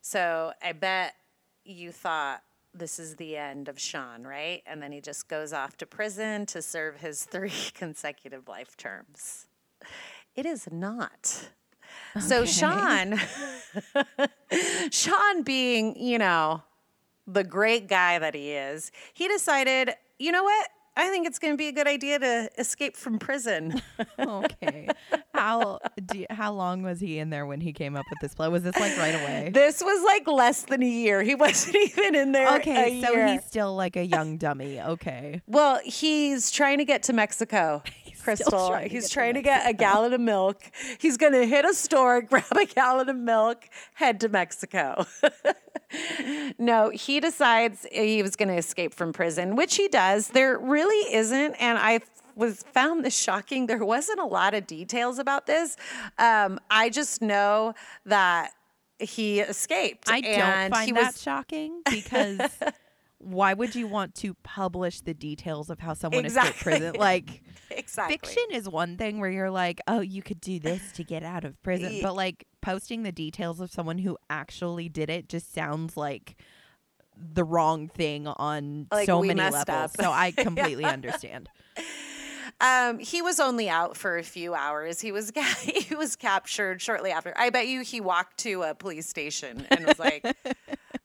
So 0.00 0.52
I 0.60 0.72
bet 0.72 1.14
you 1.64 1.92
thought 1.92 2.42
this 2.78 2.98
is 2.98 3.16
the 3.16 3.36
end 3.36 3.68
of 3.68 3.78
Sean, 3.78 4.24
right? 4.24 4.62
And 4.66 4.82
then 4.82 4.92
he 4.92 5.00
just 5.00 5.28
goes 5.28 5.52
off 5.52 5.76
to 5.78 5.86
prison 5.86 6.46
to 6.46 6.62
serve 6.62 6.96
his 6.96 7.24
three 7.30 7.52
consecutive 7.74 8.48
life 8.48 8.76
terms. 8.76 9.46
It 10.34 10.46
is 10.46 10.68
not. 10.70 11.50
So 12.20 12.44
Sean, 12.44 13.18
Sean 14.90 15.42
being, 15.42 15.96
you 16.00 16.18
know, 16.18 16.62
the 17.26 17.44
great 17.44 17.88
guy 17.88 18.18
that 18.18 18.34
he 18.34 18.52
is, 18.52 18.92
he 19.12 19.28
decided, 19.28 19.94
you 20.18 20.32
know 20.32 20.44
what? 20.44 20.68
I 20.98 21.08
think 21.08 21.26
it's 21.26 21.38
going 21.38 21.54
to 21.54 21.56
be 21.56 21.68
a 21.68 21.72
good 21.72 21.86
idea 21.86 22.18
to 22.18 22.50
escape 22.58 22.96
from 22.96 23.18
prison. 23.18 23.80
okay 24.18 24.88
how 25.34 25.78
do 26.04 26.18
you, 26.18 26.26
how 26.30 26.52
long 26.52 26.82
was 26.82 26.98
he 26.98 27.18
in 27.18 27.30
there 27.30 27.46
when 27.46 27.60
he 27.60 27.72
came 27.72 27.96
up 27.96 28.04
with 28.10 28.18
this 28.20 28.34
plan 28.34 28.50
was 28.50 28.64
this 28.64 28.76
like 28.78 28.96
right 28.98 29.14
away 29.14 29.50
this 29.54 29.80
was 29.80 30.04
like 30.04 30.26
less 30.26 30.62
than 30.62 30.82
a 30.82 30.88
year. 30.88 31.22
He 31.22 31.34
wasn't 31.38 31.76
even 31.76 32.14
in 32.14 32.32
there. 32.32 32.56
Okay, 32.56 33.02
so 33.02 33.12
year. 33.12 33.28
he's 33.28 33.44
still 33.44 33.74
like 33.74 33.96
a 33.96 34.04
young 34.04 34.36
dummy. 34.36 34.80
Okay. 34.80 35.42
Well, 35.46 35.80
he's 35.84 36.50
trying 36.50 36.78
to 36.78 36.84
get 36.84 37.02
to 37.04 37.12
Mexico, 37.12 37.82
Crystal. 38.36 38.68
trying 38.68 38.88
to 38.88 38.94
he's 38.94 39.04
get 39.04 39.08
to 39.08 39.14
trying 39.14 39.34
to 39.34 39.42
get 39.42 39.68
a 39.68 39.72
gallon 39.72 40.12
of 40.12 40.20
milk. 40.20 40.62
He's 40.98 41.16
going 41.16 41.32
to 41.32 41.46
hit 41.46 41.64
a 41.64 41.74
store, 41.74 42.22
grab 42.30 42.44
a 42.52 42.66
gallon 42.66 43.08
of 43.08 43.16
milk, 43.16 43.64
head 43.94 44.20
to 44.20 44.28
Mexico. 44.28 45.06
no, 46.58 46.90
he 46.90 47.20
decides 47.20 47.86
he 47.90 48.22
was 48.22 48.36
going 48.36 48.48
to 48.48 48.56
escape 48.56 48.94
from 48.94 49.12
prison, 49.12 49.56
which 49.56 49.76
he 49.76 49.88
does. 49.88 50.28
There 50.28 50.58
really 50.58 51.14
isn't, 51.14 51.54
and 51.54 51.78
I 51.78 52.00
was 52.34 52.64
found 52.72 53.04
this 53.04 53.16
shocking. 53.16 53.66
There 53.66 53.84
wasn't 53.84 54.20
a 54.20 54.26
lot 54.26 54.54
of 54.54 54.66
details 54.66 55.18
about 55.18 55.46
this. 55.46 55.76
Um, 56.18 56.60
I 56.70 56.88
just 56.88 57.20
know 57.20 57.74
that 58.06 58.52
he 58.98 59.40
escaped. 59.40 60.10
I 60.10 60.20
don't 60.20 60.70
find 60.70 60.86
he 60.86 60.92
that 60.92 61.14
was, 61.14 61.22
shocking 61.22 61.82
because 61.90 62.40
why 63.18 63.52
would 63.52 63.74
you 63.74 63.86
want 63.88 64.14
to 64.16 64.34
publish 64.44 65.00
the 65.00 65.12
details 65.14 65.70
of 65.70 65.80
how 65.80 65.92
someone 65.94 66.24
escaped 66.24 66.46
Exactly. 66.48 66.72
prison? 66.72 66.94
Like 67.00 67.42
exactly. 67.70 68.16
fiction 68.16 68.44
is 68.52 68.68
one 68.68 68.96
thing 68.96 69.18
where 69.18 69.30
you're 69.30 69.50
like, 69.50 69.80
oh, 69.88 70.00
you 70.00 70.22
could 70.22 70.40
do 70.40 70.58
this 70.60 70.92
to 70.92 71.04
get 71.04 71.22
out 71.24 71.44
of 71.44 71.60
prison, 71.62 71.98
but 72.02 72.14
like 72.14 72.46
posting 72.62 73.02
the 73.02 73.12
details 73.12 73.60
of 73.60 73.70
someone 73.70 73.98
who 73.98 74.16
actually 74.30 74.88
did 74.88 75.10
it 75.10 75.28
just 75.28 75.52
sounds 75.52 75.96
like 75.96 76.36
the 77.16 77.42
wrong 77.42 77.88
thing 77.88 78.28
on 78.28 78.86
Like, 78.92 79.06
so 79.06 79.20
many 79.20 79.40
levels. 79.40 79.66
up. 79.68 79.90
So 80.00 80.12
I 80.12 80.30
completely 80.36 80.84
understand. 80.84 81.48
Um, 82.60 82.98
he 82.98 83.22
was 83.22 83.38
only 83.38 83.68
out 83.68 83.96
for 83.96 84.18
a 84.18 84.22
few 84.22 84.54
hours. 84.54 85.00
He 85.00 85.12
was 85.12 85.32
he 85.62 85.94
was 85.94 86.16
captured 86.16 86.80
shortly 86.82 87.10
after. 87.10 87.32
I 87.36 87.50
bet 87.50 87.68
you 87.68 87.82
he 87.82 88.00
walked 88.00 88.38
to 88.38 88.62
a 88.62 88.74
police 88.74 89.08
station 89.08 89.66
and 89.70 89.86
was 89.86 89.98
like, 89.98 90.24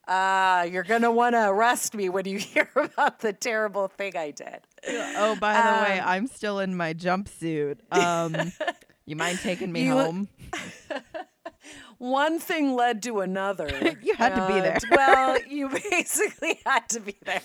uh, 0.07 0.67
you're 0.69 0.83
going 0.83 1.01
to 1.03 1.11
want 1.11 1.33
to 1.35 1.47
arrest 1.49 1.93
me 1.95 2.09
when 2.09 2.25
you 2.25 2.37
hear 2.53 2.69
about 2.75 3.19
the 3.19 3.33
terrible 3.33 3.87
thing 3.87 4.15
I 4.17 4.31
did. 4.31 4.59
oh, 4.87 5.35
by 5.39 5.53
the 5.53 5.83
way, 5.91 5.99
Um, 5.99 6.07
I'm 6.07 6.27
still 6.27 6.59
in 6.59 6.75
my 6.75 6.93
jumpsuit. 6.93 7.77
Um, 7.91 8.51
you 9.05 9.15
mind 9.15 9.39
taking 9.39 9.71
me 9.71 9.85
home? 9.87 10.27
One 11.97 12.39
thing 12.39 12.75
led 12.75 13.01
to 13.03 13.21
another. 13.21 13.69
You 14.01 14.15
had 14.15 14.35
to 14.35 14.47
be 14.53 14.59
there. 14.59 14.73
And, 14.81 14.91
well, 14.91 15.37
you 15.47 15.69
basically 15.69 16.59
had 16.65 16.89
to 16.89 16.99
be 16.99 17.15
there. 17.23 17.41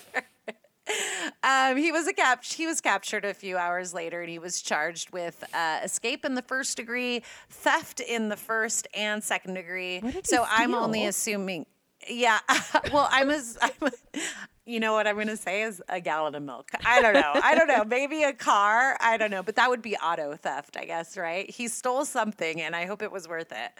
Um, 1.43 1.77
he 1.77 1.91
was 1.91 2.07
a 2.07 2.13
cap- 2.13 2.43
he 2.43 2.65
was 2.65 2.81
captured 2.81 3.23
a 3.23 3.33
few 3.33 3.57
hours 3.57 3.93
later, 3.93 4.21
and 4.21 4.29
he 4.29 4.39
was 4.39 4.61
charged 4.61 5.11
with 5.11 5.43
uh, 5.53 5.79
escape 5.83 6.25
in 6.25 6.33
the 6.33 6.41
first 6.41 6.75
degree, 6.77 7.21
theft 7.49 7.99
in 8.01 8.27
the 8.29 8.35
first 8.35 8.87
and 8.95 9.23
second 9.23 9.53
degree. 9.53 9.99
What 9.99 10.13
did 10.13 10.25
he 10.25 10.35
so 10.35 10.45
I'm 10.49 10.73
only 10.73 11.05
assuming. 11.05 11.67
Yeah, 12.09 12.39
well, 12.93 13.07
I'm 13.11 13.29
a, 13.29 13.41
I'm 13.61 13.71
a, 13.87 14.19
you 14.65 14.79
know 14.79 14.93
what 14.93 15.07
I'm 15.07 15.15
going 15.15 15.27
to 15.27 15.37
say 15.37 15.63
is 15.63 15.81
a 15.89 15.99
gallon 15.99 16.35
of 16.35 16.43
milk. 16.43 16.71
I 16.85 17.01
don't 17.01 17.13
know. 17.13 17.33
I 17.35 17.55
don't 17.55 17.67
know. 17.67 17.83
Maybe 17.83 18.23
a 18.23 18.33
car. 18.33 18.97
I 18.99 19.17
don't 19.17 19.31
know. 19.31 19.41
But 19.41 19.55
that 19.55 19.69
would 19.69 19.81
be 19.81 19.95
auto 19.95 20.35
theft, 20.35 20.77
I 20.77 20.85
guess, 20.85 21.17
right? 21.17 21.49
He 21.49 21.67
stole 21.67 22.05
something 22.05 22.61
and 22.61 22.75
I 22.75 22.85
hope 22.85 23.01
it 23.01 23.11
was 23.11 23.27
worth 23.27 23.51
it 23.51 23.71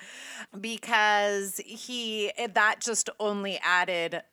because 0.59 1.61
he, 1.63 2.31
that 2.53 2.79
just 2.79 3.09
only 3.19 3.59
added 3.63 4.23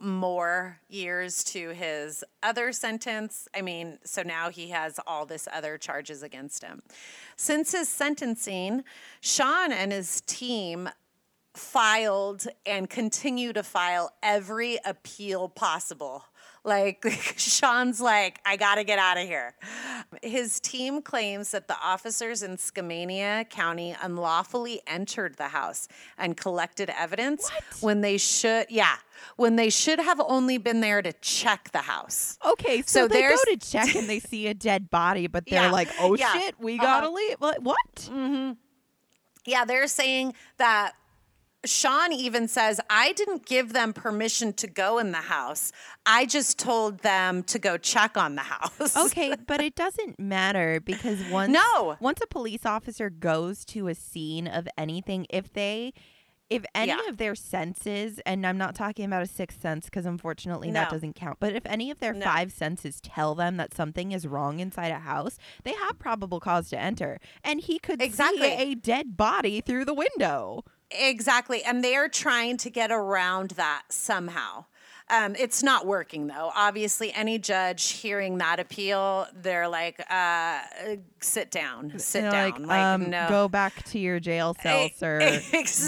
more 0.00 0.78
years 0.88 1.42
to 1.44 1.70
his 1.70 2.24
other 2.42 2.72
sentence. 2.72 3.48
I 3.54 3.62
mean, 3.62 3.98
so 4.04 4.22
now 4.22 4.50
he 4.50 4.68
has 4.70 5.00
all 5.06 5.26
this 5.26 5.48
other 5.52 5.78
charges 5.78 6.22
against 6.22 6.62
him. 6.62 6.82
Since 7.36 7.72
his 7.72 7.88
sentencing, 7.88 8.84
Sean 9.20 9.72
and 9.72 9.92
his 9.92 10.20
team 10.22 10.88
filed 11.56 12.46
and 12.64 12.88
continue 12.88 13.52
to 13.52 13.62
file 13.62 14.12
every 14.22 14.78
appeal 14.84 15.48
possible. 15.48 16.24
Like 16.64 17.04
Sean's 17.36 18.00
like, 18.00 18.40
I 18.44 18.56
gotta 18.56 18.82
get 18.82 18.98
out 18.98 19.16
of 19.16 19.26
here. 19.26 19.54
His 20.22 20.58
team 20.58 21.00
claims 21.00 21.52
that 21.52 21.68
the 21.68 21.76
officers 21.82 22.42
in 22.42 22.56
Skamania 22.56 23.48
County 23.48 23.96
unlawfully 24.02 24.80
entered 24.86 25.36
the 25.36 25.48
house 25.48 25.86
and 26.18 26.36
collected 26.36 26.90
evidence 26.90 27.48
when 27.80 28.00
they 28.00 28.18
should, 28.18 28.66
yeah, 28.68 28.96
when 29.36 29.54
they 29.54 29.70
should 29.70 30.00
have 30.00 30.20
only 30.20 30.58
been 30.58 30.80
there 30.80 31.02
to 31.02 31.12
check 31.14 31.70
the 31.72 31.82
house. 31.82 32.36
Okay, 32.44 32.82
so, 32.82 33.02
So 33.02 33.08
they 33.08 33.22
go 33.22 33.36
to 33.36 33.56
check 33.58 33.94
and 33.94 34.08
they 34.08 34.18
see 34.18 34.48
a 34.48 34.54
dead 34.54 34.90
body, 34.90 35.28
but 35.28 35.44
they're 35.46 35.62
Yeah, 35.62 35.70
like, 35.70 35.88
"Oh 36.00 36.16
yeah, 36.16 36.32
shit, 36.32 36.56
we 36.58 36.74
uh-huh. 36.78 36.84
gotta 36.84 37.10
leave." 37.10 37.40
Like, 37.40 37.58
what? 37.60 38.10
Yeah, 39.46 39.64
they're 39.64 39.86
saying 39.86 40.34
that 40.58 40.94
Sean 41.66 42.12
even 42.12 42.48
says, 42.48 42.80
I 42.90 43.12
didn't 43.12 43.46
give 43.46 43.72
them 43.72 43.92
permission 43.92 44.52
to 44.54 44.66
go 44.66 44.98
in 44.98 45.12
the 45.12 45.18
house. 45.18 45.72
I 46.04 46.26
just 46.26 46.58
told 46.58 47.00
them 47.00 47.42
to 47.44 47.58
go 47.58 47.76
check 47.76 48.16
on 48.16 48.34
the 48.36 48.42
house. 48.42 48.96
Okay, 49.06 49.34
but 49.46 49.60
it 49.60 49.74
doesn't 49.74 50.18
matter 50.18 50.80
because 50.80 51.22
once 51.30 51.52
No. 51.52 51.96
once 52.00 52.20
a 52.22 52.26
police 52.26 52.64
officer 52.66 53.10
goes 53.10 53.64
to 53.66 53.88
a 53.88 53.94
scene 53.94 54.46
of 54.46 54.66
anything, 54.78 55.26
if 55.30 55.52
they 55.52 55.92
if 56.48 56.64
any 56.76 56.92
Yeah. 56.92 57.08
of 57.08 57.16
their 57.16 57.34
senses, 57.34 58.20
and 58.24 58.46
I'm 58.46 58.56
not 58.56 58.76
talking 58.76 59.04
about 59.04 59.22
a 59.22 59.26
sixth 59.26 59.60
sense 59.60 59.86
because 59.86 60.06
unfortunately 60.06 60.70
that 60.70 60.90
doesn't 60.90 61.14
count, 61.16 61.38
but 61.40 61.56
if 61.56 61.66
any 61.66 61.90
of 61.90 61.98
their 61.98 62.12
No. 62.12 62.24
five 62.24 62.52
senses 62.52 63.00
tell 63.00 63.34
them 63.34 63.56
that 63.56 63.74
something 63.74 64.12
is 64.12 64.28
wrong 64.28 64.60
inside 64.60 64.92
a 64.92 65.00
house, 65.00 65.38
they 65.64 65.72
have 65.72 65.98
probable 65.98 66.38
cause 66.38 66.68
to 66.70 66.78
enter. 66.78 67.18
And 67.42 67.60
he 67.62 67.80
could 67.80 68.00
Exactly. 68.00 68.42
see 68.42 68.52
a 68.54 68.74
dead 68.76 69.16
body 69.16 69.60
through 69.60 69.86
the 69.86 69.94
window. 69.94 70.62
Exactly. 70.90 71.62
And 71.62 71.82
they 71.82 71.96
are 71.96 72.08
trying 72.08 72.56
to 72.58 72.70
get 72.70 72.90
around 72.90 73.50
that 73.52 73.82
somehow. 73.90 74.66
Um, 75.08 75.36
it's 75.38 75.62
not 75.62 75.86
working 75.86 76.26
though. 76.26 76.50
Obviously, 76.56 77.12
any 77.12 77.38
judge 77.38 77.90
hearing 77.90 78.38
that 78.38 78.58
appeal, 78.58 79.28
they're 79.32 79.68
like, 79.68 80.04
uh, 80.10 80.58
sit 81.20 81.52
down, 81.52 81.96
sit 82.00 82.22
They're 82.22 82.30
down. 82.32 82.50
like, 82.50 82.66
Like, 82.66 82.80
um, 82.82 83.10
no. 83.10 83.26
go 83.28 83.46
back 83.48 83.84
to 83.84 84.00
your 84.00 84.18
jail 84.18 84.56
cell, 84.60 84.88
sir. 84.96 85.40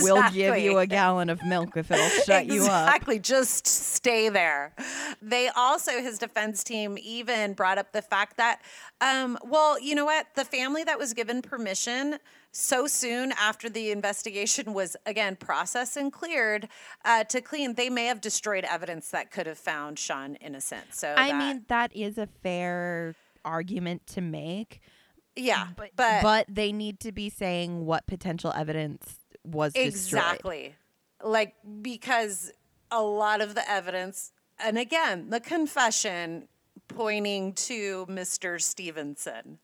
We'll 0.02 0.30
give 0.30 0.58
you 0.58 0.78
a 0.78 0.86
gallon 0.86 1.30
of 1.30 1.44
milk 1.44 1.76
if 1.76 1.90
it'll 1.90 2.08
shut 2.24 2.46
you 2.46 2.62
up. 2.66 2.86
Exactly. 2.88 3.18
Just 3.18 3.66
stay 3.66 4.28
there. 4.28 4.72
They 5.20 5.48
also, 5.48 6.00
his 6.00 6.18
defense 6.18 6.62
team 6.62 6.96
even 7.02 7.54
brought 7.54 7.78
up 7.78 7.90
the 7.90 8.02
fact 8.02 8.36
that, 8.36 8.60
um, 9.00 9.36
well, 9.42 9.80
you 9.80 9.96
know 9.96 10.04
what? 10.04 10.28
The 10.36 10.44
family 10.44 10.84
that 10.84 10.96
was 10.96 11.12
given 11.12 11.42
permission 11.42 12.18
so 12.52 12.86
soon 12.86 13.32
after 13.32 13.68
the 13.68 13.90
investigation 13.90 14.72
was 14.72 14.96
again 15.06 15.36
processed 15.36 15.96
and 15.96 16.12
cleared 16.12 16.68
uh, 17.04 17.24
to 17.24 17.40
clean, 17.40 17.74
they 17.74 17.90
may 17.90 18.06
have 18.06 18.20
destroyed 18.20 18.64
evidence 18.64 19.10
that 19.10 19.30
could 19.30 19.46
have 19.46 19.58
found 19.58 19.98
Sean 19.98 20.34
innocent. 20.36 20.94
So 20.94 21.14
I 21.16 21.30
that- 21.30 21.38
mean, 21.38 21.64
that 21.68 21.94
is 21.94 22.18
a 22.18 22.26
fair 22.42 23.14
argument 23.44 24.06
to 24.08 24.20
make, 24.20 24.80
yeah, 25.36 25.68
but, 25.76 25.90
but, 25.96 26.22
but 26.22 26.46
they 26.48 26.72
need 26.72 27.00
to 27.00 27.12
be 27.12 27.30
saying 27.30 27.86
what 27.86 28.06
potential 28.06 28.52
evidence 28.54 29.20
was 29.44 29.72
destroyed. 29.72 29.86
Exactly. 29.94 30.74
Like, 31.22 31.54
because 31.82 32.52
a 32.90 33.02
lot 33.02 33.40
of 33.40 33.54
the 33.54 33.68
evidence, 33.70 34.32
and 34.58 34.78
again, 34.78 35.30
the 35.30 35.40
confession 35.40 36.48
pointing 36.88 37.52
to 37.52 38.06
Mr. 38.06 38.60
Stevenson. 38.60 39.58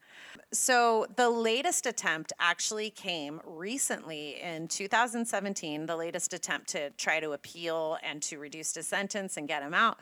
So, 0.53 1.07
the 1.17 1.31
latest 1.31 1.87
attempt 1.87 2.33
actually 2.39 2.91
came 2.91 3.41
recently 3.45 4.41
in 4.41 4.69
2017, 4.69 5.87
the 5.87 5.97
latest 5.97 6.33
attempt 6.33 6.69
to 6.71 6.91
try 6.91 7.19
to 7.21 7.33
appeal 7.33 7.99
and 8.03 8.23
to 8.23 8.39
reduce 8.39 8.75
his 8.75 8.87
sentence 8.87 9.37
and 9.37 9.49
get 9.49 9.63
him 9.63 9.75
out. 9.75 9.99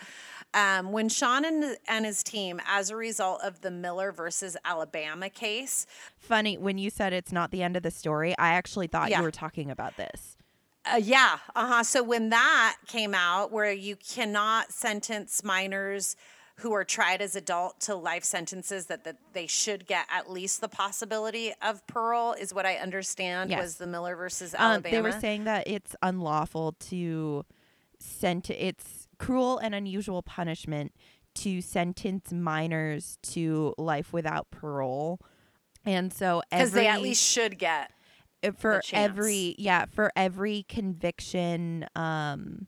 Um, 0.55 0.93
when 0.93 1.09
Sean 1.09 1.44
and, 1.44 1.77
and 1.89 2.05
his 2.05 2.23
team, 2.23 2.60
as 2.66 2.90
a 2.90 2.97
result 2.97 3.40
of 3.43 3.60
the 3.62 3.70
Miller 3.70 4.12
versus 4.12 4.56
Alabama 4.64 5.31
case, 5.31 5.86
Funny 6.19 6.59
when 6.59 6.78
you 6.78 6.90
said 6.90 7.12
it's 7.12 7.32
not 7.32 7.51
the 7.51 7.62
end 7.62 7.77
of 7.77 7.82
the 7.82 7.90
story. 7.90 8.35
I 8.39 8.51
actually 8.51 8.86
thought 8.86 9.10
Yeah. 9.10 9.19
you 9.19 9.24
were 9.24 9.31
talking 9.31 9.70
about 9.70 9.97
this. 9.97 10.36
Uh, 10.85 10.97
yeah, 10.97 11.39
uh 11.55 11.66
huh. 11.66 11.82
So 11.85 12.02
when 12.02 12.31
that 12.31 12.77
came 12.86 13.14
out, 13.14 13.52
where 13.52 13.73
you 13.73 13.97
cannot 13.97 14.73
sentence 14.73 15.44
minors 15.44 16.16
who 16.56 16.72
are 16.72 16.84
tried 16.84 17.20
as 17.22 17.34
adult 17.34 17.80
to 17.80 17.94
life 17.94 18.24
sentences, 18.24 18.86
that, 18.86 19.04
that 19.04 19.16
they 19.32 19.46
should 19.46 19.86
get 19.86 20.06
at 20.10 20.30
least 20.30 20.60
the 20.60 20.68
possibility 20.68 21.52
of 21.62 21.86
parole, 21.86 22.32
is 22.34 22.52
what 22.54 22.66
I 22.66 22.76
understand 22.76 23.50
Yes. 23.50 23.60
was 23.62 23.76
the 23.76 23.86
Miller 23.86 24.16
versus 24.16 24.54
Um, 24.58 24.82
they 24.82 25.00
were 25.00 25.12
saying 25.12 25.44
that 25.44 25.66
it's 25.66 25.96
unlawful 26.02 26.72
to 26.90 27.44
sent. 27.98 28.50
It's 28.50 29.08
cruel 29.18 29.58
and 29.58 29.74
unusual 29.74 30.22
punishment 30.22 30.92
to 31.34 31.60
sentence 31.62 32.32
minors 32.32 33.18
to 33.22 33.74
life 33.78 34.12
without 34.12 34.50
parole. 34.50 35.20
And 35.84 36.12
so 36.12 36.42
because 36.50 36.72
they 36.72 36.86
at 36.86 37.00
least 37.00 37.22
should 37.22 37.58
get. 37.58 37.90
uh, 38.44 38.50
for 38.52 38.82
every 38.92 39.54
yeah 39.58 39.86
for 39.86 40.10
every 40.16 40.64
conviction 40.68 41.86
um 41.94 42.66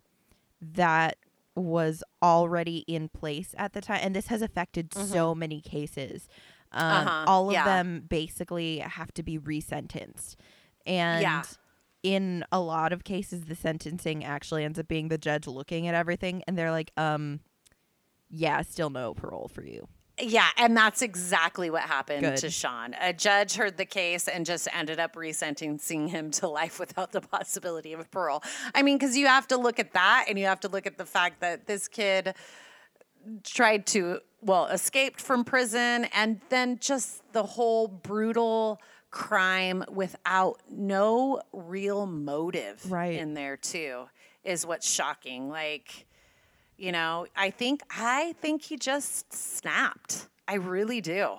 that 0.61 1.17
was 1.57 2.03
already 2.23 2.79
in 2.89 3.09
place 3.09 3.55
at 3.57 3.73
the 3.73 3.81
time 3.81 4.01
and 4.03 4.15
this 4.15 4.27
has 4.27 4.43
affected 4.43 4.93
so 4.93 5.35
many 5.35 5.61
cases. 5.61 6.29
Um, 6.73 6.83
Mm-hmm. 6.83 7.09
Uh-huh, 7.09 7.25
all 7.29 7.47
of 7.49 7.53
yeah. 7.53 7.65
them 7.65 8.05
basically 8.09 8.79
have 8.79 9.13
to 9.15 9.23
be 9.23 9.39
resentenced. 9.39 10.35
And 10.87 11.23
in 12.03 12.45
a 12.53 12.61
lot 12.61 12.93
of 12.93 13.03
cases 13.03 13.45
the 13.47 13.55
sentencing 13.57 14.23
actually 14.25 14.63
ends 14.63 14.79
up 14.79 14.87
being 14.87 15.09
the 15.09 15.17
judge 15.19 15.47
looking 15.47 15.89
at 15.89 15.95
everything 15.95 16.43
and 16.47 16.57
they're 16.59 16.71
like 16.71 16.91
um 16.99 17.41
yeah 18.29 18.61
still 18.61 18.91
no 18.91 19.15
parole 19.15 19.49
for 19.49 19.65
you 19.65 19.89
Yeah, 20.21 20.49
and 20.57 20.77
that's 20.77 21.03
exactly 21.03 21.71
what 21.71 21.83
happened 21.83 22.23
Good. 22.23 22.37
to 22.39 22.51
Sean. 22.51 22.95
A 23.01 23.13
judge 23.13 23.55
heard 23.57 23.77
the 23.77 23.85
case 23.85 24.29
and 24.29 24.47
just 24.47 24.69
ended 24.73 25.01
up 25.01 25.17
resentencing 25.17 26.09
him 26.09 26.31
to 26.33 26.47
life 26.49 26.79
without 26.85 27.11
the 27.13 27.21
possibility 27.21 27.93
of 27.93 28.09
parole. 28.11 28.43
I 28.75 28.83
mean, 28.83 28.97
because 28.97 29.17
you 29.17 29.27
have 29.27 29.49
to 29.49 29.57
look 29.57 29.81
at 29.81 29.93
that 29.95 30.27
and 30.29 30.39
you 30.39 30.47
have 30.47 30.61
to 30.61 30.69
look 30.69 30.87
at 30.87 30.99
the 30.99 31.05
fact 31.05 31.41
that 31.41 31.67
this 31.67 31.89
kid 31.89 32.35
tried 33.43 33.87
to, 33.87 34.21
well, 34.41 34.67
escaped 34.67 35.21
from 35.21 35.45
prison 35.45 36.05
and 36.15 36.41
then 36.49 36.79
just 36.79 37.23
the 37.33 37.43
whole 37.43 37.89
brutal 37.89 38.81
crime 39.11 39.85
without 39.91 40.61
no 40.71 41.41
real 41.53 42.07
motive 42.07 42.91
Right. 42.91 43.15
in 43.19 43.35
there, 43.35 43.57
too, 43.57 44.05
is 44.45 44.65
what's 44.67 44.89
shocking. 44.89 45.49
Like, 45.49 46.07
you 46.77 46.93
know, 46.93 47.27
I 47.37 47.51
think 47.51 47.83
I 47.91 48.35
think 48.41 48.63
he 48.63 48.77
just 48.77 49.33
snapped. 49.33 50.29
I 50.47 50.55
really 50.55 51.01
do. 51.01 51.37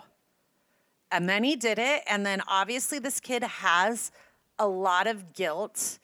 And 1.12 1.30
then 1.30 1.44
he 1.44 1.56
did 1.56 1.80
it 1.80 2.04
and 2.08 2.26
then 2.26 2.42
obviously 2.48 3.00
this 3.00 3.20
kid 3.20 3.44
has 3.44 4.12
a 4.58 4.68
lot 4.68 5.08
of 5.08 5.34
guilt. 5.34 6.00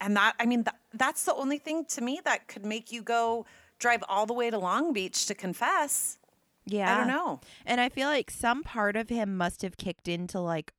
And 0.00 0.16
that 0.16 0.34
I 0.38 0.46
mean 0.46 0.64
th- 0.64 0.76
that's 0.92 1.24
the 1.24 1.34
only 1.34 1.58
thing 1.58 1.84
to 1.86 2.00
me 2.02 2.20
that 2.24 2.46
could 2.48 2.64
make 2.64 2.92
you 2.92 3.02
go 3.02 3.46
drive 3.78 4.04
all 4.08 4.26
the 4.26 4.34
way 4.34 4.50
to 4.50 4.58
Long 4.58 4.92
Beach 4.92 5.26
to 5.26 5.34
confess. 5.34 6.18
yeah 6.66 6.94
I 6.94 6.98
don't 6.98 7.08
know. 7.08 7.40
And 7.64 7.80
I 7.80 7.88
feel 7.88 8.08
like 8.08 8.30
some 8.30 8.62
part 8.62 8.96
of 8.96 9.08
him 9.08 9.36
must 9.36 9.62
have 9.62 9.76
kicked 9.76 10.08
into 10.08 10.40
like 10.40 10.72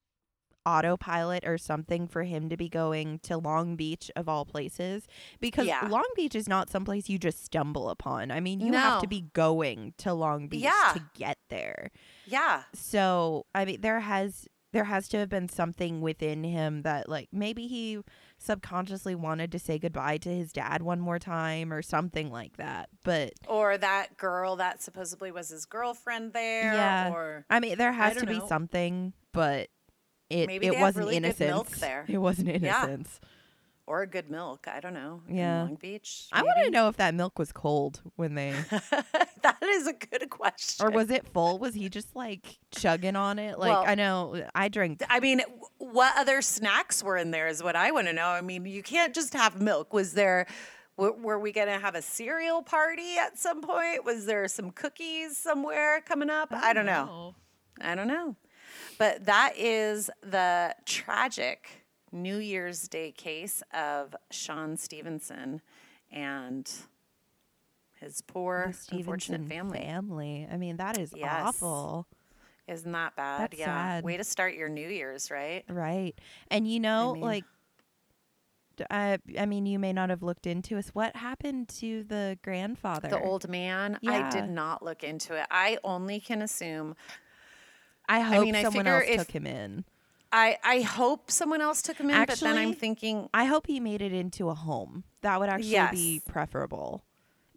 autopilot 0.65 1.45
or 1.45 1.57
something 1.57 2.07
for 2.07 2.23
him 2.23 2.49
to 2.49 2.57
be 2.57 2.67
going 2.69 3.19
to 3.19 3.37
Long 3.37 3.75
Beach 3.75 4.09
of 4.15 4.27
all 4.27 4.45
places 4.45 5.07
because 5.39 5.67
Yeah. 5.67 5.87
Long 5.87 6.05
Beach 6.15 6.35
is 6.35 6.47
not 6.47 6.69
someplace 6.69 7.09
you 7.09 7.17
just 7.19 7.43
stumble 7.45 7.89
upon. 7.89 8.31
I 8.31 8.39
mean, 8.39 8.59
you 8.59 8.73
have 8.73 9.01
to 9.01 9.07
be 9.07 9.21
going 9.33 9.93
to 9.99 10.13
Long 10.13 10.47
Beach 10.47 10.63
Yeah. 10.63 10.91
to 10.93 11.01
get 11.15 11.37
there. 11.49 11.91
Yeah. 12.25 12.63
So, 12.73 13.45
I 13.53 13.65
mean, 13.65 13.81
there 13.81 13.99
has 14.01 14.47
there 14.73 14.83
has 14.83 15.07
to 15.07 15.17
have 15.17 15.29
been 15.29 15.47
something 15.47 16.01
within 16.01 16.43
him 16.43 16.81
that 16.81 17.07
like 17.07 17.29
maybe 17.31 17.65
he 17.65 17.97
subconsciously 18.37 19.15
wanted 19.15 19.49
to 19.51 19.57
say 19.57 19.79
goodbye 19.79 20.17
to 20.17 20.27
his 20.29 20.51
dad 20.51 20.81
one 20.81 20.99
more 20.99 21.17
time 21.17 21.71
or 21.71 21.81
something 21.81 22.29
like 22.29 22.57
that. 22.57 22.89
But 23.05 23.33
Or 23.47 23.77
that 23.77 24.17
girl 24.17 24.57
that 24.57 24.81
supposedly 24.81 25.31
was 25.31 25.47
his 25.49 25.65
girlfriend 25.65 26.33
there. 26.33 26.73
Yeah. 26.73 27.11
Or 27.13 27.45
I 27.49 27.61
mean, 27.61 27.77
there 27.77 27.93
has 27.93 28.17
to 28.17 28.25
be 28.25 28.39
know. 28.39 28.47
something, 28.47 29.13
but 29.31 29.69
it 30.29 30.47
Maybe 30.47 30.67
it 30.67 30.79
wasn't 30.79 31.05
really 31.05 31.17
innocence. 31.17 31.49
milk 31.49 31.69
there. 31.77 32.05
It 32.09 32.17
wasn't 32.17 32.61
Yeah. 32.61 32.97
or 33.87 34.01
a 34.01 34.07
good 34.07 34.31
milk. 34.31 34.67
I 34.67 34.79
don't 34.79 34.95
know. 34.95 35.21
in 35.27 35.35
Yeah. 35.35 35.61
Long 35.63 35.75
Beach. 35.75 36.27
I 36.31 36.41
want 36.41 36.57
to 36.63 36.71
know 36.71 36.87
if 36.87 36.97
that 36.97 37.13
milk 37.13 37.37
was 37.37 37.51
cold 37.51 38.01
when 38.15 38.33
they 38.33 38.53
that 39.43 39.57
is 39.63 39.85
a 39.87 39.93
good 39.93 40.29
question. 40.31 40.85
or 40.85 40.89
was 40.89 41.11
it 41.11 41.27
full? 41.27 41.59
Was 41.59 41.75
he 41.75 41.87
just 41.89 42.15
like 42.15 42.57
chugging 42.71 43.15
on 43.15 43.37
it? 43.37 43.59
Like 43.59 43.69
Well- 43.71 43.83
I 43.85 43.93
know 43.95 44.43
I 44.55 44.67
drank 44.69 45.03
I 45.09 45.19
mean, 45.19 45.41
what 45.77 46.13
other 46.17 46.41
snacks 46.41 47.03
were 47.03 47.17
in 47.17 47.29
there 47.31 47.47
is 47.47 47.61
what 47.61 47.75
I 47.75 47.91
want 47.91 48.07
to 48.07 48.13
know. 48.13 48.27
I 48.29 48.41
mean, 48.41 48.65
you 48.65 48.81
can't 48.81 49.13
just 49.13 49.33
have 49.35 49.61
milk. 49.61 49.93
Was 49.93 50.13
there, 50.13 50.47
were 50.97 51.37
we 51.37 51.51
going 51.51 51.67
to 51.67 51.77
have 51.77 51.93
a 51.93 52.01
cereal 52.01 52.63
party 52.63 53.17
at 53.19 53.37
some 53.37 53.61
point? 53.61 54.03
Was 54.03 54.25
there 54.25 54.47
some 54.47 54.71
cookies 54.71 55.37
somewhere 55.37 56.01
coming 56.01 56.31
up? 56.31 56.47
I 56.51 56.73
don't 56.73 56.85
know. 56.87 57.35
I 57.81 57.93
don't 57.93 58.07
know. 58.07 58.35
But 58.97 59.25
that 59.25 59.53
is 59.57 60.09
the 60.21 60.75
tragic 60.85 61.85
New 62.11 62.37
Year's 62.37 62.87
Day 62.87 63.11
case 63.11 63.61
of 63.73 64.15
Sean 64.31 64.77
Stevenson 64.77 65.61
and 66.11 66.71
his 67.99 68.21
poor, 68.21 68.73
unfortunate 68.91 69.47
family. 69.47 69.79
family. 69.79 70.47
I 70.51 70.57
mean, 70.57 70.77
that 70.77 70.97
is 70.97 71.13
Yes. 71.15 71.43
awful. 71.45 72.07
Isn't 72.67 72.91
that 72.93 73.15
bad? 73.15 73.41
That's 73.41 73.59
yeah. 73.59 73.65
sad. 73.65 74.03
Way 74.03 74.17
to 74.17 74.23
start 74.23 74.55
your 74.55 74.69
New 74.69 74.87
Year's, 74.87 75.29
right? 75.29 75.63
Right. 75.69 76.15
And 76.49 76.67
you 76.67 76.79
know, 76.79 77.13
mean- 77.13 77.23
like 77.23 77.43
i 78.89 79.17
mean, 79.47 79.65
you 79.65 79.79
may 79.79 79.93
not 79.93 80.09
have 80.09 80.21
looked 80.21 80.45
into 80.45 80.77
us. 80.77 80.89
What 80.89 81.15
happened 81.15 81.69
to 81.79 82.03
the 82.03 82.37
grandfather? 82.43 83.07
The 83.07 83.21
old 83.21 83.47
man. 83.47 83.97
Yeah. 84.01 84.27
I 84.27 84.29
did 84.29 84.49
not 84.49 84.83
look 84.83 85.03
into 85.03 85.33
it. 85.35 85.45
I 85.49 85.77
only 85.83 86.19
can 86.19 86.41
assume. 86.41 86.95
I 88.07 88.19
hope 88.21 88.43
mean, 88.45 88.53
someone 88.55 88.85
figure 88.85 88.93
else 89.01 89.05
if- 89.09 89.17
took 89.17 89.31
him 89.31 89.47
in. 89.47 89.85
I 90.31 90.57
I 90.63 90.81
hope 90.81 91.31
someone 91.31 91.61
else 91.61 91.81
took 91.81 91.97
him 91.97 92.09
in, 92.09 92.25
but 92.25 92.39
then 92.39 92.57
I'm 92.57 92.73
thinking, 92.73 93.29
I 93.33 93.45
hope 93.45 93.67
he 93.67 93.79
made 93.79 94.01
it 94.01 94.11
into 94.11 94.49
a 94.49 94.55
home. 94.55 95.03
That 95.21 95.39
would 95.39 95.49
actually 95.49 95.87
be 95.91 96.21
preferable. 96.27 97.03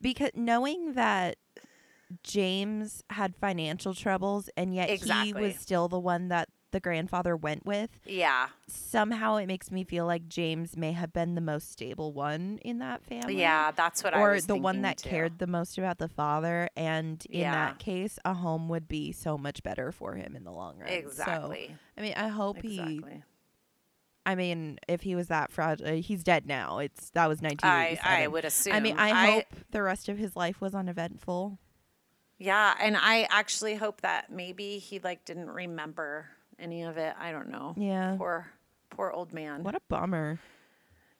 Because 0.00 0.30
knowing 0.34 0.92
that 0.92 1.38
James 2.22 3.02
had 3.10 3.34
financial 3.36 3.94
troubles 3.94 4.48
and 4.56 4.74
yet 4.74 4.88
he 4.88 5.32
was 5.32 5.56
still 5.56 5.88
the 5.88 5.98
one 5.98 6.28
that 6.28 6.48
the 6.70 6.80
grandfather 6.80 7.34
went 7.36 7.64
with, 7.64 7.90
yeah, 8.04 8.48
somehow 8.66 9.36
it 9.36 9.46
makes 9.46 9.70
me 9.70 9.84
feel 9.84 10.04
like 10.06 10.28
James 10.28 10.76
may 10.76 10.92
have 10.92 11.12
been 11.12 11.34
the 11.34 11.40
most 11.40 11.70
stable 11.72 12.12
one 12.12 12.58
in 12.62 12.78
that 12.80 13.02
family. 13.04 13.40
yeah, 13.40 13.70
that's 13.70 14.04
what 14.04 14.12
I 14.14 14.18
was 14.32 14.44
thinking. 14.44 14.56
or 14.56 14.58
the 14.58 14.62
one 14.62 14.82
that 14.82 14.98
too. 14.98 15.08
cared 15.08 15.38
the 15.38 15.46
most 15.46 15.78
about 15.78 15.98
the 15.98 16.08
father 16.08 16.68
and 16.76 17.24
in 17.30 17.40
Yeah. 17.40 17.52
that 17.52 17.78
case 17.78 18.18
a 18.24 18.34
home 18.34 18.68
would 18.68 18.86
be 18.88 19.12
so 19.12 19.38
much 19.38 19.62
better 19.62 19.92
for 19.92 20.14
him 20.14 20.36
in 20.36 20.44
the 20.44 20.52
long 20.52 20.78
run 20.78 20.88
So, 20.88 20.92
Exactly. 20.94 21.74
i 21.96 22.00
mean 22.02 22.12
i 22.16 22.28
hope 22.28 22.58
he 22.62 22.78
exactly. 22.80 23.22
i 24.26 24.34
mean 24.34 24.78
if 24.88 25.00
he 25.02 25.14
was 25.14 25.28
that 25.28 25.50
fragile 25.50 25.86
uh, 25.88 25.92
he's 25.92 26.22
dead 26.22 26.46
now 26.46 26.78
it's 26.78 27.10
that 27.10 27.26
was 27.28 27.40
I 27.42 27.46
1987 27.48 28.22
I 28.22 28.26
would 28.26 28.44
assume. 28.44 28.72
I 28.74 28.80
mean 28.80 28.98
i 28.98 29.30
hope 29.30 29.44
the 29.70 29.82
rest 29.82 30.08
of 30.08 30.18
his 30.18 30.36
life 30.36 30.60
was 30.60 30.74
uneventful 30.74 31.58
Yeah, 32.38 32.74
and 32.80 32.96
I 32.96 33.26
actually 33.30 33.74
hope 33.76 34.02
that 34.02 34.30
maybe 34.30 34.78
he 34.78 34.98
like 35.00 35.24
didn't 35.24 35.50
remember 35.50 36.26
any 36.58 36.82
of 36.82 36.96
it. 36.96 37.14
I 37.18 37.32
don't 37.32 37.48
know. 37.50 37.74
yeah 37.76 38.14
Poor 38.18 38.46
poor 38.90 39.10
old 39.10 39.32
man. 39.32 39.62
what 39.62 39.74
a 39.74 39.80
bummer 39.88 40.38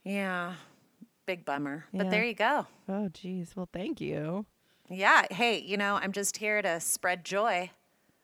Yeah. 0.04 0.54
Big 1.26 1.44
bummer. 1.44 1.84
But 1.92 2.10
there 2.10 2.24
you 2.24 2.34
go. 2.34 2.66
oh 2.88 3.08
jeez 3.12 3.54
well 3.56 3.68
thank 3.72 4.00
you 4.00 4.46
Yeah. 4.88 5.26
Hey, 5.30 5.58
you 5.60 5.76
know, 5.76 5.96
I'm 5.96 6.12
just 6.12 6.36
here 6.38 6.62
to 6.62 6.80
spread 6.80 7.24
joy. 7.24 7.70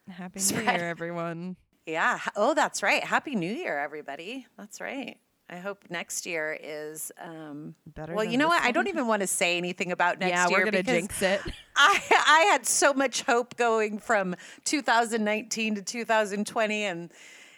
happy 0.08 0.40
new 0.40 0.62
year 0.62 0.88
everyone 0.88 1.56
Yeah. 1.86 2.18
Oh, 2.34 2.54
that's 2.54 2.82
right. 2.82 3.04
Happy 3.04 3.34
New 3.34 3.52
Year, 3.52 3.78
everybody. 3.78 4.46
That's 4.56 4.80
right. 4.80 5.18
I 5.54 5.58
hope 5.60 5.84
next 5.90 6.26
year 6.26 6.58
is 6.60 7.12
um 7.22 7.74
better 7.86 8.14
well, 8.14 8.24
you 8.24 8.36
know 8.38 8.48
what? 8.48 8.62
I 8.62 8.72
don't 8.72 8.88
even 8.88 9.06
want 9.06 9.20
to 9.22 9.26
say 9.26 9.56
anything 9.56 9.92
about 9.92 10.18
next 10.18 10.30
yeah 10.30 10.48
year 10.48 10.58
we're 10.58 10.64
gonna 10.64 10.78
because 10.82 10.94
jinx 10.94 11.22
it 11.22 11.40
I 11.76 12.00
I 12.26 12.40
had 12.52 12.66
so 12.66 12.92
much 12.92 13.22
hope 13.22 13.56
going 13.56 13.98
from 13.98 14.34
2019 14.64 15.76
to 15.76 15.82
2020 15.82 16.82
and 16.84 17.10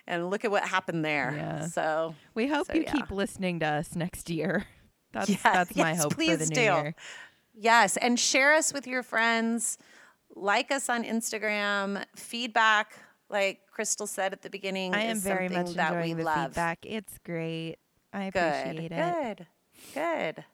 and 0.06 0.30
look 0.30 0.44
at 0.44 0.50
what 0.50 0.62
happened 0.64 1.04
there. 1.04 1.34
Yeah. 1.36 1.66
So 1.66 2.14
we 2.34 2.46
hope 2.46 2.66
So, 2.68 2.74
you 2.74 2.82
yeah. 2.82 2.92
keep 2.92 3.10
listening 3.10 3.60
to 3.60 3.66
us 3.66 3.96
next 3.96 4.30
year 4.30 4.66
that's 5.12 5.28
Yeah, 5.30 5.36
that's 5.42 5.74
my 5.76 5.90
yes, 5.92 6.02
hope 6.02 6.12
for 6.12 6.16
please 6.16 6.38
the 6.38 6.46
new 6.46 6.54
do. 6.54 6.60
year 6.60 6.94
Yes, 7.58 7.96
and 7.96 8.20
share 8.20 8.52
us 8.54 8.72
with 8.74 8.86
your 8.86 9.02
friends. 9.02 9.78
Like 10.34 10.70
us 10.70 10.90
on 10.90 11.04
Instagram. 11.04 12.04
Feedback, 12.14 12.94
like 13.30 13.60
Crystal 13.70 14.06
said 14.06 14.34
at 14.34 14.42
the 14.42 14.50
beginning, 14.50 14.94
I 14.94 15.04
am 15.04 15.16
is 15.16 15.22
very 15.22 15.48
something 15.48 15.64
much 15.64 15.74
that 15.76 15.92
we 15.92 16.10
enjoying 16.10 16.16
the 16.18 16.24
love. 16.24 16.46
feedback. 16.48 16.78
It's 16.84 17.16
great. 17.24 17.76
I 18.16 18.30
Good, 18.30 18.42
appreciate 18.42 18.92
it. 18.92 19.36
good, 19.36 19.46
good. 19.94 20.44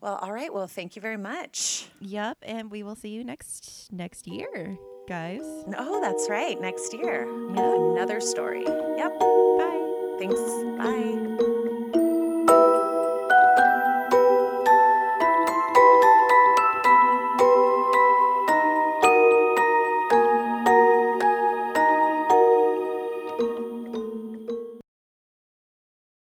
Well, 0.00 0.16
all 0.22 0.32
right. 0.32 0.52
Well, 0.52 0.66
thank 0.66 0.96
you 0.96 1.02
very 1.02 1.18
much. 1.18 1.88
Yep, 2.00 2.38
and 2.42 2.70
we 2.70 2.82
will 2.82 2.96
see 2.96 3.10
you 3.10 3.22
next 3.22 3.92
next 3.92 4.26
year, 4.26 4.76
guys. 5.06 5.42
Oh, 5.78 6.00
that's 6.00 6.28
right. 6.30 6.58
Next 6.60 6.92
year, 6.94 7.26
Yeah. 7.54 7.92
another 7.92 8.20
story. 8.20 8.64
Yep. 8.64 9.20
Bye. 9.20 10.16
Thanks. 10.18 10.40
Bye. 10.78 11.48